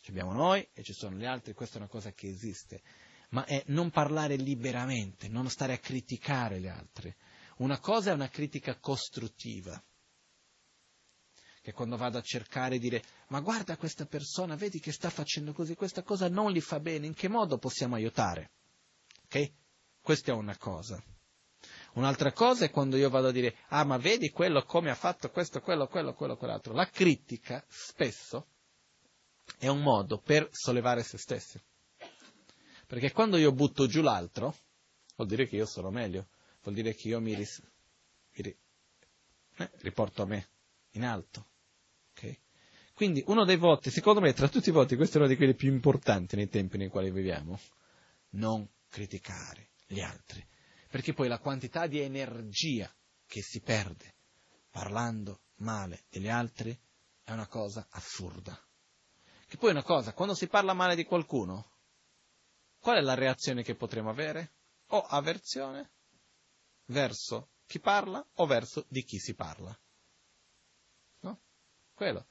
Ci 0.00 0.10
abbiamo 0.10 0.32
noi 0.32 0.66
e 0.72 0.82
ci 0.82 0.92
sono 0.92 1.16
gli 1.16 1.24
altri, 1.24 1.52
questa 1.52 1.76
è 1.76 1.78
una 1.78 1.88
cosa 1.88 2.12
che 2.12 2.28
esiste, 2.28 2.82
ma 3.30 3.44
è 3.44 3.62
non 3.66 3.90
parlare 3.90 4.36
liberamente, 4.36 5.28
non 5.28 5.48
stare 5.50 5.74
a 5.74 5.78
criticare 5.78 6.60
gli 6.60 6.66
altri. 6.66 7.14
Una 7.58 7.78
cosa 7.78 8.10
è 8.10 8.14
una 8.14 8.28
critica 8.28 8.78
costruttiva, 8.78 9.82
che 11.64 11.72
quando 11.72 11.96
vado 11.96 12.18
a 12.18 12.20
cercare 12.20 12.76
dire 12.78 13.02
ma 13.28 13.40
guarda 13.40 13.78
questa 13.78 14.04
persona, 14.04 14.54
vedi 14.54 14.80
che 14.80 14.92
sta 14.92 15.08
facendo 15.08 15.54
così, 15.54 15.74
questa 15.74 16.02
cosa 16.02 16.28
non 16.28 16.52
gli 16.52 16.60
fa 16.60 16.78
bene, 16.78 17.06
in 17.06 17.14
che 17.14 17.26
modo 17.26 17.56
possiamo 17.56 17.94
aiutare? 17.94 18.50
Ok? 19.24 19.50
Questa 20.02 20.32
è 20.32 20.34
una 20.34 20.58
cosa. 20.58 21.02
Un'altra 21.94 22.32
cosa 22.32 22.66
è 22.66 22.70
quando 22.70 22.98
io 22.98 23.08
vado 23.08 23.28
a 23.28 23.32
dire 23.32 23.56
ah 23.68 23.82
ma 23.84 23.96
vedi 23.96 24.28
quello 24.28 24.62
come 24.64 24.90
ha 24.90 24.94
fatto 24.94 25.30
questo, 25.30 25.62
quello, 25.62 25.86
quello, 25.86 26.12
quello, 26.12 26.36
quell'altro. 26.36 26.74
La 26.74 26.86
critica 26.90 27.64
spesso 27.66 28.48
è 29.56 29.68
un 29.68 29.80
modo 29.80 30.18
per 30.18 30.50
sollevare 30.50 31.02
se 31.02 31.16
stessi. 31.16 31.58
Perché 32.86 33.10
quando 33.10 33.38
io 33.38 33.52
butto 33.52 33.86
giù 33.86 34.02
l'altro, 34.02 34.54
vuol 35.16 35.28
dire 35.28 35.46
che 35.46 35.56
io 35.56 35.64
sono 35.64 35.88
meglio, 35.88 36.26
vuol 36.62 36.74
dire 36.74 36.94
che 36.94 37.08
io 37.08 37.22
mi, 37.22 37.34
ris- 37.34 37.62
mi 38.32 38.42
ri- 38.42 38.58
eh, 39.56 39.70
riporto 39.76 40.20
a 40.20 40.26
me 40.26 40.48
in 40.90 41.04
alto. 41.04 41.52
Quindi 42.94 43.24
uno 43.26 43.44
dei 43.44 43.56
voti, 43.56 43.90
secondo 43.90 44.20
me, 44.20 44.32
tra 44.32 44.48
tutti 44.48 44.68
i 44.68 44.72
voti, 44.72 44.94
questo 44.94 45.16
è 45.16 45.20
uno 45.20 45.28
di 45.28 45.36
quelli 45.36 45.54
più 45.54 45.70
importanti 45.70 46.36
nei 46.36 46.48
tempi 46.48 46.78
nei 46.78 46.88
quali 46.88 47.10
viviamo. 47.10 47.58
Non 48.30 48.68
criticare 48.88 49.70
gli 49.86 50.00
altri. 50.00 50.46
Perché 50.88 51.12
poi 51.12 51.26
la 51.26 51.40
quantità 51.40 51.88
di 51.88 51.98
energia 51.98 52.88
che 53.26 53.42
si 53.42 53.60
perde 53.60 54.14
parlando 54.70 55.40
male 55.56 56.04
degli 56.08 56.28
altri 56.28 56.78
è 57.24 57.32
una 57.32 57.48
cosa 57.48 57.84
assurda. 57.90 58.56
Che 59.46 59.56
poi 59.56 59.70
è 59.70 59.72
una 59.72 59.82
cosa, 59.82 60.12
quando 60.12 60.34
si 60.34 60.46
parla 60.46 60.72
male 60.72 60.94
di 60.94 61.04
qualcuno, 61.04 61.72
qual 62.78 62.98
è 62.98 63.00
la 63.00 63.14
reazione 63.14 63.64
che 63.64 63.74
potremo 63.74 64.10
avere? 64.10 64.52
O 64.88 65.00
avversione 65.00 65.90
verso 66.86 67.50
chi 67.66 67.80
parla 67.80 68.24
o 68.34 68.46
verso 68.46 68.84
di 68.88 69.02
chi 69.02 69.18
si 69.18 69.34
parla. 69.34 69.76
No? 71.20 71.40
Quello. 71.92 72.26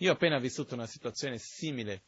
Io 0.00 0.10
ho 0.10 0.14
appena 0.14 0.38
vissuto 0.38 0.74
una 0.74 0.86
situazione 0.86 1.36
simile 1.38 2.02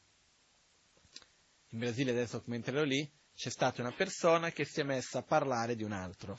in 1.69 1.79
Brasile, 1.79 2.13
adesso 2.13 2.43
mentre 2.47 2.73
ero 2.75 2.85
lì, 2.85 3.11
c'è 3.35 3.51
stata 3.51 3.83
una 3.83 3.93
persona 3.93 4.51
che 4.51 4.65
si 4.65 4.81
è 4.81 4.83
messa 4.83 5.19
a 5.19 5.23
parlare 5.23 5.75
di 5.75 5.85
un 5.85 5.93
altro, 5.93 6.39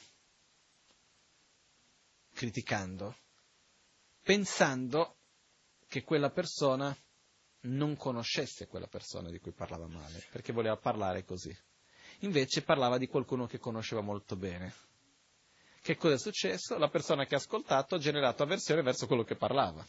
criticando, 2.33 3.15
pensando 4.23 5.17
che 5.87 6.03
quella 6.03 6.31
persona 6.31 6.95
non 7.61 7.95
conoscesse 7.97 8.67
quella 8.67 8.87
persona 8.87 9.29
di 9.29 9.39
cui 9.39 9.51
parlava 9.51 9.87
male, 9.87 10.25
perché 10.31 10.53
voleva 10.53 10.77
parlare 10.77 11.23
così. 11.23 11.55
Invece 12.19 12.63
parlava 12.63 12.97
di 12.97 13.07
qualcuno 13.07 13.45
che 13.45 13.59
conosceva 13.59 14.01
molto 14.01 14.35
bene. 14.35 14.73
Che 15.81 15.97
cosa 15.97 16.15
è 16.15 16.19
successo? 16.19 16.79
La 16.79 16.89
persona 16.89 17.25
che 17.25 17.35
ha 17.35 17.39
ascoltato 17.39 17.93
ha 17.93 17.99
generato 17.99 18.41
avversione 18.41 18.81
verso 18.81 19.05
quello 19.05 19.23
che 19.23 19.35
parlava 19.35 19.87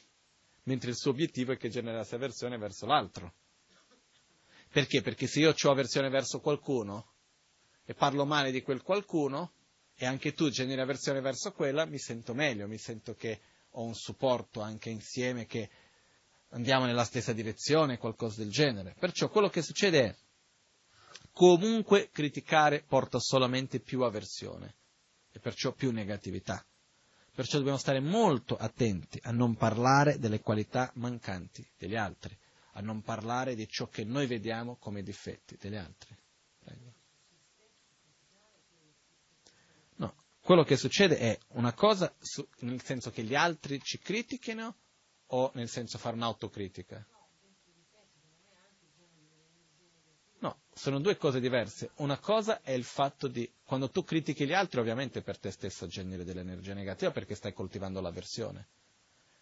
mentre 0.64 0.90
il 0.90 0.96
suo 0.96 1.10
obiettivo 1.10 1.52
è 1.52 1.56
che 1.56 1.68
generasse 1.68 2.14
avversione 2.14 2.58
verso 2.58 2.86
l'altro. 2.86 3.34
Perché? 4.70 5.02
Perché 5.02 5.26
se 5.26 5.40
io 5.40 5.54
ho 5.56 5.70
avversione 5.70 6.08
verso 6.08 6.40
qualcuno 6.40 7.12
e 7.84 7.94
parlo 7.94 8.24
male 8.24 8.50
di 8.50 8.62
quel 8.62 8.82
qualcuno 8.82 9.52
e 9.94 10.06
anche 10.06 10.32
tu 10.32 10.48
generi 10.48 10.80
avversione 10.80 11.20
verso 11.20 11.52
quella, 11.52 11.84
mi 11.84 11.98
sento 11.98 12.34
meglio, 12.34 12.66
mi 12.66 12.78
sento 12.78 13.14
che 13.14 13.40
ho 13.70 13.84
un 13.84 13.94
supporto 13.94 14.60
anche 14.60 14.90
insieme, 14.90 15.46
che 15.46 15.70
andiamo 16.50 16.86
nella 16.86 17.04
stessa 17.04 17.32
direzione, 17.32 17.98
qualcosa 17.98 18.42
del 18.42 18.50
genere. 18.50 18.94
Perciò 18.98 19.28
quello 19.28 19.48
che 19.48 19.62
succede 19.62 20.04
è 20.04 20.16
comunque 21.32 22.10
criticare 22.10 22.82
porta 22.82 23.18
solamente 23.18 23.80
più 23.80 24.02
avversione 24.02 24.76
e 25.30 25.38
perciò 25.38 25.72
più 25.72 25.92
negatività. 25.92 26.64
Perciò 27.34 27.58
dobbiamo 27.58 27.78
stare 27.78 27.98
molto 27.98 28.56
attenti 28.56 29.18
a 29.24 29.32
non 29.32 29.56
parlare 29.56 30.18
delle 30.18 30.40
qualità 30.40 30.92
mancanti 30.94 31.68
degli 31.76 31.96
altri, 31.96 32.38
a 32.74 32.80
non 32.80 33.02
parlare 33.02 33.56
di 33.56 33.66
ciò 33.66 33.88
che 33.88 34.04
noi 34.04 34.26
vediamo 34.26 34.76
come 34.76 35.02
difetti 35.02 35.56
degli 35.58 35.74
altri. 35.74 36.16
No, 39.96 40.14
quello 40.40 40.62
che 40.62 40.76
succede 40.76 41.18
è 41.18 41.38
una 41.48 41.72
cosa 41.72 42.14
nel 42.60 42.80
senso 42.82 43.10
che 43.10 43.24
gli 43.24 43.34
altri 43.34 43.80
ci 43.80 43.98
critichino 43.98 44.76
o 45.26 45.50
nel 45.54 45.68
senso 45.68 45.98
fare 45.98 46.14
un'autocritica. 46.14 47.04
No, 50.44 50.58
sono 50.74 51.00
due 51.00 51.16
cose 51.16 51.40
diverse. 51.40 51.92
Una 51.96 52.18
cosa 52.18 52.60
è 52.60 52.72
il 52.72 52.84
fatto 52.84 53.28
di, 53.28 53.50
quando 53.64 53.88
tu 53.88 54.04
critichi 54.04 54.44
gli 54.44 54.52
altri, 54.52 54.78
ovviamente 54.78 55.22
per 55.22 55.38
te 55.38 55.50
stesso 55.50 55.86
generi 55.86 56.22
dell'energia 56.22 56.74
negativa 56.74 57.10
perché 57.10 57.34
stai 57.34 57.54
coltivando 57.54 58.02
l'avversione. 58.02 58.68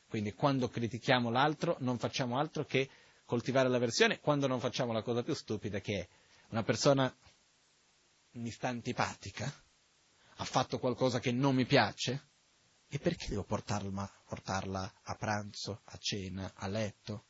Quindi 0.09 0.33
quando 0.35 0.69
critichiamo 0.69 1.29
l'altro 1.29 1.75
non 1.81 1.99
facciamo 1.99 2.39
altro 2.39 2.65
che 2.65 2.89
coltivare 3.25 3.69
l'avversione 3.69 4.21
quando 4.21 4.47
non 4.47 4.61
facciamo 4.61 4.93
la 4.93 5.03
cosa 5.03 5.25
più 5.25 5.35
stupida 5.35 5.81
che 5.81 5.99
è 5.99 6.09
una 6.51 6.63
persona 6.63 7.13
mi 8.35 8.51
sta 8.51 8.69
antipatica, 8.69 9.53
ha 10.37 10.45
fatto 10.45 10.79
qualcosa 10.79 11.19
che 11.19 11.33
non 11.33 11.57
mi 11.57 11.67
piace, 11.67 12.29
e 12.87 12.99
perché 13.01 13.27
devo 13.29 13.43
portarla, 13.43 14.09
portarla 14.25 15.01
a 15.03 15.15
pranzo, 15.17 15.81
a 15.83 15.97
cena, 15.99 16.53
a 16.55 16.69
letto? 16.69 17.25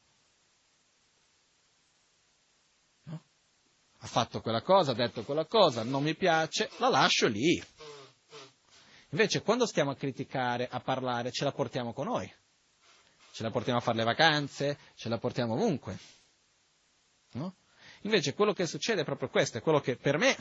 Ha 4.05 4.07
fatto 4.09 4.41
quella 4.41 4.62
cosa, 4.62 4.91
ha 4.91 4.95
detto 4.95 5.23
quella 5.23 5.47
cosa, 5.47 5.85
non 5.85 6.03
mi 6.03 6.16
piace, 6.16 6.69
la 6.79 6.89
lascio 6.89 7.29
lì. 7.29 7.62
Invece 9.11 9.43
quando 9.43 9.65
stiamo 9.65 9.93
a 9.93 9.95
criticare, 9.95 10.66
a 10.69 10.81
parlare, 10.81 11.31
ce 11.31 11.45
la 11.45 11.53
portiamo 11.53 11.93
con 11.93 12.07
noi. 12.07 12.33
Ce 13.31 13.43
la 13.45 13.51
portiamo 13.51 13.79
a 13.79 13.83
fare 13.83 13.99
le 13.99 14.05
vacanze, 14.05 14.79
ce 14.97 15.09
la 15.09 15.19
portiamo 15.19 15.55
ovunque. 15.55 15.99
No? 17.33 17.55
Invece 18.03 18.35
quello 18.35 18.53
che 18.53 18.66
succede 18.66 19.03
è 19.03 19.05
proprio 19.05 19.29
questo, 19.29 19.59
è 19.59 19.62
quello 19.62 19.81
che 19.81 19.97
per 19.97 20.19
me 20.19 20.37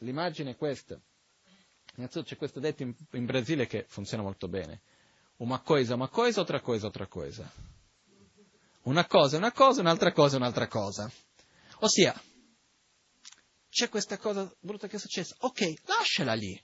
l'immagine 0.00 0.50
è 0.50 0.56
questa. 0.56 1.00
Innanzitutto 1.94 2.28
c'è 2.28 2.36
questo 2.36 2.60
detto 2.60 2.82
in, 2.82 2.94
in 3.12 3.24
Brasile 3.24 3.66
che 3.66 3.86
funziona 3.88 4.22
molto 4.22 4.48
bene. 4.48 4.82
Una 5.38 5.60
cosa 5.60 5.94
una 5.94 6.08
cosa, 6.08 6.40
altra 6.40 6.60
cosa 6.60 6.86
altra 6.86 7.06
cosa. 7.06 7.50
Una 8.82 9.06
cosa 9.06 9.36
una 9.38 9.52
cosa, 9.52 9.80
un'altra 9.80 10.12
cosa 10.12 10.36
un'altra 10.36 10.68
cosa. 10.68 11.10
Ossia, 11.80 12.20
c'è 13.68 13.88
questa 13.88 14.18
cosa 14.18 14.50
brutta 14.60 14.86
che 14.88 14.96
è 14.96 14.98
successa, 14.98 15.36
ok, 15.40 15.74
lasciala 15.86 16.34
lì. 16.34 16.60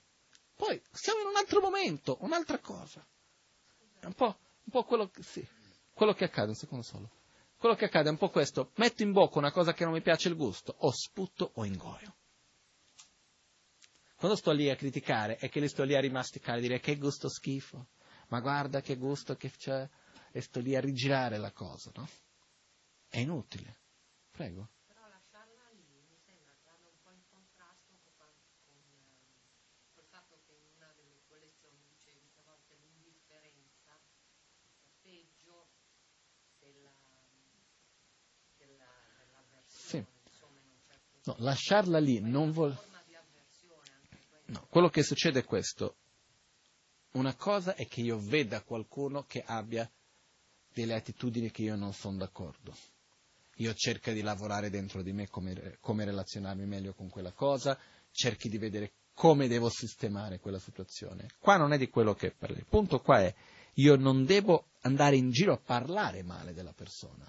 Poi 0.55 0.81
siamo 0.91 1.21
in 1.21 1.27
un 1.27 1.35
altro 1.35 1.59
momento, 1.59 2.17
un'altra 2.21 2.59
cosa. 2.59 3.05
È 3.99 4.05
un 4.05 4.13
po', 4.13 4.25
un 4.63 4.71
po 4.71 4.83
quello, 4.83 5.09
che, 5.09 5.23
sì, 5.23 5.45
quello 5.93 6.13
che 6.13 6.25
accade, 6.25 6.49
un 6.49 6.55
secondo 6.55 6.83
solo. 6.83 7.11
Quello 7.57 7.75
che 7.75 7.85
accade 7.85 8.07
è 8.09 8.11
un 8.11 8.17
po' 8.17 8.29
questo, 8.29 8.71
metto 8.75 9.03
in 9.03 9.11
bocca 9.11 9.39
una 9.39 9.51
cosa 9.51 9.73
che 9.73 9.83
non 9.83 9.93
mi 9.93 10.01
piace 10.01 10.27
il 10.27 10.35
gusto, 10.35 10.75
o 10.79 10.91
sputo 10.91 11.51
o 11.55 11.65
ingoio. 11.65 12.15
Quando 14.15 14.37
sto 14.37 14.51
lì 14.51 14.69
a 14.69 14.75
criticare 14.75 15.35
è 15.37 15.49
che 15.49 15.59
li 15.59 15.67
sto 15.67 15.83
lì 15.83 15.95
a 15.95 15.99
rimasticare, 15.99 16.57
a 16.57 16.61
dire 16.61 16.79
che 16.79 16.95
gusto 16.97 17.27
schifo, 17.29 17.87
ma 18.29 18.39
guarda 18.39 18.81
che 18.81 18.95
gusto 18.95 19.35
che 19.35 19.51
c'è, 19.51 19.87
e 20.31 20.41
sto 20.41 20.59
lì 20.59 20.75
a 20.75 20.79
rigirare 20.79 21.37
la 21.37 21.51
cosa, 21.51 21.91
no? 21.95 22.07
È 23.07 23.19
inutile. 23.19 23.77
Prego. 24.31 24.69
Però 24.87 25.07
lasciarla 25.07 25.69
lì 25.71 25.85
mi 26.09 26.17
sembra 26.25 26.51
che 26.57 26.63
vada 26.65 26.87
un 26.89 26.99
po' 27.03 27.11
in 27.11 27.23
contrasto 27.29 27.95
con, 28.17 28.27
con, 28.65 28.75
eh, 28.75 29.93
col 29.93 30.05
fatto 30.09 30.39
che 30.45 30.53
in 30.53 30.67
una 30.75 30.91
delle 30.95 31.21
tue 31.27 31.39
lezioni 31.39 31.83
dicevi 31.87 32.27
che 32.33 32.39
a 32.39 32.43
volte 32.43 32.75
l'indifferenza 32.75 33.95
è 34.81 34.89
peggio 35.01 35.67
della, 36.59 36.91
della, 38.57 38.91
dell'avversione, 39.19 40.07
Sì. 40.25 40.31
insomma, 40.31 40.59
in 40.59 40.67
un 40.67 40.81
certo 40.87 41.14
No, 41.25 41.35
lasciarla 41.39 41.99
lì 41.99 42.19
non 42.19 42.51
vuol... 42.51 42.77
No, 44.47 44.67
quello 44.69 44.89
che 44.89 45.03
succede 45.03 45.39
è 45.39 45.43
questo. 45.43 45.95
Una 47.11 47.35
cosa 47.35 47.75
è 47.75 47.87
che 47.87 48.01
io 48.01 48.19
veda 48.19 48.61
qualcuno 48.61 49.23
che 49.23 49.43
abbia 49.45 49.89
delle 50.71 50.93
attitudini 50.93 51.49
che 51.49 51.63
io 51.63 51.75
non 51.75 51.93
sono 51.93 52.17
d'accordo. 52.17 52.75
Io 53.55 53.73
cerco 53.73 54.11
di 54.11 54.21
lavorare 54.21 54.69
dentro 54.69 55.01
di 55.01 55.13
me 55.13 55.27
come, 55.29 55.77
come 55.79 56.03
relazionarmi 56.03 56.65
meglio 56.65 56.93
con 56.93 57.09
quella 57.09 57.31
cosa, 57.31 57.79
cerchi 58.11 58.49
di 58.49 58.57
vedere 58.57 58.91
come 59.13 59.47
devo 59.47 59.69
sistemare 59.69 60.39
quella 60.39 60.59
situazione. 60.59 61.29
Qua 61.39 61.55
non 61.55 61.71
è 61.71 61.77
di 61.77 61.89
quello 61.89 62.13
che 62.13 62.31
parli. 62.31 62.57
Il 62.57 62.65
punto 62.65 62.99
qua 62.99 63.21
è, 63.21 63.33
io 63.75 63.95
non 63.95 64.25
devo 64.25 64.65
andare 64.81 65.15
in 65.15 65.31
giro 65.31 65.53
a 65.53 65.57
parlare 65.57 66.21
male 66.21 66.53
della 66.53 66.73
persona. 66.73 67.25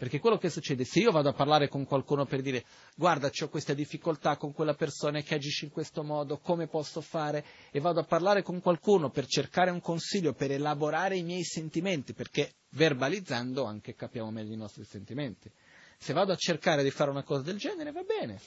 Perché 0.00 0.18
quello 0.18 0.38
che 0.38 0.48
succede, 0.48 0.86
se 0.86 1.00
io 1.00 1.10
vado 1.10 1.28
a 1.28 1.34
parlare 1.34 1.68
con 1.68 1.84
qualcuno 1.84 2.24
per 2.24 2.40
dire 2.40 2.64
guarda, 2.96 3.30
ho 3.38 3.48
questa 3.50 3.74
difficoltà 3.74 4.38
con 4.38 4.54
quella 4.54 4.72
persona 4.72 5.20
che 5.20 5.34
agisce 5.34 5.66
in 5.66 5.70
questo 5.70 6.02
modo, 6.02 6.38
come 6.38 6.68
posso 6.68 7.02
fare? 7.02 7.44
E 7.70 7.80
vado 7.80 8.00
a 8.00 8.04
parlare 8.04 8.42
con 8.42 8.62
qualcuno 8.62 9.10
per 9.10 9.26
cercare 9.26 9.70
un 9.70 9.82
consiglio, 9.82 10.32
per 10.32 10.52
elaborare 10.52 11.18
i 11.18 11.22
miei 11.22 11.44
sentimenti, 11.44 12.14
perché 12.14 12.54
verbalizzando 12.70 13.64
anche 13.64 13.94
capiamo 13.94 14.30
meglio 14.30 14.54
i 14.54 14.56
nostri 14.56 14.84
sentimenti. 14.84 15.52
Se 15.98 16.14
vado 16.14 16.32
a 16.32 16.36
cercare 16.36 16.82
di 16.82 16.90
fare 16.90 17.10
una 17.10 17.22
cosa 17.22 17.42
del 17.42 17.58
genere, 17.58 17.92
va 17.92 18.02
bene. 18.02 18.40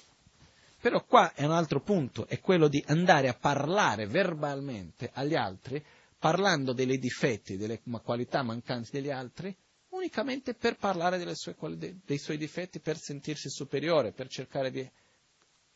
Però 0.82 1.06
qua 1.06 1.34
è 1.36 1.46
un 1.46 1.52
altro 1.52 1.82
punto, 1.82 2.26
è 2.26 2.40
quello 2.40 2.68
di 2.68 2.84
andare 2.88 3.28
a 3.28 3.36
parlare 3.36 4.08
verbalmente 4.08 5.12
agli 5.14 5.36
altri, 5.36 5.86
parlando 6.18 6.74
dei 6.74 6.98
difetti, 6.98 7.58
delle 7.58 7.80
qualità 8.02 8.42
mancanti 8.42 8.90
degli 8.92 9.12
altri, 9.12 9.56
unicamente 10.04 10.54
per 10.54 10.76
parlare 10.76 11.18
delle 11.18 11.36
sue, 11.36 11.56
dei 12.04 12.18
suoi 12.18 12.38
difetti, 12.38 12.82
per 12.82 12.98
sentirsi 12.98 13.50
superiore, 13.50 14.12
per 14.12 14.28
cercare 14.28 14.70
di 14.70 14.88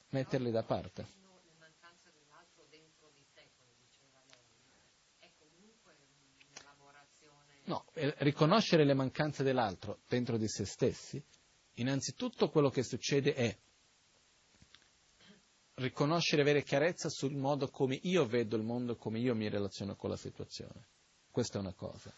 metterli 0.10 0.52
da 0.52 0.64
parte. 0.64 1.16
No, 7.64 7.86
eh, 7.94 8.14
riconoscere 8.20 8.86
le 8.86 8.94
mancanze 8.94 9.44
dell'altro 9.44 10.00
dentro 10.08 10.38
di 10.38 10.48
se 10.48 10.66
stessi, 10.66 11.22
innanzitutto 11.76 12.50
quello 12.50 12.70
che 12.70 12.82
succede 12.82 13.34
è 13.34 13.58
riconoscere 15.76 16.42
e 16.42 16.46
avere 16.46 16.64
chiarezza 16.64 17.10
sul 17.10 17.36
modo 17.36 17.70
come 17.70 18.00
io 18.04 18.26
vedo 18.26 18.56
il 18.56 18.64
mondo, 18.64 18.96
come 18.96 19.20
io 19.20 19.36
mi 19.36 19.50
relaziono 19.50 19.96
con 19.96 20.10
la 20.10 20.16
situazione. 20.16 20.88
Questa 21.30 21.58
è 21.58 21.62
una 21.62 21.74
cosa. 21.74 22.14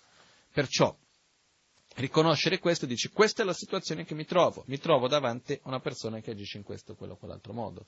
Perciò, 0.51 0.95
riconoscere 1.95 2.59
questo 2.59 2.85
dici, 2.85 3.09
questa 3.09 3.43
è 3.43 3.45
la 3.45 3.53
situazione 3.53 4.05
che 4.05 4.15
mi 4.15 4.25
trovo, 4.25 4.63
mi 4.67 4.77
trovo 4.77 5.07
davanti 5.07 5.53
a 5.53 5.67
una 5.67 5.79
persona 5.79 6.19
che 6.19 6.31
agisce 6.31 6.57
in 6.57 6.63
questo 6.63 6.95
quello 6.95 7.13
o 7.13 7.17
quell'altro 7.17 7.53
modo. 7.53 7.85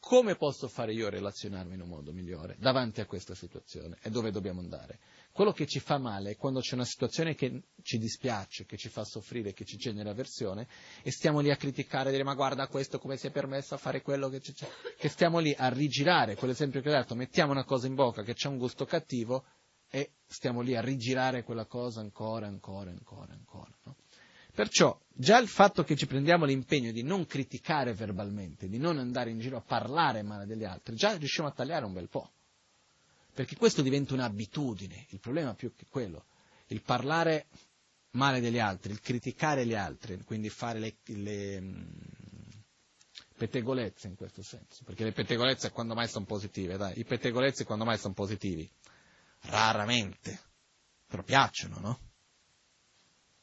Come 0.00 0.34
posso 0.34 0.66
fare 0.66 0.94
io 0.94 1.08
a 1.08 1.10
relazionarmi 1.10 1.74
in 1.74 1.82
un 1.82 1.88
modo 1.88 2.10
migliore 2.10 2.56
davanti 2.58 3.02
a 3.02 3.06
questa 3.06 3.34
situazione 3.34 3.98
e 4.00 4.08
dove 4.08 4.30
dobbiamo 4.30 4.60
andare? 4.60 4.98
Quello 5.30 5.52
che 5.52 5.66
ci 5.66 5.78
fa 5.78 5.98
male 5.98 6.30
è 6.30 6.36
quando 6.36 6.60
c'è 6.60 6.74
una 6.74 6.86
situazione 6.86 7.34
che 7.34 7.64
ci 7.82 7.98
dispiace, 7.98 8.64
che 8.64 8.78
ci 8.78 8.88
fa 8.88 9.04
soffrire, 9.04 9.52
che 9.52 9.66
ci 9.66 9.76
genera 9.76 10.10
avversione 10.10 10.66
e 11.02 11.10
stiamo 11.10 11.40
lì 11.40 11.50
a 11.50 11.56
criticare, 11.56 12.08
a 12.08 12.12
dire 12.12 12.24
ma 12.24 12.34
guarda 12.34 12.66
questo 12.66 12.98
come 12.98 13.18
si 13.18 13.26
è 13.26 13.30
permesso 13.30 13.74
a 13.74 13.78
fare 13.78 14.00
quello 14.00 14.30
che 14.30 14.40
c'è, 14.40 14.66
che 14.96 15.08
stiamo 15.10 15.38
lì 15.38 15.54
a 15.56 15.68
rigirare, 15.68 16.34
quell'esempio 16.34 16.80
che 16.80 16.88
ho 16.88 16.92
dato, 16.92 17.14
mettiamo 17.14 17.52
una 17.52 17.64
cosa 17.64 17.86
in 17.86 17.94
bocca 17.94 18.22
che 18.22 18.32
c'è 18.32 18.48
un 18.48 18.56
gusto 18.56 18.86
cattivo 18.86 19.44
e 19.90 20.12
stiamo 20.26 20.60
lì 20.60 20.76
a 20.76 20.80
rigirare 20.80 21.42
quella 21.42 21.66
cosa 21.66 22.00
ancora, 22.00 22.46
ancora, 22.46 22.90
ancora, 22.90 23.32
ancora. 23.32 23.76
No? 23.82 23.96
Perciò 24.54 24.98
già 25.08 25.38
il 25.38 25.48
fatto 25.48 25.84
che 25.84 25.96
ci 25.96 26.06
prendiamo 26.06 26.44
l'impegno 26.44 26.92
di 26.92 27.02
non 27.02 27.26
criticare 27.26 27.92
verbalmente, 27.92 28.68
di 28.68 28.78
non 28.78 28.98
andare 28.98 29.30
in 29.30 29.38
giro 29.38 29.56
a 29.56 29.62
parlare 29.62 30.22
male 30.22 30.46
degli 30.46 30.64
altri, 30.64 30.94
già 30.94 31.16
riusciamo 31.16 31.48
a 31.48 31.52
tagliare 31.52 31.84
un 31.84 31.92
bel 31.92 32.08
po'. 32.08 32.30
Perché 33.32 33.56
questo 33.56 33.82
diventa 33.82 34.14
un'abitudine, 34.14 35.06
il 35.10 35.20
problema 35.20 35.54
più 35.54 35.72
che 35.74 35.86
quello, 35.88 36.26
il 36.68 36.82
parlare 36.82 37.46
male 38.12 38.40
degli 38.40 38.58
altri, 38.58 38.92
il 38.92 39.00
criticare 39.00 39.64
gli 39.64 39.74
altri, 39.74 40.22
quindi 40.24 40.48
fare 40.48 40.78
le, 40.78 40.96
le 41.04 41.60
mh, 41.60 41.92
pettegolezze 43.36 44.08
in 44.08 44.16
questo 44.16 44.42
senso, 44.42 44.82
perché 44.84 45.04
le 45.04 45.12
pettegolezze 45.12 45.70
quando 45.70 45.94
mai 45.94 46.08
sono 46.08 46.24
positive, 46.24 46.76
dai, 46.76 46.98
i 46.98 47.04
pettegolezzi 47.04 47.64
quando 47.64 47.84
mai 47.84 47.98
sono 47.98 48.14
positivi, 48.14 48.68
raramente, 49.42 50.38
però 51.06 51.22
piacciono, 51.22 51.78
no? 51.78 52.00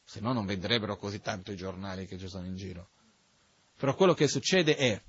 se 0.08 0.22
no 0.22 0.32
non 0.32 0.46
venderebbero 0.46 0.96
così 0.96 1.20
tanto 1.20 1.52
i 1.52 1.58
giornali 1.58 2.08
che 2.08 2.18
ci 2.18 2.30
sono 2.30 2.46
in 2.46 2.56
giro. 2.56 2.92
Però 3.76 3.94
quello 3.94 4.14
che 4.14 4.30
succede 4.30 4.78
è 4.78 5.02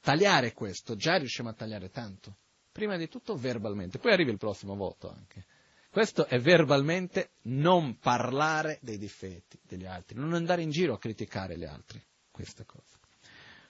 tagliare 0.00 0.54
questo, 0.54 0.96
già 0.96 1.16
riusciamo 1.16 1.50
a 1.50 1.52
tagliare 1.52 1.90
tanto. 1.90 2.38
Prima 2.72 2.96
di 2.96 3.08
tutto 3.08 3.36
verbalmente, 3.36 3.98
poi 3.98 4.12
arriva 4.12 4.30
il 4.30 4.38
prossimo 4.38 4.74
voto 4.74 5.10
anche. 5.10 5.44
Questo 5.90 6.24
è 6.24 6.40
verbalmente 6.40 7.32
non 7.42 7.98
parlare 7.98 8.78
dei 8.80 8.96
difetti 8.96 9.60
degli 9.62 9.84
altri, 9.84 10.16
non 10.16 10.32
andare 10.32 10.62
in 10.62 10.70
giro 10.70 10.94
a 10.94 10.98
criticare 10.98 11.58
gli 11.58 11.66
altri, 11.66 12.02
questa 12.30 12.64
cosa. 12.64 12.98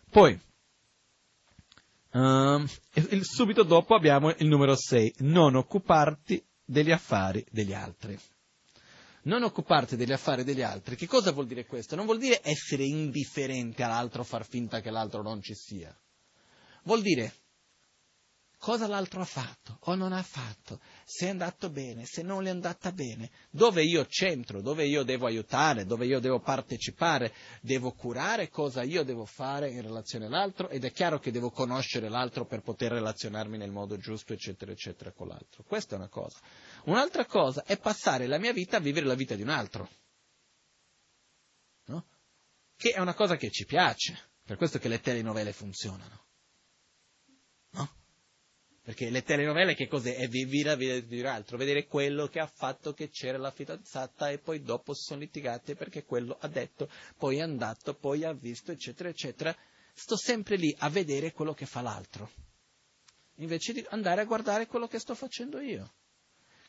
Poi, 0.08 0.40
um, 2.12 2.66
subito 3.22 3.62
dopo 3.62 3.94
abbiamo 3.94 4.30
il 4.30 4.46
numero 4.46 4.76
6, 4.76 5.16
non 5.18 5.54
occuparti 5.54 6.44
degli 6.64 6.90
affari 6.90 7.44
degli 7.50 7.72
altri 7.74 8.18
non 9.24 9.42
occuparti 9.42 9.96
degli 9.96 10.12
affari 10.12 10.44
degli 10.44 10.62
altri, 10.62 10.96
che 10.96 11.06
cosa 11.06 11.30
vuol 11.30 11.46
dire 11.46 11.66
questo? 11.66 11.94
Non 11.94 12.06
vuol 12.06 12.18
dire 12.18 12.40
essere 12.42 12.84
indifferente 12.84 13.82
all'altro, 13.82 14.24
far 14.24 14.46
finta 14.46 14.80
che 14.80 14.90
l'altro 14.90 15.22
non 15.22 15.40
ci 15.42 15.54
sia. 15.54 15.96
Vuol 16.84 17.02
dire 17.02 17.32
cosa 18.58 18.86
l'altro 18.86 19.20
ha 19.20 19.24
fatto 19.24 19.78
o 19.80 19.94
non 19.94 20.12
ha 20.12 20.22
fatto, 20.22 20.80
se 21.14 21.26
è 21.26 21.28
andato 21.28 21.68
bene, 21.68 22.06
se 22.06 22.22
non 22.22 22.46
è 22.46 22.50
andata 22.50 22.90
bene, 22.90 23.30
dove 23.50 23.84
io 23.84 24.06
c'entro, 24.06 24.62
dove 24.62 24.86
io 24.86 25.02
devo 25.02 25.26
aiutare, 25.26 25.84
dove 25.84 26.06
io 26.06 26.20
devo 26.20 26.40
partecipare, 26.40 27.34
devo 27.60 27.92
curare 27.92 28.48
cosa 28.48 28.82
io 28.82 29.02
devo 29.02 29.26
fare 29.26 29.68
in 29.68 29.82
relazione 29.82 30.24
all'altro 30.24 30.70
ed 30.70 30.86
è 30.86 30.90
chiaro 30.90 31.18
che 31.18 31.30
devo 31.30 31.50
conoscere 31.50 32.08
l'altro 32.08 32.46
per 32.46 32.62
poter 32.62 32.92
relazionarmi 32.92 33.58
nel 33.58 33.70
modo 33.70 33.98
giusto, 33.98 34.32
eccetera, 34.32 34.72
eccetera, 34.72 35.12
con 35.12 35.28
l'altro. 35.28 35.62
Questa 35.64 35.96
è 35.96 35.98
una 35.98 36.08
cosa. 36.08 36.38
Un'altra 36.84 37.26
cosa 37.26 37.62
è 37.64 37.78
passare 37.78 38.26
la 38.26 38.38
mia 38.38 38.54
vita 38.54 38.78
a 38.78 38.80
vivere 38.80 39.04
la 39.04 39.14
vita 39.14 39.34
di 39.34 39.42
un 39.42 39.50
altro. 39.50 39.90
No? 41.88 42.06
Che 42.74 42.90
è 42.90 43.00
una 43.00 43.12
cosa 43.12 43.36
che 43.36 43.50
ci 43.50 43.66
piace, 43.66 44.18
per 44.46 44.56
questo 44.56 44.78
che 44.78 44.88
le 44.88 45.00
telenovele 45.00 45.52
funzionano. 45.52 46.24
Perché 48.84 49.10
le 49.10 49.22
telenovele 49.22 49.76
che 49.76 49.86
cos'è? 49.86 50.16
È 50.16 50.26
vivere 50.26 51.04
un 51.08 51.26
altro, 51.26 51.56
vedere 51.56 51.86
quello 51.86 52.26
che 52.26 52.40
ha 52.40 52.48
fatto 52.48 52.92
che 52.92 53.10
c'era 53.10 53.38
la 53.38 53.52
fidanzata 53.52 54.28
e 54.30 54.38
poi 54.38 54.60
dopo 54.60 54.92
si 54.92 55.04
sono 55.04 55.20
litigate 55.20 55.76
perché 55.76 56.04
quello 56.04 56.36
ha 56.40 56.48
detto, 56.48 56.90
poi 57.16 57.36
è 57.36 57.42
andato, 57.42 57.94
poi 57.94 58.24
ha 58.24 58.32
visto, 58.32 58.72
eccetera, 58.72 59.08
eccetera. 59.08 59.56
Sto 59.94 60.16
sempre 60.16 60.56
lì 60.56 60.74
a 60.78 60.88
vedere 60.88 61.30
quello 61.32 61.54
che 61.54 61.64
fa 61.64 61.80
l'altro, 61.80 62.30
invece 63.36 63.72
di 63.72 63.86
andare 63.90 64.22
a 64.22 64.24
guardare 64.24 64.66
quello 64.66 64.88
che 64.88 64.98
sto 64.98 65.14
facendo 65.14 65.60
io. 65.60 65.92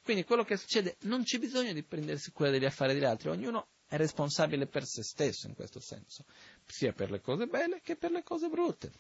Quindi 0.04 0.24
quello 0.24 0.44
che 0.44 0.58
succede, 0.58 0.98
non 1.02 1.24
c'è 1.24 1.40
bisogno 1.40 1.74
di 1.74 1.82
prendersi 1.82 2.32
cura 2.32 2.52
degli 2.52 2.66
affari 2.66 2.94
degli 2.94 3.06
altri, 3.06 3.30
ognuno 3.30 3.70
è 3.88 3.96
responsabile 3.96 4.68
per 4.68 4.86
se 4.86 5.02
stesso 5.02 5.48
in 5.48 5.56
questo 5.56 5.80
senso, 5.80 6.26
sia 6.68 6.94
per 6.94 7.10
le 7.10 7.22
cose 7.22 7.48
belle 7.48 7.82
che 7.82 7.96
per 7.96 8.12
le 8.12 8.22
cose 8.22 8.50
brutte. 8.50 8.92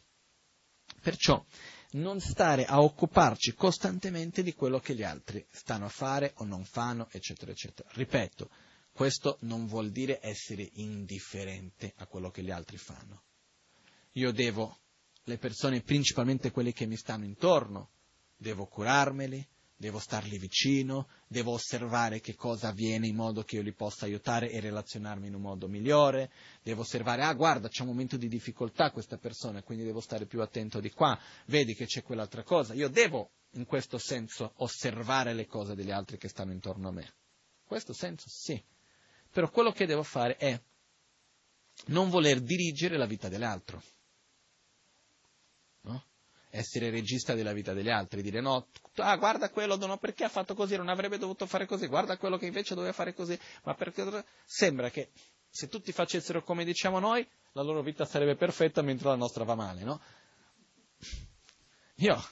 Perciò 1.01 1.43
non 1.93 2.19
stare 2.19 2.65
a 2.65 2.81
occuparci 2.81 3.53
costantemente 3.53 4.43
di 4.43 4.53
quello 4.53 4.79
che 4.79 4.95
gli 4.95 5.03
altri 5.03 5.45
stanno 5.49 5.85
a 5.85 5.89
fare 5.89 6.33
o 6.37 6.45
non 6.45 6.63
fanno, 6.63 7.07
eccetera, 7.11 7.51
eccetera. 7.51 7.89
Ripeto, 7.93 8.49
questo 8.91 9.37
non 9.41 9.65
vuol 9.65 9.91
dire 9.91 10.19
essere 10.21 10.69
indifferente 10.73 11.93
a 11.97 12.05
quello 12.05 12.29
che 12.29 12.43
gli 12.43 12.51
altri 12.51 12.77
fanno. 12.77 13.23
Io 14.13 14.31
devo, 14.31 14.79
le 15.23 15.37
persone, 15.37 15.81
principalmente 15.81 16.51
quelle 16.51 16.73
che 16.73 16.85
mi 16.85 16.95
stanno 16.95 17.25
intorno, 17.25 17.89
devo 18.35 18.67
curarmeli, 18.67 19.47
devo 19.83 19.99
starli 19.99 20.37
vicino, 20.37 21.09
devo 21.27 21.51
osservare 21.51 22.21
che 22.21 22.35
cosa 22.35 22.69
avviene 22.69 23.05
in 23.05 23.15
modo 23.15 23.43
che 23.43 23.57
io 23.57 23.61
li 23.61 23.73
possa 23.73 24.05
aiutare 24.05 24.49
e 24.49 24.61
relazionarmi 24.61 25.27
in 25.27 25.35
un 25.35 25.41
modo 25.41 25.67
migliore, 25.67 26.31
devo 26.63 26.81
osservare, 26.83 27.23
ah 27.23 27.33
guarda 27.33 27.67
c'è 27.67 27.81
un 27.81 27.89
momento 27.89 28.15
di 28.15 28.29
difficoltà 28.29 28.91
questa 28.91 29.17
persona, 29.17 29.61
quindi 29.61 29.83
devo 29.83 29.99
stare 29.99 30.25
più 30.25 30.41
attento 30.41 30.79
di 30.79 30.89
qua, 30.89 31.19
vedi 31.47 31.75
che 31.75 31.85
c'è 31.85 32.01
quell'altra 32.01 32.43
cosa, 32.43 32.73
io 32.73 32.87
devo 32.87 33.31
in 33.55 33.65
questo 33.65 33.97
senso 33.97 34.53
osservare 34.57 35.33
le 35.33 35.47
cose 35.47 35.75
degli 35.75 35.91
altri 35.91 36.17
che 36.17 36.29
stanno 36.29 36.53
intorno 36.53 36.87
a 36.87 36.91
me. 36.91 37.01
In 37.01 37.67
questo 37.67 37.91
senso 37.91 38.29
sì, 38.29 38.63
però 39.29 39.49
quello 39.49 39.73
che 39.73 39.85
devo 39.85 40.03
fare 40.03 40.37
è 40.37 40.57
non 41.87 42.09
voler 42.09 42.39
dirigere 42.39 42.95
la 42.95 43.05
vita 43.05 43.27
dell'altro 43.27 43.83
essere 46.55 46.91
regista 46.91 47.33
della 47.33 47.51
vita 47.51 47.73
degli 47.73 47.89
altri, 47.89 48.21
dire 48.21 48.39
no, 48.39 48.67
ah 48.97 49.17
guarda 49.17 49.49
quello, 49.49 49.75
no, 49.75 49.97
perché 49.97 50.23
ha 50.23 50.29
fatto 50.29 50.53
così, 50.53 50.75
non 50.75 50.87
avrebbe 50.87 51.17
dovuto 51.17 51.47
fare 51.47 51.65
così, 51.65 51.87
guarda 51.87 52.17
quello 52.17 52.37
che 52.37 52.45
invece 52.45 52.75
doveva 52.75 52.93
fare 52.93 53.15
così, 53.15 53.37
ma 53.63 53.73
perché 53.73 54.23
sembra 54.45 54.91
che 54.91 55.09
se 55.49 55.67
tutti 55.67 55.91
facessero 55.91 56.43
come 56.43 56.63
diciamo 56.63 56.99
noi, 56.99 57.27
la 57.53 57.63
loro 57.63 57.81
vita 57.81 58.05
sarebbe 58.05 58.35
perfetta 58.35 58.83
mentre 58.83 59.09
la 59.09 59.15
nostra 59.15 59.43
va 59.43 59.55
male, 59.55 59.83
no? 59.83 59.99
Io 61.95 62.13
ho 62.13 62.23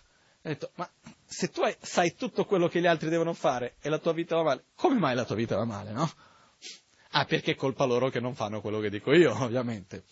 detto, 0.41 0.72
ma 0.76 0.88
se 1.26 1.49
tu 1.49 1.61
hai, 1.61 1.76
sai 1.81 2.14
tutto 2.14 2.45
quello 2.45 2.68
che 2.68 2.80
gli 2.80 2.88
altri 2.88 3.10
devono 3.10 3.34
fare 3.34 3.77
e 3.81 3.89
la 3.89 3.98
tua 3.98 4.14
vita 4.14 4.35
va 4.35 4.43
male, 4.43 4.65
come 4.76 4.99
mai 4.99 5.15
la 5.15 5.26
tua 5.26 5.35
vita 5.35 5.56
va 5.56 5.65
male, 5.65 5.91
no? 5.93 6.07
Ah, 7.14 7.26
perché 7.26 7.53
è 7.53 7.56
colpa 7.56 7.85
loro 7.85 8.10
che 8.10 8.19
non 8.19 8.35
fanno 8.35 8.61
quello 8.61 8.80
che 8.80 8.91
dico 8.91 9.14
io, 9.14 9.34
ovviamente. 9.43 10.03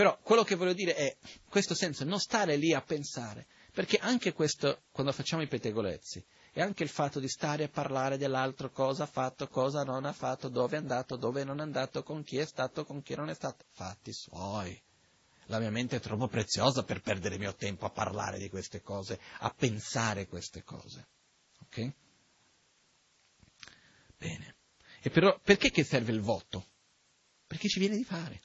Però 0.00 0.18
quello 0.22 0.44
che 0.44 0.54
voglio 0.54 0.72
dire 0.72 0.94
è, 0.94 1.14
questo 1.50 1.74
senso, 1.74 2.04
non 2.04 2.20
stare 2.20 2.56
lì 2.56 2.72
a 2.72 2.80
pensare, 2.80 3.46
perché 3.70 3.98
anche 3.98 4.32
questo, 4.32 4.84
quando 4.92 5.12
facciamo 5.12 5.42
i 5.42 5.46
pettegolezzi, 5.46 6.24
è 6.52 6.62
anche 6.62 6.84
il 6.84 6.88
fatto 6.88 7.20
di 7.20 7.28
stare 7.28 7.64
a 7.64 7.68
parlare 7.68 8.16
dell'altro, 8.16 8.70
cosa 8.70 9.02
ha 9.02 9.06
fatto, 9.06 9.46
cosa 9.48 9.82
non 9.82 10.06
ha 10.06 10.14
fatto, 10.14 10.48
dove 10.48 10.76
è 10.76 10.78
andato, 10.78 11.16
dove 11.16 11.44
non 11.44 11.60
è 11.60 11.62
andato, 11.62 12.02
con 12.02 12.22
chi 12.22 12.38
è 12.38 12.46
stato, 12.46 12.86
con 12.86 13.02
chi 13.02 13.14
non 13.14 13.28
è 13.28 13.34
stato, 13.34 13.66
fatti 13.72 14.10
suoi. 14.14 14.82
La 15.48 15.58
mia 15.58 15.70
mente 15.70 15.96
è 15.96 16.00
troppo 16.00 16.28
preziosa 16.28 16.82
per 16.82 17.02
perdere 17.02 17.34
il 17.34 17.40
mio 17.42 17.54
tempo 17.54 17.84
a 17.84 17.90
parlare 17.90 18.38
di 18.38 18.48
queste 18.48 18.80
cose, 18.80 19.20
a 19.40 19.50
pensare 19.50 20.26
queste 20.26 20.64
cose. 20.64 21.08
Ok? 21.64 21.92
Bene. 24.16 24.54
E 25.02 25.10
però 25.10 25.38
perché 25.40 25.70
che 25.70 25.84
serve 25.84 26.12
il 26.12 26.22
voto? 26.22 26.68
Perché 27.46 27.68
ci 27.68 27.80
viene 27.80 27.96
di 27.98 28.04
fare. 28.04 28.40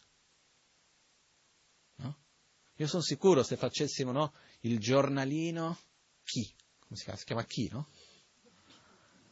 Io 2.78 2.88
sono 2.88 3.02
sicuro 3.02 3.42
se 3.42 3.56
facessimo 3.56 4.12
no, 4.12 4.34
il 4.62 4.80
giornalino, 4.80 5.78
chi? 6.24 6.54
Come 6.80 6.98
si 6.98 7.04
chiama? 7.04 7.18
Si 7.18 7.26
chiama 7.26 7.46
chi, 7.46 7.70
no? 7.72 7.88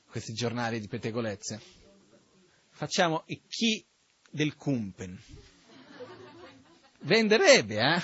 Questi 0.10 0.34
giornali 0.34 0.80
di 0.80 0.88
pettegolezze. 0.88 1.61
Facciamo 2.70 3.24
il 3.28 3.41
chi 3.48 3.86
del 4.30 4.56
Kumpen. 4.56 5.22
Venderebbe, 7.02 7.76
eh? 7.76 8.02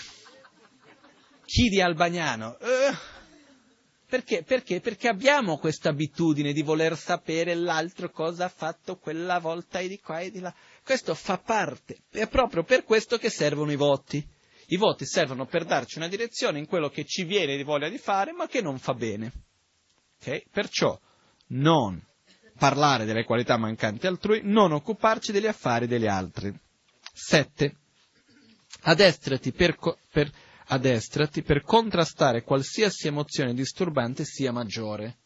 Chi 1.45 1.69
di 1.69 1.79
Albagnano. 1.79 2.57
Uh, 2.59 2.95
perché? 4.07 4.43
Perché? 4.43 4.81
Perché 4.81 5.07
abbiamo 5.07 5.57
questa 5.57 5.89
abitudine 5.89 6.51
di 6.51 6.63
voler 6.63 6.97
sapere 6.97 7.55
l'altro 7.55 8.11
cosa 8.11 8.45
ha 8.45 8.49
fatto 8.49 8.97
quella 8.97 9.39
volta 9.39 9.79
e 9.79 9.87
di 9.87 9.99
qua 9.99 10.19
e 10.19 10.31
di 10.31 10.39
là. 10.39 10.53
Questo 10.83 11.15
fa 11.15 11.37
parte, 11.37 12.03
è 12.09 12.27
proprio 12.27 12.63
per 12.63 12.83
questo 12.83 13.17
che 13.17 13.29
servono 13.29 13.71
i 13.71 13.77
voti. 13.77 14.37
I 14.71 14.77
voti 14.77 15.05
servono 15.05 15.45
per 15.45 15.65
darci 15.65 15.97
una 15.97 16.07
direzione 16.07 16.59
in 16.59 16.67
quello 16.67 16.89
che 16.89 17.03
ci 17.05 17.23
viene 17.23 17.55
di 17.57 17.63
voglia 17.63 17.89
di 17.89 17.97
fare, 17.97 18.31
ma 18.33 18.47
che 18.47 18.61
non 18.61 18.77
fa 18.77 18.93
bene. 18.93 19.31
Okay? 20.19 20.45
Perciò 20.51 20.99
non 21.47 21.99
parlare 22.57 23.05
delle 23.05 23.23
qualità 23.23 23.57
mancanti 23.57 24.05
altrui, 24.05 24.41
non 24.43 24.71
occuparci 24.71 25.31
degli 25.31 25.47
affari 25.47 25.87
degli 25.87 26.05
altri. 26.05 26.53
7. 27.11 27.75
Adestrati 28.81 29.51
per, 29.51 29.75
per, 30.11 30.29
adestrati 30.67 31.41
per 31.41 31.63
contrastare 31.63 32.43
qualsiasi 32.43 33.07
emozione 33.07 33.55
disturbante 33.55 34.23
sia 34.23 34.51
maggiore. 34.51 35.17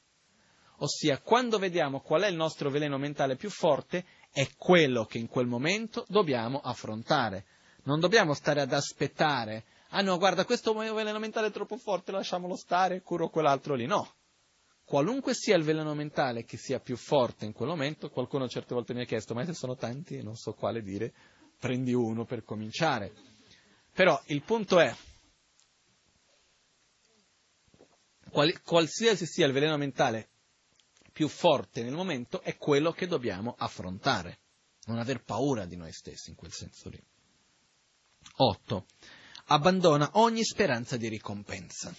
Ossia, 0.77 1.19
quando 1.19 1.59
vediamo 1.59 1.99
qual 1.99 2.21
è 2.21 2.27
il 2.27 2.35
nostro 2.35 2.69
veleno 2.69 2.97
mentale 2.97 3.35
più 3.35 3.49
forte, 3.49 4.05
è 4.31 4.47
quello 4.55 5.05
che 5.05 5.17
in 5.17 5.27
quel 5.27 5.47
momento 5.47 6.05
dobbiamo 6.07 6.59
affrontare. 6.59 7.45
Non 7.83 7.99
dobbiamo 7.99 8.33
stare 8.33 8.61
ad 8.61 8.71
aspettare. 8.71 9.65
Ah 9.89 10.01
no, 10.01 10.17
guarda, 10.17 10.45
questo 10.45 10.73
veleno 10.73 11.19
mentale 11.19 11.47
è 11.47 11.51
troppo 11.51 11.77
forte, 11.77 12.11
lasciamolo 12.11 12.55
stare, 12.55 13.01
curo 13.01 13.29
quell'altro 13.29 13.75
lì. 13.75 13.85
No. 13.85 14.15
Qualunque 14.85 15.33
sia 15.33 15.55
il 15.55 15.63
veleno 15.63 15.93
mentale 15.93 16.43
che 16.43 16.57
sia 16.57 16.79
più 16.79 16.97
forte 16.97 17.45
in 17.45 17.53
quel 17.53 17.69
momento, 17.69 18.09
qualcuno 18.09 18.47
certe 18.47 18.73
volte 18.73 18.93
mi 18.93 19.01
ha 19.01 19.05
chiesto, 19.05 19.33
ma 19.33 19.45
se 19.45 19.53
sono 19.53 19.75
tanti 19.75 20.21
non 20.21 20.35
so 20.35 20.53
quale 20.53 20.81
dire, 20.81 21.13
prendi 21.57 21.93
uno 21.93 22.25
per 22.25 22.43
cominciare. 22.43 23.13
Però 23.93 24.19
il 24.27 24.41
punto 24.43 24.79
è, 24.79 24.93
qual- 28.29 28.61
qualsiasi 28.61 29.25
sia 29.25 29.45
il 29.45 29.53
veleno 29.53 29.77
mentale 29.77 30.29
più 31.11 31.27
forte 31.27 31.83
nel 31.83 31.93
momento, 31.93 32.41
è 32.41 32.57
quello 32.57 32.91
che 32.91 33.07
dobbiamo 33.07 33.55
affrontare. 33.57 34.39
Non 34.85 34.97
aver 34.97 35.23
paura 35.23 35.65
di 35.65 35.77
noi 35.77 35.93
stessi 35.93 36.29
in 36.29 36.35
quel 36.35 36.51
senso 36.51 36.89
lì. 36.89 37.01
8. 38.35 38.85
Abbandona 39.47 40.09
ogni 40.13 40.43
speranza 40.43 40.97
di 40.97 41.07
ricompensa. 41.07 41.93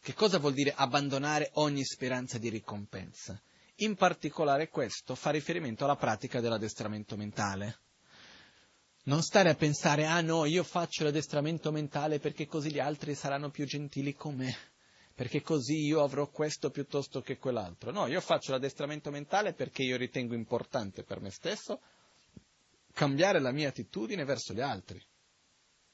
Che 0.00 0.14
cosa 0.14 0.38
vuol 0.38 0.52
dire 0.52 0.74
abbandonare 0.74 1.50
ogni 1.54 1.84
speranza 1.84 2.36
di 2.36 2.50
ricompensa? 2.50 3.40
In 3.76 3.94
particolare 3.94 4.68
questo 4.68 5.14
fa 5.14 5.30
riferimento 5.30 5.84
alla 5.84 5.96
pratica 5.96 6.40
dell'addestramento 6.40 7.16
mentale. 7.16 7.78
Non 9.04 9.22
stare 9.22 9.48
a 9.48 9.54
pensare, 9.54 10.04
ah 10.04 10.20
no, 10.20 10.44
io 10.44 10.62
faccio 10.62 11.04
l'addestramento 11.04 11.70
mentale 11.72 12.18
perché 12.18 12.46
così 12.46 12.70
gli 12.70 12.80
altri 12.80 13.14
saranno 13.14 13.48
più 13.48 13.64
gentili 13.64 14.14
con 14.14 14.34
me, 14.34 14.54
perché 15.14 15.40
così 15.40 15.86
io 15.86 16.02
avrò 16.02 16.28
questo 16.28 16.70
piuttosto 16.70 17.22
che 17.22 17.38
quell'altro. 17.38 17.92
No, 17.92 18.06
io 18.08 18.20
faccio 18.20 18.50
l'addestramento 18.50 19.10
mentale 19.10 19.54
perché 19.54 19.82
io 19.82 19.96
ritengo 19.96 20.34
importante 20.34 21.02
per 21.02 21.20
me 21.20 21.30
stesso 21.30 21.80
cambiare 22.98 23.38
la 23.38 23.52
mia 23.52 23.68
attitudine 23.68 24.24
verso 24.24 24.52
gli 24.52 24.60
altri. 24.60 25.00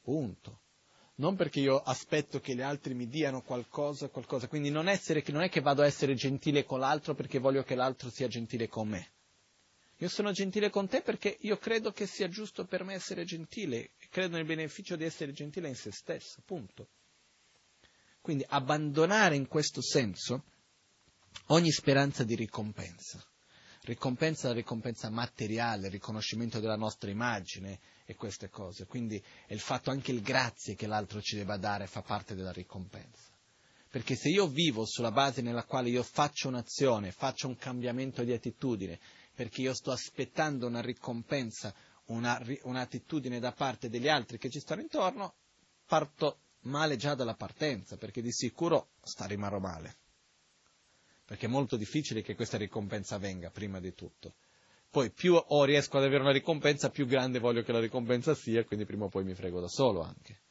Punto. 0.01 0.63
Non 1.17 1.37
perché 1.37 1.61
io 1.61 1.77
aspetto 1.77 2.41
che 2.41 2.55
gli 2.55 2.63
altri 2.63 2.95
mi 2.95 3.07
diano 3.09 3.43
qualcosa, 3.43 4.09
qualcosa. 4.09 4.49
Quindi 4.49 4.71
non, 4.71 4.89
essere, 4.89 5.23
non 5.27 5.43
è 5.43 5.51
che 5.51 5.61
vado 5.61 5.83
a 5.83 5.87
essere 5.87 6.15
gentile 6.15 6.65
con 6.65 6.81
l'altro 6.81 7.15
perché 7.15 7.39
voglio 7.39 7.63
che 7.63 7.75
l'altro 7.75 8.09
sia 8.09 8.27
gentile 8.27 8.69
con 8.69 8.89
me. 8.89 9.13
Io 9.99 10.09
sono 10.09 10.33
gentile 10.33 10.71
con 10.71 10.89
te 10.89 11.03
perché 11.03 11.37
io 11.41 11.59
credo 11.59 11.93
che 11.93 12.07
sia 12.07 12.29
giusto 12.29 12.65
per 12.65 12.85
me 12.85 12.95
essere 12.95 13.25
gentile, 13.25 13.91
credo 14.09 14.37
nel 14.37 14.47
beneficio 14.47 14.97
di 14.97 15.05
essere 15.05 15.33
gentile 15.33 15.69
in 15.69 15.77
se 15.77 15.93
stesso, 15.93 16.41
punto. 16.43 16.89
Quindi 18.23 18.47
abbandonare 18.49 19.37
in 19.37 19.47
questo 19.47 19.83
senso 19.83 20.45
ogni 21.49 21.71
speranza 21.71 22.25
di 22.25 22.35
ricompensa 22.35 23.23
ricompensa 23.85 24.49
la 24.49 24.55
ricompensa 24.55 25.11
materiale, 25.11 25.87
il 25.87 25.93
riconoscimento 25.93 26.59
della 26.59 26.77
nostra 26.77 27.11
immagine 27.11 27.79
e 28.07 28.15
queste 28.15 28.49
cose. 28.49 28.87
Quindi 28.87 29.23
è 29.47 29.53
il 29.53 29.61
fatto 29.61 29.91
anche 29.91 30.11
il 30.11 30.23
grazie 30.23 30.75
che 30.75 30.87
l'altro 30.87 31.21
ci 31.21 31.37
debba 31.37 31.57
dare 31.57 31.87
fa 31.87 32.03
parte 32.03 32.35
della 32.35 32.53
ricompensa. 32.53 33.33
Perché 33.91 34.17
se 34.17 34.29
io 34.29 34.49
vivo 34.49 34.85
sulla 34.87 35.13
base 35.13 35.41
nella 35.41 35.65
quale 35.65 35.89
io 35.89 36.03
faccio 36.03 36.49
un'azione, 36.49 37.13
faccio 37.13 37.47
un 37.47 37.57
cambiamento 37.57 38.25
di 38.25 38.33
attitudine, 38.33 38.99
perché 39.35 39.61
io 39.61 39.75
sto 39.75 39.93
aspettando 39.93 40.67
una 40.67 40.81
ricompensa, 40.81 41.73
una, 42.07 42.43
un'attitudine 42.63 43.39
da 43.39 43.53
parte 43.53 43.89
degli 43.89 44.09
altri 44.09 44.39
che 44.39 44.51
ci 44.51 44.59
stanno 44.59 44.81
intorno, 44.81 45.35
parto 45.87 46.39
male 46.63 46.97
già 46.97 47.15
dalla 47.15 47.35
partenza, 47.35 47.97
perché 47.97 48.21
di 48.21 48.33
sicuro 48.33 48.89
sta 49.03 49.27
rimarrò 49.27 49.59
male 49.59 49.99
perché 51.25 51.47
è 51.47 51.49
molto 51.49 51.77
difficile 51.77 52.23
che 52.23 52.35
questa 52.35 52.57
ricompensa 52.59 53.19
venga 53.19 53.51
prima 53.51 53.81
di 53.81 53.95
tutto. 53.95 54.35
Poi 54.91 55.11
più 55.11 55.35
o 55.35 55.65
riesco 55.65 55.97
ad 55.97 56.05
avere 56.05 56.23
una 56.23 56.31
ricompensa, 56.31 56.91
più 56.91 57.07
grande 57.07 57.41
voglio 57.41 57.63
che 57.63 57.73
la 57.73 57.81
ricompensa 57.81 58.35
sia, 58.35 58.65
quindi 58.65 58.85
prima 58.85 59.07
o 59.07 59.09
poi 59.09 59.25
mi 59.25 59.35
frego 59.35 59.61
da 59.61 59.67
solo 59.67 60.03
anche. 60.03 60.43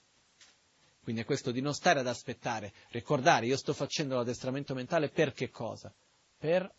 Quindi 1.02 1.22
è 1.22 1.26
questo 1.26 1.52
di 1.52 1.62
non 1.62 1.74
stare 1.74 2.00
ad 2.00 2.08
aspettare, 2.08 2.74
ricordare, 2.90 3.46
io 3.46 3.58
sto 3.58 3.74
facendo 3.74 4.16
l'addestramento 4.16 4.74
mentale 4.74 5.10
per 5.10 5.34
che 5.34 5.50
cosa? 5.50 5.94
Per, 6.38 6.74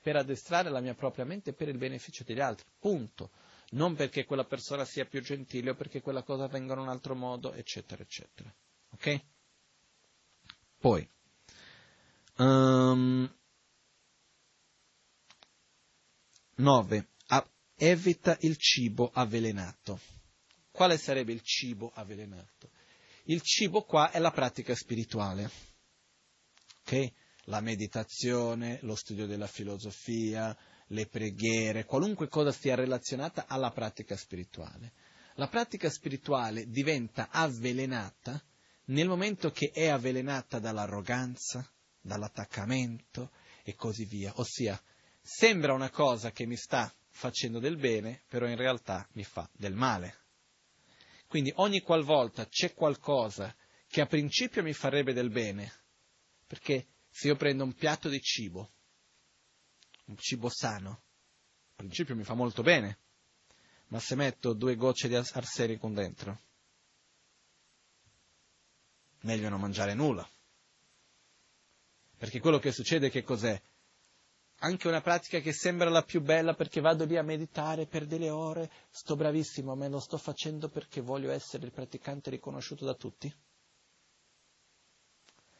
per 0.00 0.16
addestrare 0.16 0.70
la 0.70 0.80
mia 0.80 0.94
propria 0.94 1.24
mente 1.24 1.52
per 1.52 1.68
il 1.68 1.78
beneficio 1.78 2.24
degli 2.24 2.40
altri, 2.40 2.66
punto. 2.78 3.30
non 3.70 3.94
perché 3.94 4.24
quella 4.24 4.44
persona 4.44 4.84
sia 4.84 5.04
più 5.04 5.20
gentile 5.20 5.70
o 5.70 5.74
perché 5.74 6.00
quella 6.00 6.22
cosa 6.22 6.44
avvenga 6.44 6.74
in 6.74 6.80
un 6.80 6.88
altro 6.88 7.14
modo, 7.14 7.52
eccetera, 7.52 8.02
eccetera. 8.02 8.54
Ok? 8.90 9.20
Poi, 10.78 11.08
um, 12.38 13.32
9. 16.56 17.08
evita 17.76 18.36
il 18.40 18.56
cibo 18.56 19.10
avvelenato. 19.12 20.00
Quale 20.70 20.98
sarebbe 20.98 21.32
il 21.32 21.42
cibo 21.42 21.92
avvelenato? 21.94 22.70
Il 23.24 23.42
cibo 23.42 23.82
qua 23.82 24.10
è 24.10 24.18
la 24.18 24.30
pratica 24.30 24.74
spirituale. 24.74 25.50
Ok? 26.80 27.12
La 27.44 27.60
meditazione, 27.60 28.78
lo 28.82 28.94
studio 28.94 29.26
della 29.26 29.46
filosofia, 29.46 30.56
le 30.88 31.06
preghiere, 31.06 31.84
qualunque 31.84 32.28
cosa 32.28 32.52
sia 32.52 32.74
relazionata 32.74 33.46
alla 33.46 33.70
pratica 33.70 34.16
spirituale. 34.16 34.92
La 35.34 35.48
pratica 35.48 35.88
spirituale 35.88 36.68
diventa 36.68 37.28
avvelenata 37.30 38.42
nel 38.86 39.06
momento 39.06 39.50
che 39.50 39.70
è 39.72 39.86
avvelenata 39.88 40.58
dall'arroganza, 40.58 41.70
dall'attaccamento 42.08 43.30
e 43.62 43.76
così 43.76 44.04
via. 44.04 44.32
Ossia, 44.36 44.80
sembra 45.20 45.72
una 45.72 45.90
cosa 45.90 46.32
che 46.32 46.46
mi 46.46 46.56
sta 46.56 46.92
facendo 47.08 47.60
del 47.60 47.76
bene, 47.76 48.24
però 48.26 48.46
in 48.48 48.56
realtà 48.56 49.06
mi 49.12 49.22
fa 49.22 49.48
del 49.52 49.74
male. 49.74 50.26
Quindi 51.28 51.52
ogni 51.56 51.80
qualvolta 51.80 52.48
c'è 52.48 52.74
qualcosa 52.74 53.54
che 53.86 54.00
a 54.00 54.06
principio 54.06 54.62
mi 54.62 54.72
farebbe 54.72 55.12
del 55.12 55.30
bene, 55.30 55.72
perché 56.46 56.88
se 57.10 57.28
io 57.28 57.36
prendo 57.36 57.64
un 57.64 57.74
piatto 57.74 58.08
di 58.08 58.20
cibo, 58.20 58.72
un 60.06 60.16
cibo 60.16 60.48
sano, 60.48 60.90
a 60.90 61.74
principio 61.76 62.16
mi 62.16 62.24
fa 62.24 62.34
molto 62.34 62.62
bene, 62.62 62.98
ma 63.88 64.00
se 64.00 64.14
metto 64.14 64.54
due 64.54 64.74
gocce 64.76 65.08
di 65.08 65.14
arsenico 65.14 65.88
dentro, 65.88 66.40
meglio 69.20 69.48
non 69.48 69.60
mangiare 69.60 69.94
nulla. 69.94 70.28
Perché 72.18 72.40
quello 72.40 72.58
che 72.58 72.72
succede 72.72 73.10
che 73.10 73.22
cos'è? 73.22 73.60
Anche 74.62 74.88
una 74.88 75.00
pratica 75.00 75.38
che 75.38 75.52
sembra 75.52 75.88
la 75.88 76.02
più 76.02 76.20
bella 76.20 76.54
perché 76.54 76.80
vado 76.80 77.04
lì 77.04 77.16
a 77.16 77.22
meditare 77.22 77.86
per 77.86 78.06
delle 78.06 78.28
ore, 78.28 78.68
sto 78.90 79.14
bravissimo, 79.14 79.76
ma 79.76 79.86
lo 79.86 80.00
sto 80.00 80.18
facendo 80.18 80.68
perché 80.68 81.00
voglio 81.00 81.30
essere 81.30 81.66
il 81.66 81.72
praticante 81.72 82.30
riconosciuto 82.30 82.84
da 82.84 82.94
tutti. 82.94 83.32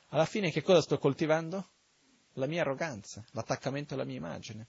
Alla 0.08 0.24
fine 0.24 0.50
che 0.50 0.62
cosa 0.62 0.80
sto 0.80 0.98
coltivando? 0.98 1.68
La 2.34 2.46
mia 2.46 2.62
arroganza, 2.62 3.24
l'attaccamento 3.32 3.94
alla 3.94 4.04
mia 4.04 4.16
immagine. 4.16 4.66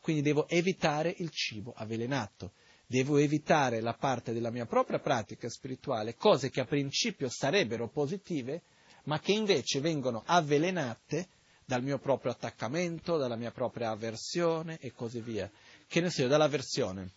Quindi 0.00 0.22
devo 0.22 0.46
evitare 0.48 1.12
il 1.18 1.30
cibo 1.30 1.72
avvelenato, 1.74 2.52
devo 2.86 3.16
evitare 3.16 3.80
la 3.80 3.94
parte 3.94 4.32
della 4.32 4.50
mia 4.50 4.66
propria 4.66 5.00
pratica 5.00 5.48
spirituale, 5.48 6.14
cose 6.14 6.50
che 6.50 6.60
a 6.60 6.66
principio 6.66 7.28
sarebbero 7.28 7.88
positive, 7.88 8.62
ma 9.04 9.18
che 9.20 9.32
invece 9.32 9.80
vengono 9.80 10.22
avvelenate 10.26 11.28
dal 11.64 11.82
mio 11.82 11.98
proprio 11.98 12.32
attaccamento, 12.32 13.16
dalla 13.16 13.36
mia 13.36 13.50
propria 13.50 13.90
avversione 13.90 14.78
e 14.78 14.92
così 14.92 15.20
via. 15.20 15.50
Che 15.86 16.00
ne 16.00 16.10
so 16.10 16.22
io, 16.22 16.28
dall'avversione 16.28 17.12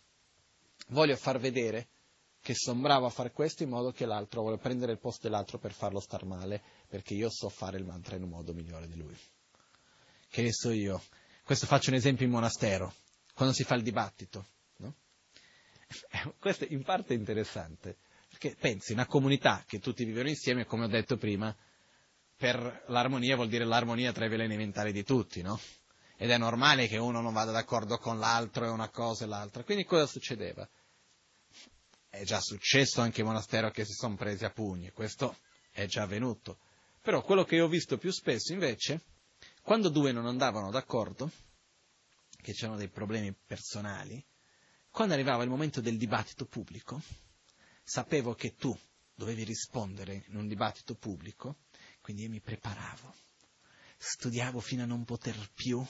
voglio 0.87 1.15
far 1.15 1.39
vedere 1.39 1.87
che 2.41 2.53
sono 2.53 2.81
bravo 2.81 3.05
a 3.05 3.09
fare 3.09 3.31
questo 3.31 3.63
in 3.63 3.69
modo 3.69 3.91
che 3.91 4.05
l'altro, 4.05 4.41
voglio 4.41 4.57
prendere 4.57 4.91
il 4.91 4.99
posto 4.99 5.27
dell'altro 5.27 5.57
per 5.57 5.71
farlo 5.71 5.99
star 5.99 6.25
male, 6.25 6.61
perché 6.87 7.13
io 7.13 7.29
so 7.29 7.47
fare 7.49 7.77
il 7.77 7.85
mantra 7.85 8.15
in 8.15 8.23
un 8.23 8.29
modo 8.29 8.53
migliore 8.53 8.87
di 8.87 8.97
lui. 8.97 9.17
Che 10.29 10.41
ne 10.41 10.51
so 10.51 10.71
io, 10.71 11.01
questo 11.45 11.65
faccio 11.65 11.89
un 11.89 11.95
esempio 11.95 12.25
in 12.25 12.31
monastero, 12.31 12.93
quando 13.33 13.53
si 13.53 13.63
fa 13.63 13.75
il 13.75 13.83
dibattito 13.83 14.47
Questo 16.39 16.65
in 16.69 16.83
parte 16.83 17.13
è 17.13 17.17
interessante, 17.17 17.97
perché 18.29 18.55
pensi, 18.59 18.93
una 18.93 19.05
comunità 19.05 19.63
che 19.65 19.79
tutti 19.79 20.05
vivono 20.05 20.29
insieme, 20.29 20.65
come 20.65 20.85
ho 20.85 20.87
detto 20.87 21.17
prima, 21.17 21.55
per 22.43 22.83
l'armonia 22.87 23.37
vuol 23.37 23.47
dire 23.47 23.63
l'armonia 23.63 24.11
tra 24.11 24.25
i 24.25 24.27
veleni 24.27 24.57
mentali 24.57 24.91
di 24.91 25.05
tutti, 25.05 25.41
no? 25.41 25.57
Ed 26.17 26.29
è 26.29 26.37
normale 26.37 26.89
che 26.89 26.97
uno 26.97 27.21
non 27.21 27.31
vada 27.31 27.53
d'accordo 27.53 27.97
con 27.97 28.19
l'altro 28.19 28.65
e 28.65 28.67
una 28.67 28.89
cosa 28.89 29.23
e 29.23 29.27
l'altra. 29.29 29.63
Quindi 29.63 29.85
cosa 29.85 30.05
succedeva? 30.05 30.69
È 32.09 32.21
già 32.25 32.41
successo 32.41 32.99
anche 32.99 33.21
in 33.21 33.27
monastero 33.27 33.71
che 33.71 33.85
si 33.85 33.93
sono 33.93 34.15
presi 34.15 34.43
a 34.43 34.49
pugni, 34.49 34.91
questo 34.91 35.37
è 35.71 35.85
già 35.85 36.01
avvenuto. 36.01 36.57
Però 37.01 37.21
quello 37.21 37.45
che 37.45 37.61
ho 37.61 37.69
visto 37.69 37.97
più 37.97 38.11
spesso 38.11 38.51
invece, 38.51 39.03
quando 39.61 39.87
due 39.87 40.11
non 40.11 40.25
andavano 40.25 40.69
d'accordo, 40.69 41.31
che 42.41 42.51
c'erano 42.51 42.77
dei 42.77 42.89
problemi 42.89 43.33
personali, 43.33 44.21
quando 44.91 45.13
arrivava 45.13 45.43
il 45.43 45.49
momento 45.49 45.79
del 45.79 45.95
dibattito 45.95 46.43
pubblico, 46.43 47.01
sapevo 47.81 48.33
che 48.33 48.55
tu 48.55 48.77
dovevi 49.15 49.45
rispondere 49.45 50.25
in 50.27 50.35
un 50.35 50.47
dibattito 50.49 50.95
pubblico, 50.95 51.59
quindi 52.03 52.23
io 52.23 52.29
mi 52.29 52.41
preparavo, 52.41 53.13
studiavo 53.97 54.59
fino 54.59 54.83
a 54.83 54.85
non 54.85 55.05
poter 55.05 55.37
più 55.55 55.83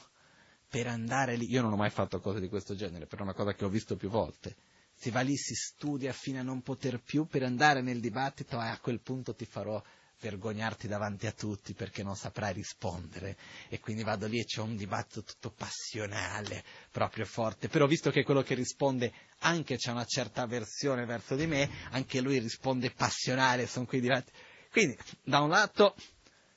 per 0.69 0.85
andare 0.85 1.35
lì. 1.35 1.49
Io 1.49 1.63
non 1.63 1.73
ho 1.73 1.75
mai 1.75 1.89
fatto 1.89 2.19
cose 2.19 2.39
di 2.39 2.47
questo 2.47 2.75
genere, 2.75 3.07
però 3.07 3.21
è 3.21 3.25
una 3.25 3.33
cosa 3.33 3.55
che 3.55 3.65
ho 3.65 3.69
visto 3.69 3.95
più 3.95 4.09
volte. 4.09 4.55
Si 4.93 5.09
va 5.09 5.21
lì, 5.21 5.35
si 5.35 5.55
studia 5.55 6.13
fino 6.13 6.39
a 6.39 6.43
non 6.43 6.61
poter 6.61 7.01
più 7.01 7.25
per 7.25 7.41
andare 7.41 7.81
nel 7.81 7.99
dibattito 7.99 8.61
e 8.61 8.67
a 8.67 8.77
quel 8.79 9.01
punto 9.01 9.33
ti 9.33 9.45
farò 9.45 9.81
vergognarti 10.19 10.87
davanti 10.87 11.25
a 11.25 11.31
tutti 11.31 11.73
perché 11.73 12.03
non 12.03 12.15
saprai 12.15 12.53
rispondere 12.53 13.35
e 13.67 13.79
quindi 13.79 14.03
vado 14.03 14.27
lì 14.27 14.39
e 14.39 14.45
c'è 14.45 14.61
un 14.61 14.77
dibattito 14.77 15.23
tutto 15.23 15.49
passionale, 15.49 16.63
proprio 16.91 17.25
forte, 17.25 17.67
però 17.67 17.87
visto 17.87 18.11
che 18.11 18.23
quello 18.23 18.43
che 18.43 18.53
risponde 18.53 19.11
anche 19.39 19.77
c'è 19.77 19.89
una 19.89 20.05
certa 20.05 20.43
avversione 20.43 21.05
verso 21.05 21.35
di 21.35 21.47
me, 21.47 21.69
anche 21.89 22.21
lui 22.21 22.37
risponde 22.37 22.91
passionale, 22.91 23.65
sono 23.65 23.87
quei 23.87 23.99
dibattiti. 23.99 24.37
Quindi, 24.73 24.97
da 25.21 25.41
un 25.41 25.49
lato, 25.49 25.93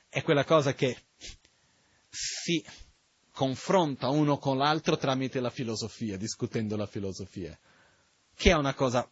è 0.08 0.22
quella 0.22 0.46
cosa 0.46 0.72
che 0.72 0.96
si 2.08 2.64
confronta 3.30 4.08
uno 4.08 4.38
con 4.38 4.56
l'altro 4.56 4.96
tramite 4.96 5.38
la 5.38 5.50
filosofia, 5.50 6.16
discutendo 6.16 6.78
la 6.78 6.86
filosofia, 6.86 7.56
che 8.34 8.50
è 8.52 8.54
una 8.54 8.72
cosa 8.72 9.06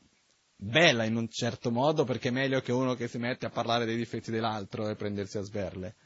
bella 0.56 1.05
in 1.05 1.16
un 1.16 1.28
certo 1.28 1.70
modo 1.70 2.05
perché 2.05 2.28
è 2.28 2.31
meglio 2.31 2.62
che 2.62 2.72
uno 2.72 2.94
che 2.94 3.06
si 3.06 3.18
mette 3.18 3.44
a 3.44 3.51
parlare 3.51 3.85
dei 3.85 3.98
difetti 3.98 4.31
dell'altro 4.31 4.89
e 4.89 4.94
prendersi 4.94 5.36
a 5.36 5.43
sberle. 5.43 5.97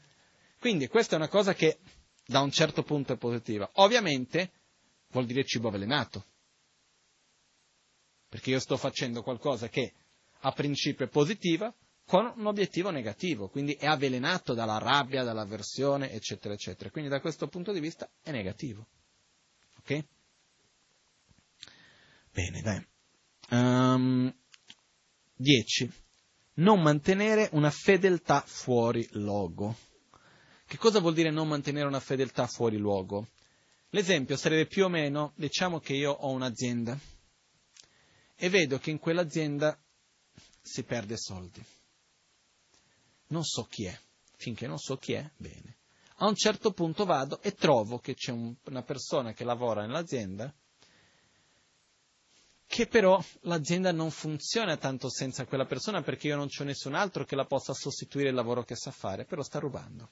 Quindi 0.59 0.89
questa 0.89 1.13
è 1.13 1.19
una 1.19 1.29
cosa 1.29 1.53
che 1.53 1.79
da 2.25 2.41
un 2.41 2.51
certo 2.51 2.83
punto 2.83 3.13
è 3.13 3.17
positiva. 3.17 3.69
Ovviamente 3.75 4.51
vuol 5.11 5.25
dire 5.25 5.45
cibo 5.45 5.69
avvelenato. 5.69 6.25
Perché 8.27 8.49
io 8.49 8.59
sto 8.59 8.75
facendo 8.75 9.23
qualcosa 9.23 9.69
che 9.69 9.93
a 10.41 10.51
principio 10.51 11.05
è 11.05 11.07
positiva 11.07 11.73
con 12.09 12.33
un 12.37 12.47
obiettivo 12.47 12.89
negativo, 12.89 13.49
quindi 13.49 13.73
è 13.73 13.85
avvelenato 13.85 14.55
dalla 14.55 14.79
rabbia, 14.79 15.21
dall'avversione, 15.21 16.09
eccetera, 16.09 16.55
eccetera. 16.55 16.89
Quindi 16.89 17.07
da 17.07 17.21
questo 17.21 17.47
punto 17.47 17.71
di 17.71 17.79
vista 17.79 18.09
è 18.23 18.31
negativo. 18.31 18.87
Ok? 19.77 20.05
Bene, 22.31 22.61
dai. 22.61 22.87
Um, 23.51 24.35
10. 25.35 25.91
Non 26.55 26.81
mantenere 26.81 27.47
una 27.51 27.69
fedeltà 27.69 28.41
fuori 28.43 29.07
luogo. 29.11 29.77
Che 30.65 30.77
cosa 30.77 30.99
vuol 30.99 31.13
dire 31.13 31.29
non 31.29 31.47
mantenere 31.47 31.85
una 31.85 31.99
fedeltà 31.99 32.47
fuori 32.47 32.77
luogo? 32.77 33.27
L'esempio 33.89 34.35
sarebbe 34.35 34.65
più 34.65 34.85
o 34.85 34.89
meno, 34.89 35.33
diciamo 35.35 35.79
che 35.79 35.93
io 35.93 36.09
ho 36.09 36.31
un'azienda 36.31 36.97
e 38.35 38.49
vedo 38.49 38.79
che 38.79 38.89
in 38.89 38.97
quell'azienda 38.97 39.79
si 40.59 40.81
perde 40.81 41.15
soldi. 41.15 41.63
Non 43.29 43.43
so 43.43 43.63
chi 43.63 43.85
è, 43.85 43.99
finché 44.35 44.67
non 44.67 44.77
so 44.77 44.97
chi 44.97 45.13
è, 45.13 45.29
bene. 45.37 45.77
A 46.21 46.27
un 46.27 46.35
certo 46.35 46.71
punto 46.71 47.05
vado 47.05 47.41
e 47.41 47.53
trovo 47.53 47.99
che 47.99 48.13
c'è 48.13 48.31
un, 48.31 48.53
una 48.65 48.83
persona 48.83 49.33
che 49.33 49.43
lavora 49.43 49.81
nell'azienda 49.81 50.53
che 52.69 52.85
però 52.85 53.19
l'azienda 53.41 53.91
non 53.91 54.11
funziona 54.11 54.77
tanto 54.77 55.09
senza 55.09 55.45
quella 55.45 55.65
persona 55.65 56.03
perché 56.03 56.27
io 56.27 56.35
non 56.35 56.49
c'ho 56.49 56.63
nessun 56.63 56.93
altro 56.93 57.25
che 57.25 57.35
la 57.35 57.45
possa 57.45 57.73
sostituire 57.73 58.29
il 58.29 58.35
lavoro 58.35 58.63
che 58.63 58.75
sa 58.75 58.91
fare, 58.91 59.25
però 59.25 59.41
sta 59.41 59.57
rubando. 59.57 60.11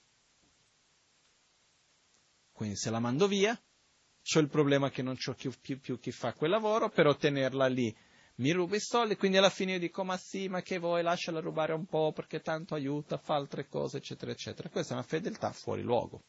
Quindi 2.51 2.75
se 2.75 2.89
la 2.89 2.97
mando 2.97 3.27
via, 3.27 3.51
ho 3.53 4.39
il 4.39 4.49
problema 4.49 4.89
che 4.89 5.03
non 5.03 5.15
ho 5.23 5.33
più, 5.35 5.53
più, 5.61 5.79
più 5.79 5.99
chi 5.99 6.11
fa 6.11 6.33
quel 6.33 6.49
lavoro, 6.49 6.89
però 6.89 7.15
tenerla 7.15 7.67
lì 7.67 7.95
mi 8.37 8.51
ruba 8.51 8.75
i 8.75 8.79
soldi, 8.79 9.15
quindi 9.15 9.37
alla 9.37 9.49
fine 9.49 9.73
io 9.73 9.79
dico 9.79 10.03
ma 10.03 10.17
sì, 10.17 10.47
ma 10.47 10.61
che 10.61 10.77
vuoi, 10.77 11.01
lasciala 11.01 11.39
rubare 11.39 11.73
un 11.73 11.85
po' 11.85 12.11
perché 12.11 12.41
tanto 12.41 12.75
aiuta, 12.75 13.17
fa 13.17 13.35
altre 13.35 13.67
cose, 13.67 13.97
eccetera, 13.97 14.31
eccetera. 14.31 14.69
Questa 14.69 14.93
è 14.93 14.97
una 14.97 15.05
fedeltà 15.05 15.51
fuori 15.51 15.81
luogo. 15.81 16.23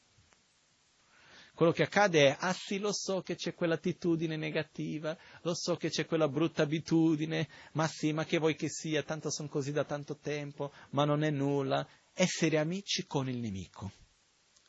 Quello 1.53 1.73
che 1.73 1.83
accade 1.83 2.29
è, 2.29 2.37
ah 2.39 2.53
sì, 2.53 2.79
lo 2.79 2.93
so 2.93 3.21
che 3.21 3.35
c'è 3.35 3.53
quell'attitudine 3.53 4.37
negativa, 4.37 5.19
lo 5.43 5.55
so 5.55 5.75
che 5.77 5.91
c'è 5.91 6.07
quella 6.07 6.29
brutta 6.29 6.63
abitudine, 6.63 7.49
ma 7.73 7.89
sì, 7.89 8.13
ma 8.13 8.25
che 8.25 8.39
vuoi 8.39 8.55
che 8.55 8.69
sia, 8.69 9.03
tanto 9.03 9.29
sono 9.29 9.49
così 9.49 9.73
da 9.73 9.85
tanto 9.85 10.19
tempo, 10.19 10.73
ma 10.91 11.05
non 11.05 11.25
è 11.25 11.31
nulla. 11.31 11.87
Essere 12.15 12.59
amici 12.59 13.07
con 13.07 13.29
il 13.29 13.39
nemico. 13.39 13.91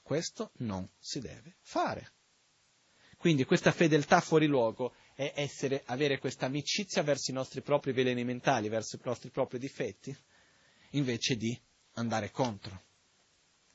Questo 0.01 0.51
non 0.57 0.89
si 0.97 1.19
deve 1.19 1.57
fare. 1.61 2.13
Quindi 3.17 3.45
questa 3.45 3.71
fedeltà 3.71 4.19
fuori 4.19 4.47
luogo 4.47 4.95
è 5.19 5.33
essere, 5.35 5.81
avere 5.87 6.17
questa 6.17 6.45
amicizia 6.45 7.03
verso 7.03 7.31
i 7.31 7.33
nostri 7.33 7.61
propri 7.61 7.91
veleni 7.91 8.23
mentali, 8.23 8.69
verso 8.69 8.95
i 8.95 9.01
nostri 9.03 9.29
propri 9.29 9.59
difetti, 9.59 10.15
invece 10.91 11.35
di 11.35 11.59
andare 11.95 12.31
contro. 12.31 12.83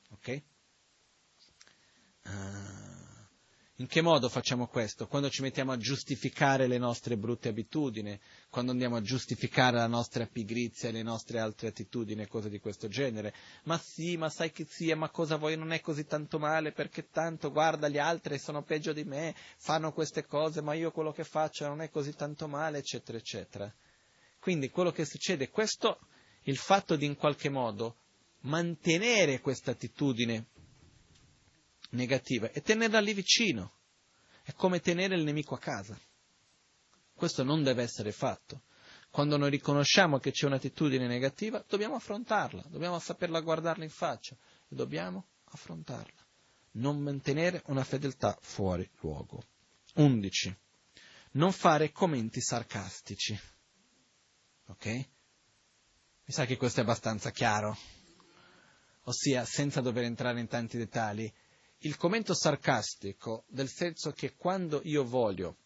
Ok? 0.09 0.41
Uh, 2.23 2.84
in 3.79 3.87
che 3.87 3.99
modo 3.99 4.29
facciamo 4.29 4.67
questo? 4.67 5.05
Quando 5.05 5.29
ci 5.29 5.41
mettiamo 5.41 5.73
a 5.73 5.77
giustificare 5.77 6.65
le 6.65 6.77
nostre 6.77 7.17
brutte 7.17 7.49
abitudini, 7.49 8.17
quando 8.49 8.71
andiamo 8.71 8.95
a 8.95 9.01
giustificare 9.01 9.75
la 9.75 9.87
nostra 9.87 10.25
pigrizia 10.27 10.87
e 10.87 10.93
le 10.93 11.03
nostre 11.03 11.39
altre 11.39 11.67
attitudini 11.67 12.21
e 12.21 12.27
cose 12.27 12.49
di 12.49 12.59
questo 12.59 12.87
genere. 12.87 13.33
Ma 13.63 13.77
sì, 13.77 14.15
ma 14.15 14.29
sai 14.29 14.53
che 14.53 14.65
sì, 14.65 14.93
ma 14.93 15.09
cosa 15.09 15.35
vuoi? 15.35 15.57
Non 15.57 15.73
è 15.73 15.81
così 15.81 16.05
tanto 16.05 16.39
male 16.39 16.71
perché 16.71 17.09
tanto 17.09 17.51
guarda 17.51 17.89
gli 17.89 17.97
altri 17.97 18.39
sono 18.39 18.63
peggio 18.63 18.93
di 18.93 19.03
me, 19.03 19.35
fanno 19.57 19.91
queste 19.91 20.25
cose, 20.25 20.61
ma 20.61 20.73
io 20.73 20.91
quello 20.91 21.11
che 21.11 21.25
faccio 21.25 21.67
non 21.67 21.81
è 21.81 21.89
così 21.89 22.13
tanto 22.15 22.47
male, 22.47 22.77
eccetera, 22.77 23.17
eccetera. 23.17 23.73
Quindi 24.39 24.69
quello 24.69 24.91
che 24.93 25.03
succede, 25.03 25.49
questo, 25.49 25.99
il 26.43 26.55
fatto 26.55 26.95
di 26.95 27.05
in 27.05 27.15
qualche 27.15 27.49
modo 27.49 27.97
mantenere 28.41 29.41
questa 29.41 29.71
attitudine 29.71 30.45
negativa 31.91 32.51
e 32.51 32.61
tenerla 32.61 32.99
lì 32.99 33.13
vicino. 33.13 33.73
È 34.43 34.53
come 34.53 34.79
tenere 34.79 35.15
il 35.15 35.23
nemico 35.23 35.55
a 35.55 35.59
casa. 35.59 35.99
Questo 37.13 37.43
non 37.43 37.63
deve 37.63 37.83
essere 37.83 38.11
fatto. 38.11 38.63
Quando 39.09 39.37
noi 39.37 39.49
riconosciamo 39.49 40.19
che 40.19 40.31
c'è 40.31 40.45
un'attitudine 40.45 41.07
negativa, 41.07 41.63
dobbiamo 41.67 41.95
affrontarla, 41.95 42.65
dobbiamo 42.67 42.99
saperla 42.99 43.39
guardarla 43.39 43.83
in 43.83 43.89
faccia 43.89 44.35
e 44.67 44.75
dobbiamo 44.75 45.27
affrontarla. 45.45 46.23
Non 46.71 46.99
mantenere 46.99 47.63
una 47.67 47.85
fedeltà 47.85 48.37
fuori 48.41 48.87
luogo. 48.99 49.43
11. 49.95 50.57
Non 51.31 51.53
fare 51.53 51.91
commenti 51.91 52.41
sarcastici. 52.41 53.39
Ok? 54.67 54.85
Mi 54.87 56.33
sa 56.33 56.45
che 56.45 56.57
questo 56.57 56.81
è 56.81 56.83
abbastanza 56.83 57.31
chiaro. 57.31 57.77
Ossia, 59.03 59.45
senza 59.45 59.79
dover 59.79 60.03
entrare 60.03 60.39
in 60.39 60.47
tanti 60.47 60.77
dettagli, 60.77 61.31
il 61.85 61.97
commento 61.97 62.33
sarcastico, 62.33 63.45
del 63.47 63.69
senso 63.69 64.11
che 64.11 64.35
quando 64.35 64.81
io 64.83 65.05
voglio 65.05 65.57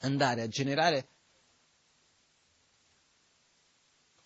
andare 0.00 0.42
a 0.42 0.48
generare, 0.48 1.08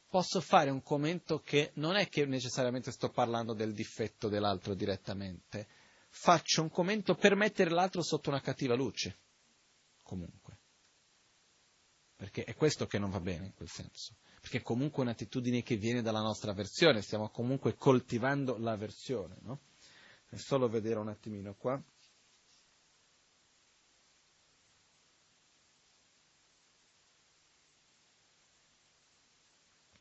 posso 0.08 0.40
fare 0.40 0.70
un 0.70 0.82
commento 0.82 1.40
che 1.40 1.70
non 1.74 1.94
è 1.94 2.08
che 2.08 2.26
necessariamente 2.26 2.90
sto 2.90 3.10
parlando 3.10 3.52
del 3.52 3.72
difetto 3.72 4.28
dell'altro 4.28 4.74
direttamente, 4.74 5.68
faccio 6.08 6.62
un 6.62 6.70
commento 6.70 7.14
per 7.14 7.36
mettere 7.36 7.70
l'altro 7.70 8.02
sotto 8.02 8.28
una 8.28 8.40
cattiva 8.40 8.74
luce, 8.74 9.16
comunque. 10.02 10.58
Perché 12.16 12.42
è 12.44 12.54
questo 12.56 12.86
che 12.86 12.98
non 12.98 13.10
va 13.10 13.20
bene 13.20 13.46
in 13.46 13.54
quel 13.54 13.68
senso. 13.68 14.16
Perché 14.40 14.58
è 14.58 14.62
comunque 14.62 15.02
un'attitudine 15.02 15.62
che 15.62 15.76
viene 15.76 16.02
dalla 16.02 16.20
nostra 16.20 16.52
versione, 16.52 17.02
stiamo 17.02 17.28
comunque 17.28 17.76
coltivando 17.76 18.56
l'avversione, 18.58 19.36
no? 19.42 19.60
Solo 20.34 20.68
vedere 20.68 20.98
un 20.98 21.08
attimino 21.08 21.54
qua. 21.54 21.82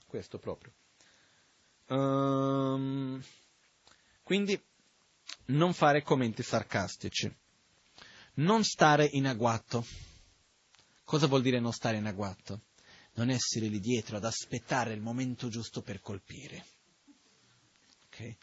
Questo 0.08 0.40
proprio. 0.40 0.74
Um, 1.88 3.24
quindi 4.24 4.62
non 5.48 5.74
fare 5.74 6.02
commenti 6.02 6.42
sarcastici. 6.42 7.34
Non 8.36 8.64
stare 8.64 9.08
in 9.12 9.28
agguato. 9.28 9.86
Cosa 11.04 11.28
vuol 11.28 11.42
dire 11.42 11.60
non 11.60 11.72
stare 11.72 11.98
in 11.98 12.06
agguato? 12.06 12.64
Non 13.14 13.30
essere 13.30 13.68
lì 13.68 13.80
dietro 13.80 14.18
ad 14.18 14.26
aspettare 14.26 14.94
il 14.94 15.02
momento 15.02 15.48
giusto 15.48 15.82
per 15.82 16.02
colpire. 16.02 16.66
Okay? 18.08 18.38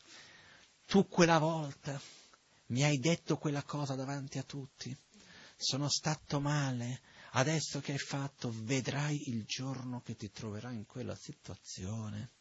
Tu 0.92 1.08
quella 1.08 1.38
volta 1.38 1.98
mi 2.66 2.84
hai 2.84 2.98
detto 2.98 3.38
quella 3.38 3.62
cosa 3.62 3.94
davanti 3.94 4.36
a 4.36 4.42
tutti, 4.42 4.94
sono 5.56 5.88
stato 5.88 6.38
male, 6.38 7.00
adesso 7.30 7.80
che 7.80 7.92
hai 7.92 7.98
fatto 7.98 8.52
vedrai 8.54 9.30
il 9.30 9.44
giorno 9.46 10.02
che 10.02 10.16
ti 10.16 10.30
troverai 10.30 10.76
in 10.76 10.84
quella 10.84 11.14
situazione. 11.14 12.32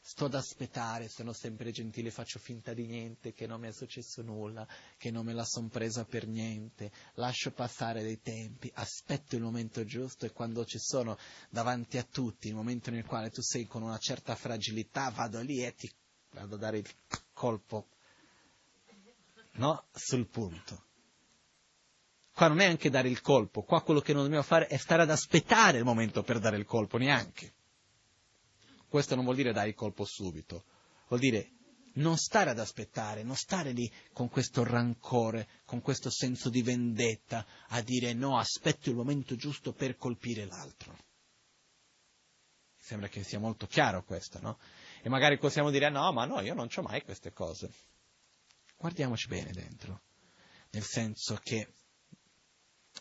Sto 0.00 0.24
ad 0.24 0.34
aspettare, 0.34 1.10
sono 1.10 1.34
sempre 1.34 1.72
gentile, 1.72 2.10
faccio 2.10 2.38
finta 2.38 2.72
di 2.72 2.86
niente, 2.86 3.34
che 3.34 3.46
non 3.46 3.60
mi 3.60 3.68
è 3.68 3.72
successo 3.72 4.22
nulla, 4.22 4.66
che 4.96 5.10
non 5.10 5.26
me 5.26 5.34
la 5.34 5.44
son 5.44 5.68
presa 5.68 6.06
per 6.06 6.26
niente, 6.26 6.90
lascio 7.16 7.50
passare 7.50 8.02
dei 8.02 8.22
tempi, 8.22 8.70
aspetto 8.76 9.36
il 9.36 9.42
momento 9.42 9.84
giusto 9.84 10.24
e 10.24 10.32
quando 10.32 10.64
ci 10.64 10.78
sono 10.78 11.18
davanti 11.50 11.98
a 11.98 12.02
tutti, 12.02 12.48
il 12.48 12.54
momento 12.54 12.90
nel 12.90 13.04
quale 13.04 13.28
tu 13.28 13.42
sei 13.42 13.66
con 13.66 13.82
una 13.82 13.98
certa 13.98 14.34
fragilità, 14.36 15.10
vado 15.10 15.42
lì 15.42 15.62
e 15.62 15.74
ti 15.74 15.92
vado 16.32 16.54
a 16.54 16.58
dare 16.58 16.78
il 16.78 16.88
colpo 17.42 17.88
no? 19.54 19.86
sul 19.92 20.28
punto. 20.28 20.84
Qua 22.32 22.46
non 22.46 22.60
è 22.60 22.66
anche 22.66 22.88
dare 22.88 23.08
il 23.08 23.20
colpo, 23.20 23.62
qua 23.62 23.82
quello 23.82 24.00
che 24.00 24.12
non 24.12 24.22
dobbiamo 24.22 24.44
fare 24.44 24.68
è 24.68 24.76
stare 24.76 25.02
ad 25.02 25.10
aspettare 25.10 25.78
il 25.78 25.84
momento 25.84 26.22
per 26.22 26.38
dare 26.38 26.56
il 26.56 26.64
colpo, 26.64 26.98
neanche. 26.98 27.54
Questo 28.86 29.16
non 29.16 29.24
vuol 29.24 29.36
dire 29.36 29.52
dare 29.52 29.70
il 29.70 29.74
colpo 29.74 30.04
subito, 30.04 30.64
vuol 31.08 31.18
dire 31.18 31.50
non 31.94 32.16
stare 32.16 32.50
ad 32.50 32.60
aspettare, 32.60 33.24
non 33.24 33.34
stare 33.34 33.72
lì 33.72 33.90
con 34.12 34.28
questo 34.28 34.62
rancore, 34.62 35.48
con 35.64 35.80
questo 35.82 36.10
senso 36.10 36.48
di 36.48 36.62
vendetta, 36.62 37.44
a 37.68 37.82
dire 37.82 38.12
no, 38.12 38.38
aspetto 38.38 38.88
il 38.88 38.94
momento 38.94 39.34
giusto 39.34 39.72
per 39.72 39.96
colpire 39.96 40.46
l'altro. 40.46 40.96
Sembra 42.78 43.08
che 43.08 43.24
sia 43.24 43.40
molto 43.40 43.66
chiaro 43.66 44.04
questo, 44.04 44.40
no? 44.40 44.58
E 45.02 45.08
magari 45.08 45.36
possiamo 45.36 45.70
dire 45.70 45.90
no, 45.90 46.12
ma 46.12 46.24
no, 46.24 46.40
io 46.40 46.54
non 46.54 46.68
ho 46.72 46.82
mai 46.82 47.02
queste 47.02 47.32
cose. 47.32 47.70
Guardiamoci 48.76 49.26
bene 49.26 49.50
dentro, 49.50 50.02
nel 50.70 50.84
senso 50.84 51.38
che 51.42 51.72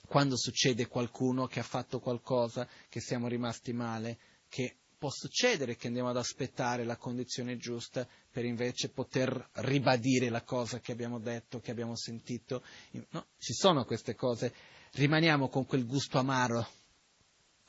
quando 0.07 0.36
succede 0.36 0.88
qualcuno 0.88 1.45
che 1.45 1.60
ha 1.60 1.64
fatto 1.64 1.99
qualcosa, 1.99 2.68
che 2.90 2.99
siamo 2.99 3.28
rimasti 3.28 3.72
male, 3.72 4.18
che 4.49 4.78
può 4.98 5.10
succedere 5.10 5.76
che 5.76 5.88
andiamo 5.88 6.10
ad 6.10 6.18
aspettare 6.18 6.84
la 6.84 6.98
condizione 6.98 7.57
giusta 7.57 8.07
per 8.30 8.45
invece 8.45 8.90
poter 8.90 9.49
ribadire 9.53 10.30
la 10.30 10.44
cosa 10.44 10.80
che 10.80 10.91
abbiamo 10.91 11.19
detto, 11.19 11.60
che 11.60 11.72
abbiamo 11.72 11.95
sentito. 11.95 12.64
No, 13.10 13.28
ci 13.38 13.53
sono 13.53 13.86
queste 13.86 14.15
cose, 14.15 14.53
rimaniamo 14.94 15.49
con 15.49 15.65
quel 15.65 15.86
gusto 15.86 16.18
amaro 16.18 16.68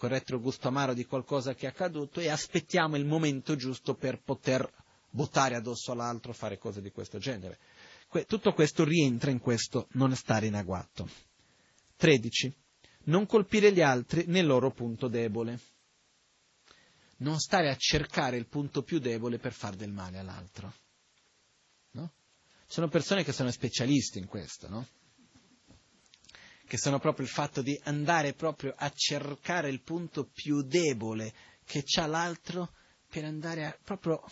quel 0.03 0.15
retrogusto 0.15 0.67
amaro 0.67 0.95
di 0.95 1.07
qualcosa 1.07 1.55
che 1.55 1.67
è 1.67 1.69
accaduto 1.69 2.19
e 2.19 2.29
aspettiamo 2.29 2.97
il 2.97 3.05
momento 3.05 3.55
giusto 3.55 3.95
per 3.95 4.21
poter 4.21 4.69
buttare 5.09 5.55
addosso 5.55 5.93
all'altro, 5.93 6.33
fare 6.33 6.59
cose 6.59 6.83
di 6.83 6.91
questo 6.91 7.19
genere. 7.19 7.61
Que- 8.09 8.25
tutto 8.25 8.53
questo 8.53 8.83
rientra 8.83 9.31
in 9.31 9.39
questo 9.39 9.87
non 9.93 10.13
stare 10.17 10.47
in 10.47 10.57
agguato. 10.57 11.09
13. 11.95 12.53
Non 13.05 13.27
colpire 13.27 13.73
gli 13.73 13.81
altri 13.81 14.25
nel 14.27 14.45
loro 14.45 14.73
punto 14.73 15.07
debole. 15.07 15.61
Non 17.19 17.39
stare 17.39 17.71
a 17.71 17.77
cercare 17.77 18.37
il 18.37 18.49
punto 18.49 18.83
più 18.83 18.99
debole 18.99 19.39
per 19.39 19.53
far 19.53 19.77
del 19.77 19.93
male 19.93 20.19
all'altro. 20.19 20.75
No? 21.93 22.13
Sono 22.67 22.89
persone 22.89 23.23
che 23.23 23.31
sono 23.31 23.53
specialisti 23.53 24.19
in 24.19 24.27
questo, 24.27 24.69
no? 24.69 24.85
Che 26.73 26.79
sono 26.79 26.99
proprio 26.99 27.27
il 27.27 27.31
fatto 27.31 27.61
di 27.61 27.79
andare 27.85 28.33
proprio 28.33 28.73
a 28.75 28.91
cercare 28.95 29.69
il 29.69 29.83
punto 29.83 30.25
più 30.25 30.63
debole 30.63 31.35
che 31.67 31.83
c'ha 31.85 32.07
l'altro 32.07 32.73
per 33.11 33.25
andare 33.25 33.67
a 33.67 33.79
proprio 33.85 34.25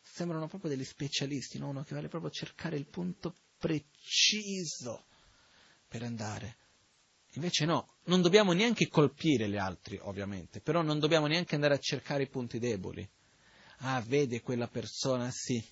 sembrano 0.00 0.48
proprio 0.48 0.70
degli 0.70 0.86
specialisti, 0.86 1.58
no? 1.58 1.68
uno 1.68 1.82
che 1.82 1.92
vuole 1.92 2.08
proprio 2.08 2.30
cercare 2.30 2.78
il 2.78 2.86
punto 2.86 3.34
preciso 3.58 5.04
per 5.86 6.02
andare. 6.02 6.56
Invece 7.34 7.66
no, 7.66 7.96
non 8.04 8.22
dobbiamo 8.22 8.52
neanche 8.52 8.88
colpire 8.88 9.46
gli 9.46 9.58
altri, 9.58 9.98
ovviamente, 10.00 10.62
però 10.62 10.80
non 10.80 10.98
dobbiamo 10.98 11.26
neanche 11.26 11.56
andare 11.56 11.74
a 11.74 11.78
cercare 11.78 12.22
i 12.22 12.30
punti 12.30 12.58
deboli. 12.58 13.06
Ah, 13.80 14.00
vede 14.00 14.40
quella 14.40 14.66
persona, 14.66 15.28
sì, 15.30 15.62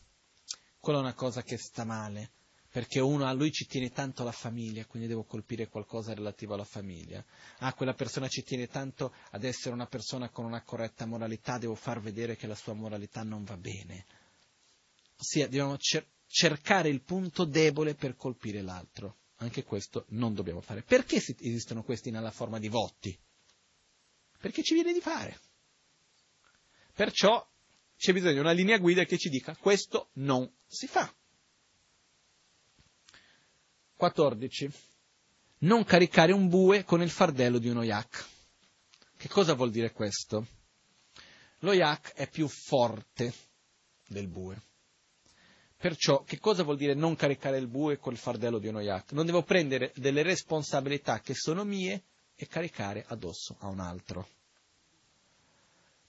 quella 0.78 0.98
è 0.98 1.02
una 1.02 1.14
cosa 1.14 1.42
che 1.42 1.56
sta 1.56 1.84
male 1.84 2.33
perché 2.74 2.98
uno 2.98 3.24
a 3.24 3.32
lui 3.32 3.52
ci 3.52 3.66
tiene 3.66 3.92
tanto 3.92 4.22
alla 4.22 4.32
famiglia, 4.32 4.84
quindi 4.84 5.06
devo 5.06 5.22
colpire 5.22 5.68
qualcosa 5.68 6.12
relativo 6.12 6.54
alla 6.54 6.64
famiglia. 6.64 7.24
Ah, 7.58 7.72
quella 7.72 7.94
persona 7.94 8.26
ci 8.26 8.42
tiene 8.42 8.66
tanto 8.66 9.14
ad 9.30 9.44
essere 9.44 9.72
una 9.72 9.86
persona 9.86 10.28
con 10.28 10.44
una 10.44 10.60
corretta 10.60 11.06
moralità, 11.06 11.56
devo 11.56 11.76
far 11.76 12.00
vedere 12.00 12.34
che 12.34 12.48
la 12.48 12.56
sua 12.56 12.72
moralità 12.72 13.22
non 13.22 13.44
va 13.44 13.56
bene. 13.56 14.04
Ossia, 15.18 15.44
dobbiamo 15.44 15.76
cer- 15.76 16.08
cercare 16.26 16.88
il 16.88 17.02
punto 17.02 17.44
debole 17.44 17.94
per 17.94 18.16
colpire 18.16 18.60
l'altro. 18.60 19.18
Anche 19.36 19.62
questo 19.62 20.06
non 20.08 20.34
dobbiamo 20.34 20.60
fare. 20.60 20.82
Perché 20.82 21.18
esistono 21.18 21.84
questi 21.84 22.10
nella 22.10 22.32
forma 22.32 22.58
di 22.58 22.68
voti? 22.68 23.16
Perché 24.36 24.64
ci 24.64 24.74
viene 24.74 24.92
di 24.92 25.00
fare. 25.00 25.38
Perciò 26.92 27.48
c'è 27.96 28.12
bisogno 28.12 28.32
di 28.32 28.38
una 28.40 28.50
linea 28.50 28.78
guida 28.78 29.04
che 29.04 29.16
ci 29.16 29.28
dica 29.28 29.54
questo 29.54 30.08
non 30.14 30.52
si 30.66 30.88
fa. 30.88 31.14
14. 33.96 34.70
non 35.58 35.84
caricare 35.84 36.32
un 36.32 36.48
bue 36.48 36.84
con 36.84 37.00
il 37.00 37.10
fardello 37.10 37.58
di 37.58 37.68
uno 37.68 37.82
yak. 37.82 38.26
Che 39.16 39.28
cosa 39.28 39.54
vuol 39.54 39.70
dire 39.70 39.92
questo? 39.92 40.46
Lo 41.60 41.72
yak 41.72 42.12
è 42.12 42.28
più 42.28 42.46
forte 42.48 43.32
del 44.06 44.28
bue. 44.28 44.60
Perciò, 45.76 46.22
che 46.24 46.38
cosa 46.38 46.62
vuol 46.62 46.76
dire 46.76 46.94
non 46.94 47.14
caricare 47.14 47.58
il 47.58 47.66
bue 47.66 47.98
col 47.98 48.16
fardello 48.16 48.58
di 48.58 48.68
uno 48.68 48.80
yak? 48.80 49.12
Non 49.12 49.26
devo 49.26 49.42
prendere 49.42 49.92
delle 49.96 50.22
responsabilità 50.22 51.20
che 51.20 51.34
sono 51.34 51.64
mie 51.64 52.04
e 52.34 52.46
caricare 52.46 53.04
addosso 53.08 53.56
a 53.60 53.68
un 53.68 53.80
altro. 53.80 54.28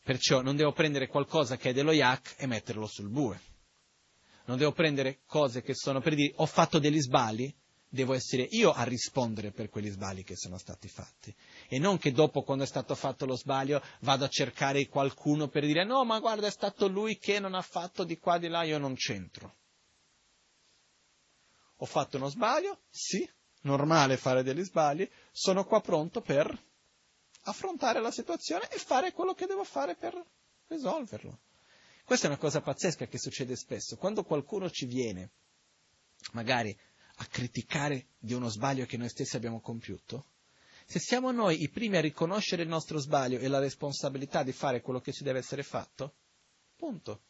Perciò 0.03 0.41
non 0.41 0.55
devo 0.55 0.71
prendere 0.71 1.07
qualcosa 1.07 1.57
che 1.57 1.69
è 1.69 1.73
dello 1.73 1.91
yak 1.91 2.35
e 2.37 2.47
metterlo 2.47 2.87
sul 2.87 3.09
bue. 3.09 3.39
Non 4.45 4.57
devo 4.57 4.71
prendere 4.71 5.19
cose 5.25 5.61
che 5.61 5.73
sono 5.73 6.01
per 6.01 6.15
dire 6.15 6.33
ho 6.37 6.45
fatto 6.45 6.79
degli 6.79 6.99
sbagli, 6.99 7.53
devo 7.95 8.13
essere 8.13 8.43
io 8.51 8.71
a 8.71 8.83
rispondere 8.83 9.51
per 9.51 9.69
quegli 9.69 9.89
sbagli 9.89 10.23
che 10.23 10.35
sono 10.35 10.59
stati 10.59 10.87
fatti. 10.87 11.33
E 11.67 11.79
non 11.79 11.97
che 11.97 12.11
dopo, 12.11 12.43
quando 12.43 12.63
è 12.63 12.67
stato 12.67 12.93
fatto 12.93 13.25
lo 13.25 13.35
sbaglio, 13.35 13.81
vado 14.01 14.25
a 14.25 14.29
cercare 14.29 14.87
qualcuno 14.87 15.47
per 15.47 15.65
dire 15.65 15.83
no, 15.83 16.05
ma 16.05 16.19
guarda, 16.19 16.45
è 16.45 16.51
stato 16.51 16.87
lui 16.87 17.17
che 17.17 17.39
non 17.39 17.55
ha 17.55 17.63
fatto 17.63 18.03
di 18.03 18.19
qua, 18.19 18.37
di 18.37 18.47
là, 18.47 18.63
io 18.63 18.77
non 18.77 18.93
c'entro. 18.93 19.55
Ho 21.77 21.85
fatto 21.85 22.17
uno 22.17 22.29
sbaglio? 22.29 22.81
Sì, 22.89 23.27
normale 23.61 24.17
fare 24.17 24.43
degli 24.43 24.63
sbagli, 24.63 25.09
sono 25.31 25.65
qua 25.65 25.81
pronto 25.81 26.21
per 26.21 26.63
affrontare 27.47 27.99
la 27.99 28.11
situazione 28.11 28.67
e 28.69 28.77
fare 28.77 29.11
quello 29.11 29.33
che 29.33 29.45
devo 29.45 29.63
fare 29.63 29.95
per 29.95 30.23
risolverlo. 30.67 31.39
Questa 32.03 32.27
è 32.27 32.29
una 32.29 32.37
cosa 32.39 32.61
pazzesca 32.61 33.07
che 33.07 33.17
succede 33.17 33.55
spesso. 33.55 33.97
Quando 33.97 34.23
qualcuno 34.23 34.69
ci 34.69 34.85
viene, 34.85 35.31
magari 36.33 36.75
a 37.17 37.25
criticare 37.25 38.07
di 38.17 38.33
uno 38.33 38.49
sbaglio 38.49 38.85
che 38.85 38.97
noi 38.97 39.09
stessi 39.09 39.35
abbiamo 39.35 39.61
compiuto, 39.61 40.25
se 40.85 40.99
siamo 40.99 41.31
noi 41.31 41.63
i 41.63 41.69
primi 41.69 41.97
a 41.97 42.01
riconoscere 42.01 42.61
il 42.61 42.67
nostro 42.67 42.99
sbaglio 42.99 43.39
e 43.39 43.47
la 43.47 43.59
responsabilità 43.59 44.43
di 44.43 44.51
fare 44.51 44.81
quello 44.81 45.01
che 45.01 45.11
ci 45.11 45.23
deve 45.23 45.39
essere 45.39 45.63
fatto, 45.63 46.13
punto. 46.75 47.21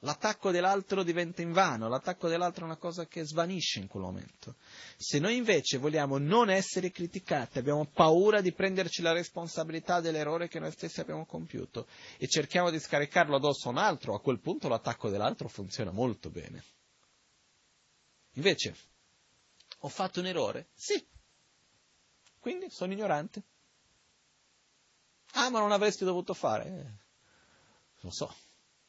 L'attacco 0.00 0.50
dell'altro 0.50 1.02
diventa 1.02 1.40
invano, 1.40 1.88
l'attacco 1.88 2.28
dell'altro 2.28 2.64
è 2.64 2.66
una 2.66 2.76
cosa 2.76 3.06
che 3.06 3.24
svanisce 3.24 3.78
in 3.80 3.86
quel 3.86 4.02
momento. 4.02 4.56
Se 4.98 5.18
noi 5.18 5.34
invece 5.34 5.78
vogliamo 5.78 6.18
non 6.18 6.50
essere 6.50 6.90
criticati, 6.90 7.58
abbiamo 7.58 7.86
paura 7.86 8.42
di 8.42 8.52
prenderci 8.52 9.00
la 9.00 9.12
responsabilità 9.12 10.00
dell'errore 10.02 10.48
che 10.48 10.58
noi 10.58 10.72
stessi 10.72 11.00
abbiamo 11.00 11.24
compiuto 11.24 11.86
e 12.18 12.28
cerchiamo 12.28 12.70
di 12.70 12.78
scaricarlo 12.78 13.34
addosso 13.34 13.68
a 13.68 13.70
un 13.70 13.78
altro, 13.78 14.14
a 14.14 14.20
quel 14.20 14.40
punto 14.40 14.68
l'attacco 14.68 15.08
dell'altro 15.08 15.48
funziona 15.48 15.90
molto 15.90 16.28
bene. 16.28 16.62
Invece, 18.34 18.76
ho 19.84 19.88
fatto 19.88 20.20
un 20.20 20.26
errore? 20.26 20.70
Sì. 20.72 21.06
Quindi 22.38 22.70
sono 22.70 22.92
ignorante. 22.92 23.42
Ah, 25.32 25.50
ma 25.50 25.58
non 25.58 25.72
avresti 25.72 26.04
dovuto 26.04 26.32
fare? 26.32 26.64
Eh, 26.64 27.04
lo 28.00 28.10
so 28.10 28.34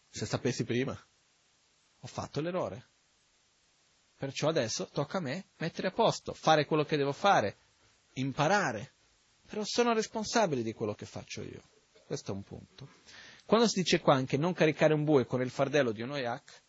se 0.10 0.26
sapessi 0.26 0.64
prima. 0.64 0.98
Ho 2.00 2.08
fatto 2.08 2.40
l'errore. 2.40 2.92
Perciò 4.16 4.48
adesso 4.48 4.88
tocca 4.88 5.18
a 5.18 5.22
me 5.22 5.50
mettere 5.58 5.90
a 5.90 5.92
posto, 5.92 6.34
fare 6.34 6.66
quello 6.66 6.86
che 6.86 6.96
devo 6.96 7.12
fare, 7.12 7.58
imparare. 8.14 8.94
Però 9.46 9.64
sono 9.66 9.94
responsabile 9.94 10.64
di 10.64 10.72
quello 10.72 10.94
che 10.94 11.06
faccio 11.06 11.42
io. 11.42 11.64
Questo 12.06 12.32
è 12.32 12.34
un 12.34 12.44
punto. 12.44 12.88
Quando 13.46 13.68
si 13.68 13.82
dice 13.82 14.00
qua 14.00 14.16
anche 14.16 14.38
non 14.38 14.54
caricare 14.54 14.94
un 14.94 15.04
bue 15.04 15.26
con 15.26 15.42
il 15.42 15.50
fardello 15.50 15.92
di 15.92 16.02
un 16.02 16.12
oyak, 16.12 16.64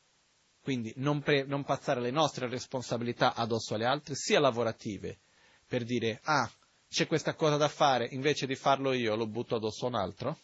quindi 0.66 0.93
non, 0.97 1.22
pre- 1.22 1.44
non 1.44 1.62
passare 1.62 2.01
le 2.01 2.10
nostre 2.10 2.48
responsabilità 2.48 3.34
addosso 3.34 3.74
alle 3.74 3.84
altre, 3.84 4.16
sia 4.16 4.40
lavorative, 4.40 5.20
per 5.64 5.84
dire, 5.84 6.18
ah, 6.24 6.51
c'è 6.88 7.06
questa 7.06 7.36
cosa 7.36 7.56
da 7.56 7.68
fare, 7.68 8.09
invece 8.10 8.48
di 8.48 8.56
farlo 8.56 8.93
io 8.93 9.14
lo 9.14 9.28
butto 9.28 9.55
addosso 9.55 9.84
a 9.84 9.90
un 9.90 9.94
altro, 9.94 10.38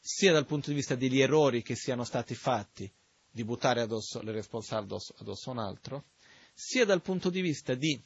sia 0.00 0.32
dal 0.32 0.44
punto 0.44 0.70
di 0.70 0.74
vista 0.74 0.96
degli 0.96 1.20
errori 1.20 1.62
che 1.62 1.76
siano 1.76 2.02
stati 2.02 2.34
fatti, 2.34 2.92
di 3.30 3.44
buttare 3.44 3.80
addosso 3.80 4.20
le 4.22 4.32
responsabilità 4.32 4.96
addosso, 4.96 5.14
addosso 5.20 5.50
a 5.50 5.52
un 5.52 5.58
altro, 5.60 6.04
sia 6.52 6.84
dal 6.84 7.00
punto 7.00 7.30
di 7.30 7.40
vista 7.40 7.76
di 7.76 8.02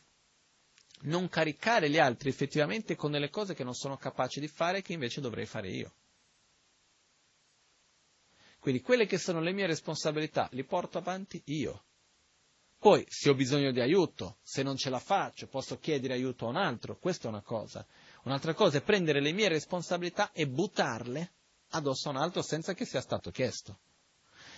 non 1.05 1.31
caricare 1.31 1.89
gli 1.89 1.99
altri 1.99 2.29
effettivamente 2.29 2.95
con 2.95 3.11
delle 3.11 3.31
cose 3.31 3.55
che 3.55 3.65
non 3.65 3.73
sono 3.73 3.97
capaci 3.97 4.39
di 4.39 4.49
fare 4.49 4.83
che 4.83 4.93
invece 4.93 5.23
dovrei 5.23 5.47
fare 5.47 5.71
io. 5.71 5.95
Quindi 8.63 8.81
quelle 8.81 9.07
che 9.07 9.19
sono 9.19 9.41
le 9.41 9.51
mie 9.51 9.67
responsabilità 9.67 10.49
li 10.53 10.63
porto 10.63 10.97
avanti 10.97 11.43
io. 11.47 11.83
Poi, 12.79 13.05
se 13.09 13.29
ho 13.29 13.35
bisogno 13.35 13.73
di 13.73 13.81
aiuto, 13.81 14.37
se 14.41 14.63
non 14.63 14.77
ce 14.77 14.89
la 14.89 15.01
faccio, 15.01 15.49
posso 15.49 15.81
chiedere 15.81 16.15
aiuto 16.15 16.47
a 16.47 16.51
un 16.51 16.57
altro, 16.57 16.97
questa 16.97 17.27
è 17.27 17.31
una 17.31 17.41
cosa. 17.41 17.85
Un'altra 18.23 18.55
cosa 18.55 18.79
è 18.79 18.83
prendere 18.83 19.21
le 19.21 19.33
mie 19.33 19.49
responsabilità 19.49 20.31
e 20.31 20.47
buttarle 20.47 21.33
addosso 21.71 22.07
a 22.07 22.13
un 22.13 22.19
altro 22.19 22.41
senza 22.41 22.73
che 22.73 22.85
sia 22.85 23.01
stato 23.01 23.33
chiesto. 23.33 23.81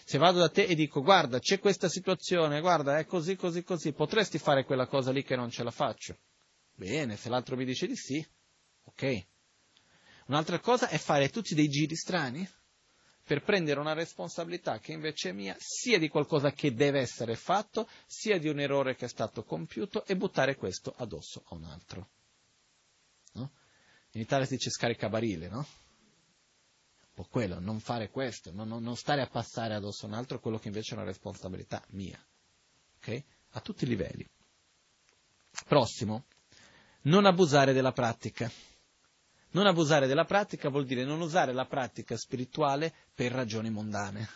Se 0.05 0.19
vado 0.19 0.39
da 0.39 0.51
te 0.51 0.65
e 0.65 0.75
dico 0.75 1.01
guarda 1.01 1.39
c'è 1.39 1.59
questa 1.59 1.89
situazione, 1.89 2.61
guarda 2.61 2.99
è 2.99 3.07
così, 3.07 3.37
così, 3.37 3.65
così, 3.65 3.95
potresti 3.95 4.37
fare 4.37 4.67
quella 4.67 4.87
cosa 4.87 5.13
lì 5.13 5.25
che 5.25 5.35
non 5.35 5.49
ce 5.49 5.63
la 5.63 5.71
faccio? 5.71 6.19
Bene, 6.75 7.17
se 7.17 7.31
l'altro 7.31 7.57
mi 7.57 7.65
dice 7.65 7.87
di 7.87 7.97
sì, 7.97 8.23
ok. 8.85 9.27
Un'altra 10.27 10.61
cosa 10.61 10.91
è 10.91 10.99
fare 10.99 11.31
tutti 11.31 11.55
dei 11.55 11.69
giri 11.69 11.97
strani 11.97 12.47
per 13.25 13.43
prendere 13.43 13.81
una 13.81 13.95
responsabilità 13.95 14.79
che 14.79 14.93
invece 14.93 15.31
è 15.31 15.33
mia, 15.33 15.57
sia 15.59 15.99
di 15.99 16.09
qualcosa 16.09 16.53
che 16.53 16.75
deve 16.75 17.01
essere 17.01 17.35
fatto, 17.37 17.89
sia 18.07 18.39
di 18.39 18.49
un 18.49 18.61
errore 18.61 18.95
che 18.95 19.07
è 19.07 19.09
stato 19.09 19.45
compiuto 19.45 20.05
e 20.05 20.17
buttare 20.17 20.57
questo 20.57 20.95
addosso 20.99 21.43
a 21.47 21.55
un 21.55 21.65
altro. 21.65 22.09
No? 23.33 23.51
In 24.13 24.21
Italia 24.21 24.45
si 24.45 24.57
dice 24.57 24.71
scaricabarile, 24.71 25.49
no? 25.49 25.67
po' 27.15 27.27
quello, 27.31 27.61
non 27.61 27.79
fare 27.79 28.11
questo, 28.11 28.53
non, 28.53 28.67
non, 28.69 28.83
non, 28.83 28.97
stare 28.97 29.23
a 29.23 29.29
passare 29.29 29.75
addosso 29.75 30.05
a 30.05 30.09
un 30.09 30.15
altro 30.15 30.41
quello 30.41 30.59
che 30.59 30.67
invece 30.67 30.95
è 30.95 30.99
una 30.99 31.07
responsabilità 31.07 31.83
mia. 31.91 32.19
Ok? 32.97 33.23
A 33.51 33.61
tutti 33.61 33.85
i 33.85 33.87
livelli. 33.87 34.29
Prossimo, 35.67 36.25
non 37.03 37.25
abusare 37.25 37.73
della 37.73 37.93
pratica. 37.93 38.51
Non 39.55 39.67
abusare 39.67 40.09
della 40.09 40.25
pratica 40.25 40.69
vuol 40.69 40.85
dire 40.85 41.05
non 41.05 41.21
usare 41.21 41.53
la 41.53 41.67
pratica 41.67 42.17
spirituale 42.17 42.93
per 43.15 43.31
ragioni 43.31 43.71
mondane. 43.71 44.29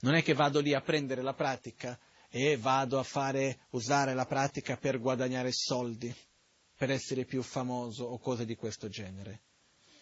Non 0.00 0.14
è 0.14 0.22
che 0.22 0.34
vado 0.34 0.58
lì 0.58 0.74
a 0.74 0.80
prendere 0.80 1.22
la 1.22 1.32
pratica 1.32 1.98
e 2.28 2.56
vado 2.56 2.98
a 2.98 3.04
fare, 3.04 3.60
usare 3.70 4.14
la 4.14 4.26
pratica 4.26 4.76
per 4.76 4.98
guadagnare 4.98 5.52
soldi, 5.52 6.12
per 6.76 6.90
essere 6.90 7.24
più 7.24 7.40
famoso 7.42 8.04
o 8.04 8.18
cose 8.18 8.44
di 8.44 8.56
questo 8.56 8.88
genere. 8.88 9.42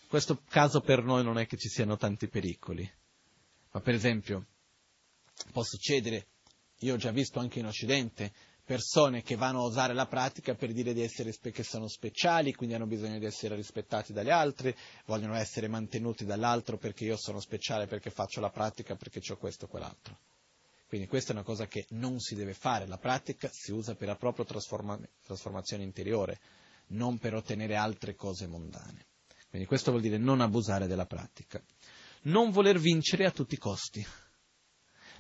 Questo 0.09 0.43
caso 0.49 0.81
per 0.81 1.03
noi 1.03 1.23
non 1.23 1.39
è 1.39 1.47
che 1.47 1.59
ci 1.59 1.69
siano 1.69 1.99
tanti 1.99 2.29
pericoli, 2.29 2.91
ma 3.73 3.81
per 3.81 3.95
esempio 3.95 4.47
può 5.53 5.63
succedere, 5.63 6.29
io 6.79 6.95
ho 6.95 6.97
già 6.97 7.11
visto 7.11 7.41
anche 7.41 7.59
in 7.59 7.67
Occidente, 7.67 8.33
persone 8.65 9.23
che 9.23 9.37
vanno 9.37 9.61
a 9.61 9.67
usare 9.67 9.93
la 9.93 10.07
pratica 10.07 10.55
per 10.55 10.73
dire 10.73 10.95
di 10.95 11.03
essere, 11.03 11.33
che 11.39 11.63
sono 11.63 11.87
speciali, 11.87 12.55
quindi 12.55 12.75
hanno 12.75 12.87
bisogno 12.87 13.19
di 13.19 13.27
essere 13.27 13.55
rispettati 13.55 14.13
dagli 14.13 14.31
altri, 14.31 14.75
vogliono 15.05 15.35
essere 15.35 15.69
mantenuti 15.69 16.25
dall'altro 16.25 16.79
perché 16.79 17.05
io 17.05 17.17
sono 17.17 17.41
speciale, 17.41 17.87
perché 17.87 18.11
faccio 18.11 18.41
la 18.41 18.51
pratica, 18.51 18.97
perché 18.97 19.21
ho 19.31 19.37
questo 19.37 19.67
o 19.67 19.69
quell'altro. 19.69 20.19
Quindi 20.87 21.07
questa 21.07 21.33
è 21.33 21.35
una 21.35 21.45
cosa 21.45 21.67
che 21.67 21.87
non 21.91 22.21
si 22.21 22.35
deve 22.35 22.55
fare, 22.55 22.87
la 22.87 22.99
pratica 22.99 23.51
si 23.53 23.73
usa 23.73 23.95
per 23.95 24.09
la 24.09 24.17
propria 24.17 24.45
trasforma- 24.45 24.99
trasformazione 25.23 25.83
interiore, 25.83 26.39
non 26.89 27.19
per 27.19 27.35
ottenere 27.35 27.77
altre 27.77 28.15
cose 28.15 28.47
mondane. 28.47 29.07
Quindi 29.51 29.67
questo 29.67 29.91
vuol 29.91 30.03
dire 30.03 30.19
non 30.19 30.41
abusare 30.41 30.87
della 30.87 31.07
pratica. 31.07 31.63
Non 32.23 32.51
voler 32.51 32.79
vincere 32.79 33.27
a 33.27 33.31
tutti 33.31 33.55
i 33.55 33.59
costi. 33.59 34.05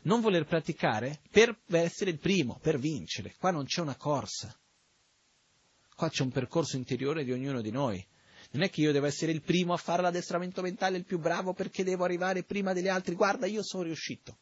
Non 0.05 0.21
voler 0.21 0.45
praticare 0.45 1.21
per 1.31 1.59
essere 1.71 2.11
il 2.11 2.19
primo, 2.19 2.59
per 2.61 2.79
vincere. 2.79 3.35
Qua 3.39 3.51
non 3.51 3.65
c'è 3.65 3.81
una 3.81 3.97
corsa. 3.97 4.55
Qua 5.95 6.09
c'è 6.09 6.23
un 6.23 6.31
percorso 6.31 6.77
interiore 6.77 7.25
di 7.25 7.33
ognuno 7.33 7.61
di 7.61 7.71
noi. 7.71 8.05
Non 8.51 8.63
è 8.63 8.71
che 8.71 8.83
io 8.83 8.93
devo 8.93 9.07
essere 9.07 9.33
il 9.33 9.43
primo 9.43 9.73
a 9.73 9.79
fare 9.79 10.03
l'addestramento 10.03 10.63
mentale, 10.63 10.97
il 10.97 11.05
più 11.05 11.19
bravo 11.19 11.53
perché 11.53 11.85
devo 11.85 12.05
arrivare 12.05 12.45
prima 12.45 12.73
degli 12.73 12.89
altri. 12.89 13.15
Guarda, 13.15 13.47
io 13.47 13.63
sono 13.63 13.85
riuscito. 13.85 14.39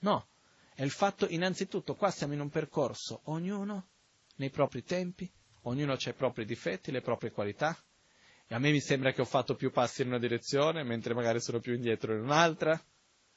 No, 0.00 0.28
è 0.74 0.82
il 0.82 0.90
fatto 0.90 1.26
innanzitutto, 1.28 1.94
qua 1.94 2.10
siamo 2.10 2.34
in 2.34 2.40
un 2.40 2.50
percorso, 2.50 3.22
ognuno 3.24 3.88
nei 4.36 4.50
propri 4.50 4.84
tempi, 4.84 5.30
ognuno 5.62 5.92
ha 5.92 5.98
i 5.98 6.12
propri 6.12 6.44
difetti, 6.44 6.92
le 6.92 7.00
proprie 7.00 7.30
qualità, 7.30 7.76
e 8.46 8.54
a 8.54 8.58
me 8.58 8.70
mi 8.70 8.80
sembra 8.80 9.12
che 9.12 9.22
ho 9.22 9.26
fatto 9.26 9.54
più 9.54 9.72
passi 9.72 10.02
in 10.02 10.08
una 10.08 10.18
direzione, 10.18 10.84
mentre 10.84 11.14
magari 11.14 11.40
sono 11.40 11.58
più 11.58 11.74
indietro 11.74 12.14
in 12.14 12.20
un'altra. 12.20 12.80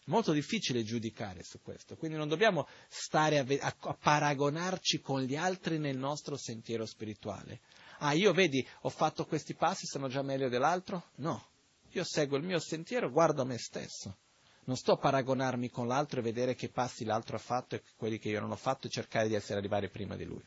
Molto 0.10 0.31
difficile 0.31 0.84
giudicare 0.84 1.44
su 1.44 1.61
questo, 1.61 1.95
quindi 1.95 2.18
non 2.18 2.27
dobbiamo 2.27 2.68
stare 2.88 3.38
a, 3.38 3.45
a, 3.60 3.76
a 3.80 3.94
paragonarci 3.94 5.02
con 5.02 5.22
gli 5.22 5.36
altri 5.36 5.77
nel 5.77 5.98
nostro 5.98 6.36
sentiero 6.36 6.88
spirituale. 6.88 7.61
Ah, 7.99 8.14
io 8.14 8.34
vedi, 8.34 8.65
ho 8.81 8.90
fatto 8.90 9.26
questi 9.26 9.53
passi, 9.53 9.86
sono 9.86 10.07
già 10.07 10.23
meglio 10.23 10.49
dell'altro? 10.49 11.10
No, 11.18 11.49
io 11.91 12.03
seguo 12.03 12.38
il 12.38 12.44
mio 12.44 12.60
sentiero, 12.60 13.11
guardo 13.11 13.45
me 13.45 13.60
stesso. 13.60 14.18
Non 14.65 14.77
sto 14.77 14.94
a 14.94 14.98
paragonarmi 14.98 15.69
con 15.69 15.88
l'altro 15.88 16.19
e 16.19 16.23
vedere 16.23 16.56
che 16.56 16.69
passi 16.69 17.06
l'altro 17.06 17.36
ha 17.36 17.40
fatto 17.40 17.76
e 17.76 17.84
quelli 17.95 18.18
che 18.18 18.30
io 18.30 18.40
non 18.40 18.49
ho 18.52 18.56
fatto 18.56 18.88
e 18.88 18.90
cercare 18.90 19.27
di 19.27 19.36
essere 19.36 19.60
arrivati 19.60 19.90
prima 19.90 20.15
di 20.15 20.26
lui. 20.26 20.44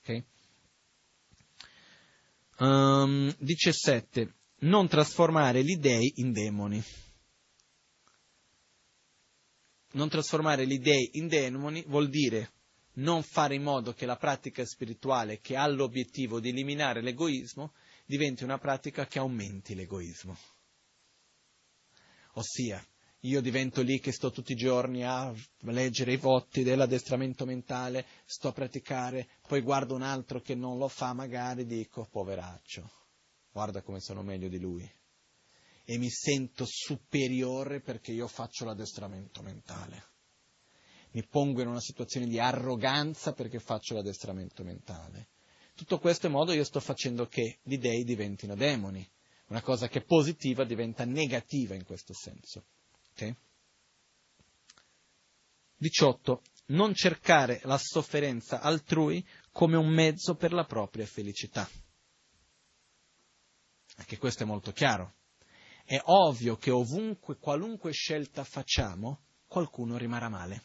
Ok? 0.00 0.24
Um, 2.58 3.34
17. 3.38 4.34
Non 4.60 4.86
trasformare 4.86 5.64
gli 5.64 5.76
dei 5.76 6.12
in 6.16 6.32
demoni. 6.32 6.82
Non 9.92 10.08
trasformare 10.08 10.66
gli 10.66 10.78
dei 10.78 11.10
in 11.14 11.28
demoni 11.28 11.84
vuol 11.86 12.08
dire 12.08 12.52
non 12.94 13.22
fare 13.22 13.54
in 13.54 13.62
modo 13.62 13.92
che 13.92 14.06
la 14.06 14.16
pratica 14.16 14.64
spirituale 14.64 15.40
che 15.40 15.56
ha 15.56 15.66
l'obiettivo 15.66 16.40
di 16.40 16.50
eliminare 16.50 17.02
l'egoismo 17.02 17.72
diventi 18.04 18.44
una 18.44 18.58
pratica 18.58 19.06
che 19.06 19.18
aumenti 19.18 19.74
l'egoismo. 19.74 20.36
Ossia, 22.34 22.84
io 23.20 23.40
divento 23.40 23.82
lì 23.82 24.00
che 24.00 24.12
sto 24.12 24.30
tutti 24.30 24.52
i 24.52 24.56
giorni 24.56 25.04
a 25.04 25.32
leggere 25.60 26.12
i 26.12 26.16
voti 26.16 26.62
dell'addestramento 26.62 27.44
mentale, 27.44 28.06
sto 28.24 28.48
a 28.48 28.52
praticare, 28.52 29.28
poi 29.46 29.60
guardo 29.60 29.94
un 29.94 30.02
altro 30.02 30.40
che 30.40 30.54
non 30.54 30.76
lo 30.76 30.88
fa, 30.88 31.12
magari 31.12 31.64
dico, 31.64 32.08
poveraccio, 32.10 32.90
guarda 33.52 33.82
come 33.82 34.00
sono 34.00 34.22
meglio 34.22 34.48
di 34.48 34.58
lui. 34.58 34.90
E 35.84 35.98
mi 35.98 36.10
sento 36.10 36.64
superiore 36.66 37.80
perché 37.80 38.12
io 38.12 38.28
faccio 38.28 38.64
l'addestramento 38.64 39.42
mentale 39.42 40.10
mi 41.12 41.26
pongo 41.26 41.60
in 41.60 41.68
una 41.68 41.80
situazione 41.80 42.26
di 42.26 42.38
arroganza 42.38 43.32
perché 43.32 43.58
faccio 43.58 43.94
l'addestramento 43.94 44.62
mentale. 44.62 45.28
Tutto 45.74 45.98
questo 45.98 46.26
è 46.26 46.30
modo 46.30 46.52
io 46.52 46.64
sto 46.64 46.80
facendo 46.80 47.26
che 47.26 47.58
gli 47.62 47.78
dei 47.78 48.04
diventino 48.04 48.54
demoni. 48.54 49.06
Una 49.46 49.62
cosa 49.62 49.88
che 49.88 50.00
è 50.00 50.04
positiva 50.04 50.64
diventa 50.64 51.04
negativa 51.04 51.74
in 51.74 51.84
questo 51.84 52.14
senso. 52.14 52.64
Okay? 53.12 53.36
18. 55.76 56.42
Non 56.66 56.94
cercare 56.94 57.60
la 57.64 57.76
sofferenza 57.76 58.60
altrui 58.60 59.26
come 59.50 59.76
un 59.76 59.88
mezzo 59.88 60.36
per 60.36 60.52
la 60.52 60.64
propria 60.64 61.04
felicità. 61.04 61.68
Anche 63.96 64.16
questo 64.16 64.44
è 64.44 64.46
molto 64.46 64.72
chiaro. 64.72 65.16
È 65.84 66.00
ovvio 66.04 66.56
che 66.56 66.70
ovunque, 66.70 67.36
qualunque 67.36 67.92
scelta 67.92 68.44
facciamo, 68.44 69.22
qualcuno 69.46 69.96
rimarrà 69.96 70.28
male. 70.28 70.64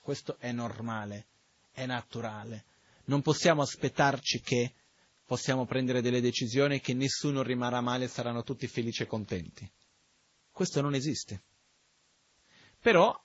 Questo 0.00 0.38
è 0.38 0.50
normale, 0.52 1.26
è 1.70 1.86
naturale. 1.86 2.64
Non 3.04 3.22
possiamo 3.22 3.62
aspettarci 3.62 4.40
che 4.40 4.74
possiamo 5.24 5.66
prendere 5.66 6.00
delle 6.00 6.20
decisioni 6.20 6.80
che 6.80 6.94
nessuno 6.94 7.42
rimarrà 7.42 7.80
male 7.80 8.06
e 8.06 8.08
saranno 8.08 8.42
tutti 8.42 8.66
felici 8.66 9.02
e 9.02 9.06
contenti. 9.06 9.70
Questo 10.50 10.80
non 10.80 10.94
esiste. 10.94 11.42
Però 12.80 13.16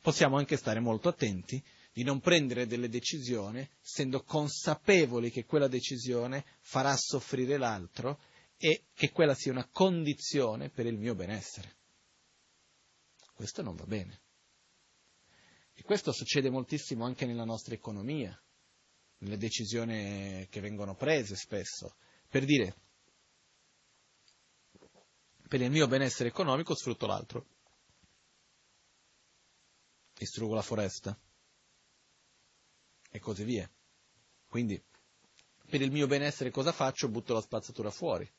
possiamo 0.00 0.36
anche 0.36 0.56
stare 0.56 0.80
molto 0.80 1.08
attenti 1.08 1.62
di 1.92 2.02
non 2.02 2.20
prendere 2.20 2.66
delle 2.66 2.88
decisioni 2.88 3.66
essendo 3.82 4.22
consapevoli 4.22 5.30
che 5.30 5.44
quella 5.44 5.68
decisione 5.68 6.44
farà 6.60 6.94
soffrire 6.96 7.56
l'altro 7.56 8.20
e 8.64 8.84
che 8.94 9.10
quella 9.10 9.34
sia 9.34 9.50
una 9.50 9.66
condizione 9.66 10.70
per 10.70 10.86
il 10.86 10.96
mio 10.96 11.16
benessere. 11.16 11.78
Questo 13.34 13.60
non 13.60 13.74
va 13.74 13.84
bene. 13.86 14.20
E 15.72 15.82
questo 15.82 16.12
succede 16.12 16.48
moltissimo 16.48 17.04
anche 17.04 17.26
nella 17.26 17.42
nostra 17.42 17.74
economia, 17.74 18.40
nelle 19.18 19.36
decisioni 19.36 20.46
che 20.48 20.60
vengono 20.60 20.94
prese 20.94 21.34
spesso. 21.34 21.96
Per 22.28 22.44
dire, 22.44 22.76
per 25.48 25.60
il 25.60 25.70
mio 25.72 25.88
benessere 25.88 26.28
economico 26.28 26.76
sfrutto 26.76 27.06
l'altro, 27.06 27.46
distruggo 30.14 30.54
la 30.54 30.62
foresta 30.62 31.18
e 33.10 33.18
così 33.18 33.42
via. 33.42 33.68
Quindi, 34.46 34.80
per 35.68 35.82
il 35.82 35.90
mio 35.90 36.06
benessere 36.06 36.52
cosa 36.52 36.70
faccio? 36.70 37.08
Butto 37.08 37.34
la 37.34 37.40
spazzatura 37.40 37.90
fuori, 37.90 38.30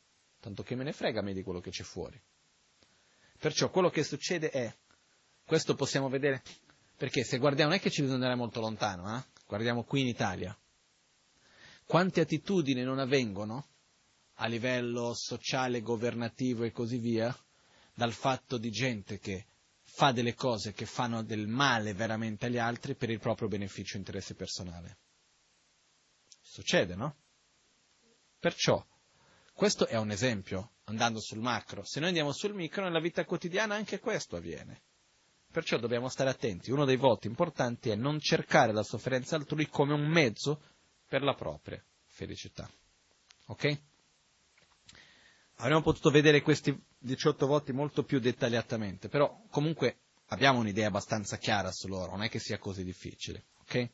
tanto 0.44 0.62
che 0.62 0.76
me 0.76 0.84
ne 0.84 0.92
frega 0.92 1.22
a 1.22 1.24
me 1.24 1.32
di 1.32 1.42
quello 1.42 1.62
che 1.62 1.70
c'è 1.70 1.84
fuori. 1.84 2.22
Perciò 3.40 3.70
quello 3.70 3.90
che 3.90 4.04
succede 4.04 4.50
è, 4.50 4.76
questo 5.46 5.74
possiamo 5.74 6.10
vedere 6.10 6.44
perché 6.98 7.24
se 7.24 7.38
guardiamo, 7.38 7.72
non 7.72 7.80
è 7.80 7.82
che 7.82 7.90
ci 7.90 8.02
bisogna 8.02 8.20
andare 8.20 8.38
molto 8.38 8.60
lontano, 8.60 9.18
eh? 9.18 9.24
guardiamo 9.48 9.86
qui 9.86 10.02
in 10.02 10.08
Italia. 10.08 10.58
Quante 11.86 12.20
attitudini 12.20 12.84
non 12.84 13.00
avvengono 13.00 13.70
a 14.36 14.48
livello 14.48 15.14
sociale, 15.14 15.82
governativo 15.82 16.64
e 16.66 16.72
così 16.72 16.98
via, 16.98 17.34
dal 17.94 18.12
fatto 18.12 18.58
di 18.58 18.70
gente 18.70 19.18
che 19.20 19.46
fa 19.82 20.12
delle 20.12 20.34
cose 20.34 20.74
che 20.74 20.86
fanno 20.86 21.24
del 21.24 21.48
male 21.48 21.94
veramente 21.94 22.48
agli 22.48 22.58
altri 22.58 22.96
per 22.96 23.10
il 23.10 23.20
proprio 23.20 23.48
beneficio 23.48 23.96
e 23.96 24.00
interesse 24.00 24.36
personale. 24.36 24.98
Succede, 26.42 26.96
no? 26.96 27.16
Perciò, 28.40 28.86
questo 29.54 29.88
è 29.88 29.98
un 29.98 30.12
esempio, 30.12 30.72
andando 30.86 31.20
sul 31.20 31.40
macro. 31.40 31.84
Se 31.84 32.00
noi 32.00 32.10
andiamo 32.10 32.32
sul 32.32 32.54
micro, 32.54 32.84
nella 32.84 33.00
vita 33.00 33.24
quotidiana 33.24 33.76
anche 33.76 34.00
questo 34.00 34.36
avviene. 34.36 34.82
Perciò 35.52 35.78
dobbiamo 35.78 36.10
stare 36.10 36.32
attenti. 36.32 36.72
Uno 36.72 36.86
dei 36.86 36.98
voti 36.98 37.28
importanti 37.28 37.90
è 37.90 37.96
non 37.96 38.20
cercare 38.20 38.74
la 38.74 38.84
sofferenza 38.84 39.36
altrui 39.36 39.68
come 39.68 39.94
un 39.94 40.06
mezzo 40.08 40.62
per 41.08 41.22
la 41.22 41.36
propria 41.36 41.82
felicità. 42.06 42.70
Ok? 43.46 43.80
Avremmo 45.58 45.82
potuto 45.82 46.10
vedere 46.10 46.42
questi 46.42 46.76
18 46.98 47.46
voti 47.46 47.72
molto 47.72 48.04
più 48.04 48.20
dettagliatamente, 48.20 49.10
però 49.10 49.44
comunque 49.50 49.98
abbiamo 50.28 50.60
un'idea 50.60 50.88
abbastanza 50.88 51.38
chiara 51.38 51.72
su 51.72 51.88
loro, 51.88 52.12
non 52.12 52.24
è 52.24 52.30
che 52.30 52.40
sia 52.40 52.58
così 52.58 52.84
difficile. 52.84 53.46
Ok? 53.62 53.90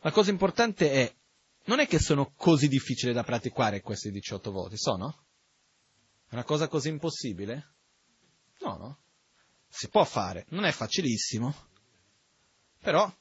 La 0.00 0.10
cosa 0.10 0.30
importante 0.30 0.90
è, 0.90 1.14
non 1.64 1.80
è 1.80 1.86
che 1.86 1.98
sono 1.98 2.32
così 2.34 2.68
difficili 2.68 3.12
da 3.12 3.22
praticare 3.22 3.80
questi 3.80 4.10
18 4.10 4.50
voti, 4.50 4.76
sono? 4.76 5.26
È 6.28 6.34
una 6.34 6.44
cosa 6.44 6.68
così 6.68 6.88
impossibile? 6.88 7.74
No, 8.60 8.76
no 8.76 8.98
si 9.74 9.88
può 9.88 10.04
fare, 10.04 10.46
non 10.50 10.64
è 10.64 10.70
facilissimo, 10.70 11.52
però 12.78 13.12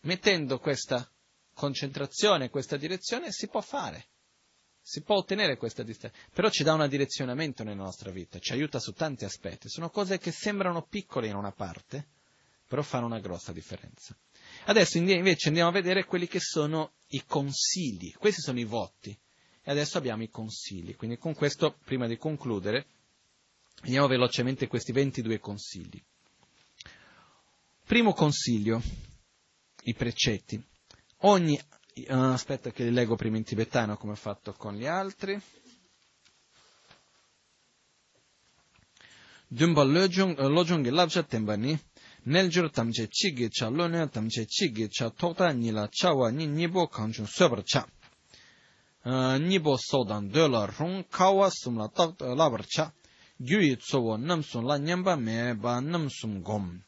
mettendo 0.00 0.58
questa 0.58 1.10
concentrazione, 1.54 2.50
questa 2.50 2.76
direzione, 2.76 3.32
si 3.32 3.48
può 3.48 3.62
fare, 3.62 4.08
si 4.82 5.00
può 5.00 5.16
ottenere 5.16 5.56
questa 5.56 5.82
distanza, 5.82 6.14
però 6.34 6.50
ci 6.50 6.64
dà 6.64 6.74
un 6.74 6.86
direzionamento 6.86 7.64
nella 7.64 7.82
nostra 7.82 8.10
vita, 8.10 8.38
ci 8.40 8.52
aiuta 8.52 8.78
su 8.78 8.92
tanti 8.92 9.24
aspetti, 9.24 9.70
sono 9.70 9.88
cose 9.88 10.18
che 10.18 10.32
sembrano 10.32 10.82
piccole 10.82 11.28
in 11.28 11.34
una 11.34 11.52
parte, 11.52 12.08
però 12.68 12.82
fanno 12.82 13.06
una 13.06 13.20
grossa 13.20 13.52
differenza. 13.52 14.14
Adesso 14.66 14.98
invece 14.98 15.48
andiamo 15.48 15.70
a 15.70 15.72
vedere 15.72 16.04
quelli 16.04 16.26
che 16.26 16.40
sono 16.40 16.96
i 17.14 17.24
consigli, 17.26 18.12
questi 18.14 18.40
sono 18.40 18.58
i 18.58 18.64
voti, 18.64 19.16
e 19.62 19.70
adesso 19.70 19.98
abbiamo 19.98 20.22
i 20.22 20.30
consigli, 20.30 20.94
quindi 20.96 21.16
con 21.16 21.34
questo, 21.34 21.76
prima 21.84 22.06
di 22.06 22.16
concludere, 22.16 22.86
Vediamo 23.84 24.06
velocemente 24.06 24.66
questi 24.66 24.92
22 24.92 25.40
consigli. 25.40 26.02
Primo 27.84 28.14
consiglio, 28.14 28.80
i 29.82 29.92
precetti. 29.92 30.58
Ogni, 31.18 31.60
uh, 32.08 32.14
aspetta 32.14 32.70
che 32.70 32.84
li 32.84 32.90
leggo 32.90 33.14
prima 33.14 33.36
in 33.36 33.44
tibetano 33.44 33.98
come 33.98 34.12
ho 34.12 34.16
fatto 34.16 34.54
con 34.54 34.74
gli 34.74 34.86
altri. 34.86 35.38
Dumba 39.46 39.82
lojong 39.82 40.88
labsha 40.88 41.22
tembani, 41.24 41.78
Neljur 42.26 42.68
tamche 42.70 43.06
chige 43.06 43.50
cha, 43.50 43.68
lonyan 43.68 44.08
tamche 44.08 44.46
chige 44.46 44.88
cha, 44.88 45.10
tokta 45.10 45.52
nila 45.52 45.88
cha 45.92 46.12
wa 46.14 46.30
ni 46.30 46.46
nipo 46.46 46.86
kanchun 46.86 47.26
sobar 47.26 47.62
cha. 47.64 47.86
Nipo 49.38 49.76
sodan 49.76 50.30
dola 50.30 50.66
rung, 50.66 51.04
kawa 51.10 51.50
sumla 51.50 51.88
tokta 51.88 52.24
eh, 52.24 52.34
labar 52.34 52.64
cha. 52.66 52.92
Gyuyi 53.38 53.76
tsowo 53.76 54.16
namsun 54.16 54.64
la 54.64 54.78
nyamba 54.78 55.16
me 55.16 55.54
ba 55.54 55.80
namsum 55.80 56.42
gom. 56.42 56.82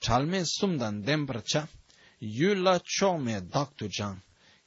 Chalme 0.00 0.44
sumdan 0.44 1.02
dempar 1.02 1.44
cha. 1.44 1.68
Yu 2.18 2.54
la 2.54 2.80
cho 2.84 3.18
me 3.18 3.40
daktu 3.40 3.88
jang. 3.88 4.20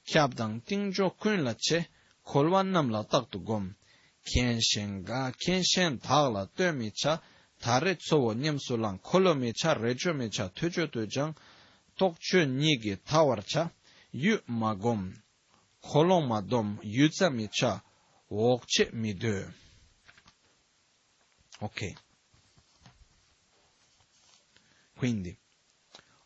Kyabdang 0.08 0.62
tingjo 0.64 1.10
kun 1.20 1.44
la 1.44 1.56
che, 1.56 1.88
kolwa 2.24 2.64
namla 2.64 3.04
daktu 3.04 3.44
gom. 3.44 3.76
Kenshen 4.24 5.04
ga, 5.04 5.32
kenshen 5.32 6.00
dhagla 6.00 6.48
cha, 6.96 7.20
dagla 7.60 7.96
to 7.96 7.96
me 7.96 7.96
cha, 7.96 7.96
tare 7.96 7.96
tsuwo 7.96 8.34
nyamsu 8.34 8.78
lang 8.78 9.00
kolo 9.02 9.36
me 9.36 9.54
cha, 9.54 9.74
rejo 9.74 10.14
me 10.14 10.30
cha, 10.30 10.50
tujo 10.50 10.88
tu 10.90 11.06
jang, 11.06 11.34
tokcho 11.96 12.46
nigi 12.46 12.98
tawar 13.04 13.44
cha, 13.44 13.72
yu 14.12 14.42
ma 14.48 14.74
gom, 14.76 15.14
kolo 15.82 16.22
ma 16.22 16.42
dom, 16.42 16.80
yu 16.84 17.10
za 17.10 17.30
me 17.30 17.48
cha, 17.48 17.82
wokche 18.30 18.90
mi 18.94 19.14
do. 19.14 19.54
Ok. 21.62 21.94
Quindi, 24.96 25.38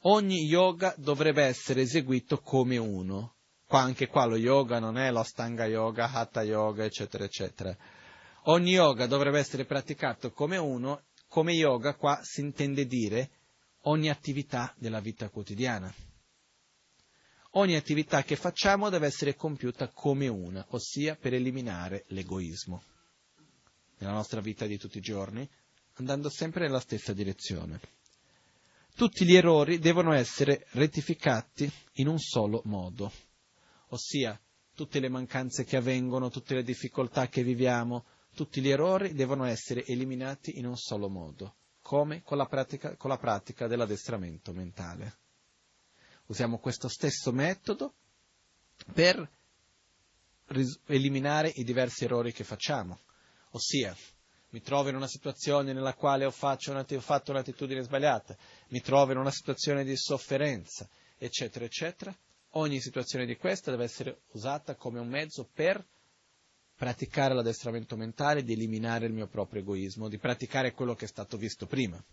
ogni 0.01 0.45
yoga 0.45 0.93
dovrebbe 0.97 1.43
essere 1.43 1.81
eseguito 1.81 2.39
come 2.39 2.77
uno. 2.77 3.35
Qua, 3.65 3.81
anche 3.81 4.07
qua 4.07 4.25
lo 4.25 4.35
yoga 4.35 4.79
non 4.79 4.97
è 4.97 5.11
lo 5.11 5.23
stanga 5.23 5.65
yoga, 5.65 6.07
hatha 6.07 6.43
yoga, 6.43 6.83
eccetera, 6.83 7.23
eccetera. 7.23 7.75
Ogni 8.43 8.71
yoga 8.71 9.07
dovrebbe 9.07 9.39
essere 9.39 9.65
praticato 9.65 10.31
come 10.31 10.57
uno 10.57 11.01
come 11.33 11.53
yoga 11.53 11.95
qua 11.95 12.19
si 12.21 12.41
intende 12.41 12.85
dire 12.85 13.31
ogni 13.85 14.11
attività 14.11 14.71
della 14.77 14.99
vita 14.99 15.29
quotidiana. 15.29 15.91
Ogni 17.53 17.75
attività 17.75 18.21
che 18.21 18.35
facciamo 18.35 18.89
deve 18.91 19.07
essere 19.07 19.33
compiuta 19.35 19.87
come 19.87 20.27
una, 20.27 20.63
ossia 20.69 21.15
per 21.15 21.33
eliminare 21.33 22.03
l'egoismo 22.09 22.83
nella 23.97 24.13
nostra 24.13 24.41
vita 24.41 24.67
di 24.67 24.77
tutti 24.77 24.99
i 24.99 25.01
giorni, 25.01 25.49
andando 25.93 26.29
sempre 26.29 26.67
nella 26.67 26.79
stessa 26.79 27.13
direzione. 27.13 27.79
Tutti 28.95 29.25
gli 29.25 29.33
errori 29.33 29.79
devono 29.79 30.13
essere 30.13 30.67
rettificati 30.73 31.67
in 31.93 32.09
un 32.09 32.19
solo 32.19 32.61
modo, 32.65 33.11
ossia 33.87 34.39
tutte 34.75 34.99
le 34.99 35.09
mancanze 35.09 35.63
che 35.63 35.77
avvengono, 35.77 36.29
tutte 36.29 36.53
le 36.53 36.63
difficoltà 36.63 37.27
che 37.27 37.41
viviamo, 37.41 38.05
tutti 38.33 38.61
gli 38.61 38.69
errori 38.69 39.13
devono 39.13 39.45
essere 39.45 39.85
eliminati 39.85 40.57
in 40.57 40.65
un 40.65 40.77
solo 40.77 41.09
modo, 41.09 41.55
come 41.81 42.23
con 42.23 42.37
la 42.37 42.45
pratica, 42.45 42.95
con 42.95 43.09
la 43.09 43.17
pratica 43.17 43.67
dell'addestramento 43.67 44.53
mentale. 44.53 45.17
Usiamo 46.25 46.57
questo 46.57 46.87
stesso 46.87 47.31
metodo 47.31 47.93
per 48.93 49.29
ris- 50.47 50.79
eliminare 50.87 51.51
i 51.55 51.63
diversi 51.63 52.05
errori 52.05 52.31
che 52.31 52.43
facciamo, 52.43 52.99
ossia 53.51 53.95
mi 54.49 54.61
trovo 54.61 54.89
in 54.89 54.95
una 54.95 55.07
situazione 55.07 55.73
nella 55.73 55.95
quale 55.95 56.25
ho, 56.25 56.33
ho 56.33 56.99
fatto 56.99 57.31
un'attitudine 57.31 57.81
sbagliata, 57.81 58.37
mi 58.69 58.81
trovo 58.81 59.11
in 59.11 59.17
una 59.17 59.31
situazione 59.31 59.83
di 59.83 59.97
sofferenza, 59.97 60.87
eccetera, 61.17 61.65
eccetera, 61.65 62.15
ogni 62.51 62.79
situazione 62.79 63.25
di 63.25 63.35
questa 63.35 63.71
deve 63.71 63.85
essere 63.85 64.21
usata 64.31 64.75
come 64.75 64.99
un 64.99 65.07
mezzo 65.07 65.49
per 65.51 65.83
praticare 66.75 67.33
l'addestramento 67.33 67.95
mentale, 67.95 68.43
di 68.43 68.53
eliminare 68.53 69.05
il 69.05 69.13
mio 69.13 69.27
proprio 69.27 69.61
egoismo, 69.61 70.09
di 70.09 70.17
praticare 70.17 70.73
quello 70.73 70.95
che 70.95 71.05
è 71.05 71.07
stato 71.07 71.37
visto 71.37 71.65
prima. 71.65 72.03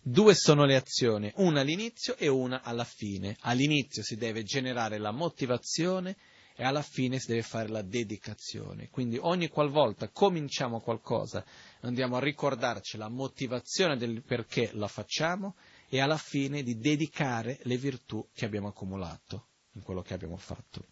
Due 0.00 0.34
sono 0.34 0.64
le 0.64 0.76
azioni, 0.76 1.32
una 1.36 1.62
all'inizio 1.62 2.16
e 2.16 2.28
una 2.28 2.62
alla 2.62 2.84
fine. 2.84 3.36
All'inizio 3.40 4.04
si 4.04 4.16
deve 4.16 4.44
generare 4.44 4.98
la 4.98 5.10
motivazione 5.10 6.16
e 6.54 6.64
alla 6.64 6.82
fine 6.82 7.18
si 7.18 7.26
deve 7.26 7.42
fare 7.42 7.68
la 7.68 7.82
dedicazione. 7.82 8.88
Quindi 8.88 9.18
ogni 9.20 9.48
qualvolta 9.48 10.08
cominciamo 10.10 10.80
qualcosa, 10.80 11.44
andiamo 11.80 12.16
a 12.16 12.20
ricordarci 12.20 12.96
la 12.96 13.08
motivazione 13.08 13.96
del 13.96 14.22
perché 14.22 14.70
la 14.74 14.88
facciamo 14.88 15.56
e 15.88 16.00
alla 16.00 16.16
fine 16.16 16.62
di 16.62 16.78
dedicare 16.78 17.58
le 17.64 17.76
virtù 17.76 18.28
che 18.32 18.44
abbiamo 18.44 18.68
accumulato 18.68 19.48
in 19.72 19.82
quello 19.82 20.02
che 20.02 20.14
abbiamo 20.14 20.36
fatto. 20.36 20.86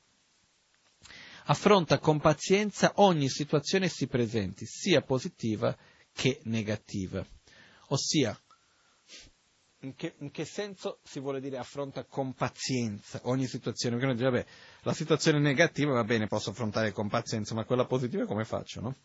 Affronta 1.47 1.99
con 1.99 2.21
pazienza 2.21 2.93
ogni 2.97 3.29
situazione 3.29 3.89
si 3.89 4.07
presenti, 4.07 4.65
sia 4.65 5.03
positiva 5.03 5.77
che 6.13 6.41
negativa. 6.45 7.25
Ossia, 7.89 8.39
in 9.81 9.95
che, 9.95 10.15
in 10.19 10.31
che, 10.31 10.47
senso 10.47 11.01
si 11.03 11.21
vuole 11.21 11.41
dire 11.41 11.59
affronta 11.59 12.05
con 12.05 12.33
pazienza 12.33 13.21
ogni 13.25 13.47
situazione? 13.47 13.97
Perché 13.97 14.11
noi 14.11 14.17
diciamo, 14.17 14.37
vabbè, 14.39 14.51
la 14.83 14.95
situazione 14.95 15.39
negativa 15.39 15.93
va 15.93 16.05
bene, 16.05 16.27
posso 16.27 16.51
affrontare 16.51 16.93
con 16.93 17.09
pazienza, 17.09 17.55
ma 17.55 17.65
quella 17.65 17.85
positiva 17.85 18.25
come 18.25 18.47
faccio, 18.47 18.81
no? 18.81 18.97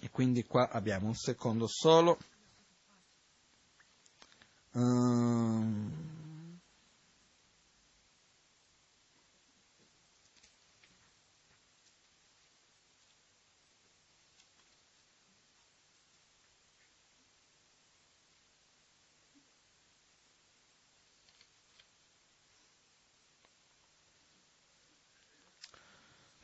E 0.00 0.10
quindi 0.10 0.44
qua 0.44 0.70
abbiamo 0.70 1.06
un 1.06 1.14
secondo 1.14 1.66
solo. 1.66 2.18
Um, 4.72 6.15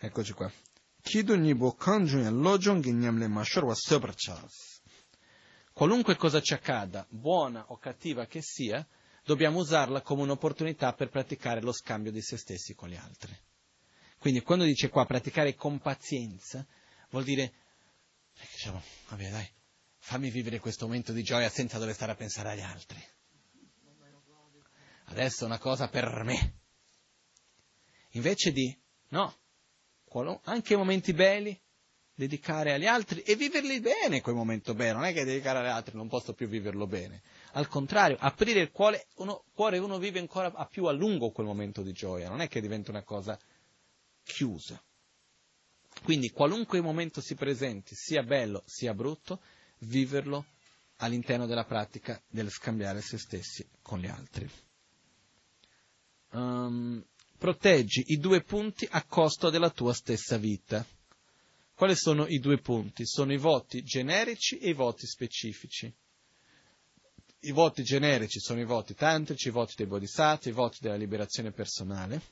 Eccoci 0.05 0.33
qua. 0.33 0.51
Qualunque 5.73 6.17
cosa 6.17 6.41
ci 6.41 6.55
accada, 6.55 7.07
buona 7.09 7.67
o 7.69 7.77
cattiva 7.77 8.27
che 8.27 8.41
sia, 8.43 8.85
dobbiamo 9.23 9.61
usarla 9.61 10.01
come 10.01 10.23
un'opportunità 10.23 10.93
per 10.95 11.09
praticare 11.09 11.63
lo 11.63 11.71
scambio 11.71 12.11
di 12.11 12.21
se 12.21 12.37
stessi 12.37 12.75
con 12.75 12.89
gli 12.89 12.97
altri. 12.97 13.33
Quindi 14.19 14.43
quando 14.43 14.65
dice 14.65 14.89
qua 14.89 15.07
praticare 15.07 15.55
con 15.55 15.79
pazienza, 15.79 16.67
vuol 17.11 17.23
dire, 17.23 17.53
diciamo, 18.51 18.83
vabbè 19.09 19.31
dai, 19.31 19.49
fammi 19.99 20.31
vivere 20.31 20.59
questo 20.59 20.87
momento 20.87 21.13
di 21.13 21.23
gioia 21.23 21.49
senza 21.49 21.79
dover 21.79 21.95
stare 21.95 22.11
a 22.11 22.17
pensare 22.17 22.51
agli 22.51 22.61
altri. 22.61 23.01
Adesso 25.05 25.45
è 25.45 25.47
una 25.47 25.61
cosa 25.61 25.87
per 25.87 26.25
me. 26.25 26.59
Invece 28.15 28.51
di, 28.51 28.77
no, 29.11 29.37
anche 30.45 30.75
i 30.75 30.77
momenti 30.77 31.13
belli, 31.13 31.59
dedicare 32.15 32.73
agli 32.73 32.87
altri 32.87 33.23
e 33.23 33.35
viverli 33.37 33.81
bene 33.81 34.21
quel 34.21 34.35
momento 34.35 34.75
bello, 34.75 34.99
non 34.99 35.07
è 35.07 35.13
che 35.13 35.25
dedicare 35.25 35.61
agli 35.61 35.69
altri 35.69 35.97
non 35.97 36.09
posso 36.09 36.35
più 36.35 36.47
viverlo 36.47 36.87
bene. 36.87 37.23
Al 37.53 37.69
contrario, 37.69 38.17
aprire 38.21 38.61
il 38.61 38.71
cuore, 38.71 39.07
uno, 39.17 39.45
cuore 39.53 39.79
uno 39.79 39.99
vive 39.99 40.19
ancora 40.19 40.53
a 40.53 40.67
più 40.67 40.85
a 40.87 40.93
lungo 40.93 41.31
quel 41.31 41.47
momento 41.47 41.83
di 41.83 41.93
gioia, 41.93 42.29
non 42.29 42.41
è 42.41 42.49
che 42.49 42.61
diventa 42.61 42.91
una 42.91 43.03
cosa 43.03 43.39
chiusa. 44.23 44.83
Quindi 46.03 46.31
qualunque 46.31 46.81
momento 46.81 47.21
si 47.21 47.35
presenti, 47.35 47.95
sia 47.95 48.23
bello 48.23 48.63
sia 48.67 48.95
brutto, 48.95 49.41
viverlo 49.79 50.47
all'interno 50.97 51.47
della 51.47 51.65
pratica 51.65 52.21
del 52.29 52.51
scambiare 52.51 53.01
se 53.01 53.19
stessi 53.19 53.69
con 53.83 53.99
gli 53.99 54.07
altri. 54.07 54.49
Um, 56.33 57.05
proteggi 57.43 58.05
i 58.13 58.19
due 58.19 58.45
punti 58.45 58.87
a 58.89 59.03
costo 59.05 59.51
della 59.51 59.71
tua 59.71 59.93
stessa 59.95 60.37
vita. 60.37 60.87
Quali 61.75 61.97
sono 61.97 62.29
i 62.29 62.39
due 62.39 62.59
punti? 62.59 63.05
Sono 63.05 63.33
i 63.33 63.37
voti 63.37 63.83
generici 63.83 64.59
e 64.59 64.69
i 64.69 64.75
voti 64.75 65.09
specifici. 65.09 65.93
I 67.41 67.51
voti 67.51 67.83
generici 67.83 68.39
sono 68.39 68.61
i 68.61 68.65
voti 68.65 68.95
tantrici, 68.95 69.49
i 69.49 69.51
voti 69.51 69.75
dei 69.77 69.87
bodhisattva, 69.87 70.51
i 70.51 70.55
voti 70.55 70.79
della 70.81 70.95
liberazione 70.95 71.51
personale, 71.51 72.23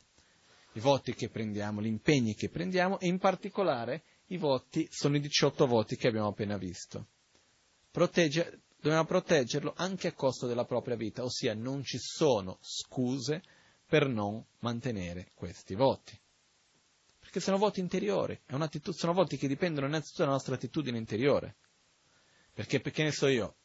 i 0.75 0.79
voti 0.79 1.13
che 1.13 1.29
prendiamo, 1.29 1.83
gli 1.83 1.87
impegni 1.87 2.37
che 2.37 2.49
prendiamo 2.49 3.01
e 3.01 3.09
in 3.09 3.19
particolare 3.19 4.05
i 4.27 4.37
voti 4.37 4.87
sono 4.93 5.17
i 5.17 5.21
18 5.21 5.67
voti 5.67 5.97
che 5.97 6.07
abbiamo 6.07 6.29
appena 6.29 6.57
visto. 6.57 7.09
Protegge, 7.91 8.61
dobbiamo 8.77 9.07
proteggerlo 9.07 9.75
anche 9.77 10.07
a 10.07 10.13
costo 10.13 10.47
della 10.47 10.67
propria 10.67 10.95
vita, 10.95 11.25
ossia 11.25 11.53
non 11.53 11.83
ci 11.83 11.99
sono 11.99 12.59
scuse 12.61 13.43
per 13.91 14.07
non 14.07 14.41
mantenere 14.61 15.33
questi 15.35 15.75
voti. 15.75 16.17
Perché 17.19 17.41
sono 17.41 17.59
voti 17.59 17.81
interiori, 17.81 18.41
sono 18.93 19.13
voti 19.13 19.37
che 19.37 19.49
dipendono 19.49 19.89
innanzitutto 19.89 20.23
dalla 20.23 20.35
nostra 20.35 20.55
attitudine 20.55 20.97
interiore. 20.97 21.57
Perché, 22.55 22.81
perché 22.81 23.03
ne 23.03 23.11
so 23.11 23.27
io, 23.27 23.57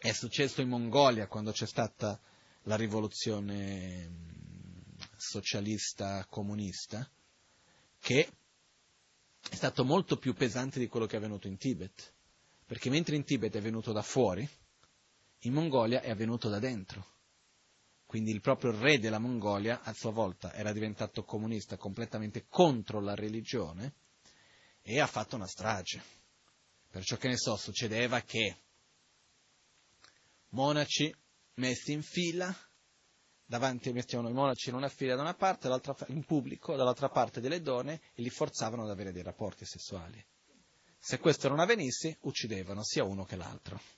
è 0.00 0.10
successo 0.10 0.60
in 0.60 0.68
Mongolia 0.68 1.28
quando 1.28 1.52
c'è 1.52 1.66
stata 1.66 2.20
la 2.62 2.74
rivoluzione 2.74 4.08
mm, 4.08 4.80
socialista 5.16 6.26
comunista, 6.28 7.08
che 8.00 8.28
è 9.48 9.54
stato 9.54 9.84
molto 9.84 10.16
più 10.16 10.34
pesante 10.34 10.80
di 10.80 10.88
quello 10.88 11.06
che 11.06 11.14
è 11.14 11.18
avvenuto 11.18 11.46
in 11.46 11.58
Tibet. 11.58 12.12
Perché 12.66 12.90
mentre 12.90 13.14
in 13.14 13.22
Tibet 13.22 13.54
è 13.54 13.60
venuto 13.60 13.92
da 13.92 14.02
fuori, 14.02 14.48
in 15.42 15.52
Mongolia 15.52 16.00
è 16.00 16.10
avvenuto 16.10 16.48
da 16.48 16.58
dentro 16.58 17.17
quindi 18.08 18.30
il 18.30 18.40
proprio 18.40 18.70
re 18.70 18.98
della 18.98 19.18
Mongolia, 19.18 19.82
a 19.82 19.92
sua 19.92 20.12
volta 20.12 20.54
era 20.54 20.72
diventato 20.72 21.24
comunista 21.24 21.76
completamente 21.76 22.46
contro 22.48 23.00
la 23.00 23.14
religione 23.14 23.96
e 24.80 24.98
ha 24.98 25.06
fatto 25.06 25.36
una 25.36 25.46
strage. 25.46 26.02
Perciò 26.88 27.18
che 27.18 27.28
ne 27.28 27.36
so, 27.36 27.54
succedeva 27.56 28.22
che 28.22 28.56
monaci 30.48 31.14
messi 31.56 31.92
in 31.92 32.02
fila, 32.02 32.50
davanti 33.44 33.92
mettevano 33.92 34.30
i 34.30 34.32
monaci 34.32 34.70
in 34.70 34.76
una 34.76 34.88
fila 34.88 35.14
da 35.14 35.20
una 35.20 35.34
parte, 35.34 35.68
in 36.06 36.24
pubblico, 36.24 36.76
dall'altra 36.76 37.10
parte 37.10 37.42
delle 37.42 37.60
donne 37.60 38.00
e 38.14 38.22
li 38.22 38.30
forzavano 38.30 38.84
ad 38.84 38.90
avere 38.90 39.12
dei 39.12 39.22
rapporti 39.22 39.66
sessuali. 39.66 40.24
Se 40.98 41.18
questo 41.18 41.50
non 41.50 41.60
avvenisse, 41.60 42.16
uccidevano 42.22 42.82
sia 42.82 43.04
uno 43.04 43.26
che 43.26 43.36
l'altro 43.36 43.97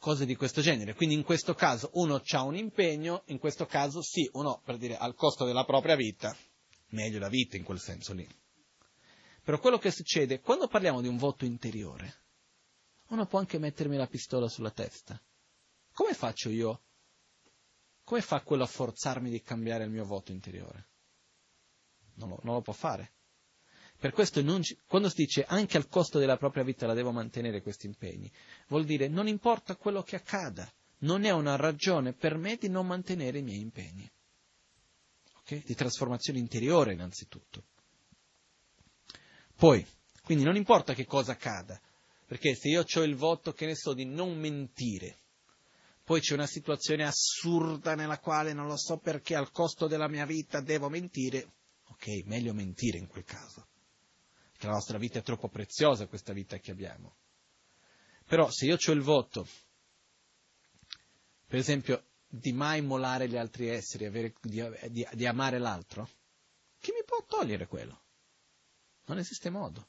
cose 0.00 0.24
di 0.24 0.34
questo 0.34 0.62
genere. 0.62 0.94
Quindi 0.94 1.14
in 1.14 1.22
questo 1.22 1.54
caso 1.54 1.90
uno 1.94 2.20
ha 2.24 2.42
un 2.42 2.56
impegno, 2.56 3.22
in 3.26 3.38
questo 3.38 3.66
caso 3.66 4.02
sì, 4.02 4.28
uno 4.32 4.60
per 4.64 4.78
dire 4.78 4.96
al 4.96 5.14
costo 5.14 5.44
della 5.44 5.64
propria 5.64 5.94
vita, 5.94 6.34
meglio 6.88 7.20
la 7.20 7.28
vita 7.28 7.56
in 7.56 7.62
quel 7.62 7.78
senso 7.78 8.14
lì. 8.14 8.26
Però 9.44 9.58
quello 9.60 9.78
che 9.78 9.90
succede, 9.90 10.40
quando 10.40 10.66
parliamo 10.66 11.00
di 11.00 11.08
un 11.08 11.18
voto 11.18 11.44
interiore, 11.44 12.14
uno 13.08 13.26
può 13.26 13.38
anche 13.38 13.58
mettermi 13.58 13.96
la 13.96 14.06
pistola 14.06 14.48
sulla 14.48 14.70
testa. 14.70 15.20
Come 15.92 16.14
faccio 16.14 16.48
io? 16.48 16.82
Come 18.02 18.22
fa 18.22 18.40
quello 18.42 18.62
a 18.62 18.66
forzarmi 18.66 19.30
di 19.30 19.42
cambiare 19.42 19.84
il 19.84 19.90
mio 19.90 20.04
voto 20.04 20.32
interiore? 20.32 20.88
Non 22.14 22.30
lo, 22.30 22.40
non 22.42 22.54
lo 22.54 22.60
può 22.62 22.72
fare. 22.72 23.12
Per 24.00 24.12
questo 24.12 24.42
ci, 24.62 24.78
quando 24.86 25.10
si 25.10 25.16
dice 25.16 25.44
anche 25.44 25.76
al 25.76 25.86
costo 25.86 26.18
della 26.18 26.38
propria 26.38 26.64
vita 26.64 26.86
la 26.86 26.94
devo 26.94 27.12
mantenere 27.12 27.60
questi 27.60 27.84
impegni, 27.84 28.32
vuol 28.68 28.86
dire 28.86 29.08
non 29.08 29.28
importa 29.28 29.76
quello 29.76 30.02
che 30.02 30.16
accada, 30.16 30.72
non 31.00 31.24
è 31.24 31.30
una 31.30 31.56
ragione 31.56 32.14
per 32.14 32.38
me 32.38 32.56
di 32.56 32.70
non 32.70 32.86
mantenere 32.86 33.40
i 33.40 33.42
miei 33.42 33.60
impegni. 33.60 34.10
Okay? 35.40 35.62
Di 35.66 35.74
trasformazione 35.74 36.38
interiore 36.38 36.94
innanzitutto. 36.94 37.64
Poi, 39.54 39.86
quindi 40.22 40.44
non 40.44 40.56
importa 40.56 40.94
che 40.94 41.04
cosa 41.04 41.32
accada, 41.32 41.78
perché 42.24 42.54
se 42.54 42.68
io 42.68 42.86
ho 42.90 43.02
il 43.02 43.16
voto, 43.16 43.52
che 43.52 43.66
ne 43.66 43.74
so, 43.74 43.92
di 43.92 44.06
non 44.06 44.34
mentire, 44.38 45.18
poi 46.04 46.20
c'è 46.20 46.32
una 46.32 46.46
situazione 46.46 47.04
assurda 47.04 47.94
nella 47.94 48.18
quale 48.18 48.54
non 48.54 48.66
lo 48.66 48.78
so 48.78 48.96
perché 48.96 49.34
al 49.34 49.50
costo 49.50 49.86
della 49.86 50.08
mia 50.08 50.24
vita 50.24 50.62
devo 50.62 50.88
mentire, 50.88 51.52
ok, 51.88 52.22
meglio 52.24 52.54
mentire 52.54 52.96
in 52.96 53.06
quel 53.06 53.24
caso, 53.24 53.66
perché 54.60 54.66
la 54.66 54.72
nostra 54.74 54.98
vita 54.98 55.18
è 55.18 55.22
troppo 55.22 55.48
preziosa, 55.48 56.06
questa 56.06 56.34
vita 56.34 56.58
che 56.58 56.70
abbiamo. 56.70 57.16
Però 58.26 58.50
se 58.50 58.66
io 58.66 58.76
ho 58.76 58.92
il 58.92 59.00
voto, 59.00 59.48
per 61.46 61.58
esempio, 61.58 62.04
di 62.28 62.52
mai 62.52 62.82
molare 62.82 63.26
gli 63.26 63.38
altri 63.38 63.68
esseri, 63.68 64.04
avere, 64.04 64.34
di, 64.42 64.62
di, 64.90 65.08
di 65.12 65.26
amare 65.26 65.58
l'altro, 65.58 66.08
chi 66.78 66.92
mi 66.92 67.02
può 67.06 67.24
togliere 67.26 67.66
quello? 67.66 68.02
Non 69.06 69.16
esiste 69.16 69.48
modo. 69.48 69.88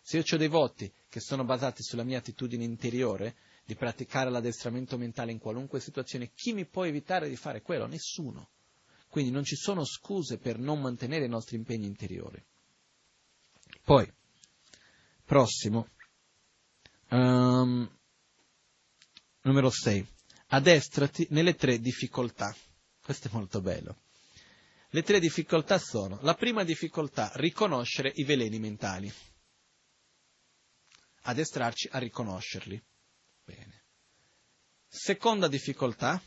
Se 0.00 0.16
io 0.16 0.24
ho 0.26 0.36
dei 0.38 0.48
voti 0.48 0.90
che 1.06 1.20
sono 1.20 1.44
basati 1.44 1.82
sulla 1.82 2.02
mia 2.02 2.18
attitudine 2.18 2.64
interiore 2.64 3.36
di 3.66 3.74
praticare 3.74 4.30
l'addestramento 4.30 4.96
mentale 4.96 5.32
in 5.32 5.38
qualunque 5.38 5.80
situazione, 5.80 6.32
chi 6.32 6.54
mi 6.54 6.64
può 6.64 6.84
evitare 6.86 7.28
di 7.28 7.36
fare 7.36 7.60
quello? 7.60 7.86
Nessuno. 7.86 8.52
Quindi 9.08 9.30
non 9.30 9.44
ci 9.44 9.56
sono 9.56 9.84
scuse 9.84 10.38
per 10.38 10.58
non 10.58 10.80
mantenere 10.80 11.26
i 11.26 11.28
nostri 11.28 11.56
impegni 11.56 11.86
interiori. 11.86 12.42
Poi, 13.88 14.06
prossimo, 15.24 15.92
um, 17.08 17.90
numero 19.40 19.70
6, 19.70 20.06
addestrati 20.48 21.26
nelle 21.30 21.54
tre 21.54 21.78
difficoltà. 21.80 22.54
Questo 23.02 23.28
è 23.28 23.30
molto 23.32 23.62
bello. 23.62 24.02
Le 24.90 25.02
tre 25.02 25.18
difficoltà 25.18 25.78
sono, 25.78 26.18
la 26.20 26.34
prima 26.34 26.64
difficoltà, 26.64 27.32
riconoscere 27.36 28.12
i 28.16 28.24
veleni 28.24 28.58
mentali. 28.58 29.10
Addestrarci 31.22 31.88
a 31.90 31.96
riconoscerli. 31.96 32.84
Bene. 33.42 33.84
Seconda 34.86 35.48
difficoltà, 35.48 36.22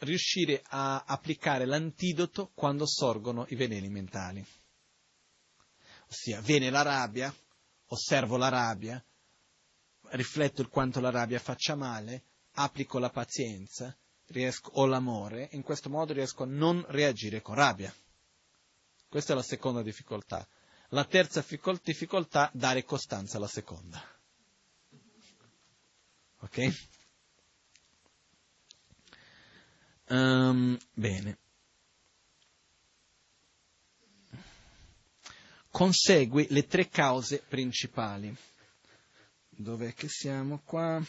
riuscire 0.00 0.62
a 0.66 1.04
applicare 1.06 1.64
l'antidoto 1.64 2.50
quando 2.52 2.86
sorgono 2.86 3.46
i 3.48 3.54
veleni 3.54 3.88
mentali. 3.88 4.46
Ossia, 6.10 6.40
viene 6.40 6.70
la 6.70 6.82
rabbia, 6.82 7.34
osservo 7.86 8.36
la 8.36 8.48
rabbia, 8.48 9.02
rifletto 10.10 10.62
il 10.62 10.68
quanto 10.68 11.00
la 11.00 11.10
rabbia 11.10 11.38
faccia 11.38 11.74
male, 11.74 12.24
applico 12.52 12.98
la 12.98 13.10
pazienza, 13.10 13.96
riesco, 14.28 14.70
o 14.74 14.86
l'amore, 14.86 15.48
in 15.52 15.62
questo 15.62 15.90
modo 15.90 16.12
riesco 16.12 16.44
a 16.44 16.46
non 16.46 16.84
reagire 16.88 17.42
con 17.42 17.54
rabbia. 17.54 17.94
Questa 19.08 19.32
è 19.32 19.36
la 19.36 19.42
seconda 19.42 19.82
difficoltà. 19.82 20.46
La 20.90 21.04
terza 21.04 21.44
difficoltà, 21.82 22.50
dare 22.54 22.84
costanza 22.84 23.36
alla 23.36 23.46
seconda. 23.46 24.02
Ok? 26.40 26.86
Um, 30.08 30.78
bene. 30.94 31.38
Consegui 35.70 36.46
le 36.50 36.66
tre 36.66 36.88
cause 36.88 37.42
principali. 37.46 38.34
Dov'è 39.48 39.92
che 39.94 40.08
siamo 40.08 40.60
qua? 40.64 41.02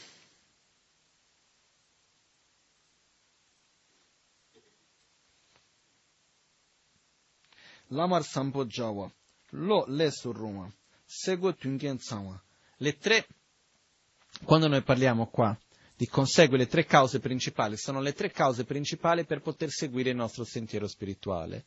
Lamar 7.92 8.24
Sampo 8.24 8.66
Jawa, 8.66 9.12
Lo 9.52 9.86
Le 9.88 10.12
Surruma, 10.12 10.72
Seguo 11.06 11.56
Tungen 11.56 11.98
Sama. 11.98 12.40
Le 12.78 12.98
tre, 12.98 13.28
quando 14.44 14.68
noi 14.68 14.84
parliamo 14.84 15.28
qua 15.28 15.58
di 15.96 16.08
consegue 16.08 16.58
le 16.58 16.68
tre 16.68 16.86
cause 16.86 17.20
principali, 17.20 17.78
sono 17.78 18.00
le 18.00 18.14
tre 18.14 18.32
cause 18.32 18.64
principali 18.64 19.26
per 19.26 19.42
poter 19.42 19.70
seguire 19.70 20.12
il 20.12 20.16
nostro 20.16 20.44
sentiero 20.44 20.88
spirituale, 20.88 21.66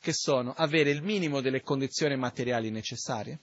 che 0.00 0.12
sono 0.14 0.52
avere 0.52 0.90
il 0.90 1.02
minimo 1.02 1.40
delle 1.40 1.60
condizioni 1.60 2.16
materiali 2.16 2.70
necessarie, 2.70 3.38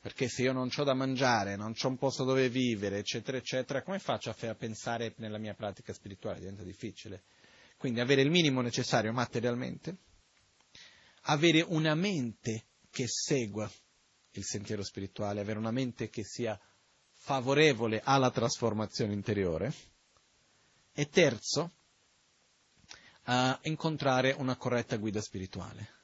perché 0.00 0.28
se 0.28 0.42
io 0.42 0.52
non 0.52 0.70
ho 0.74 0.84
da 0.84 0.94
mangiare, 0.94 1.56
non 1.56 1.74
ho 1.80 1.88
un 1.88 1.96
posto 1.96 2.24
dove 2.24 2.48
vivere, 2.48 2.98
eccetera, 2.98 3.36
eccetera, 3.36 3.82
come 3.82 3.98
faccio 3.98 4.30
a 4.30 4.54
pensare 4.54 5.14
nella 5.18 5.38
mia 5.38 5.54
pratica 5.54 5.92
spirituale? 5.92 6.38
Diventa 6.38 6.62
difficile. 6.62 7.24
Quindi 7.76 8.00
avere 8.00 8.22
il 8.22 8.30
minimo 8.30 8.60
necessario 8.60 9.12
materialmente, 9.12 9.96
avere 11.22 11.60
una 11.60 11.94
mente 11.94 12.66
che 12.90 13.06
segua 13.06 13.70
il 14.32 14.44
sentiero 14.44 14.82
spirituale, 14.82 15.40
avere 15.40 15.58
una 15.58 15.70
mente 15.70 16.08
che 16.08 16.24
sia 16.24 16.58
favorevole 17.12 18.00
alla 18.02 18.30
trasformazione 18.30 19.12
interiore 19.12 19.72
e 20.92 21.08
terzo, 21.08 21.72
uh, 23.26 23.58
incontrare 23.62 24.34
una 24.36 24.56
corretta 24.56 24.96
guida 24.96 25.20
spirituale. 25.20 26.00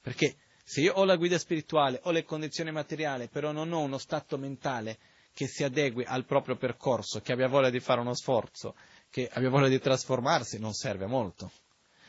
Perché 0.00 0.36
se 0.64 0.80
io 0.80 0.94
ho 0.94 1.04
la 1.04 1.16
guida 1.16 1.38
spirituale, 1.38 2.00
ho 2.02 2.10
le 2.10 2.24
condizioni 2.24 2.70
materiali, 2.70 3.28
però 3.28 3.52
non 3.52 3.72
ho 3.72 3.80
uno 3.80 3.98
stato 3.98 4.36
mentale 4.36 4.98
che 5.32 5.46
si 5.46 5.64
adegui 5.64 6.04
al 6.04 6.24
proprio 6.24 6.56
percorso, 6.56 7.20
che 7.20 7.32
abbia 7.32 7.48
voglia 7.48 7.70
di 7.70 7.80
fare 7.80 8.00
uno 8.00 8.14
sforzo, 8.14 8.74
che 9.08 9.28
abbia 9.32 9.50
voglia 9.50 9.68
di 9.68 9.78
trasformarsi 9.78 10.58
non 10.58 10.72
serve 10.72 11.04
a 11.04 11.08
molto. 11.08 11.50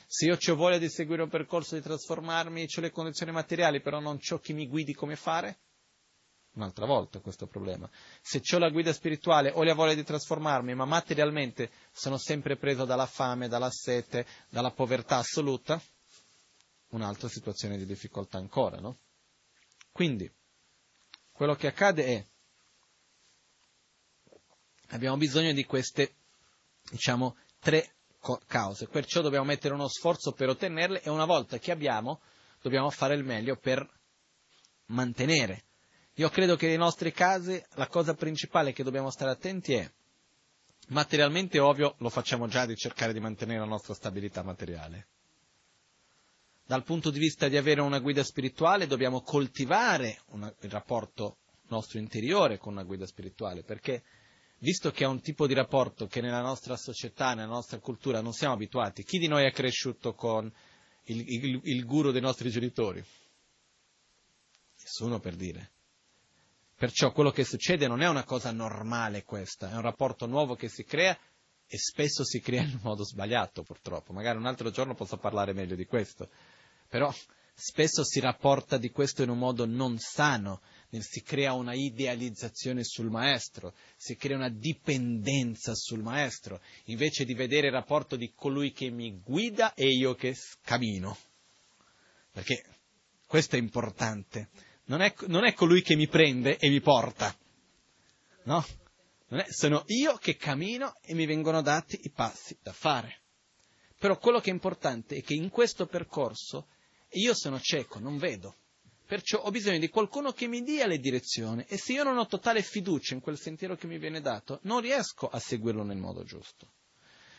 Se 0.08 0.26
io 0.26 0.38
ho 0.44 0.56
voglia 0.56 0.80
di 0.80 0.90
seguire 0.90 1.22
un 1.22 1.30
percorso 1.30 1.76
di 1.76 1.82
trasformarmi, 1.82 2.64
ho 2.76 2.82
le 2.82 2.90
condizioni 2.90 3.32
materiali, 3.32 3.80
però 3.80 4.00
non 4.00 4.18
ho 4.28 4.40
chi 4.40 4.54
mi 4.54 4.68
guidi 4.68 4.94
come 4.94 5.16
fare, 5.16 5.60
un'altra 6.60 6.86
volta 6.86 7.20
questo 7.20 7.48
problema. 7.48 7.90
Se 8.22 8.42
ho 8.54 8.60
la 8.60 8.70
guida 8.70 8.94
spirituale, 8.94 9.52
ho 9.54 9.64
la 9.64 9.74
voglia 9.74 9.94
di 9.94 10.04
trasformarmi, 10.04 10.76
ma 10.76 10.86
materialmente 10.86 11.72
sono 11.92 12.18
sempre 12.18 12.58
preso 12.58 12.86
dalla 12.86 13.06
fame, 13.06 13.48
dalla 13.48 13.72
sete, 13.72 14.26
dalla 14.50 14.72
povertà 14.72 15.18
assoluta, 15.18 15.82
un'altra 16.90 17.28
situazione 17.28 17.78
di 17.78 17.86
difficoltà 17.86 18.38
ancora, 18.38 18.80
no? 18.80 18.98
Quindi, 19.92 20.32
quello 21.32 21.56
che 21.56 21.68
accade 21.68 22.06
è, 22.06 22.26
abbiamo 24.90 25.18
bisogno 25.18 25.54
di 25.54 25.66
queste 25.66 26.14
diciamo, 26.92 27.38
tre 27.60 27.96
cause, 28.48 28.88
perciò 28.88 29.22
dobbiamo 29.22 29.46
mettere 29.46 29.74
uno 29.74 29.88
sforzo 29.88 30.34
per 30.34 30.50
ottenerle 30.50 31.02
e 31.02 31.10
una 31.10 31.26
volta 31.26 31.58
che 31.58 31.72
abbiamo 31.72 32.20
dobbiamo 32.62 32.90
fare 32.90 33.16
il 33.16 33.24
meglio 33.24 33.56
per 33.56 33.88
mantenere. 34.88 35.64
Io 36.20 36.28
credo 36.28 36.58
che 36.58 36.68
nei 36.68 36.76
nostri 36.76 37.14
casi 37.14 37.64
la 37.76 37.88
cosa 37.88 38.14
principale 38.14 38.74
che 38.74 38.84
dobbiamo 38.84 39.10
stare 39.10 39.32
attenti 39.32 39.74
è 39.76 39.90
materialmente 40.90 41.60
ovvio 41.60 41.96
lo 42.00 42.10
facciamo 42.10 42.50
già 42.50 42.66
di 42.66 42.76
cercare 42.76 43.14
di 43.14 43.22
mantenere 43.22 43.60
la 43.60 43.66
nostra 43.66 43.94
stabilità 43.94 44.44
materiale. 44.44 45.08
Dal 46.66 46.84
punto 46.84 47.10
di 47.10 47.20
vista 47.20 47.48
di 47.48 47.56
avere 47.56 47.80
una 47.80 48.00
guida 48.00 48.22
spirituale 48.22 48.86
dobbiamo 48.86 49.22
coltivare 49.22 50.20
una, 50.32 50.54
il 50.60 50.70
rapporto 50.70 51.38
nostro 51.70 52.00
interiore 52.00 52.58
con 52.58 52.74
una 52.74 52.84
guida 52.84 53.06
spirituale, 53.06 53.64
perché 53.64 54.04
visto 54.58 54.92
che 54.92 55.06
è 55.06 55.08
un 55.08 55.22
tipo 55.22 55.48
di 55.48 55.54
rapporto 55.54 56.08
che 56.08 56.20
nella 56.20 56.42
nostra 56.42 56.76
società, 56.76 57.34
nella 57.34 57.54
nostra 57.54 57.80
cultura 57.80 58.20
non 58.20 58.34
siamo 58.34 58.56
abituati, 58.56 59.06
chi 59.06 59.20
di 59.20 59.28
noi 59.28 59.46
è 59.46 59.54
cresciuto 59.54 60.14
con 60.14 60.52
il, 61.04 61.24
il, 61.26 61.62
il 61.64 61.86
guru 61.86 62.12
dei 62.12 62.20
nostri 62.20 62.50
genitori? 62.50 63.02
Nessuno 64.82 65.22
per 65.22 65.38
dire. 65.38 65.78
Perciò 66.80 67.12
quello 67.12 67.32
che 67.32 67.44
succede 67.44 67.90
non 67.90 68.02
è 68.02 68.08
una 68.08 68.24
cosa 68.24 68.54
normale 68.54 69.26
questa, 69.26 69.70
è 69.70 69.74
un 69.74 69.82
rapporto 69.82 70.26
nuovo 70.28 70.56
che 70.56 70.70
si 70.70 70.86
crea 70.86 71.14
e 71.68 71.78
spesso 71.78 72.24
si 72.24 72.40
crea 72.40 72.62
in 72.62 72.80
modo 72.82 73.04
sbagliato 73.04 73.64
purtroppo. 73.64 74.14
Magari 74.14 74.38
un 74.38 74.46
altro 74.46 74.72
giorno 74.72 74.96
posso 74.96 75.18
parlare 75.18 75.52
meglio 75.52 75.76
di 75.76 75.86
questo. 75.86 76.30
Però 76.88 77.14
spesso 77.54 78.06
si 78.06 78.22
rapporta 78.22 78.78
di 78.78 78.92
questo 78.92 79.24
in 79.24 79.30
un 79.30 79.40
modo 79.40 79.66
non 79.66 79.98
sano, 79.98 80.62
si 81.00 81.22
crea 81.22 81.52
una 81.52 81.74
idealizzazione 81.74 82.86
sul 82.86 83.10
maestro, 83.10 83.74
si 83.98 84.16
crea 84.16 84.38
una 84.38 84.48
dipendenza 84.48 85.76
sul 85.76 86.00
maestro, 86.00 86.62
invece 86.86 87.26
di 87.26 87.34
vedere 87.34 87.68
il 87.68 87.74
rapporto 87.74 88.16
di 88.16 88.32
colui 88.34 88.72
che 88.72 88.90
mi 88.90 89.20
guida 89.20 89.74
e 89.74 89.90
io 89.90 90.16
che 90.16 90.34
cammino. 90.62 91.18
Perché 92.32 92.64
questo 93.28 93.58
è 93.58 93.60
importante. 93.60 94.48
Non 94.90 95.02
è, 95.02 95.14
non 95.28 95.46
è 95.46 95.54
colui 95.54 95.82
che 95.82 95.96
mi 95.96 96.08
prende 96.08 96.58
e 96.58 96.68
mi 96.70 96.82
porta. 96.82 97.36
No? 98.44 98.66
È, 99.28 99.46
sono 99.50 99.84
io 99.86 100.18
che 100.18 100.36
cammino 100.36 100.96
e 101.02 101.14
mi 101.14 101.28
vengono 101.28 101.62
dati 101.62 102.00
i 102.04 102.10
passi 102.10 102.58
da 102.62 102.74
fare. 102.74 103.22
Però 104.00 104.18
quello 104.18 104.40
che 104.40 104.50
è 104.50 104.54
importante 104.54 105.18
è 105.18 105.22
che 105.22 105.36
in 105.36 105.50
questo 105.50 105.86
percorso 105.86 106.68
io 107.12 107.36
sono 107.36 107.60
cieco, 107.60 108.00
non 108.00 108.18
vedo. 108.18 108.56
Perciò 109.06 109.40
ho 109.40 109.52
bisogno 109.52 109.78
di 109.78 109.90
qualcuno 109.90 110.32
che 110.32 110.48
mi 110.48 110.64
dia 110.64 110.88
le 110.88 110.98
direzioni 110.98 111.64
e 111.68 111.78
se 111.78 111.94
io 111.94 112.04
non 112.04 112.18
ho 112.18 112.26
totale 112.26 112.64
fiducia 112.64 113.14
in 113.14 113.22
quel 113.22 113.38
sentiero 113.38 113.76
che 113.76 113.86
mi 113.86 114.00
viene 114.00 114.22
dato, 114.22 114.60
non 114.64 114.82
riesco 114.82 115.28
a 115.28 115.40
seguirlo 115.40 115.84
nel 115.84 115.98
modo 115.98 116.24
giusto. 116.24 116.74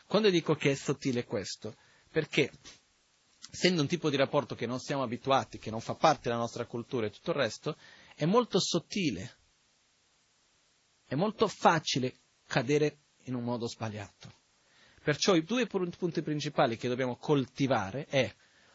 Quando 0.07 0.31
dico 0.31 0.55
che 0.55 0.73
è 0.73 0.75
sottile 0.75 1.25
questo, 1.25 1.77
perché 2.11 2.51
essendo 3.51 3.83
un 3.83 3.89
tipo 3.89 4.11
di 4.11 4.17
rapporto 4.17 4.55
che 4.55 4.67
non 4.67 4.79
siamo 4.79 5.03
abituati, 5.03 5.59
che 5.59 5.71
non 5.71 5.81
fa 5.81 5.95
parte 5.95 6.29
della 6.29 6.37
nostra 6.37 6.67
cultura 6.67 7.07
e 7.07 7.11
tutto 7.11 7.31
il 7.31 7.37
resto, 7.37 7.77
è 8.15 8.25
molto 8.25 8.61
sottile, 8.61 9.37
è 11.07 11.15
molto 11.15 11.49
facile 11.49 12.19
cadere 12.47 12.99
in 13.25 13.35
un 13.35 13.43
modo 13.43 13.67
sbagliato. 13.67 14.39
Perciò 15.03 15.35
i 15.35 15.45
due 15.45 15.67
punti 15.67 16.23
principali 16.23 16.77
che 16.77 16.89
dobbiamo 16.89 17.17
coltivare 17.17 18.07
è 18.07 18.33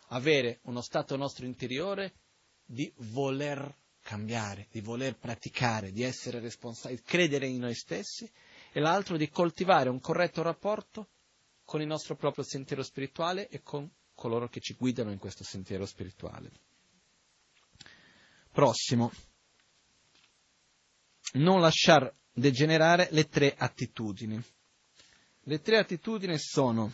avere 0.10 0.60
uno 0.64 0.82
stato 0.82 1.16
nostro 1.16 1.46
interiore 1.46 2.14
di 2.66 2.92
voler 2.98 3.74
cambiare, 4.02 4.68
di 4.72 4.82
voler 4.82 5.18
praticare, 5.18 5.92
di 5.92 6.04
essere 6.04 6.40
responsabili, 6.40 7.02
credere 7.02 7.48
in 7.48 7.60
noi 7.60 7.76
stessi 7.76 8.30
e 8.72 8.80
l'altro 8.80 9.18
di 9.18 9.30
coltivare 9.30 9.90
un 9.90 10.00
corretto 10.00 10.42
rapporto 10.42 11.10
con 11.64 11.82
il 11.82 11.88
nostro 11.88 12.16
proprio 12.16 12.44
sentiero 12.44 12.84
spirituale 12.84 13.48
e 13.50 13.62
con 13.62 13.90
coloro 14.16 14.48
che 14.48 14.62
ci 14.62 14.74
guidano 14.74 15.12
in 15.12 15.20
questo 15.20 15.44
sentiero 15.44 15.86
spirituale. 15.86 16.52
Prossimo. 18.52 19.12
Non 21.34 21.60
lasciar 21.60 22.12
degenerare 22.32 23.10
le 23.12 23.28
tre 23.28 23.54
attitudini. 23.56 24.42
Le 25.42 25.62
tre 25.62 25.78
attitudini 25.78 26.40
sono 26.40 26.92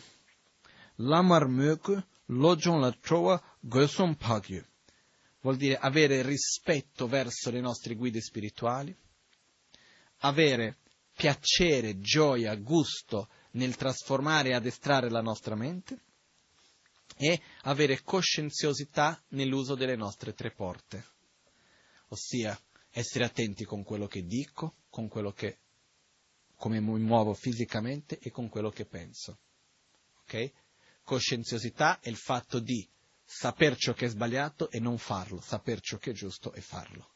Lamar 0.96 1.46
Möke, 1.46 2.06
Lojon 2.26 2.80
la 2.80 2.92
Trova, 2.92 3.40
Goson 3.60 4.16
Pagyu. 4.16 4.62
Vuol 5.40 5.56
dire 5.56 5.76
avere 5.76 6.22
rispetto 6.22 7.06
verso 7.06 7.50
le 7.50 7.60
nostre 7.60 7.94
guide 7.94 8.20
spirituali, 8.20 8.94
avere 10.18 10.78
piacere, 11.12 12.00
gioia, 12.00 12.54
gusto 12.56 13.28
nel 13.52 13.76
trasformare 13.76 14.50
e 14.50 14.54
addestrare 14.54 15.10
la 15.10 15.20
nostra 15.20 15.54
mente 15.54 16.00
e 17.16 17.40
avere 17.62 18.02
coscienziosità 18.02 19.22
nell'uso 19.28 19.74
delle 19.74 19.96
nostre 19.96 20.32
tre 20.32 20.52
porte, 20.52 21.04
ossia 22.08 22.58
essere 22.90 23.24
attenti 23.24 23.64
con 23.64 23.82
quello 23.82 24.06
che 24.06 24.24
dico, 24.24 24.76
con 24.90 25.08
quello 25.08 25.32
che 25.32 25.58
come 26.56 26.80
mi 26.80 27.00
muovo 27.00 27.34
fisicamente 27.34 28.18
e 28.20 28.30
con 28.30 28.48
quello 28.48 28.70
che 28.70 28.86
penso. 28.86 29.40
Ok? 30.20 30.52
Coscienziosità 31.02 31.98
è 31.98 32.08
il 32.08 32.16
fatto 32.16 32.60
di 32.60 32.88
saper 33.24 33.76
ciò 33.76 33.94
che 33.94 34.06
è 34.06 34.08
sbagliato 34.08 34.70
e 34.70 34.78
non 34.78 34.98
farlo, 34.98 35.40
saper 35.40 35.80
ciò 35.80 35.96
che 35.96 36.10
è 36.10 36.14
giusto 36.14 36.52
e 36.52 36.60
farlo. 36.60 37.10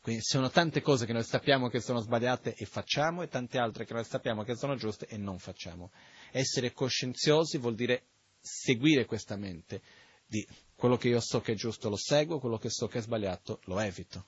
Quindi 0.00 0.22
ci 0.22 0.30
sono 0.30 0.48
tante 0.48 0.80
cose 0.80 1.06
che 1.06 1.12
noi 1.12 1.24
sappiamo 1.24 1.68
che 1.68 1.80
sono 1.80 1.98
sbagliate 1.98 2.54
e 2.54 2.64
facciamo 2.66 3.22
e 3.22 3.28
tante 3.28 3.58
altre 3.58 3.84
che 3.84 3.94
noi 3.94 4.04
sappiamo 4.04 4.44
che 4.44 4.54
sono 4.54 4.76
giuste 4.76 5.06
e 5.06 5.16
non 5.16 5.38
facciamo. 5.38 5.90
Essere 6.30 6.72
coscienziosi 6.72 7.58
vuol 7.58 7.74
dire 7.74 8.06
seguire 8.40 9.04
questa 9.04 9.36
mente, 9.36 9.82
di 10.26 10.46
quello 10.74 10.96
che 10.96 11.08
io 11.08 11.20
so 11.20 11.40
che 11.40 11.52
è 11.52 11.56
giusto 11.56 11.88
lo 11.88 11.96
seguo, 11.96 12.38
quello 12.38 12.58
che 12.58 12.70
so 12.70 12.86
che 12.86 12.98
è 12.98 13.02
sbagliato 13.02 13.60
lo 13.64 13.78
evito. 13.80 14.26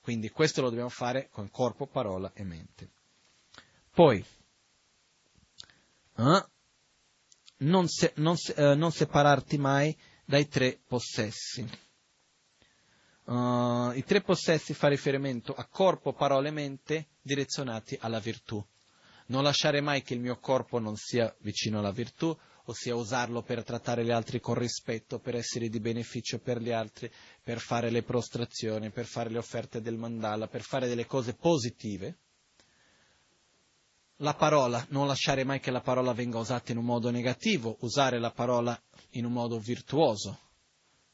Quindi 0.00 0.30
questo 0.30 0.60
lo 0.60 0.68
dobbiamo 0.68 0.88
fare 0.88 1.28
con 1.30 1.50
corpo, 1.50 1.86
parola 1.86 2.32
e 2.34 2.42
mente. 2.44 2.90
Poi, 3.90 4.24
eh, 6.16 6.46
non, 7.58 7.88
se, 7.88 8.12
non, 8.16 8.36
se, 8.36 8.52
eh, 8.52 8.74
non, 8.74 8.90
separarti 8.90 9.58
mai 9.58 9.96
dai 10.24 10.48
tre 10.48 10.80
possessi. 10.86 11.66
Uh, 13.24 13.92
I 13.94 14.04
tre 14.06 14.22
possessi 14.22 14.72
fa 14.72 14.88
riferimento 14.88 15.52
a 15.54 15.66
corpo, 15.66 16.14
parola 16.14 16.48
e 16.48 16.52
mente 16.52 17.08
direzionati 17.20 17.96
alla 18.00 18.18
virtù. 18.18 18.64
Non 19.26 19.42
lasciare 19.42 19.82
mai 19.82 20.02
che 20.02 20.14
il 20.14 20.20
mio 20.20 20.38
corpo 20.38 20.78
non 20.78 20.96
sia 20.96 21.34
vicino 21.40 21.80
alla 21.80 21.92
virtù, 21.92 22.34
ossia 22.70 22.94
usarlo 22.94 23.42
per 23.42 23.64
trattare 23.64 24.04
gli 24.04 24.10
altri 24.10 24.40
con 24.40 24.54
rispetto, 24.54 25.18
per 25.18 25.34
essere 25.34 25.68
di 25.68 25.80
beneficio 25.80 26.38
per 26.38 26.60
gli 26.60 26.70
altri, 26.70 27.10
per 27.42 27.58
fare 27.58 27.90
le 27.90 28.02
prostrazioni, 28.02 28.90
per 28.90 29.06
fare 29.06 29.30
le 29.30 29.38
offerte 29.38 29.80
del 29.80 29.96
mandala, 29.96 30.48
per 30.48 30.62
fare 30.62 30.86
delle 30.86 31.06
cose 31.06 31.34
positive, 31.34 32.18
la 34.16 34.34
parola, 34.34 34.84
non 34.90 35.06
lasciare 35.06 35.44
mai 35.44 35.60
che 35.60 35.70
la 35.70 35.80
parola 35.80 36.12
venga 36.12 36.38
usata 36.38 36.72
in 36.72 36.78
un 36.78 36.84
modo 36.84 37.10
negativo, 37.10 37.76
usare 37.80 38.18
la 38.18 38.32
parola 38.32 38.78
in 39.10 39.24
un 39.24 39.32
modo 39.32 39.58
virtuoso, 39.58 40.38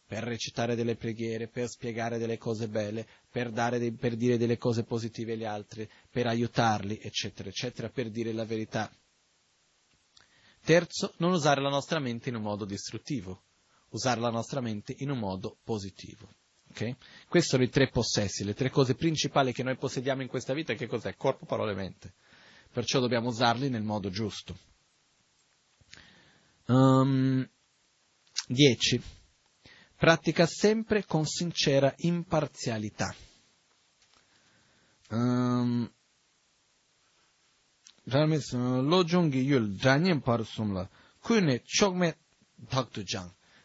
per 0.06 0.22
recitare 0.22 0.74
delle 0.74 0.96
preghiere, 0.96 1.48
per 1.48 1.68
spiegare 1.68 2.18
delle 2.18 2.38
cose 2.38 2.68
belle, 2.68 3.06
per, 3.30 3.50
dei, 3.50 3.92
per 3.92 4.16
dire 4.16 4.38
delle 4.38 4.58
cose 4.58 4.84
positive 4.84 5.34
agli 5.34 5.44
altri, 5.44 5.88
per 6.10 6.26
aiutarli, 6.26 6.98
eccetera, 7.00 7.48
eccetera, 7.48 7.90
per 7.90 8.10
dire 8.10 8.32
la 8.32 8.44
verità. 8.44 8.90
Terzo, 10.64 11.12
non 11.18 11.32
usare 11.32 11.60
la 11.60 11.68
nostra 11.68 11.98
mente 11.98 12.30
in 12.30 12.36
un 12.36 12.42
modo 12.42 12.64
distruttivo, 12.64 13.42
usare 13.90 14.20
la 14.20 14.30
nostra 14.30 14.60
mente 14.60 14.94
in 14.98 15.10
un 15.10 15.18
modo 15.18 15.58
positivo. 15.62 16.28
Okay? 16.70 16.96
Questi 17.28 17.50
sono 17.50 17.62
i 17.62 17.68
tre 17.68 17.90
possessi, 17.90 18.44
le 18.44 18.54
tre 18.54 18.70
cose 18.70 18.94
principali 18.94 19.52
che 19.52 19.62
noi 19.62 19.76
possediamo 19.76 20.22
in 20.22 20.28
questa 20.28 20.54
vita, 20.54 20.74
che 20.74 20.86
cos'è? 20.86 21.14
Corpo, 21.16 21.44
parola 21.44 21.72
e 21.72 21.74
mente 21.74 22.14
perciò 22.74 22.98
dobbiamo 22.98 23.28
usarli 23.28 23.70
nel 23.70 23.84
modo 23.84 24.10
giusto. 24.10 24.58
10. 26.66 26.66
Um, 26.66 27.48
Pratica 29.96 30.44
sempre 30.44 31.04
con 31.06 31.24
sincera 31.24 31.94
imparzialità. 31.98 33.14
Um, 35.10 35.88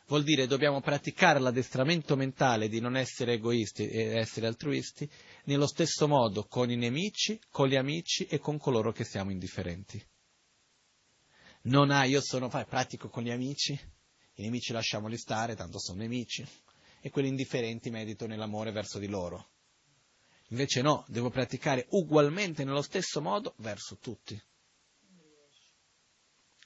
Vuol 0.08 0.24
dire 0.24 0.48
dobbiamo 0.48 0.80
praticare 0.82 1.40
l'addestramento 1.40 2.16
mentale 2.16 2.70
di 2.70 2.80
non 2.80 2.96
essere 2.96 3.34
egoisti 3.34 3.88
e 3.88 4.18
essere 4.18 4.48
altruisti 4.48 5.08
nello 5.44 5.68
stesso 5.68 6.08
modo 6.08 6.46
con 6.46 6.72
i 6.72 6.78
nemici, 6.78 7.40
con 7.52 7.68
gli 7.68 7.76
amici 7.76 8.26
e 8.26 8.40
con 8.40 8.58
coloro 8.58 8.92
che 8.92 9.04
siamo 9.04 9.30
indifferenti. 9.30 10.04
Non 11.64 11.92
ha, 11.92 12.06
io 12.06 12.22
sono, 12.22 12.48
pratico 12.48 13.10
con 13.10 13.24
gli 13.24 13.32
amici, 13.32 13.74
i 14.36 14.42
nemici 14.42 14.72
lasciamoli 14.72 15.18
stare, 15.18 15.56
tanto 15.56 15.80
sono 15.80 16.00
nemici, 16.00 16.48
e 17.02 17.10
quelli 17.10 17.28
indifferenti 17.28 17.90
medito 17.90 18.26
nell'amore 18.26 18.72
verso 18.72 19.00
di 19.00 19.08
loro. 19.08 19.50
Invece 20.50 20.82
no, 20.82 21.06
devo 21.08 21.30
praticare 21.30 21.86
ugualmente 21.90 22.64
nello 22.64 22.82
stesso 22.82 23.22
modo 23.22 23.54
verso 23.58 23.98
tutti. 23.98 24.42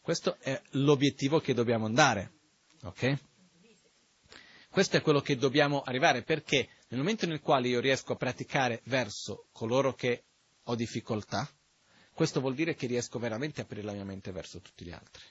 Questo 0.02 0.38
è 0.40 0.62
l'obiettivo 0.72 1.40
che 1.40 1.54
dobbiamo 1.54 1.86
andare. 1.86 2.32
Ok? 2.84 3.18
Questo 4.70 4.98
è 4.98 5.02
quello 5.02 5.22
che 5.22 5.38
dobbiamo 5.38 5.82
arrivare, 5.82 6.24
perché 6.24 6.70
nel 6.88 7.00
momento 7.00 7.26
nel 7.26 7.42
quale 7.42 7.68
io 7.68 7.80
riesco 7.80 8.14
a 8.14 8.18
praticare 8.18 8.82
verso 8.86 9.48
coloro 9.52 9.94
che 9.94 10.24
ho 10.64 10.76
difficoltà, 10.76 11.48
questo 12.14 12.40
vuol 12.40 12.56
dire 12.56 12.76
che 12.76 12.88
riesco 12.88 13.20
veramente 13.20 13.62
a 13.62 13.64
aprire 13.64 13.86
la 13.86 13.94
mia 13.94 14.04
mente 14.04 14.32
verso 14.32 14.60
tutti 14.62 14.84
gli 14.86 14.92
altri, 14.92 15.24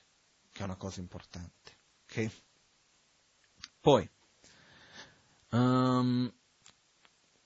che 0.52 0.60
è 0.60 0.64
una 0.64 0.76
cosa 0.76 1.00
importante. 1.00 1.76
Okay? 2.04 2.30
Poi, 3.80 4.08
um, 5.50 6.32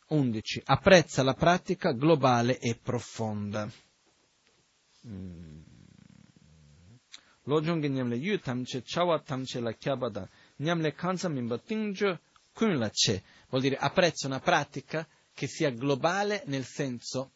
11. 0.08 0.62
Apprezza 0.64 1.22
la 1.22 1.34
pratica 1.34 1.92
globale 1.92 2.58
e 2.58 2.76
profonda. 2.76 3.70
Mm. 5.06 5.60
Lo 7.44 7.60
jungin 7.60 7.96
yu 8.20 8.40
tamche 8.40 8.82
chawa 8.82 9.20
tamche 9.20 9.60
la 9.60 9.72
kyabada 9.72 10.28
Nyamle 10.56 10.94
kansa 10.94 11.28
mimba 11.28 11.58
tingjo 11.58 12.18
kun 12.52 12.78
la 12.78 12.90
che. 12.90 13.22
Vuol 13.48 13.62
dire 13.62 13.76
apprezzo 13.76 14.26
una 14.26 14.40
pratica 14.40 15.06
che 15.32 15.46
sia 15.46 15.70
globale 15.70 16.42
nel 16.46 16.64
senso 16.64 17.32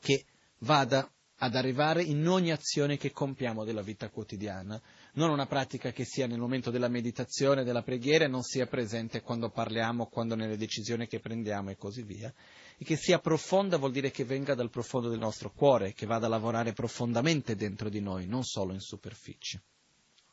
che 0.00 0.26
vada 0.58 1.10
ad 1.36 1.54
arrivare 1.54 2.02
in 2.02 2.26
ogni 2.26 2.50
azione 2.50 2.96
che 2.96 3.12
compiamo 3.12 3.64
della 3.64 3.82
vita 3.82 4.10
quotidiana, 4.10 4.80
non 5.18 5.30
una 5.30 5.46
pratica 5.46 5.90
che 5.90 6.04
sia 6.04 6.28
nel 6.28 6.38
momento 6.38 6.70
della 6.70 6.86
meditazione, 6.86 7.64
della 7.64 7.82
preghiera 7.82 8.24
e 8.24 8.28
non 8.28 8.42
sia 8.42 8.68
presente 8.68 9.20
quando 9.20 9.50
parliamo, 9.50 10.06
quando 10.06 10.36
nelle 10.36 10.56
decisioni 10.56 11.08
che 11.08 11.18
prendiamo 11.18 11.70
e 11.70 11.76
così 11.76 12.02
via, 12.02 12.32
e 12.78 12.84
che 12.84 12.94
sia 12.94 13.18
profonda 13.18 13.78
vuol 13.78 13.90
dire 13.90 14.12
che 14.12 14.24
venga 14.24 14.54
dal 14.54 14.70
profondo 14.70 15.08
del 15.08 15.18
nostro 15.18 15.50
cuore, 15.50 15.92
che 15.92 16.06
vada 16.06 16.26
a 16.26 16.28
lavorare 16.28 16.72
profondamente 16.72 17.56
dentro 17.56 17.88
di 17.88 18.00
noi, 18.00 18.28
non 18.28 18.44
solo 18.44 18.72
in 18.72 18.78
superficie. 18.78 19.60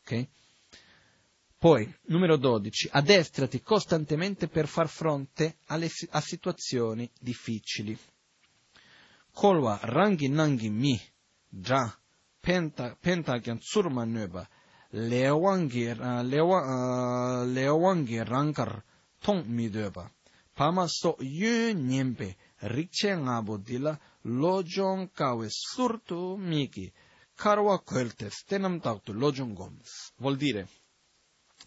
Okay? 0.02 0.30
Poi, 1.57 1.91
numero 2.03 2.38
12, 2.38 2.90
addestrati 2.91 3.64
costantemente 3.64 4.48
per 4.48 4.68
far 4.68 4.88
fronte 4.88 5.56
alle, 5.66 5.90
a 6.10 6.22
situazioni 6.22 7.10
difficili. 7.20 7.98
Kolwa 9.32 9.80
rangi 9.82 10.30
nangi 10.30 10.70
mi, 10.70 11.02
già, 11.49 11.91
penta 12.40 12.95
penta 12.99 13.40
kyan 14.95 15.09
tsurma 15.09 15.55
nöba 15.55 16.23
lewangi 16.23 16.30
lewa 16.30 17.45
lewangi 17.45 18.23
rankar 18.23 18.84
tong 19.19 19.45
mi 19.45 19.69
döba 19.69 20.09
pama 20.53 20.88
so 20.88 21.17
yun 21.19 21.88
nyempe 21.88 22.35
rikche 22.61 23.15
ngabo 23.17 23.57
dila 23.57 23.99
lojong 24.23 25.11
kawe 25.13 25.47
surtu 25.49 26.38
miki 26.38 26.93
karwa 27.35 27.80
kwelte 27.80 28.30
stenam 28.30 28.80
tautu 28.80 29.13
lojong 29.13 29.53
goms 29.53 30.13
vuol 30.17 30.38
dire 30.38 30.67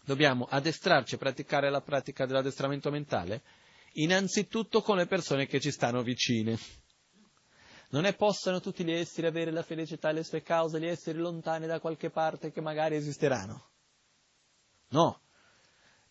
dobbiamo 0.05 0.47
addestrarci 0.49 1.15
a 1.15 1.17
praticare 1.17 1.69
la 1.69 1.81
pratica 1.81 2.25
dell'addestramento 2.25 2.89
mentale 2.89 3.41
innanzitutto 3.93 4.81
con 4.81 4.97
le 4.97 5.05
persone 5.05 5.45
che 5.45 5.59
ci 5.59 5.71
stanno 5.71 6.01
vicine 6.01 6.57
non 7.89 8.05
è 8.05 8.15
possano 8.15 8.59
tutti 8.59 8.83
gli 8.83 8.91
esseri 8.91 9.27
avere 9.27 9.51
la 9.51 9.63
felicità 9.63 10.09
e 10.09 10.13
le 10.13 10.23
sue 10.23 10.41
cause, 10.41 10.79
gli 10.79 10.85
esseri 10.85 11.17
lontani 11.17 11.65
da 11.65 11.79
qualche 11.79 12.09
parte 12.09 12.51
che 12.51 12.61
magari 12.61 12.95
esisteranno. 12.95 13.69
No, 14.89 15.21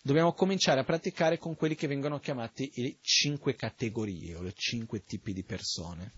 dobbiamo 0.02 0.32
cominciare 0.32 0.80
a 0.80 0.84
praticare 0.84 1.38
con 1.38 1.54
quelli 1.54 1.74
che 1.74 1.86
vengono 1.86 2.18
chiamati 2.18 2.70
le 2.76 2.98
cinque 3.00 3.54
categorie 3.54 4.34
o 4.34 4.42
le 4.42 4.52
cinque 4.54 5.02
tipi 5.02 5.32
di 5.32 5.44
persone. 5.44 6.12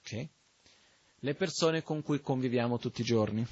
Okay? 0.00 0.28
Le 1.20 1.34
persone 1.34 1.82
con 1.82 2.02
cui 2.02 2.20
conviviamo 2.20 2.78
tutti 2.78 3.02
i 3.02 3.04
giorni, 3.04 3.46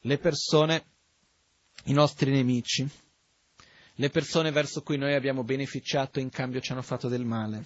le 0.00 0.18
persone, 0.18 0.84
i 1.84 1.92
nostri 1.92 2.30
nemici, 2.30 2.86
le 3.94 4.10
persone 4.10 4.50
verso 4.50 4.82
cui 4.82 4.98
noi 4.98 5.14
abbiamo 5.14 5.44
beneficiato 5.44 6.18
e 6.18 6.22
in 6.22 6.30
cambio 6.30 6.60
ci 6.60 6.72
hanno 6.72 6.82
fatto 6.82 7.08
del 7.08 7.24
male, 7.24 7.64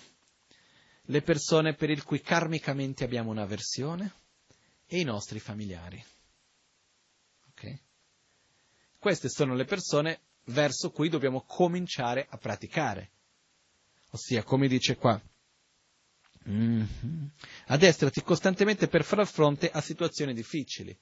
le 1.10 1.22
persone 1.22 1.74
per 1.74 1.90
il 1.90 2.04
cui 2.04 2.20
karmicamente 2.20 3.04
abbiamo 3.04 3.30
un'avversione 3.30 4.12
e 4.86 5.00
i 5.00 5.04
nostri 5.04 5.38
familiari. 5.38 6.02
Okay? 7.50 7.80
Queste 8.98 9.28
sono 9.28 9.54
le 9.54 9.64
persone 9.64 10.20
verso 10.46 10.90
cui 10.90 11.08
dobbiamo 11.08 11.42
cominciare 11.42 12.26
a 12.28 12.36
praticare. 12.36 13.10
Ossia, 14.10 14.42
come 14.42 14.68
dice 14.68 14.96
qua, 14.96 15.20
mm-hmm. 16.48 17.26
addestrati 17.66 18.22
costantemente 18.22 18.88
per 18.88 19.04
far 19.04 19.26
fronte 19.26 19.70
a 19.70 19.80
situazioni 19.80 20.34
difficili. 20.34 20.96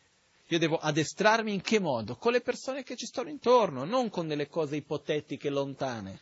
Io 0.49 0.59
devo 0.59 0.77
addestrarmi 0.77 1.53
in 1.53 1.61
che 1.61 1.81
modo? 1.81 2.16
Con 2.16 2.31
le 2.31 2.41
persone 2.41 2.85
che 2.85 2.97
ci 2.97 3.07
stanno 3.07 3.31
intorno, 3.31 3.85
non 3.85 4.09
con 4.09 4.28
delle 4.28 4.47
cose 4.47 4.77
ipotetiche 4.77 5.51
lontane. 5.51 6.20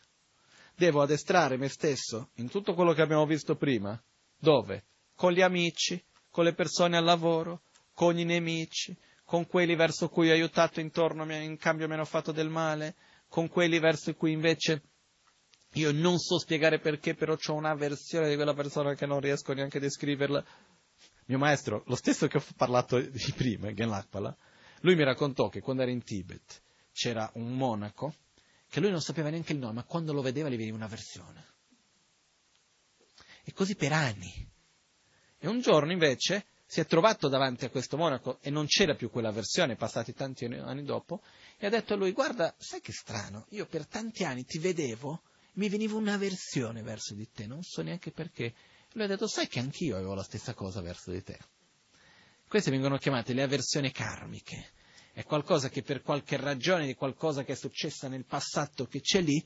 Devo 0.77 1.03
addestrare 1.03 1.57
me 1.57 1.69
stesso 1.69 2.31
in 2.35 2.49
tutto 2.49 2.75
quello 2.75 2.93
che 2.93 3.03
abbiamo 3.03 3.27
visto 3.27 3.55
prima. 3.57 4.01
Dove? 4.37 4.85
Con 5.15 5.33
gli 5.33 5.41
amici, 5.41 6.03
con 6.31 6.45
le 6.45 6.55
persone 6.55 6.97
al 6.97 7.05
lavoro, 7.05 7.63
con 7.95 8.19
i 8.19 8.25
nemici, 8.25 8.97
con 9.25 9.47
quelli 9.47 9.77
verso 9.77 10.09
cui 10.09 10.31
ho 10.31 10.33
aiutato 10.33 10.81
intorno, 10.81 11.25
in 11.33 11.57
cambio 11.57 11.87
mi 11.87 11.95
hanno 11.95 12.05
fatto 12.05 12.33
del 12.33 12.49
male, 12.49 12.97
con 13.29 13.49
quelli 13.49 13.79
verso 13.79 14.13
cui 14.15 14.33
invece 14.33 14.83
io 15.75 15.93
non 15.93 16.19
so 16.19 16.39
spiegare 16.39 16.79
perché, 16.79 17.15
però 17.15 17.37
ho 17.37 17.55
un'avversione 17.55 18.29
di 18.29 18.35
quella 18.35 18.55
persona 18.55 18.95
che 18.95 19.07
non 19.07 19.21
riesco 19.21 19.53
neanche 19.53 19.79
a 19.79 19.81
descriverla. 19.81 20.45
Mio 21.27 21.39
maestro, 21.39 21.85
lo 21.87 21.95
stesso 21.95 22.27
che 22.27 22.39
ho 22.39 22.45
parlato 22.57 23.01
di 23.01 23.33
prima, 23.35 23.73
Genlakpala, 23.73 24.37
lui 24.81 24.95
mi 24.95 25.05
raccontò 25.05 25.49
che 25.49 25.61
quando 25.61 25.83
era 25.83 25.91
in 25.91 26.03
Tibet 26.03 26.63
c'era 26.93 27.31
un 27.35 27.57
monaco 27.57 28.15
che 28.75 28.81
lui 28.81 28.91
non 28.91 29.01
sapeva 29.01 29.31
neanche 29.31 29.53
il 29.53 29.61
nome, 29.61 29.75
ma 29.75 29.85
quando 29.85 30.13
lo 30.13 30.21
vedeva 30.21 30.49
gli 30.49 30.57
veniva 30.57 30.75
un'avversione. 30.75 31.47
E 33.45 33.53
così 33.53 33.77
per 33.77 33.93
anni. 33.93 34.51
E 35.39 35.47
un 35.47 35.61
giorno 35.61 35.93
invece 35.93 36.47
si 36.67 36.81
è 36.81 36.85
trovato 36.85 37.29
davanti 37.29 37.65
a 37.65 37.71
questo 37.71 37.97
monaco 37.97 38.41
e 38.41 38.51
non 38.51 38.67
c'era 38.67 38.97
più 38.97 39.11
quella 39.11 39.31
versione, 39.31 39.77
passati 39.77 40.13
tanti 40.13 40.47
anni 40.47 40.83
dopo, 40.83 41.23
e 41.57 41.67
ha 41.67 41.69
detto 41.71 41.95
a 41.95 41.97
lui, 41.97 42.11
guarda, 42.11 42.53
sai 42.59 42.81
che 42.81 42.91
strano, 42.91 43.47
io 43.51 43.67
per 43.67 43.87
tanti 43.87 44.25
anni 44.25 44.45
ti 44.45 44.59
vedevo, 44.59 45.23
mi 45.53 45.69
veniva 45.69 45.95
un'avversione 45.95 46.83
verso 46.83 47.15
di 47.15 47.31
te, 47.31 47.47
non 47.47 47.63
so 47.63 47.81
neanche 47.81 48.11
perché. 48.11 48.45
E 48.45 48.55
lui 48.95 49.05
ha 49.05 49.07
detto, 49.07 49.29
sai 49.29 49.47
che 49.47 49.61
anch'io 49.61 49.95
avevo 49.95 50.15
la 50.15 50.25
stessa 50.25 50.53
cosa 50.53 50.81
verso 50.81 51.13
di 51.13 51.23
te. 51.23 51.39
Queste 52.49 52.73
vengono 52.73 52.99
chiamate 52.99 53.35
le 53.35 53.43
avversioni 53.45 53.93
karmiche. 53.93 54.73
È 55.15 55.23
qualcosa 55.23 55.69
che 55.69 55.83
per 55.83 56.03
qualche 56.03 56.37
ragione 56.37 56.87
di 56.87 56.95
qualcosa 56.97 57.45
che 57.45 57.53
è 57.53 57.57
successa 57.57 58.09
nel 58.09 58.25
passato 58.25 58.87
che 58.87 59.01
c'è 59.01 59.21
lì, 59.21 59.43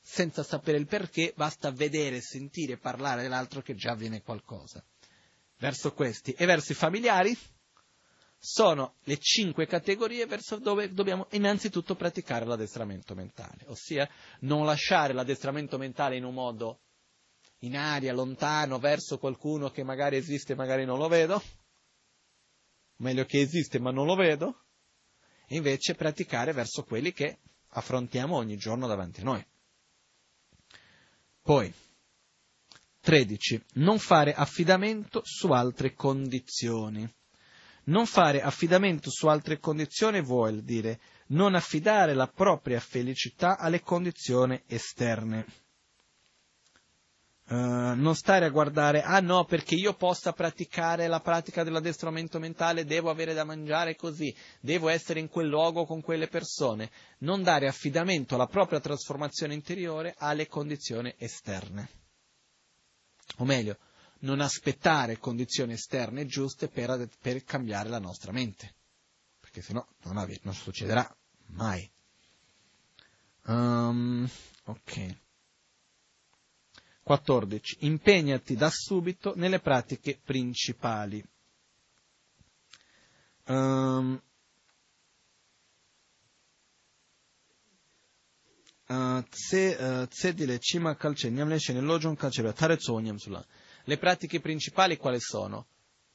senza 0.00 0.42
sapere 0.42 0.78
il 0.78 0.86
perché, 0.86 1.32
basta 1.36 1.70
vedere, 1.70 2.20
sentire, 2.20 2.76
parlare 2.76 3.22
dell'altro 3.22 3.62
che 3.62 3.76
già 3.76 3.92
avviene 3.92 4.22
qualcosa. 4.22 4.84
Verso 5.58 5.92
questi. 5.92 6.32
E 6.32 6.44
verso 6.44 6.72
i 6.72 6.74
familiari? 6.74 7.38
Sono 8.36 8.96
le 9.04 9.18
cinque 9.18 9.68
categorie 9.68 10.26
verso 10.26 10.56
dove 10.56 10.92
dobbiamo 10.92 11.28
innanzitutto 11.30 11.94
praticare 11.94 12.44
l'addestramento 12.44 13.14
mentale, 13.14 13.64
ossia 13.66 14.10
non 14.40 14.66
lasciare 14.66 15.12
l'addestramento 15.12 15.78
mentale 15.78 16.16
in 16.16 16.24
un 16.24 16.34
modo 16.34 16.80
in 17.58 17.76
aria, 17.76 18.12
lontano, 18.12 18.80
verso 18.80 19.18
qualcuno 19.18 19.70
che 19.70 19.84
magari 19.84 20.16
esiste 20.16 20.54
e 20.54 20.56
magari 20.56 20.84
non 20.84 20.98
lo 20.98 21.06
vedo, 21.06 21.40
meglio 22.96 23.24
che 23.24 23.38
esiste 23.38 23.78
ma 23.78 23.92
non 23.92 24.06
lo 24.06 24.16
vedo, 24.16 24.61
e 25.52 25.56
invece 25.56 25.94
praticare 25.94 26.54
verso 26.54 26.82
quelli 26.82 27.12
che 27.12 27.40
affrontiamo 27.72 28.36
ogni 28.36 28.56
giorno 28.56 28.86
davanti 28.86 29.20
a 29.20 29.24
noi. 29.24 29.46
Poi, 31.42 31.70
13. 33.00 33.62
Non 33.74 33.98
fare 33.98 34.32
affidamento 34.32 35.20
su 35.22 35.48
altre 35.48 35.92
condizioni. 35.92 37.06
Non 37.84 38.06
fare 38.06 38.40
affidamento 38.40 39.10
su 39.10 39.26
altre 39.26 39.58
condizioni 39.58 40.22
vuol 40.22 40.62
dire 40.62 41.00
non 41.26 41.54
affidare 41.54 42.14
la 42.14 42.28
propria 42.28 42.80
felicità 42.80 43.58
alle 43.58 43.82
condizioni 43.82 44.58
esterne. 44.66 45.44
Uh, 47.52 47.94
non 47.96 48.14
stare 48.14 48.46
a 48.46 48.50
guardare, 48.50 49.02
ah 49.02 49.20
no, 49.20 49.44
perché 49.44 49.74
io 49.74 49.92
possa 49.92 50.32
praticare 50.32 51.06
la 51.06 51.20
pratica 51.20 51.62
dell'addestramento 51.62 52.38
mentale, 52.38 52.86
devo 52.86 53.10
avere 53.10 53.34
da 53.34 53.44
mangiare 53.44 53.94
così, 53.94 54.34
devo 54.60 54.88
essere 54.88 55.20
in 55.20 55.28
quel 55.28 55.48
luogo 55.48 55.84
con 55.84 56.00
quelle 56.00 56.28
persone. 56.28 56.90
Non 57.18 57.42
dare 57.42 57.68
affidamento 57.68 58.36
alla 58.36 58.46
propria 58.46 58.80
trasformazione 58.80 59.52
interiore 59.52 60.14
alle 60.16 60.46
condizioni 60.46 61.14
esterne 61.18 62.00
o 63.38 63.44
meglio, 63.44 63.78
non 64.20 64.40
aspettare 64.40 65.18
condizioni 65.18 65.72
esterne 65.72 66.26
giuste 66.26 66.68
per, 66.68 67.08
per 67.20 67.42
cambiare 67.44 67.88
la 67.88 67.98
nostra 67.98 68.32
mente, 68.32 68.74
perché 69.40 69.62
se 69.62 69.72
no 69.72 69.88
non, 70.04 70.16
ave, 70.16 70.38
non 70.42 70.54
succederà 70.54 71.14
mai. 71.46 71.90
Um, 73.44 74.28
ok. 74.64 75.16
14. 77.02 77.78
Impegnati 77.80 78.54
da 78.54 78.70
subito 78.70 79.34
nelle 79.36 79.60
pratiche 79.60 80.20
principali. 80.22 81.22
Um. 83.46 84.20
Le 93.84 93.98
pratiche 93.98 94.40
principali 94.40 94.96
quali 94.96 95.18
sono? 95.18 95.66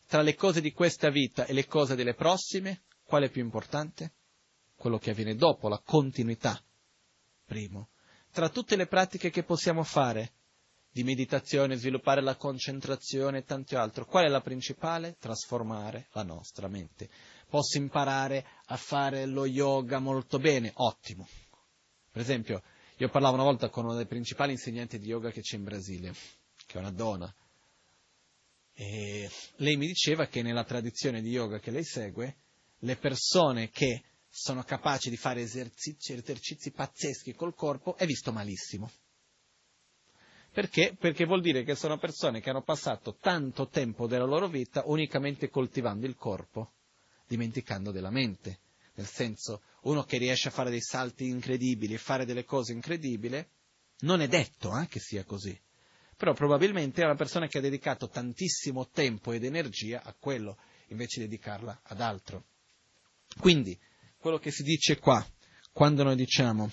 Tra 0.07 0.22
le 0.22 0.35
cose 0.35 0.61
di 0.61 0.72
questa 0.72 1.09
vita 1.09 1.45
e 1.45 1.53
le 1.53 1.65
cose 1.65 1.95
delle 1.95 2.14
prossime, 2.14 2.84
quale 3.03 3.26
è 3.26 3.30
più 3.30 3.41
importante? 3.41 4.14
Quello 4.76 4.99
che 4.99 5.09
avviene 5.09 5.35
dopo, 5.35 5.68
la 5.68 5.81
continuità. 5.84 6.61
Primo. 7.45 7.89
Tra 8.31 8.49
tutte 8.49 8.76
le 8.76 8.85
pratiche 8.85 9.31
che 9.31 9.43
possiamo 9.43 9.84
fare, 9.84 10.34
di 10.98 11.03
meditazione, 11.03 11.76
sviluppare 11.76 12.22
la 12.22 12.36
concentrazione 12.36 13.40
e 13.40 13.44
tanto 13.44 13.78
altro, 13.78 14.06
qual 14.06 14.26
è 14.26 14.28
la 14.28 14.41
principale? 14.41 15.15
Trasformare 15.19 16.07
la 16.14 16.24
nostra 16.24 16.68
mente. 16.68 17.10
Posso 17.49 17.78
imparare 17.78 18.45
a 18.65 18.78
fare 18.78 19.26
lo 19.26 19.45
yoga 19.45 19.99
molto 19.99 20.40
bene? 20.40 20.72
Ottimo 20.76 21.28
per 22.18 22.26
esempio, 22.26 22.64
io 22.98 23.10
parlavo 23.10 23.36
una 23.36 23.44
volta 23.44 23.69
con 23.69 23.86
uno 23.86 23.94
dei 23.94 24.07
principali 24.07 24.52
insegnanti 24.52 24.98
di 24.98 25.06
yoga 25.06 25.30
che 25.30 25.41
c'è 25.41 25.56
in 25.56 25.64
Brasile, 25.64 26.15
che 26.65 26.78
è 26.78 26.80
una 26.80 26.90
donna, 26.90 27.32
e 28.74 29.30
lei 29.57 29.78
mi 29.78 29.86
diceva 29.86 30.26
che 30.26 30.41
nella 30.41 30.64
tradizione 30.64 31.22
di 31.22 31.30
yoga 31.30 31.60
che 31.60 31.69
lei 31.69 31.84
segue, 31.84 32.38
le 32.80 32.95
persone 32.95 33.69
che 33.69 34.02
sono 34.28 34.64
capaci 34.64 35.11
di 35.11 35.15
fare 35.15 35.41
esercizi, 35.41 36.14
esercizi 36.14 36.72
pazzeschi 36.72 37.36
col 37.36 37.53
corpo 37.53 37.95
è 37.98 38.07
visto 38.07 38.32
malissimo. 38.32 38.90
Perché? 40.58 40.96
Perché 41.00 41.26
vuol 41.26 41.42
dire 41.42 41.64
che 41.64 41.76
sono 41.76 42.00
persone 42.00 42.42
che 42.42 42.50
hanno 42.50 42.64
passato 42.64 43.16
tanto 43.22 43.68
tempo 43.68 44.08
della 44.08 44.26
loro 44.26 44.48
vita 44.48 44.82
unicamente 44.88 45.52
coltivando 45.52 46.08
il 46.08 46.16
corpo, 46.16 46.72
dimenticando 47.28 47.92
della 47.92 48.10
mente 48.10 48.62
nel 48.96 49.06
senso 49.06 49.62
uno 49.82 50.02
che 50.02 50.18
riesce 50.18 50.48
a 50.48 50.52
fare 50.52 50.72
dei 50.72 50.82
salti 50.82 51.28
incredibili 51.28 51.94
e 51.94 52.00
fare 52.00 52.26
delle 52.26 52.44
cose 52.44 52.74
incredibili, 52.74 53.48
non 54.00 54.20
è 54.20 54.28
detto 54.28 54.76
eh, 54.76 54.88
che 54.88 55.00
sia 55.00 55.24
così, 55.26 55.56
però 56.16 56.34
probabilmente 56.34 57.04
è 57.04 57.06
una 57.06 57.14
persona 57.14 57.46
che 57.46 57.60
ha 57.60 57.62
dedicato 57.62 58.10
tantissimo 58.10 58.88
tempo 58.88 59.34
ed 59.34 59.44
energia 59.44 60.02
a 60.02 60.16
quello. 60.18 60.58
invece 60.88 61.20
di 61.20 61.28
dedicarla 61.28 61.82
ad 61.84 62.02
altro. 62.02 62.46
Quindi, 63.40 63.78
quello 64.18 64.40
che 64.40 64.50
si 64.50 64.64
dice 64.64 64.98
qua, 64.98 65.24
quando 65.72 66.02
noi 66.02 66.16
diciamo 66.16 66.72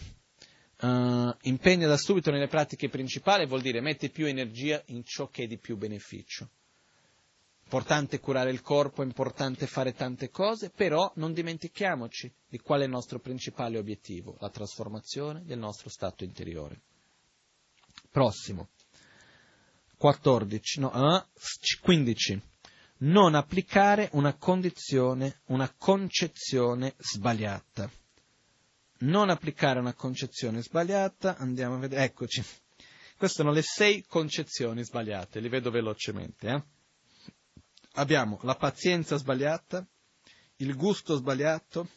uh, 0.81 1.35
impegna 1.43 1.87
da 1.87 1.97
subito 1.97 2.31
nelle 2.31 2.49
pratiche 2.49 2.89
principali, 2.89 3.47
vuol 3.47 3.63
dire 3.63 3.81
metti 3.81 4.11
più 4.11 4.27
energia 4.27 4.83
in 4.87 5.05
ciò 5.05 5.29
che 5.29 5.45
è 5.45 5.47
di 5.47 5.59
più 5.59 5.77
beneficio. 5.77 6.49
Importante 7.65 8.21
curare 8.21 8.51
il 8.51 8.61
corpo, 8.61 9.03
è 9.03 9.05
importante 9.07 9.67
fare 9.67 9.95
tante 9.95 10.31
cose, 10.31 10.71
però 10.71 11.11
non 11.17 11.33
dimentichiamoci 11.33 12.33
di 12.47 12.59
qual 12.59 12.83
è 12.83 12.85
il 12.85 12.91
nostro 12.91 13.19
principale 13.19 13.79
obiettivo, 13.79 14.37
la 14.39 14.51
trasformazione 14.51 15.43
del 15.45 15.59
nostro 15.59 15.89
stato 15.89 16.25
interiore. 16.25 16.81
Prossimo. 18.11 18.69
14, 19.97 20.81
no, 20.81 21.27
15. 21.81 22.33
Eh, 22.33 22.43
non 22.99 23.35
applicare 23.35 24.09
una 24.13 24.35
condizione, 24.35 25.41
una 25.47 25.73
concezione 25.77 26.95
sbagliata. 26.99 27.91
Non 28.97 29.29
applicare 29.29 29.81
una 29.81 29.95
concezione 29.95 30.63
sbagliata, 30.63 31.37
andiamo 31.37 31.75
a 31.75 31.79
vedere, 31.79 32.05
eccoci. 32.05 32.43
Queste 33.17 33.43
sono 33.43 33.53
le 33.53 33.63
sei 33.63 34.05
concezioni 34.07 34.85
sbagliate, 34.85 35.41
li 35.41 35.49
vedo 35.49 35.71
velocemente. 35.71 36.49
Eh? 36.49 36.65
Abbiamo 37.95 38.39
la 38.43 38.55
pazienza 38.55 39.17
sbagliata, 39.17 39.87
il 40.57 40.77
gusto 40.77 41.17
sbagliato, 41.17 41.89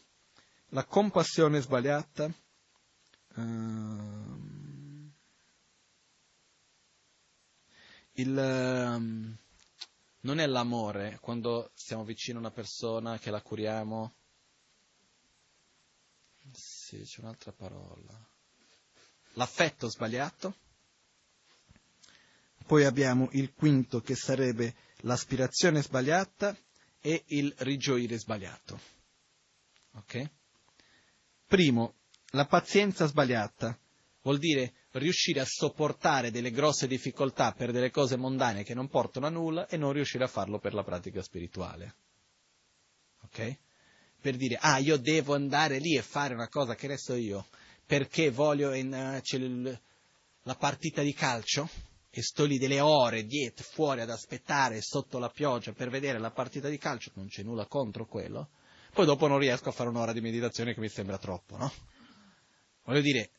la 0.68 0.84
compassione 0.84 1.60
sbagliata, 1.60 2.32
uh, 3.36 4.48
il, 8.12 8.36
um, 8.36 9.36
non 10.20 10.38
è 10.38 10.46
l'amore 10.46 11.18
quando 11.20 11.70
stiamo 11.74 12.04
vicino 12.04 12.38
a 12.38 12.40
una 12.40 12.50
persona 12.50 13.18
che 13.18 13.30
la 13.30 13.40
curiamo. 13.40 14.14
Sì, 16.88 17.02
c'è 17.02 17.20
un'altra 17.20 17.52
parola. 17.52 18.18
L'affetto 19.34 19.90
sbagliato. 19.90 20.56
Poi 22.64 22.84
abbiamo 22.84 23.28
il 23.32 23.52
quinto 23.52 24.00
che 24.00 24.14
sarebbe 24.14 24.74
l'aspirazione 25.00 25.82
sbagliata 25.82 26.56
e 26.98 27.24
il 27.26 27.54
rigioire 27.58 28.18
sbagliato. 28.18 28.80
Ok? 29.96 30.30
Primo, 31.44 31.96
la 32.30 32.46
pazienza 32.46 33.04
sbagliata 33.04 33.78
vuol 34.22 34.38
dire 34.38 34.86
riuscire 34.92 35.40
a 35.40 35.46
sopportare 35.46 36.30
delle 36.30 36.50
grosse 36.50 36.86
difficoltà 36.86 37.52
per 37.52 37.70
delle 37.70 37.90
cose 37.90 38.16
mondane 38.16 38.64
che 38.64 38.72
non 38.72 38.88
portano 38.88 39.26
a 39.26 39.30
nulla 39.30 39.68
e 39.68 39.76
non 39.76 39.92
riuscire 39.92 40.24
a 40.24 40.28
farlo 40.28 40.58
per 40.58 40.72
la 40.72 40.84
pratica 40.84 41.20
spirituale. 41.20 41.96
Ok? 43.24 43.58
Per 44.20 44.36
dire, 44.36 44.56
ah, 44.60 44.78
io 44.78 44.96
devo 44.96 45.34
andare 45.34 45.78
lì 45.78 45.96
e 45.96 46.02
fare 46.02 46.34
una 46.34 46.48
cosa 46.48 46.74
che 46.74 46.88
resto 46.88 47.14
io, 47.14 47.46
perché 47.86 48.30
voglio 48.30 48.72
in, 48.74 48.92
uh, 48.92 49.78
la 50.42 50.54
partita 50.54 51.02
di 51.02 51.12
calcio 51.12 51.68
e 52.10 52.22
sto 52.22 52.44
lì 52.44 52.58
delle 52.58 52.80
ore 52.80 53.24
dietro, 53.24 53.64
fuori 53.64 54.00
ad 54.00 54.10
aspettare 54.10 54.80
sotto 54.80 55.18
la 55.18 55.28
pioggia 55.28 55.72
per 55.72 55.88
vedere 55.88 56.18
la 56.18 56.30
partita 56.30 56.68
di 56.68 56.78
calcio, 56.78 57.12
non 57.14 57.28
c'è 57.28 57.42
nulla 57.42 57.66
contro 57.66 58.06
quello, 58.06 58.48
poi 58.92 59.06
dopo 59.06 59.28
non 59.28 59.38
riesco 59.38 59.68
a 59.68 59.72
fare 59.72 59.88
un'ora 59.88 60.12
di 60.12 60.20
meditazione 60.20 60.74
che 60.74 60.80
mi 60.80 60.88
sembra 60.88 61.18
troppo, 61.18 61.56
no? 61.56 61.72
Voglio 62.84 63.00
dire, 63.02 63.30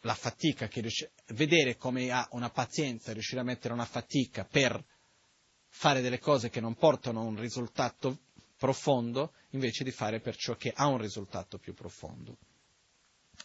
la 0.00 0.14
fatica, 0.14 0.68
che 0.68 0.80
riesce, 0.80 1.12
vedere 1.28 1.76
come 1.76 2.10
ha 2.10 2.26
una 2.32 2.50
pazienza, 2.50 3.12
riuscire 3.12 3.40
a 3.40 3.44
mettere 3.44 3.74
una 3.74 3.84
fatica 3.84 4.44
per 4.44 4.82
fare 5.68 6.00
delle 6.00 6.18
cose 6.18 6.50
che 6.50 6.60
non 6.60 6.74
portano 6.76 7.20
a 7.20 7.24
un 7.24 7.38
risultato 7.38 8.18
profondo, 8.56 9.32
invece 9.50 9.84
di 9.84 9.90
fare 9.90 10.20
per 10.20 10.36
ciò 10.36 10.54
che 10.54 10.72
ha 10.74 10.86
un 10.86 10.98
risultato 10.98 11.58
più 11.58 11.74
profondo. 11.74 12.36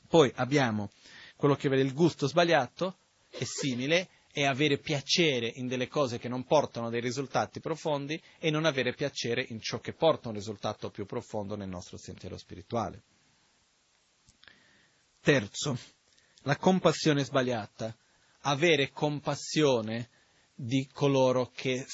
Poi 0.07 0.31
abbiamo 0.35 0.91
quello 1.35 1.55
che 1.55 1.69
vede 1.69 1.83
il 1.83 1.93
gusto 1.93 2.27
sbagliato, 2.27 2.97
è 3.29 3.43
simile, 3.43 4.09
è 4.31 4.43
avere 4.43 4.77
piacere 4.77 5.51
in 5.55 5.67
delle 5.67 5.87
cose 5.87 6.19
che 6.19 6.27
non 6.27 6.45
portano 6.45 6.89
dei 6.89 7.01
risultati 7.01 7.59
profondi 7.59 8.21
e 8.37 8.49
non 8.49 8.65
avere 8.65 8.93
piacere 8.93 9.45
in 9.49 9.59
ciò 9.59 9.79
che 9.79 9.93
porta 9.93 10.29
un 10.29 10.35
risultato 10.35 10.89
più 10.89 11.05
profondo 11.05 11.55
nel 11.55 11.69
nostro 11.69 11.97
sentiero 11.97 12.37
spirituale. 12.37 13.03
Terzo, 15.21 15.77
la 16.43 16.55
compassione 16.57 17.23
sbagliata, 17.23 17.95
avere 18.41 18.91
compassione 18.91 20.09
di 20.53 20.87
coloro 20.91 21.49
che, 21.53 21.85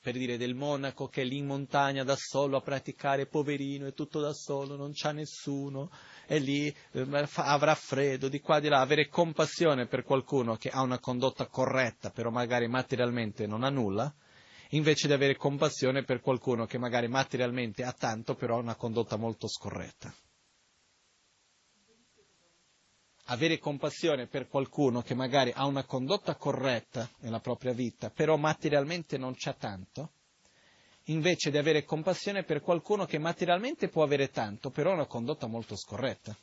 per 0.00 0.14
dire 0.14 0.38
del 0.38 0.54
monaco 0.54 1.08
che 1.08 1.22
è 1.22 1.24
lì 1.24 1.36
in 1.36 1.46
montagna 1.46 2.04
da 2.04 2.16
solo 2.16 2.56
a 2.56 2.62
praticare, 2.62 3.26
poverino, 3.26 3.86
è 3.86 3.92
tutto 3.92 4.20
da 4.20 4.32
solo, 4.32 4.76
non 4.76 4.92
c'ha 4.94 5.12
nessuno, 5.12 5.90
è 6.26 6.38
lì, 6.38 6.74
eh, 6.92 7.06
avrà 7.34 7.74
freddo, 7.74 8.28
di 8.28 8.40
qua 8.40 8.60
di 8.60 8.68
là, 8.68 8.80
avere 8.80 9.08
compassione 9.08 9.86
per 9.86 10.02
qualcuno 10.02 10.56
che 10.56 10.70
ha 10.70 10.80
una 10.80 10.98
condotta 10.98 11.46
corretta, 11.46 12.10
però 12.10 12.30
magari 12.30 12.66
materialmente 12.66 13.46
non 13.46 13.62
ha 13.62 13.68
nulla, 13.68 14.12
invece 14.70 15.06
di 15.06 15.12
avere 15.12 15.36
compassione 15.36 16.04
per 16.04 16.20
qualcuno 16.20 16.64
che 16.64 16.78
magari 16.78 17.08
materialmente 17.08 17.84
ha 17.84 17.92
tanto, 17.92 18.34
però 18.34 18.56
ha 18.56 18.60
una 18.60 18.76
condotta 18.76 19.16
molto 19.16 19.48
scorretta 19.48 20.14
avere 23.32 23.58
compassione 23.58 24.26
per 24.26 24.48
qualcuno 24.48 25.02
che 25.02 25.14
magari 25.14 25.52
ha 25.54 25.64
una 25.64 25.84
condotta 25.84 26.34
corretta 26.34 27.08
nella 27.20 27.38
propria 27.38 27.72
vita, 27.72 28.10
però 28.10 28.36
materialmente 28.36 29.18
non 29.18 29.34
c'ha 29.36 29.52
tanto, 29.52 30.10
invece 31.04 31.50
di 31.50 31.58
avere 31.58 31.84
compassione 31.84 32.42
per 32.42 32.60
qualcuno 32.60 33.06
che 33.06 33.18
materialmente 33.18 33.88
può 33.88 34.02
avere 34.02 34.30
tanto, 34.30 34.70
però 34.70 34.90
ha 34.90 34.94
una 34.94 35.06
condotta 35.06 35.46
molto 35.46 35.76
scorretta. 35.76 36.36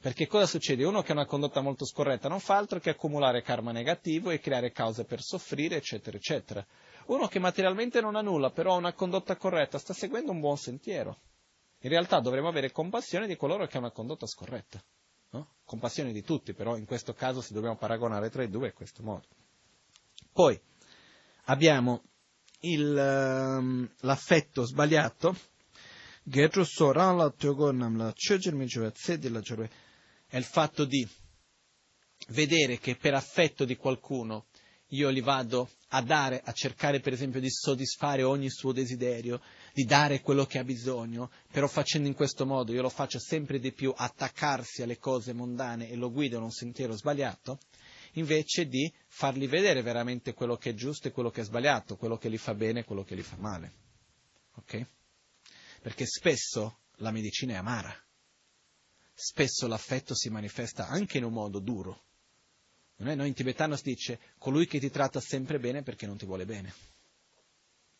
Perché 0.00 0.26
cosa 0.26 0.44
succede? 0.44 0.84
Uno 0.84 1.00
che 1.00 1.12
ha 1.12 1.14
una 1.14 1.24
condotta 1.24 1.62
molto 1.62 1.86
scorretta 1.86 2.28
non 2.28 2.40
fa 2.40 2.58
altro 2.58 2.78
che 2.78 2.90
accumulare 2.90 3.40
karma 3.40 3.72
negativo 3.72 4.28
e 4.28 4.40
creare 4.40 4.70
cause 4.70 5.04
per 5.04 5.22
soffrire, 5.22 5.76
eccetera, 5.76 6.18
eccetera. 6.18 6.66
Uno 7.06 7.26
che 7.26 7.38
materialmente 7.38 8.02
non 8.02 8.16
ha 8.16 8.20
nulla, 8.20 8.50
però 8.50 8.74
ha 8.74 8.76
una 8.76 8.92
condotta 8.92 9.36
corretta, 9.36 9.78
sta 9.78 9.94
seguendo 9.94 10.30
un 10.30 10.40
buon 10.40 10.58
sentiero. 10.58 11.20
In 11.78 11.88
realtà 11.88 12.20
dovremmo 12.20 12.48
avere 12.48 12.70
compassione 12.70 13.26
di 13.26 13.36
coloro 13.36 13.66
che 13.66 13.78
hanno 13.78 13.86
una 13.86 13.94
condotta 13.94 14.26
scorretta 14.26 14.82
no? 15.34 15.48
compassione 15.64 16.12
di 16.12 16.22
tutti, 16.22 16.54
però 16.54 16.76
in 16.76 16.84
questo 16.84 17.12
caso 17.12 17.40
se 17.40 17.54
dobbiamo 17.54 17.76
paragonare 17.76 18.30
tra 18.30 18.42
i 18.42 18.48
due 18.48 18.68
è 18.68 18.72
questo 18.72 19.02
modo. 19.02 19.26
Poi 20.32 20.58
abbiamo 21.44 22.02
il, 22.60 22.94
um, 22.94 23.88
l'affetto 24.00 24.64
sbagliato, 24.64 25.36
è 30.26 30.36
il 30.36 30.44
fatto 30.44 30.84
di 30.84 31.06
vedere 32.28 32.78
che 32.78 32.96
per 32.96 33.14
affetto 33.14 33.64
di 33.64 33.76
qualcuno 33.76 34.46
io 34.88 35.08
li 35.10 35.20
vado 35.20 35.68
a 35.88 36.02
dare, 36.02 36.40
a 36.42 36.52
cercare 36.52 37.00
per 37.00 37.12
esempio 37.12 37.40
di 37.40 37.50
soddisfare 37.50 38.22
ogni 38.22 38.48
suo 38.48 38.72
desiderio, 38.72 39.40
di 39.74 39.84
dare 39.84 40.20
quello 40.20 40.46
che 40.46 40.58
ha 40.58 40.64
bisogno, 40.64 41.30
però 41.50 41.66
facendo 41.66 42.06
in 42.06 42.14
questo 42.14 42.46
modo 42.46 42.72
io 42.72 42.80
lo 42.80 42.88
faccio 42.88 43.18
sempre 43.18 43.58
di 43.58 43.72
più 43.72 43.92
attaccarsi 43.94 44.82
alle 44.82 44.98
cose 44.98 45.32
mondane 45.32 45.90
e 45.90 45.96
lo 45.96 46.12
guido 46.12 46.36
in 46.36 46.44
un 46.44 46.52
sentiero 46.52 46.96
sbagliato, 46.96 47.58
invece 48.12 48.66
di 48.66 48.90
fargli 49.08 49.48
vedere 49.48 49.82
veramente 49.82 50.32
quello 50.32 50.56
che 50.56 50.70
è 50.70 50.74
giusto 50.74 51.08
e 51.08 51.10
quello 51.10 51.30
che 51.30 51.40
è 51.40 51.44
sbagliato, 51.44 51.96
quello 51.96 52.16
che 52.16 52.30
gli 52.30 52.38
fa 52.38 52.54
bene 52.54 52.80
e 52.80 52.84
quello 52.84 53.02
che 53.02 53.16
gli 53.16 53.22
fa 53.22 53.36
male. 53.36 53.72
Ok? 54.54 54.86
Perché 55.82 56.06
spesso 56.06 56.78
la 56.98 57.10
medicina 57.10 57.54
è 57.54 57.56
amara, 57.56 57.92
spesso 59.12 59.66
l'affetto 59.66 60.14
si 60.14 60.30
manifesta 60.30 60.86
anche 60.86 61.18
in 61.18 61.24
un 61.24 61.32
modo 61.32 61.58
duro 61.58 62.04
noi 62.96 63.26
in 63.28 63.34
tibetano 63.34 63.76
si 63.76 63.82
dice 63.82 64.20
colui 64.38 64.66
che 64.66 64.78
ti 64.78 64.88
tratta 64.88 65.20
sempre 65.20 65.58
bene 65.58 65.82
perché 65.82 66.06
non 66.06 66.16
ti 66.16 66.24
vuole 66.26 66.46
bene, 66.46 66.72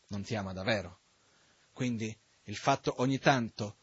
non 0.08 0.22
ti 0.22 0.36
ama 0.36 0.52
davvero. 0.52 1.00
Quindi 1.74 2.16
il 2.44 2.56
fatto 2.56 2.94
ogni 2.98 3.18
tanto, 3.18 3.76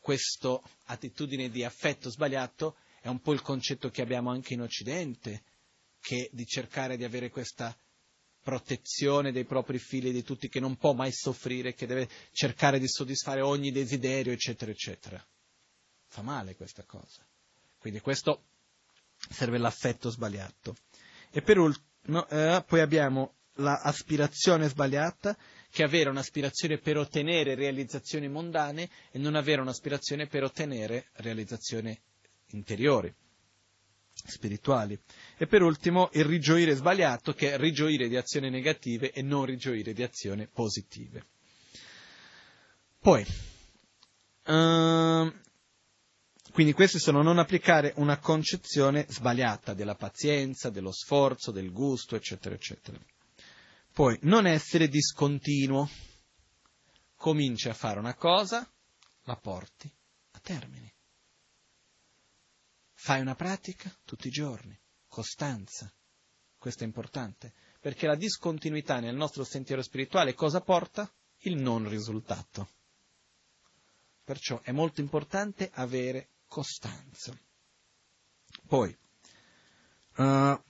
questa 0.00 0.60
attitudine 0.86 1.50
di 1.50 1.62
affetto 1.62 2.10
sbagliato 2.10 2.76
è 3.00 3.08
un 3.08 3.20
po' 3.20 3.32
il 3.32 3.42
concetto 3.42 3.90
che 3.90 4.02
abbiamo 4.02 4.30
anche 4.30 4.54
in 4.54 4.62
Occidente, 4.62 5.42
che 6.00 6.30
di 6.32 6.46
cercare 6.46 6.96
di 6.96 7.04
avere 7.04 7.28
questa 7.28 7.76
protezione 8.40 9.32
dei 9.32 9.44
propri 9.44 9.78
figli, 9.78 10.12
di 10.12 10.22
tutti, 10.22 10.48
che 10.48 10.60
non 10.60 10.76
può 10.76 10.94
mai 10.94 11.12
soffrire, 11.12 11.74
che 11.74 11.86
deve 11.86 12.08
cercare 12.32 12.78
di 12.78 12.88
soddisfare 12.88 13.42
ogni 13.42 13.70
desiderio, 13.70 14.32
eccetera, 14.32 14.70
eccetera. 14.70 15.24
Fa 16.06 16.22
male 16.22 16.56
questa 16.56 16.84
cosa. 16.84 17.24
Quindi 17.78 18.00
questo 18.00 18.44
serve 19.28 19.58
l'affetto 19.58 20.08
sbagliato. 20.08 20.74
E 21.30 21.42
per 21.42 21.58
ultimo, 21.58 22.26
eh, 22.28 22.64
poi 22.66 22.80
abbiamo 22.80 23.34
l'aspirazione 23.54 24.68
sbagliata, 24.68 25.36
che 25.70 25.82
avere 25.82 26.10
un'aspirazione 26.10 26.78
per 26.78 26.96
ottenere 26.96 27.54
realizzazioni 27.54 28.28
mondane 28.28 28.88
e 29.10 29.18
non 29.18 29.36
avere 29.36 29.60
un'aspirazione 29.60 30.26
per 30.26 30.42
ottenere 30.42 31.08
realizzazioni 31.14 31.98
interiori, 32.48 33.12
spirituali. 34.12 34.98
E 35.36 35.46
per 35.46 35.62
ultimo 35.62 36.10
il 36.14 36.24
rigioire 36.24 36.74
sbagliato, 36.74 37.32
che 37.32 37.52
è 37.52 37.58
rigioire 37.58 38.08
di 38.08 38.16
azioni 38.16 38.50
negative 38.50 39.12
e 39.12 39.22
non 39.22 39.44
rigioire 39.44 39.92
di 39.92 40.02
azioni 40.02 40.48
positive. 40.48 41.26
Poi, 42.98 43.24
uh, 44.46 45.32
quindi 46.52 46.72
questi 46.72 46.98
sono 46.98 47.22
non 47.22 47.38
applicare 47.38 47.92
una 47.96 48.18
concezione 48.18 49.06
sbagliata 49.08 49.72
della 49.72 49.94
pazienza, 49.94 50.68
dello 50.68 50.92
sforzo, 50.92 51.52
del 51.52 51.70
gusto, 51.70 52.16
eccetera, 52.16 52.54
eccetera. 52.54 52.98
Poi, 54.00 54.18
non 54.22 54.46
essere 54.46 54.88
discontinuo. 54.88 55.86
Cominci 57.16 57.68
a 57.68 57.74
fare 57.74 57.98
una 57.98 58.14
cosa, 58.14 58.66
la 59.24 59.36
porti 59.36 59.92
a 60.30 60.38
termine. 60.38 60.94
Fai 62.94 63.20
una 63.20 63.34
pratica 63.34 63.94
tutti 64.06 64.28
i 64.28 64.30
giorni, 64.30 64.74
costanza. 65.06 65.92
Questo 66.56 66.82
è 66.82 66.86
importante, 66.86 67.52
perché 67.78 68.06
la 68.06 68.14
discontinuità 68.14 69.00
nel 69.00 69.14
nostro 69.14 69.44
sentiero 69.44 69.82
spirituale 69.82 70.32
cosa 70.32 70.62
porta? 70.62 71.12
Il 71.40 71.60
non 71.60 71.86
risultato. 71.86 72.70
Perciò 74.24 74.62
è 74.62 74.72
molto 74.72 75.02
importante 75.02 75.70
avere 75.74 76.36
costanza. 76.46 77.38
Poi, 78.66 78.96
uh, 80.16 80.62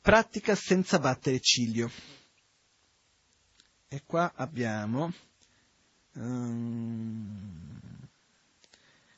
pratica 0.00 0.54
senza 0.54 1.00
battere 1.00 1.40
ciglio. 1.40 1.90
E 3.96 4.02
qua 4.04 4.30
abbiamo 4.34 5.10
um, 6.12 7.80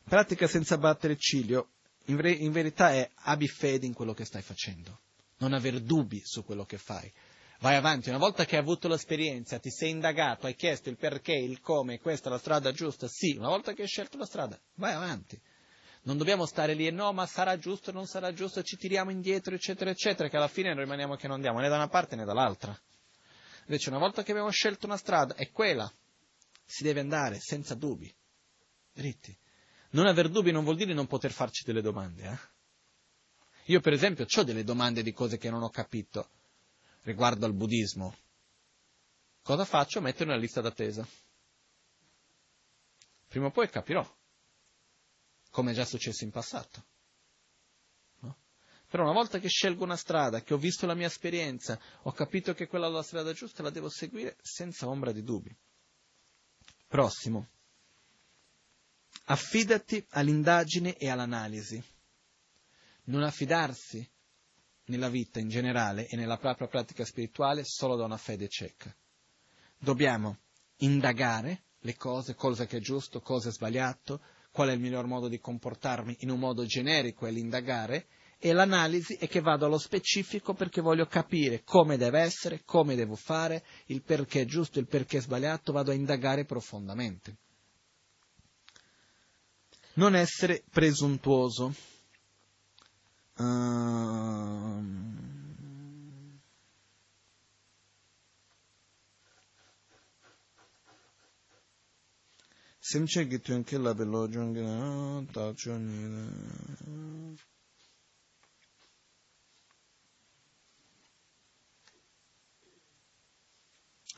pratica 0.04 0.46
senza 0.46 0.78
battere 0.78 1.16
ciglio. 1.16 1.70
In, 2.04 2.14
ver- 2.14 2.38
in 2.38 2.52
verità 2.52 2.92
è 2.92 3.10
abbi 3.24 3.48
fede 3.48 3.86
in 3.86 3.92
quello 3.92 4.14
che 4.14 4.24
stai 4.24 4.40
facendo, 4.40 5.00
non 5.38 5.52
aver 5.52 5.80
dubbi 5.80 6.22
su 6.24 6.44
quello 6.44 6.64
che 6.64 6.78
fai. 6.78 7.12
Vai 7.58 7.74
avanti, 7.74 8.08
una 8.08 8.18
volta 8.18 8.44
che 8.44 8.54
hai 8.54 8.62
avuto 8.62 8.86
l'esperienza, 8.86 9.58
ti 9.58 9.68
sei 9.68 9.90
indagato, 9.90 10.46
hai 10.46 10.54
chiesto 10.54 10.90
il 10.90 10.96
perché, 10.96 11.34
il 11.34 11.58
come, 11.58 11.98
questa 11.98 12.28
è 12.28 12.30
la 12.30 12.38
strada 12.38 12.70
giusta, 12.70 13.08
sì, 13.08 13.34
una 13.36 13.48
volta 13.48 13.72
che 13.72 13.82
hai 13.82 13.88
scelto 13.88 14.16
la 14.16 14.26
strada, 14.26 14.56
vai 14.74 14.92
avanti. 14.92 15.36
Non 16.02 16.18
dobbiamo 16.18 16.46
stare 16.46 16.74
lì 16.74 16.86
e 16.86 16.92
no, 16.92 17.12
ma 17.12 17.26
sarà 17.26 17.58
giusto, 17.58 17.90
non 17.90 18.06
sarà 18.06 18.32
giusto, 18.32 18.62
ci 18.62 18.76
tiriamo 18.76 19.10
indietro, 19.10 19.56
eccetera, 19.56 19.90
eccetera, 19.90 20.28
che 20.28 20.36
alla 20.36 20.46
fine 20.46 20.72
rimaniamo 20.72 21.16
che 21.16 21.26
non 21.26 21.34
andiamo 21.34 21.58
né 21.58 21.68
da 21.68 21.74
una 21.74 21.88
parte 21.88 22.14
né 22.14 22.24
dall'altra. 22.24 22.80
Invece 23.68 23.90
una 23.90 23.98
volta 23.98 24.22
che 24.22 24.30
abbiamo 24.30 24.50
scelto 24.50 24.86
una 24.86 24.96
strada, 24.96 25.34
è 25.34 25.50
quella, 25.50 25.92
si 26.64 26.82
deve 26.82 27.00
andare 27.00 27.38
senza 27.38 27.74
dubbi, 27.74 28.12
dritti. 28.90 29.36
Non 29.90 30.06
aver 30.06 30.30
dubbi 30.30 30.52
non 30.52 30.64
vuol 30.64 30.76
dire 30.76 30.94
non 30.94 31.06
poter 31.06 31.32
farci 31.32 31.64
delle 31.64 31.82
domande. 31.82 32.22
Eh? 32.22 32.38
Io 33.66 33.80
per 33.80 33.92
esempio 33.92 34.26
ho 34.34 34.42
delle 34.42 34.64
domande 34.64 35.02
di 35.02 35.12
cose 35.12 35.36
che 35.36 35.50
non 35.50 35.62
ho 35.62 35.68
capito 35.68 36.30
riguardo 37.02 37.44
al 37.44 37.52
buddismo. 37.52 38.16
Cosa 39.42 39.66
faccio? 39.66 40.00
Metto 40.00 40.22
una 40.22 40.36
lista 40.36 40.62
d'attesa. 40.62 41.06
Prima 43.28 43.46
o 43.46 43.50
poi 43.50 43.68
capirò, 43.68 44.16
come 45.50 45.72
è 45.72 45.74
già 45.74 45.84
successo 45.84 46.24
in 46.24 46.30
passato. 46.30 46.84
Però 48.88 49.02
una 49.02 49.12
volta 49.12 49.38
che 49.38 49.48
scelgo 49.48 49.84
una 49.84 49.96
strada, 49.96 50.42
che 50.42 50.54
ho 50.54 50.58
visto 50.58 50.86
la 50.86 50.94
mia 50.94 51.08
esperienza, 51.08 51.78
ho 52.02 52.12
capito 52.12 52.54
che 52.54 52.66
quella 52.66 52.86
è 52.86 52.90
la 52.90 53.02
strada 53.02 53.34
giusta, 53.34 53.62
la 53.62 53.70
devo 53.70 53.90
seguire 53.90 54.36
senza 54.40 54.88
ombra 54.88 55.12
di 55.12 55.22
dubbi. 55.22 55.54
Prossimo. 56.86 57.48
Affidati 59.24 60.02
all'indagine 60.10 60.96
e 60.96 61.10
all'analisi. 61.10 61.82
Non 63.04 63.22
affidarsi 63.22 64.08
nella 64.86 65.10
vita 65.10 65.38
in 65.38 65.50
generale 65.50 66.06
e 66.06 66.16
nella 66.16 66.38
propria 66.38 66.66
pratica 66.66 67.04
spirituale 67.04 67.64
solo 67.64 67.94
da 67.94 68.04
una 68.04 68.16
fede 68.16 68.48
cieca. 68.48 68.94
Dobbiamo 69.76 70.38
indagare 70.78 71.64
le 71.80 71.94
cose, 71.94 72.34
cosa 72.34 72.64
che 72.64 72.78
è 72.78 72.80
giusto, 72.80 73.20
cosa 73.20 73.50
è 73.50 73.52
sbagliato, 73.52 74.22
qual 74.50 74.70
è 74.70 74.72
il 74.72 74.80
miglior 74.80 75.06
modo 75.06 75.28
di 75.28 75.38
comportarmi 75.38 76.16
in 76.20 76.30
un 76.30 76.38
modo 76.38 76.64
generico 76.64 77.26
è 77.26 77.30
l'indagare 77.30 78.06
e 78.40 78.52
l'analisi 78.52 79.14
è 79.14 79.26
che 79.26 79.40
vado 79.40 79.66
allo 79.66 79.78
specifico 79.78 80.54
perché 80.54 80.80
voglio 80.80 81.06
capire 81.06 81.64
come 81.64 81.96
deve 81.96 82.20
essere, 82.20 82.62
come 82.64 82.94
devo 82.94 83.16
fare, 83.16 83.64
il 83.86 84.02
perché 84.02 84.42
è 84.42 84.44
giusto, 84.44 84.78
il 84.78 84.86
perché 84.86 85.18
è 85.18 85.20
sbagliato, 85.20 85.72
vado 85.72 85.90
a 85.90 85.94
indagare 85.94 86.44
profondamente. 86.44 87.36
Non 89.94 90.14
essere 90.14 90.62
presuntuoso. 90.70 91.74
Um, 93.38 95.18
semce 102.78 103.26
che 103.26 103.40
tu 103.40 103.52
anche 103.52 103.76
la 103.78 103.94
belogio 103.94 104.40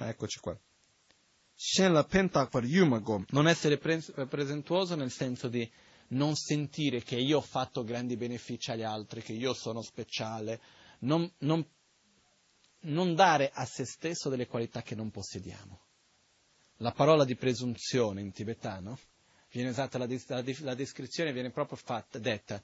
Eccoci 0.09 0.41
qua. 0.41 0.59
Shen 1.55 1.93
la 1.93 2.05
pentakvar 2.05 2.65
yumago, 2.65 3.25
non 3.31 3.47
essere 3.47 3.77
presentuoso 3.77 4.95
nel 4.95 5.11
senso 5.11 5.49
di 5.49 5.71
non 6.09 6.35
sentire 6.35 7.03
che 7.03 7.17
io 7.17 7.39
ho 7.39 7.43
fatto 7.43 7.85
grandi 7.85 8.17
benefici 8.17 8.71
agli 8.71 8.83
altri, 8.83 9.21
che 9.21 9.35
io 9.35 9.53
sono 9.53 9.83
speciale, 9.83 10.61
non, 11.01 11.31
non, 11.41 11.65
non 12.81 13.15
dare 13.15 13.51
a 13.53 13.67
se 13.67 13.85
stesso 13.85 14.31
delle 14.31 14.47
qualità 14.47 14.83
che 14.83 14.95
non 14.95 15.11
possediamo. 15.11 15.81
La 16.79 16.93
parola 16.93 17.25
di 17.25 17.37
presunzione 17.37 18.23
in 18.23 18.33
tibetano 18.33 18.99
viene 19.53 19.69
usata, 19.69 19.99
la, 19.99 20.07
la, 20.07 20.43
la 20.61 20.75
descrizione 20.75 21.33
viene 21.33 21.51
proprio 21.51 21.77
fatta, 21.77 22.19
detta, 22.19 22.63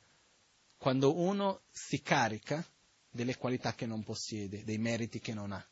quando 0.78 1.14
uno 1.18 1.60
si 1.70 2.00
carica 2.00 2.64
delle 3.10 3.36
qualità 3.36 3.74
che 3.74 3.84
non 3.84 4.02
possiede, 4.02 4.64
dei 4.64 4.78
meriti 4.78 5.20
che 5.20 5.34
non 5.34 5.52
ha. 5.52 5.66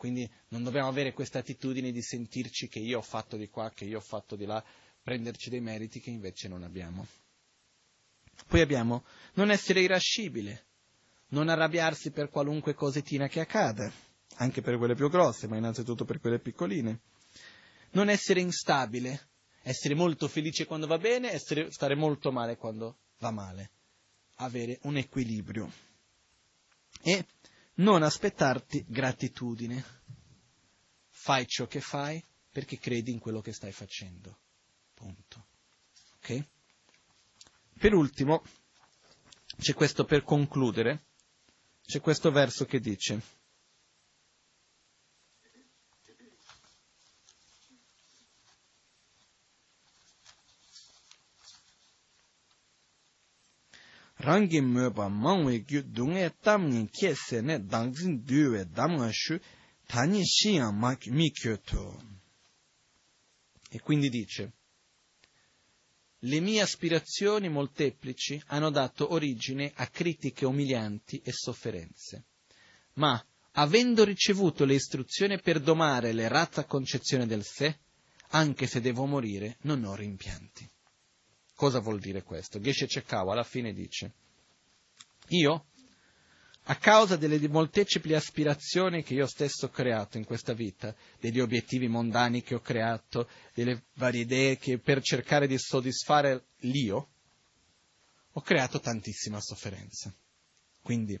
Quindi 0.00 0.26
non 0.48 0.62
dobbiamo 0.62 0.88
avere 0.88 1.12
questa 1.12 1.40
attitudine 1.40 1.92
di 1.92 2.00
sentirci 2.00 2.68
che 2.68 2.78
io 2.78 3.00
ho 3.00 3.02
fatto 3.02 3.36
di 3.36 3.50
qua, 3.50 3.70
che 3.70 3.84
io 3.84 3.98
ho 3.98 4.00
fatto 4.00 4.34
di 4.34 4.46
là, 4.46 4.64
prenderci 5.02 5.50
dei 5.50 5.60
meriti 5.60 6.00
che 6.00 6.08
invece 6.08 6.48
non 6.48 6.62
abbiamo. 6.62 7.06
Poi 8.46 8.62
abbiamo 8.62 9.04
non 9.34 9.50
essere 9.50 9.82
irascibile, 9.82 10.64
non 11.28 11.50
arrabbiarsi 11.50 12.12
per 12.12 12.30
qualunque 12.30 12.72
cosettina 12.72 13.28
che 13.28 13.40
accade, 13.40 13.92
anche 14.36 14.62
per 14.62 14.78
quelle 14.78 14.94
più 14.94 15.10
grosse, 15.10 15.46
ma 15.48 15.58
innanzitutto 15.58 16.06
per 16.06 16.18
quelle 16.18 16.38
piccoline. 16.38 17.00
Non 17.90 18.08
essere 18.08 18.40
instabile, 18.40 19.28
essere 19.60 19.94
molto 19.94 20.28
felice 20.28 20.64
quando 20.64 20.86
va 20.86 20.96
bene, 20.96 21.30
essere, 21.30 21.70
stare 21.70 21.94
molto 21.94 22.32
male 22.32 22.56
quando 22.56 22.96
va 23.18 23.30
male. 23.30 23.70
Avere 24.36 24.78
un 24.84 24.96
equilibrio. 24.96 25.70
E 27.02 27.26
non 27.80 28.02
aspettarti 28.02 28.84
gratitudine. 28.88 29.84
Fai 31.08 31.46
ciò 31.46 31.66
che 31.66 31.80
fai 31.80 32.24
perché 32.50 32.78
credi 32.78 33.10
in 33.10 33.18
quello 33.18 33.40
che 33.40 33.52
stai 33.52 33.72
facendo. 33.72 34.38
Punto. 34.94 35.46
Ok? 36.16 36.44
Per 37.78 37.94
ultimo, 37.94 38.42
c'è 39.58 39.74
questo 39.74 40.04
per 40.04 40.22
concludere, 40.22 41.06
c'è 41.82 42.00
questo 42.00 42.30
verso 42.30 42.64
che 42.64 42.80
dice, 42.80 43.20
rangi 54.20 54.60
möba 54.60 55.08
mangwe 55.08 55.64
gyu 55.68 55.82
dunghe 55.82 56.30
tam 56.44 56.68
ngin 56.68 56.88
kye 56.96 57.14
se 57.14 57.40
ne 57.40 57.58
dangzin 57.58 58.24
duwe 58.28 58.64
dam 58.76 58.92
nga 58.98 59.10
shu 59.12 59.38
tani 59.86 60.22
shiyan 60.24 60.74
mi 61.16 61.30
kyoto. 61.30 61.84
E 63.70 63.78
quindi 63.80 64.08
dice, 64.08 64.52
le 66.24 66.40
mie 66.40 66.60
aspirazioni 66.60 67.48
molteplici 67.48 68.42
hanno 68.46 68.70
dato 68.70 69.12
origine 69.12 69.72
a 69.74 69.86
critiche 69.86 70.44
umilianti 70.44 71.20
e 71.24 71.32
sofferenze. 71.32 72.24
Ma, 72.94 73.24
avendo 73.52 74.04
ricevuto 74.04 74.64
le 74.64 74.74
istruzioni 74.74 75.40
per 75.40 75.60
domare 75.60 76.12
l'errata 76.12 76.64
concezione 76.64 77.26
del 77.26 77.44
sé, 77.44 77.78
anche 78.32 78.66
se 78.66 78.80
devo 78.80 79.06
morire, 79.06 79.56
non 79.62 79.84
ho 79.84 79.94
rimpianti. 79.94 80.68
Cosa 81.60 81.80
vuol 81.80 82.00
dire 82.00 82.22
questo? 82.22 82.58
Geshe 82.58 82.86
Chekawa 82.86 83.32
alla 83.34 83.42
fine 83.42 83.74
dice, 83.74 84.12
io, 85.28 85.66
a 86.62 86.76
causa 86.76 87.16
delle 87.16 87.38
molteplici 87.48 88.14
aspirazioni 88.14 89.02
che 89.02 89.12
io 89.12 89.26
stesso 89.26 89.66
ho 89.66 89.68
creato 89.68 90.16
in 90.16 90.24
questa 90.24 90.54
vita, 90.54 90.96
degli 91.20 91.38
obiettivi 91.38 91.86
mondani 91.86 92.42
che 92.42 92.54
ho 92.54 92.60
creato, 92.60 93.28
delle 93.52 93.82
varie 93.96 94.22
idee 94.22 94.56
che 94.56 94.78
per 94.78 95.02
cercare 95.02 95.46
di 95.46 95.58
soddisfare 95.58 96.44
l'io, 96.60 97.08
ho 98.32 98.40
creato 98.40 98.80
tantissima 98.80 99.38
sofferenza. 99.38 100.10
Quindi, 100.80 101.20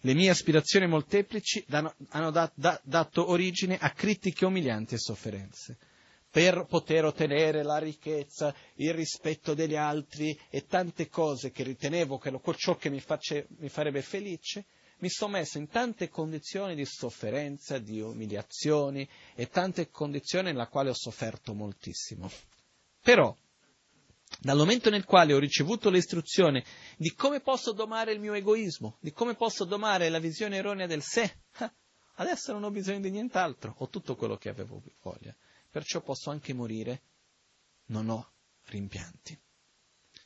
le 0.00 0.14
mie 0.14 0.30
aspirazioni 0.30 0.88
molteplici 0.88 1.64
hanno 1.68 2.30
dat, 2.32 2.50
dat, 2.56 2.80
dato 2.82 3.30
origine 3.30 3.78
a 3.78 3.92
critiche 3.92 4.46
umilianti 4.46 4.96
e 4.96 4.98
sofferenze. 4.98 5.78
Per 6.30 6.64
poter 6.68 7.04
ottenere 7.04 7.64
la 7.64 7.78
ricchezza, 7.78 8.54
il 8.76 8.94
rispetto 8.94 9.52
degli 9.52 9.74
altri 9.74 10.38
e 10.48 10.66
tante 10.66 11.08
cose 11.08 11.50
che 11.50 11.64
ritenevo 11.64 12.18
che 12.18 12.32
ciò 12.56 12.76
che 12.76 12.88
mi, 12.88 13.00
face, 13.00 13.48
mi 13.58 13.68
farebbe 13.68 14.00
felice, 14.00 14.66
mi 15.00 15.08
sono 15.08 15.32
messo 15.32 15.58
in 15.58 15.68
tante 15.68 16.08
condizioni 16.08 16.74
di 16.74 16.84
sofferenza, 16.84 17.78
di 17.78 18.00
umiliazioni 18.00 19.08
e 19.34 19.48
tante 19.48 19.90
condizioni 19.90 20.52
nella 20.52 20.68
quale 20.68 20.90
ho 20.90 20.94
sofferto 20.94 21.52
moltissimo. 21.52 22.30
Però, 23.02 23.34
dal 24.38 24.56
momento 24.56 24.90
nel 24.90 25.04
quale 25.04 25.32
ho 25.32 25.38
ricevuto 25.38 25.90
l'istruzione 25.90 26.64
di 26.96 27.12
come 27.14 27.40
posso 27.40 27.72
domare 27.72 28.12
il 28.12 28.20
mio 28.20 28.34
egoismo, 28.34 28.98
di 29.00 29.12
come 29.12 29.34
posso 29.34 29.64
domare 29.64 30.08
la 30.10 30.18
visione 30.18 30.58
erronea 30.58 30.86
del 30.86 31.02
sé, 31.02 31.38
adesso 32.16 32.52
non 32.52 32.64
ho 32.64 32.70
bisogno 32.70 33.00
di 33.00 33.10
nient'altro, 33.10 33.74
ho 33.78 33.88
tutto 33.88 34.14
quello 34.14 34.36
che 34.36 34.50
avevo 34.50 34.82
voglia, 35.00 35.34
perciò 35.70 36.00
posso 36.00 36.30
anche 36.30 36.52
morire, 36.52 37.02
non 37.86 38.08
ho 38.08 38.32
rimpianti. 38.64 39.38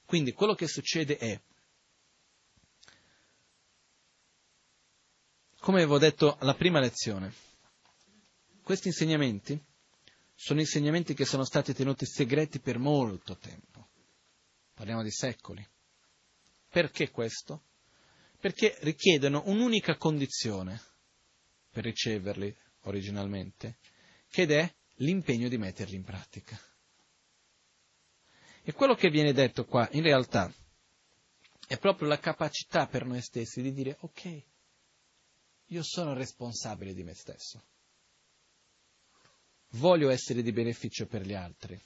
Quindi 0.04 0.32
quello 0.32 0.54
che 0.54 0.66
succede 0.66 1.16
è, 1.16 1.40
come 5.58 5.78
avevo 5.78 5.98
detto 5.98 6.36
alla 6.36 6.54
prima 6.54 6.80
lezione, 6.80 7.32
questi 8.62 8.88
insegnamenti 8.88 9.62
sono 10.34 10.60
insegnamenti 10.60 11.14
che 11.14 11.24
sono 11.24 11.44
stati 11.44 11.72
tenuti 11.72 12.06
segreti 12.06 12.60
per 12.60 12.78
molto 12.78 13.36
tempo. 13.36 13.88
Parliamo 14.74 15.02
di 15.02 15.10
secoli. 15.10 15.66
Perché 16.68 17.10
questo? 17.10 17.62
Perché 18.38 18.76
richiedono 18.80 19.42
un'unica 19.46 19.96
condizione 19.96 20.82
per 21.70 21.84
riceverli 21.84 22.54
originalmente, 22.82 23.78
che 24.28 24.44
è 24.44 24.74
l'impegno 24.96 25.48
di 25.48 25.58
metterli 25.58 25.96
in 25.96 26.04
pratica. 26.04 26.58
E 28.62 28.72
quello 28.72 28.94
che 28.94 29.10
viene 29.10 29.32
detto 29.32 29.64
qua, 29.64 29.88
in 29.92 30.02
realtà, 30.02 30.52
è 31.66 31.78
proprio 31.78 32.08
la 32.08 32.18
capacità 32.18 32.86
per 32.86 33.04
noi 33.04 33.20
stessi 33.20 33.60
di 33.62 33.72
dire, 33.72 33.96
ok, 34.00 34.42
io 35.66 35.82
sono 35.82 36.14
responsabile 36.14 36.94
di 36.94 37.02
me 37.02 37.14
stesso 37.14 37.64
voglio 39.74 40.10
essere 40.10 40.42
di 40.42 40.52
beneficio 40.52 41.06
per 41.06 41.22
gli 41.22 41.34
altri. 41.34 41.80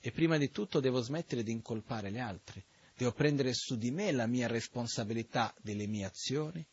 E 0.00 0.10
prima 0.10 0.36
di 0.36 0.50
tutto 0.50 0.80
devo 0.80 1.00
smettere 1.00 1.42
di 1.42 1.52
incolpare 1.52 2.10
gli 2.10 2.18
altri. 2.18 2.62
Devo 2.94 3.12
prendere 3.12 3.52
su 3.54 3.76
di 3.76 3.90
me 3.90 4.12
la 4.12 4.26
mia 4.26 4.46
responsabilità 4.46 5.54
delle 5.60 5.86
mie 5.86 6.04
azioni, 6.04 6.66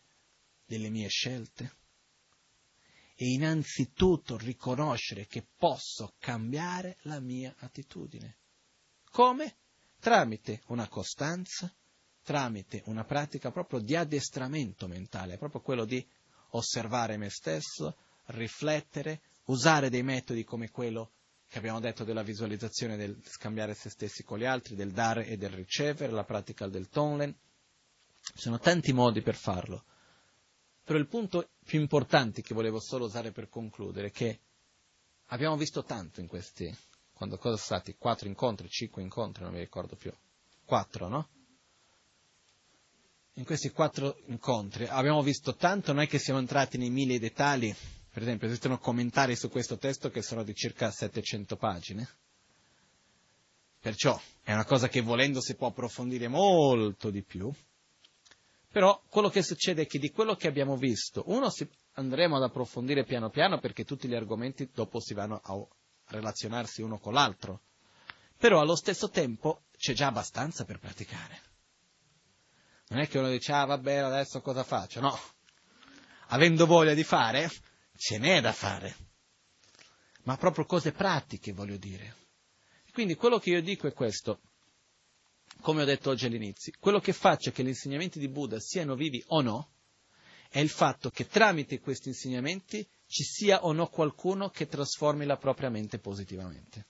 delle 0.65 0.89
mie 0.89 1.07
scelte. 1.07 1.77
E 3.21 3.33
innanzitutto 3.33 4.35
riconoscere 4.35 5.27
che 5.27 5.45
posso 5.55 6.15
cambiare 6.17 6.97
la 7.01 7.19
mia 7.19 7.53
attitudine. 7.59 8.37
Come? 9.11 9.57
Tramite 9.99 10.63
una 10.69 10.87
costanza, 10.87 11.71
tramite 12.23 12.81
una 12.85 13.03
pratica 13.03 13.51
proprio 13.51 13.79
di 13.79 13.95
addestramento 13.95 14.87
mentale, 14.87 15.37
proprio 15.37 15.61
quello 15.61 15.85
di 15.85 16.03
osservare 16.53 17.17
me 17.17 17.29
stesso, 17.29 17.95
riflettere, 18.29 19.21
usare 19.45 19.91
dei 19.91 20.01
metodi 20.01 20.43
come 20.43 20.71
quello 20.71 21.11
che 21.47 21.59
abbiamo 21.59 21.79
detto 21.79 22.03
della 22.03 22.23
visualizzazione, 22.23 22.97
del 22.97 23.21
scambiare 23.23 23.75
se 23.75 23.91
stessi 23.91 24.23
con 24.23 24.39
gli 24.39 24.45
altri, 24.45 24.73
del 24.73 24.93
dare 24.93 25.27
e 25.27 25.37
del 25.37 25.51
ricevere, 25.51 26.11
la 26.11 26.23
pratica 26.23 26.67
del 26.67 26.89
Tonlen. 26.89 27.31
Ci 28.19 28.39
sono 28.39 28.57
tanti 28.57 28.93
modi 28.93 29.21
per 29.21 29.35
farlo. 29.35 29.85
Però 30.83 30.97
il 30.97 31.07
punto 31.07 31.49
più 31.63 31.79
importante 31.79 32.41
che 32.41 32.53
volevo 32.53 32.79
solo 32.79 33.05
usare 33.05 33.31
per 33.31 33.49
concludere 33.49 34.07
è 34.07 34.11
che 34.11 34.39
abbiamo 35.27 35.55
visto 35.55 35.83
tanto 35.83 36.19
in 36.19 36.27
questi, 36.27 36.75
quando 37.13 37.37
cosa 37.37 37.55
sono 37.55 37.79
stati? 37.79 37.95
Quattro 37.95 38.27
incontri, 38.27 38.67
cinque 38.67 39.01
incontri, 39.01 39.43
non 39.43 39.53
mi 39.53 39.59
ricordo 39.59 39.95
più. 39.95 40.11
Quattro, 40.65 41.07
no? 41.07 41.29
In 43.35 43.45
questi 43.45 43.69
quattro 43.69 44.19
incontri 44.25 44.85
abbiamo 44.87 45.21
visto 45.21 45.55
tanto, 45.55 45.93
non 45.93 46.01
è 46.01 46.07
che 46.07 46.19
siamo 46.19 46.39
entrati 46.39 46.77
nei 46.77 46.89
mille 46.89 47.17
dettagli, 47.17 47.73
per 48.11 48.23
esempio, 48.23 48.47
esistono 48.47 48.77
commentari 48.77 49.37
su 49.37 49.49
questo 49.49 49.77
testo 49.77 50.09
che 50.09 50.21
sono 50.21 50.43
di 50.43 50.53
circa 50.53 50.91
700 50.91 51.55
pagine. 51.55 52.09
Perciò 53.79 54.19
è 54.43 54.51
una 54.51 54.65
cosa 54.65 54.89
che 54.89 54.99
volendo 54.99 55.41
si 55.41 55.55
può 55.55 55.67
approfondire 55.67 56.27
molto 56.27 57.09
di 57.09 57.23
più. 57.23 57.51
Però 58.71 59.03
quello 59.09 59.29
che 59.29 59.43
succede 59.43 59.81
è 59.81 59.85
che 59.85 59.99
di 59.99 60.11
quello 60.11 60.35
che 60.35 60.47
abbiamo 60.47 60.77
visto, 60.77 61.23
uno 61.27 61.49
si, 61.49 61.69
andremo 61.93 62.37
ad 62.37 62.43
approfondire 62.43 63.03
piano 63.03 63.29
piano 63.29 63.59
perché 63.59 63.83
tutti 63.83 64.07
gli 64.07 64.15
argomenti 64.15 64.69
dopo 64.73 65.01
si 65.01 65.13
vanno 65.13 65.41
a 65.43 65.67
relazionarsi 66.07 66.81
uno 66.81 66.97
con 66.97 67.13
l'altro. 67.13 67.63
Però 68.37 68.61
allo 68.61 68.75
stesso 68.75 69.09
tempo 69.09 69.63
c'è 69.77 69.93
già 69.93 70.07
abbastanza 70.07 70.63
per 70.63 70.79
praticare. 70.79 71.41
Non 72.87 72.99
è 72.99 73.07
che 73.07 73.19
uno 73.19 73.29
dice, 73.29 73.51
ah 73.51 73.65
vabbè, 73.65 73.95
adesso 73.97 74.41
cosa 74.41 74.63
faccio? 74.63 75.01
No. 75.01 75.19
Avendo 76.27 76.65
voglia 76.65 76.93
di 76.93 77.03
fare, 77.03 77.49
ce 77.97 78.17
n'è 78.19 78.39
da 78.39 78.53
fare, 78.53 78.95
ma 80.23 80.37
proprio 80.37 80.65
cose 80.65 80.93
pratiche, 80.93 81.51
voglio 81.51 81.77
dire. 81.77 82.15
Quindi 82.93 83.15
quello 83.15 83.37
che 83.37 83.49
io 83.49 83.61
dico 83.61 83.87
è 83.87 83.93
questo, 83.93 84.39
come 85.61 85.83
ho 85.83 85.85
detto 85.85 86.09
oggi 86.09 86.25
all'inizio, 86.25 86.73
quello 86.79 86.99
che 86.99 87.13
faccia 87.13 87.51
che 87.51 87.63
gli 87.63 87.67
insegnamenti 87.67 88.19
di 88.19 88.27
Buddha 88.27 88.59
siano 88.59 88.95
vivi 88.95 89.23
o 89.27 89.41
no, 89.41 89.71
è 90.49 90.59
il 90.59 90.69
fatto 90.69 91.09
che 91.09 91.27
tramite 91.27 91.79
questi 91.79 92.09
insegnamenti 92.09 92.85
ci 93.05 93.23
sia 93.23 93.63
o 93.63 93.71
no 93.71 93.87
qualcuno 93.87 94.49
che 94.49 94.67
trasformi 94.67 95.25
la 95.25 95.37
propria 95.37 95.69
mente 95.69 95.99
positivamente. 95.99 96.87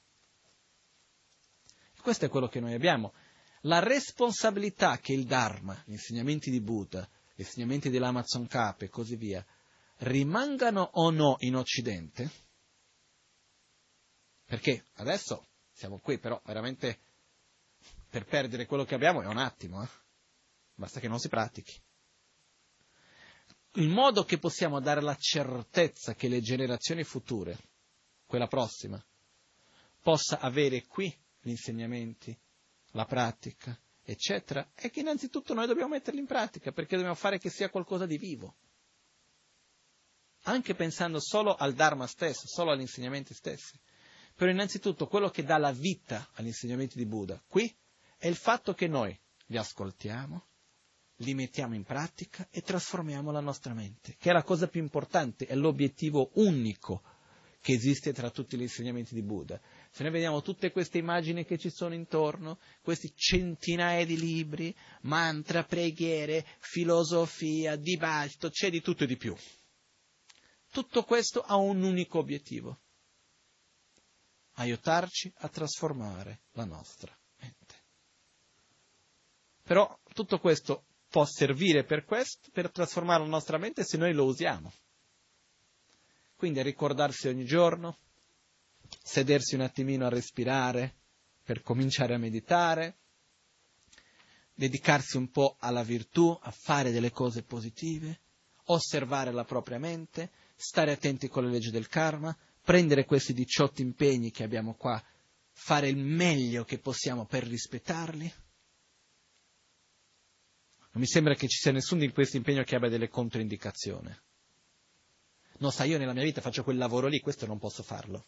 Questo 2.01 2.25
è 2.25 2.30
quello 2.30 2.48
che 2.48 2.59
noi 2.59 2.74
abbiamo. 2.74 3.14
La 3.61 3.80
responsabilità 3.80 4.98
che 4.98 5.14
il 5.14 5.25
Dharma, 5.25 5.80
gli 5.85 5.91
insegnamenti 5.91 6.50
di 6.50 6.59
Buddha, 6.59 7.08
gli 7.35 7.41
insegnamenti 7.41 7.91
dell'Amazon 7.91 8.48
K 8.48 8.75
e 8.80 8.90
così 8.90 9.16
via, 9.16 9.45
rimangano 9.98 10.90
o 10.93 11.11
no 11.11 11.35
in 11.40 11.56
Occidente? 11.56 12.32
Perché 14.45 14.85
adesso 14.93 15.45
siamo 15.72 16.00
qui, 16.00 16.17
però 16.17 16.41
veramente 16.45 17.00
per 18.12 18.26
perdere 18.26 18.66
quello 18.66 18.84
che 18.84 18.94
abbiamo 18.94 19.22
è 19.22 19.26
un 19.26 19.38
attimo, 19.38 19.82
eh? 19.82 19.88
basta 20.76 21.00
che 21.00 21.08
non 21.08 21.18
si 21.18 21.30
pratichi. 21.30 21.82
Il 23.76 23.88
modo 23.88 24.26
che 24.26 24.38
possiamo 24.38 24.82
dare 24.82 25.02
la 25.02 25.16
certezza 25.16 26.14
che 26.14 26.28
le 26.28 26.42
generazioni 26.42 27.06
future, 27.06 27.58
quella 28.26 28.48
prossima, 28.48 29.02
possa 30.02 30.40
avere 30.40 30.86
qui 30.88 31.18
gli 31.40 31.52
insegnamenti, 31.52 32.38
la 32.92 33.06
pratica, 33.06 33.80
eccetera, 34.04 34.72
è 34.74 34.90
che 34.90 35.00
innanzitutto 35.00 35.54
noi 35.54 35.68
dobbiamo 35.68 35.92
metterli 35.92 36.20
in 36.20 36.26
pratica, 36.26 36.74
perché 36.74 36.98
dobbiamo 36.98 37.16
fare 37.16 37.40
che 37.40 37.50
sia 37.50 37.70
qualcosa 37.70 38.06
di 38.06 38.18
vivo 38.18 38.58
anche 40.46 40.74
pensando 40.74 41.20
solo 41.22 41.56
al 41.56 41.74
Dharma 41.74 42.08
stesso, 42.08 42.48
solo 42.48 42.72
agli 42.72 42.82
insegnamenti 42.82 43.34
stessi. 43.34 43.80
Però 44.36 44.50
innanzitutto 44.50 45.08
quello 45.08 45.30
che 45.30 45.44
dà 45.44 45.58
la 45.58 45.72
vita 45.72 46.30
agli 46.34 46.48
insegnamenti 46.48 46.98
di 46.98 47.06
Buddha 47.06 47.42
qui 47.48 47.74
è 48.22 48.27
il 48.27 48.35
fatto 48.35 48.75
che 48.75 48.88
noi 48.88 49.19
li 49.48 49.58
ascoltiamo, 49.58 50.45
li 51.16 51.33
mettiamo 51.33 51.74
in 51.74 51.82
pratica 51.82 52.48
e 52.51 52.61
trasformiamo 52.61 53.32
la 53.32 53.40
nostra 53.40 53.74
mente, 53.74 54.16
che 54.19 54.30
è 54.30 54.32
la 54.32 54.43
cosa 54.43 54.67
più 54.67 54.80
importante, 54.80 55.48
è 55.48 55.56
l'obiettivo 55.56 56.30
unico 56.35 57.01
che 57.61 57.74
esiste 57.74 58.14
tra 58.14 58.30
tutti 58.30 58.58
gli 58.58 58.61
insegnamenti 58.61 59.16
di 59.16 59.24
Buddha. 59.24 59.59
Se 59.90 60.03
noi 60.03 60.11
vediamo 60.11 60.43
tutte 60.43 60.72
queste 60.72 61.00
immagini 61.00 61.45
che 61.45 61.58
ci 61.58 61.72
sono 61.72 61.95
intorno, 61.95 62.59
questi 62.83 63.11
centinaia 63.16 64.06
di 64.06 64.19
libri, 64.19 64.75
mantra, 65.01 65.64
preghiere, 65.64 66.45
filosofia, 66.59 67.75
dibattito, 67.75 68.51
c'è 68.51 68.69
di 68.69 68.82
tutto 68.82 69.06
e 69.06 69.08
di 69.08 69.17
più. 69.17 69.35
Tutto 70.69 71.03
questo 71.06 71.41
ha 71.41 71.56
un 71.56 71.82
unico 71.82 72.19
obiettivo, 72.19 72.82
aiutarci 74.58 75.33
a 75.38 75.50
trasformare 75.50 76.41
la 76.51 76.66
nostra. 76.66 77.16
Però 79.72 79.98
tutto 80.14 80.38
questo 80.38 80.83
può 81.08 81.24
servire 81.24 81.85
per 81.85 82.03
questo, 82.03 82.50
per 82.51 82.69
trasformare 82.69 83.24
la 83.24 83.30
nostra 83.30 83.58
mente 83.58 83.85
se 83.85 83.95
noi 83.95 84.11
lo 84.11 84.25
usiamo. 84.25 84.69
Quindi 86.35 86.61
ricordarsi 86.61 87.30
ogni 87.30 87.45
giorno, 87.45 87.98
sedersi 89.01 89.56
un 89.56 89.61
attimino 89.61 90.06
a 90.06 90.09
respirare 90.09 90.95
per 91.41 91.61
cominciare 91.61 92.14
a 92.14 92.17
meditare, 92.17 92.98
dedicarsi 94.53 95.16
un 95.16 95.32
po' 95.32 95.56
alla 95.59 95.83
virtù, 95.83 96.38
a 96.41 96.51
fare 96.51 96.91
delle 96.91 97.11
cose 97.11 97.41
positive, 97.41 98.19
osservare 98.66 99.32
la 99.32 99.45
propria 99.45 99.80
mente, 99.80 100.32
stare 100.53 100.91
attenti 100.91 101.30
con 101.30 101.45
le 101.45 101.50
leggi 101.50 101.72
del 101.72 101.88
karma, 101.88 102.38
prendere 102.61 103.06
questi 103.06 103.32
18 103.32 103.82
impegni 103.82 104.32
che 104.32 104.43
abbiamo 104.43 104.74
qua, 104.74 105.01
fare 105.50 105.88
il 105.88 105.95
meglio 105.95 106.66
che 106.66 106.77
possiamo 106.77 107.24
per 107.24 107.45
rispettarli. 107.48 108.50
Non 110.94 111.02
mi 111.02 111.08
sembra 111.08 111.36
che 111.36 111.48
ci 111.48 111.58
sia 111.58 111.72
nessuno 111.72 112.02
di 112.02 112.11
questi 112.11 112.38
impegni 112.38 112.64
che 112.64 112.76
abbia 112.76 112.90
delle 112.90 113.08
controindicazioni. 113.08 114.14
No, 115.60 115.70
sai, 115.70 115.90
io 115.90 115.98
nella 115.98 116.14
mia 116.14 116.24
vita 116.24 116.42
faccio 116.42 116.64
quel 116.64 116.78
lavoro 116.78 117.08
lì, 117.08 117.20
questo 117.20 117.45
non 117.45 117.60
posso 117.60 117.84
farlo. 117.84 118.26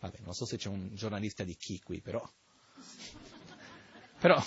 Vabbè, 0.00 0.18
non 0.20 0.32
so 0.32 0.46
se 0.46 0.56
c'è 0.56 0.68
un 0.68 0.94
giornalista 0.94 1.44
di 1.44 1.54
chi 1.54 1.78
qui, 1.80 2.00
però. 2.00 2.26
Però, 4.18 4.42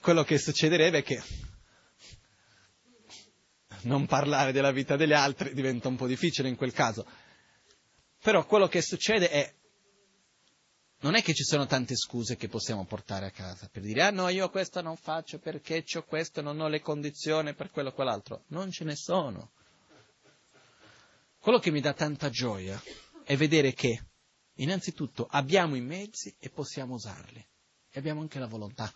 quello 0.00 0.24
che 0.24 0.38
succederebbe 0.38 0.98
è 0.98 1.02
che 1.02 1.22
non 3.82 4.06
parlare 4.06 4.52
della 4.52 4.72
vita 4.72 4.96
degli 4.96 5.12
altri 5.12 5.54
diventa 5.54 5.88
un 5.88 5.96
po' 5.96 6.06
difficile 6.06 6.48
in 6.48 6.56
quel 6.56 6.72
caso. 6.72 7.06
Però 8.20 8.44
quello 8.44 8.68
che 8.68 8.82
succede 8.82 9.30
è, 9.30 9.54
non 11.02 11.16
è 11.16 11.22
che 11.22 11.34
ci 11.34 11.42
sono 11.42 11.66
tante 11.66 11.96
scuse 11.96 12.36
che 12.36 12.48
possiamo 12.48 12.84
portare 12.84 13.26
a 13.26 13.30
casa 13.30 13.68
per 13.68 13.82
dire, 13.82 14.02
ah 14.02 14.10
no, 14.10 14.28
io 14.28 14.48
questo 14.50 14.80
non 14.80 14.96
faccio 14.96 15.38
perché 15.38 15.84
ho 15.94 16.04
questo, 16.04 16.42
non 16.42 16.60
ho 16.60 16.68
le 16.68 16.80
condizioni 16.80 17.54
per 17.54 17.70
quello 17.70 17.88
o 17.88 17.92
quell'altro. 17.92 18.44
Non 18.48 18.70
ce 18.70 18.84
ne 18.84 18.94
sono. 18.94 19.50
Quello 21.40 21.58
che 21.58 21.72
mi 21.72 21.80
dà 21.80 21.92
tanta 21.92 22.30
gioia 22.30 22.80
è 23.24 23.36
vedere 23.36 23.72
che, 23.72 24.00
innanzitutto, 24.54 25.26
abbiamo 25.28 25.74
i 25.74 25.80
mezzi 25.80 26.32
e 26.38 26.50
possiamo 26.50 26.94
usarli. 26.94 27.44
E 27.90 27.98
abbiamo 27.98 28.20
anche 28.20 28.38
la 28.38 28.46
volontà. 28.46 28.92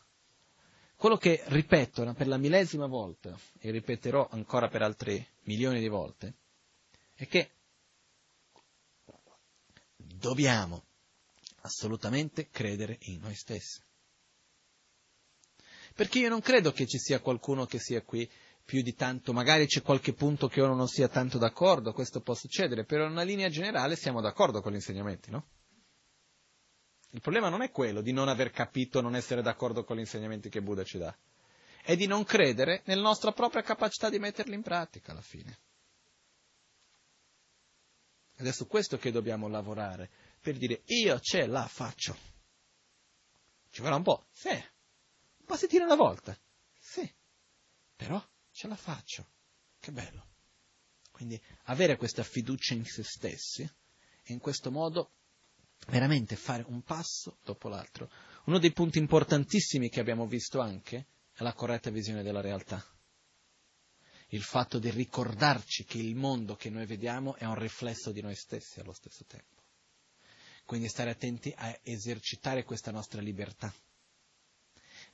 Quello 0.94 1.17
che 1.17 1.43
ripeto 1.47 2.12
per 2.15 2.28
la 2.28 2.39
millesima 2.39 2.86
volta, 2.86 3.36
e 3.59 3.70
ripeterò 3.73 4.28
ancora 4.31 4.68
per 4.68 4.83
altre 4.83 5.33
milioni 5.43 5.81
di 5.81 5.89
volte, 5.89 6.35
è 7.15 7.26
che 7.26 7.51
dobbiamo 9.97 10.85
assolutamente 11.66 12.48
credere 12.48 12.96
in 13.02 13.20
noi 13.20 13.34
stessi. 13.34 13.82
Perché 15.94 16.18
io 16.18 16.28
non 16.28 16.40
credo 16.40 16.72
che 16.72 16.86
ci 16.86 16.98
sia 16.98 17.20
qualcuno 17.20 17.66
che 17.66 17.78
sia 17.78 18.02
qui 18.02 18.30
più 18.64 18.82
di 18.82 18.94
tanto, 18.94 19.32
magari 19.32 19.66
c'è 19.66 19.80
qualche 19.80 20.12
punto 20.12 20.48
che 20.48 20.60
uno 20.60 20.74
non 20.74 20.88
sia 20.88 21.08
tanto 21.08 21.38
d'accordo, 21.38 21.92
questo 21.92 22.20
può 22.20 22.34
succedere, 22.34 22.84
però 22.84 23.04
in 23.04 23.12
una 23.12 23.22
linea 23.22 23.48
generale 23.48 23.94
siamo 23.94 24.20
d'accordo 24.20 24.60
con 24.60 24.72
gli 24.72 24.76
insegnamenti, 24.76 25.30
no? 25.30 25.46
Il 27.10 27.20
problema 27.20 27.48
non 27.48 27.62
è 27.62 27.70
quello 27.70 28.00
di 28.00 28.12
non 28.12 28.28
aver 28.28 28.50
capito, 28.50 29.00
non 29.00 29.14
essere 29.14 29.40
d'accordo 29.40 29.84
con 29.84 29.96
gli 29.96 30.00
insegnamenti 30.00 30.48
che 30.48 30.60
Buddha 30.60 30.82
ci 30.82 30.98
dà, 30.98 31.16
è 31.82 31.94
di 31.94 32.06
non 32.06 32.24
credere 32.24 32.82
nella 32.86 33.02
nostra 33.02 33.30
propria 33.30 33.62
capacità 33.62 34.10
di 34.10 34.18
metterli 34.18 34.54
in 34.54 34.62
pratica 34.62 35.12
alla 35.12 35.22
fine. 35.22 35.58
Ed 38.36 38.46
è 38.46 38.52
su 38.52 38.66
questo 38.66 38.98
che 38.98 39.12
dobbiamo 39.12 39.48
lavorare, 39.48 40.10
per 40.47 40.58
dire 40.58 40.83
io 40.84 41.18
ce 41.18 41.49
la 41.49 41.66
faccio. 41.66 42.16
Ci 43.68 43.81
vorrà 43.83 43.97
un 43.97 44.05
po'? 44.05 44.28
Sì. 44.31 44.50
Un 44.50 45.44
passettino 45.44 45.83
alla 45.83 45.97
volta? 45.97 46.39
Sì. 46.78 47.12
Però 47.97 48.25
ce 48.52 48.68
la 48.68 48.76
faccio. 48.76 49.26
Che 49.81 49.91
bello. 49.91 50.25
Quindi 51.10 51.41
avere 51.65 51.97
questa 51.97 52.23
fiducia 52.23 52.75
in 52.75 52.84
se 52.84 53.02
stessi 53.02 53.62
e 53.62 54.33
in 54.33 54.39
questo 54.39 54.70
modo 54.70 55.15
veramente 55.89 56.36
fare 56.36 56.62
un 56.68 56.83
passo 56.83 57.39
dopo 57.42 57.68
l'altro. 57.68 58.08
Uno 58.44 58.60
dei 58.60 58.70
punti 58.70 58.99
importantissimi 58.99 59.89
che 59.89 59.99
abbiamo 59.99 60.28
visto 60.28 60.60
anche 60.60 61.08
è 61.33 61.42
la 61.42 61.55
corretta 61.55 61.91
visione 61.91 62.23
della 62.23 62.41
realtà. 62.41 62.84
Il 64.28 64.42
fatto 64.44 64.78
di 64.78 64.91
ricordarci 64.91 65.84
che 65.84 65.99
il 65.99 66.15
mondo 66.15 66.55
che 66.55 66.70
noi 66.70 66.86
vediamo 66.86 67.34
è 67.34 67.44
un 67.44 67.58
riflesso 67.58 68.12
di 68.12 68.20
noi 68.20 68.36
stessi 68.36 68.78
allo 68.78 68.92
stesso 68.92 69.25
tempo. 69.25 69.56
Quindi 70.66 70.88
stare 70.88 71.10
attenti 71.10 71.54
a 71.56 71.78
esercitare 71.82 72.64
questa 72.64 72.90
nostra 72.90 73.20
libertà, 73.20 73.72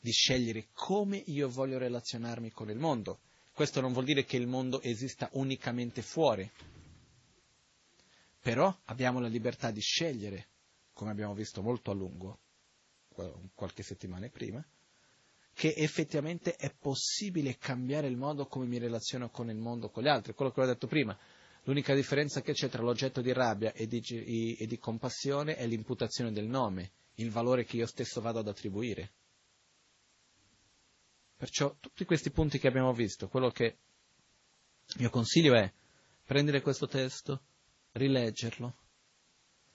di 0.00 0.10
scegliere 0.10 0.68
come 0.72 1.18
io 1.26 1.48
voglio 1.48 1.78
relazionarmi 1.78 2.50
con 2.50 2.70
il 2.70 2.78
mondo. 2.78 3.20
Questo 3.52 3.82
non 3.82 3.92
vuol 3.92 4.06
dire 4.06 4.24
che 4.24 4.38
il 4.38 4.46
mondo 4.46 4.80
esista 4.80 5.28
unicamente 5.32 6.00
fuori, 6.00 6.50
però 8.40 8.74
abbiamo 8.86 9.20
la 9.20 9.28
libertà 9.28 9.70
di 9.70 9.80
scegliere 9.80 10.46
come 10.94 11.10
abbiamo 11.10 11.34
visto 11.34 11.62
molto 11.62 11.90
a 11.90 11.94
lungo, 11.94 12.38
qualche 13.54 13.82
settimana 13.82 14.28
prima, 14.30 14.64
che 15.52 15.74
effettivamente 15.76 16.56
è 16.56 16.72
possibile 16.72 17.58
cambiare 17.58 18.06
il 18.06 18.16
modo 18.16 18.46
come 18.46 18.64
mi 18.64 18.78
relaziono 18.78 19.28
con 19.28 19.50
il 19.50 19.56
mondo, 19.56 19.90
con 19.90 20.02
gli 20.02 20.08
altri. 20.08 20.32
Quello 20.32 20.50
che 20.50 20.60
ho 20.62 20.66
detto 20.66 20.86
prima, 20.86 21.16
l'unica 21.64 21.94
differenza 21.94 22.40
che 22.40 22.52
c'è 22.52 22.68
tra 22.68 22.82
l'oggetto 22.82 23.20
di 23.20 23.32
rabbia 23.32 23.72
e 23.72 23.86
di, 23.86 24.56
e 24.58 24.66
di 24.66 24.78
compassione 24.78 25.56
è 25.56 25.66
l'imputazione 25.66 26.32
del 26.32 26.46
nome, 26.46 26.92
il 27.14 27.30
valore 27.30 27.64
che 27.64 27.76
io 27.76 27.86
stesso 27.86 28.20
vado 28.20 28.40
ad 28.40 28.48
attribuire. 28.48 29.12
Perciò 31.36 31.76
tutti 31.78 32.04
questi 32.04 32.30
punti 32.30 32.58
che 32.58 32.68
abbiamo 32.68 32.92
visto, 32.92 33.28
quello 33.28 33.50
che 33.50 33.64
il 34.86 34.96
mio 34.98 35.10
consiglio 35.10 35.54
è 35.54 35.72
prendere 36.24 36.60
questo 36.60 36.86
testo, 36.86 37.42
rileggerlo, 37.92 38.76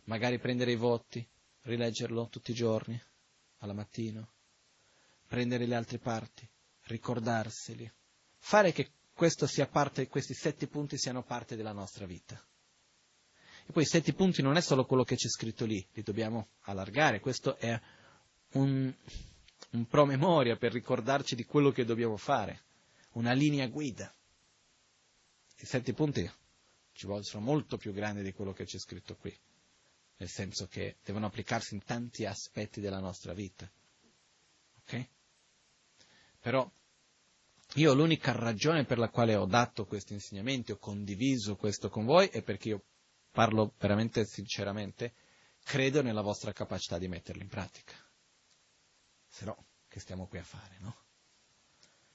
magari 0.05 0.39
prendere 0.39 0.71
i 0.71 0.75
voti, 0.75 1.25
rileggerlo 1.61 2.29
tutti 2.29 2.51
i 2.51 2.55
giorni, 2.55 2.99
alla 3.59 3.73
mattina, 3.73 4.25
prendere 5.27 5.65
le 5.65 5.75
altre 5.75 5.99
parti, 5.99 6.47
ricordarseli, 6.83 7.91
fare 8.37 8.71
che 8.71 8.91
parte, 9.69 10.07
questi 10.07 10.33
sette 10.33 10.67
punti 10.67 10.97
siano 10.97 11.23
parte 11.23 11.55
della 11.55 11.71
nostra 11.71 12.05
vita. 12.05 12.41
E 13.65 13.71
poi 13.71 13.83
i 13.83 13.87
sette 13.87 14.13
punti 14.13 14.41
non 14.41 14.55
è 14.55 14.61
solo 14.61 14.85
quello 14.85 15.03
che 15.03 15.15
c'è 15.15 15.27
scritto 15.27 15.65
lì, 15.65 15.85
li 15.93 16.03
dobbiamo 16.03 16.49
allargare, 16.61 17.19
questo 17.19 17.57
è 17.57 17.79
un, 18.53 18.93
un 19.71 19.85
promemoria 19.87 20.55
per 20.55 20.71
ricordarci 20.71 21.35
di 21.35 21.45
quello 21.45 21.71
che 21.71 21.83
dobbiamo 21.83 22.17
fare, 22.17 22.63
una 23.13 23.33
linea 23.33 23.67
guida. 23.67 24.13
I 25.59 25.65
sette 25.65 25.93
punti 25.93 26.29
ci 26.93 27.05
vogliono 27.07 27.43
molto 27.43 27.77
più 27.77 27.91
grandi 27.91 28.23
di 28.23 28.31
quello 28.31 28.53
che 28.53 28.65
c'è 28.65 28.77
scritto 28.77 29.15
qui 29.15 29.35
nel 30.17 30.29
senso 30.29 30.67
che 30.67 30.97
devono 31.03 31.27
applicarsi 31.27 31.75
in 31.75 31.83
tanti 31.83 32.25
aspetti 32.25 32.79
della 32.79 32.99
nostra 32.99 33.33
vita. 33.33 33.69
Ok? 34.79 35.07
Però 36.39 36.69
io 37.75 37.93
l'unica 37.93 38.31
ragione 38.31 38.85
per 38.85 38.97
la 38.97 39.09
quale 39.09 39.35
ho 39.35 39.45
dato 39.45 39.85
questi 39.85 40.13
insegnamenti, 40.13 40.71
ho 40.71 40.77
condiviso 40.77 41.55
questo 41.55 41.89
con 41.89 42.05
voi, 42.05 42.27
è 42.27 42.41
perché 42.41 42.69
io 42.69 42.83
parlo 43.31 43.73
veramente 43.77 44.25
sinceramente, 44.25 45.13
credo 45.63 46.01
nella 46.01 46.21
vostra 46.21 46.53
capacità 46.53 46.97
di 46.97 47.07
metterli 47.07 47.41
in 47.41 47.49
pratica. 47.49 47.93
Se 49.27 49.45
no, 49.45 49.65
che 49.87 49.99
stiamo 49.99 50.27
qui 50.27 50.39
a 50.39 50.43
fare, 50.43 50.77
no? 50.79 50.95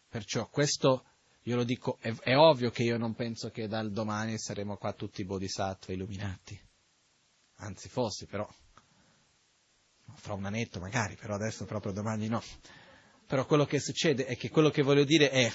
Perciò 0.08 0.48
questo, 0.48 1.04
io 1.42 1.56
lo 1.56 1.64
dico, 1.64 1.98
è, 2.00 2.12
è 2.12 2.36
ovvio 2.36 2.70
che 2.70 2.82
io 2.82 2.98
non 2.98 3.14
penso 3.14 3.50
che 3.50 3.68
dal 3.68 3.92
domani 3.92 4.38
saremo 4.38 4.76
qua 4.76 4.92
tutti 4.92 5.24
bodhisattva 5.24 5.92
illuminati 5.92 6.70
anzi 7.62 7.88
fossi, 7.88 8.26
però 8.26 8.48
fra 10.14 10.34
un 10.34 10.44
annetto 10.44 10.78
magari, 10.78 11.16
però 11.16 11.34
adesso 11.34 11.64
proprio 11.64 11.92
domani 11.92 12.28
no. 12.28 12.42
Però 13.32 13.46
quello 13.46 13.64
che 13.64 13.80
succede 13.80 14.26
è 14.26 14.36
che 14.36 14.50
quello 14.50 14.68
che 14.68 14.82
voglio 14.82 15.04
dire 15.04 15.30
è, 15.30 15.50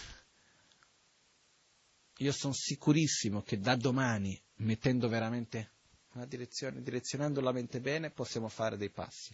io 2.18 2.32
sono 2.32 2.52
sicurissimo 2.52 3.44
che 3.44 3.60
da 3.60 3.76
domani, 3.76 4.36
mettendo 4.56 5.08
veramente 5.08 5.74
una 6.14 6.26
direzione, 6.26 6.82
direzionando 6.82 7.40
la 7.40 7.52
mente 7.52 7.80
bene, 7.80 8.10
possiamo 8.10 8.48
fare 8.48 8.78
dei 8.78 8.90
passi. 8.90 9.32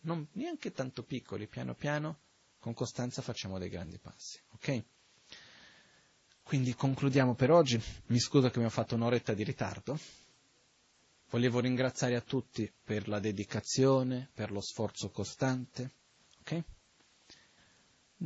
Non 0.00 0.26
neanche 0.32 0.72
tanto 0.72 1.04
piccoli, 1.04 1.46
piano 1.46 1.76
piano, 1.76 2.18
con 2.58 2.74
costanza 2.74 3.22
facciamo 3.22 3.60
dei 3.60 3.68
grandi 3.68 3.98
passi, 4.00 4.40
ok? 4.54 4.84
Quindi 6.42 6.74
concludiamo 6.74 7.36
per 7.36 7.52
oggi. 7.52 7.80
Mi 8.06 8.18
scuso 8.18 8.50
che 8.50 8.58
mi 8.58 8.64
ho 8.64 8.70
fatto 8.70 8.96
un'oretta 8.96 9.34
di 9.34 9.44
ritardo. 9.44 9.96
Volevo 11.30 11.60
ringraziare 11.60 12.16
a 12.16 12.22
tutti 12.22 12.68
per 12.82 13.06
la 13.06 13.20
dedicazione, 13.20 14.28
per 14.34 14.50
lo 14.50 14.60
sforzo 14.60 15.10
costante. 15.10 15.92
Ok? 16.40 16.64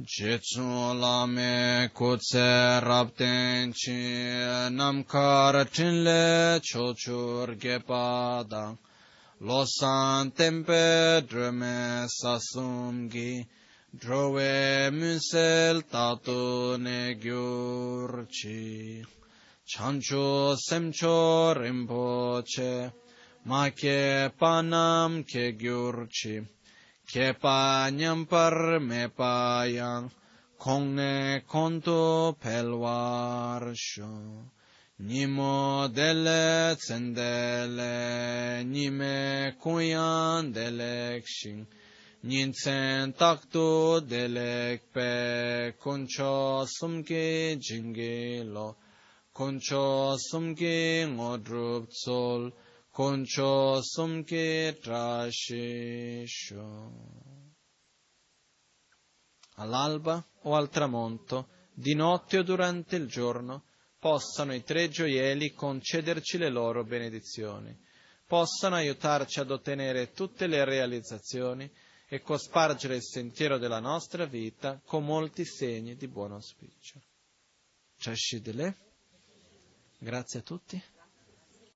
Jetsun 0.04 1.00
lame 1.00 1.88
kutse 1.94 2.82
rabten 2.82 3.72
chi 3.72 4.68
namkar 4.68 5.64
tinle 5.72 6.60
chochur 6.60 7.56
gepadang 7.58 8.76
losan 9.40 10.34
tempe 10.34 11.22
drume 11.26 12.06
sasumgi 12.08 13.46
drove 13.98 14.90
musel 14.92 15.80
tatu 15.90 16.76
ne 16.78 17.14
gyurchi 17.14 19.02
chancho 19.66 20.56
semcho 20.56 21.54
rinpoche 21.56 22.92
make 23.46 24.30
panam 24.38 25.24
ke 25.24 25.56
gyurchi 25.56 26.46
Kepa 27.06 27.88
nyampar 27.94 28.80
mepayang, 28.82 30.10
konge 30.58 31.40
konto 31.46 32.34
pelwarsho. 32.34 34.10
Nimo 34.98 35.86
dele 35.94 36.74
tsendele, 36.74 38.64
nime 38.66 39.54
kuyan 39.62 40.52
delekshin. 40.52 41.64
Nintsen 42.24 43.14
takto 43.14 44.00
delekpe, 44.00 45.74
koncho 45.78 46.66
sumke 46.66 47.56
jingilo, 47.56 48.74
koncho 49.32 50.18
sumke 50.18 51.06
ngodrup 51.06 51.88
tsol. 51.88 52.50
Concio 52.96 53.82
sumke 53.82 54.78
trasciscio. 54.80 56.54
All'alba 59.56 60.26
o 60.44 60.54
al 60.54 60.70
tramonto, 60.70 61.48
di 61.74 61.94
notte 61.94 62.38
o 62.38 62.42
durante 62.42 62.96
il 62.96 63.06
giorno, 63.06 63.64
possano 63.98 64.54
i 64.54 64.62
tre 64.62 64.88
gioielli 64.88 65.52
concederci 65.52 66.38
le 66.38 66.48
loro 66.48 66.84
benedizioni, 66.84 67.78
possano 68.26 68.76
aiutarci 68.76 69.40
ad 69.40 69.50
ottenere 69.50 70.12
tutte 70.12 70.46
le 70.46 70.64
realizzazioni 70.64 71.70
e 72.08 72.22
cospargere 72.22 72.96
il 72.96 73.04
sentiero 73.04 73.58
della 73.58 73.80
nostra 73.80 74.24
vita 74.24 74.80
con 74.86 75.04
molti 75.04 75.44
segni 75.44 75.96
di 75.96 76.08
buon 76.08 76.32
auspicio. 76.32 77.02
Grazie 79.98 80.38
a 80.38 80.42
tutti. 80.42 80.82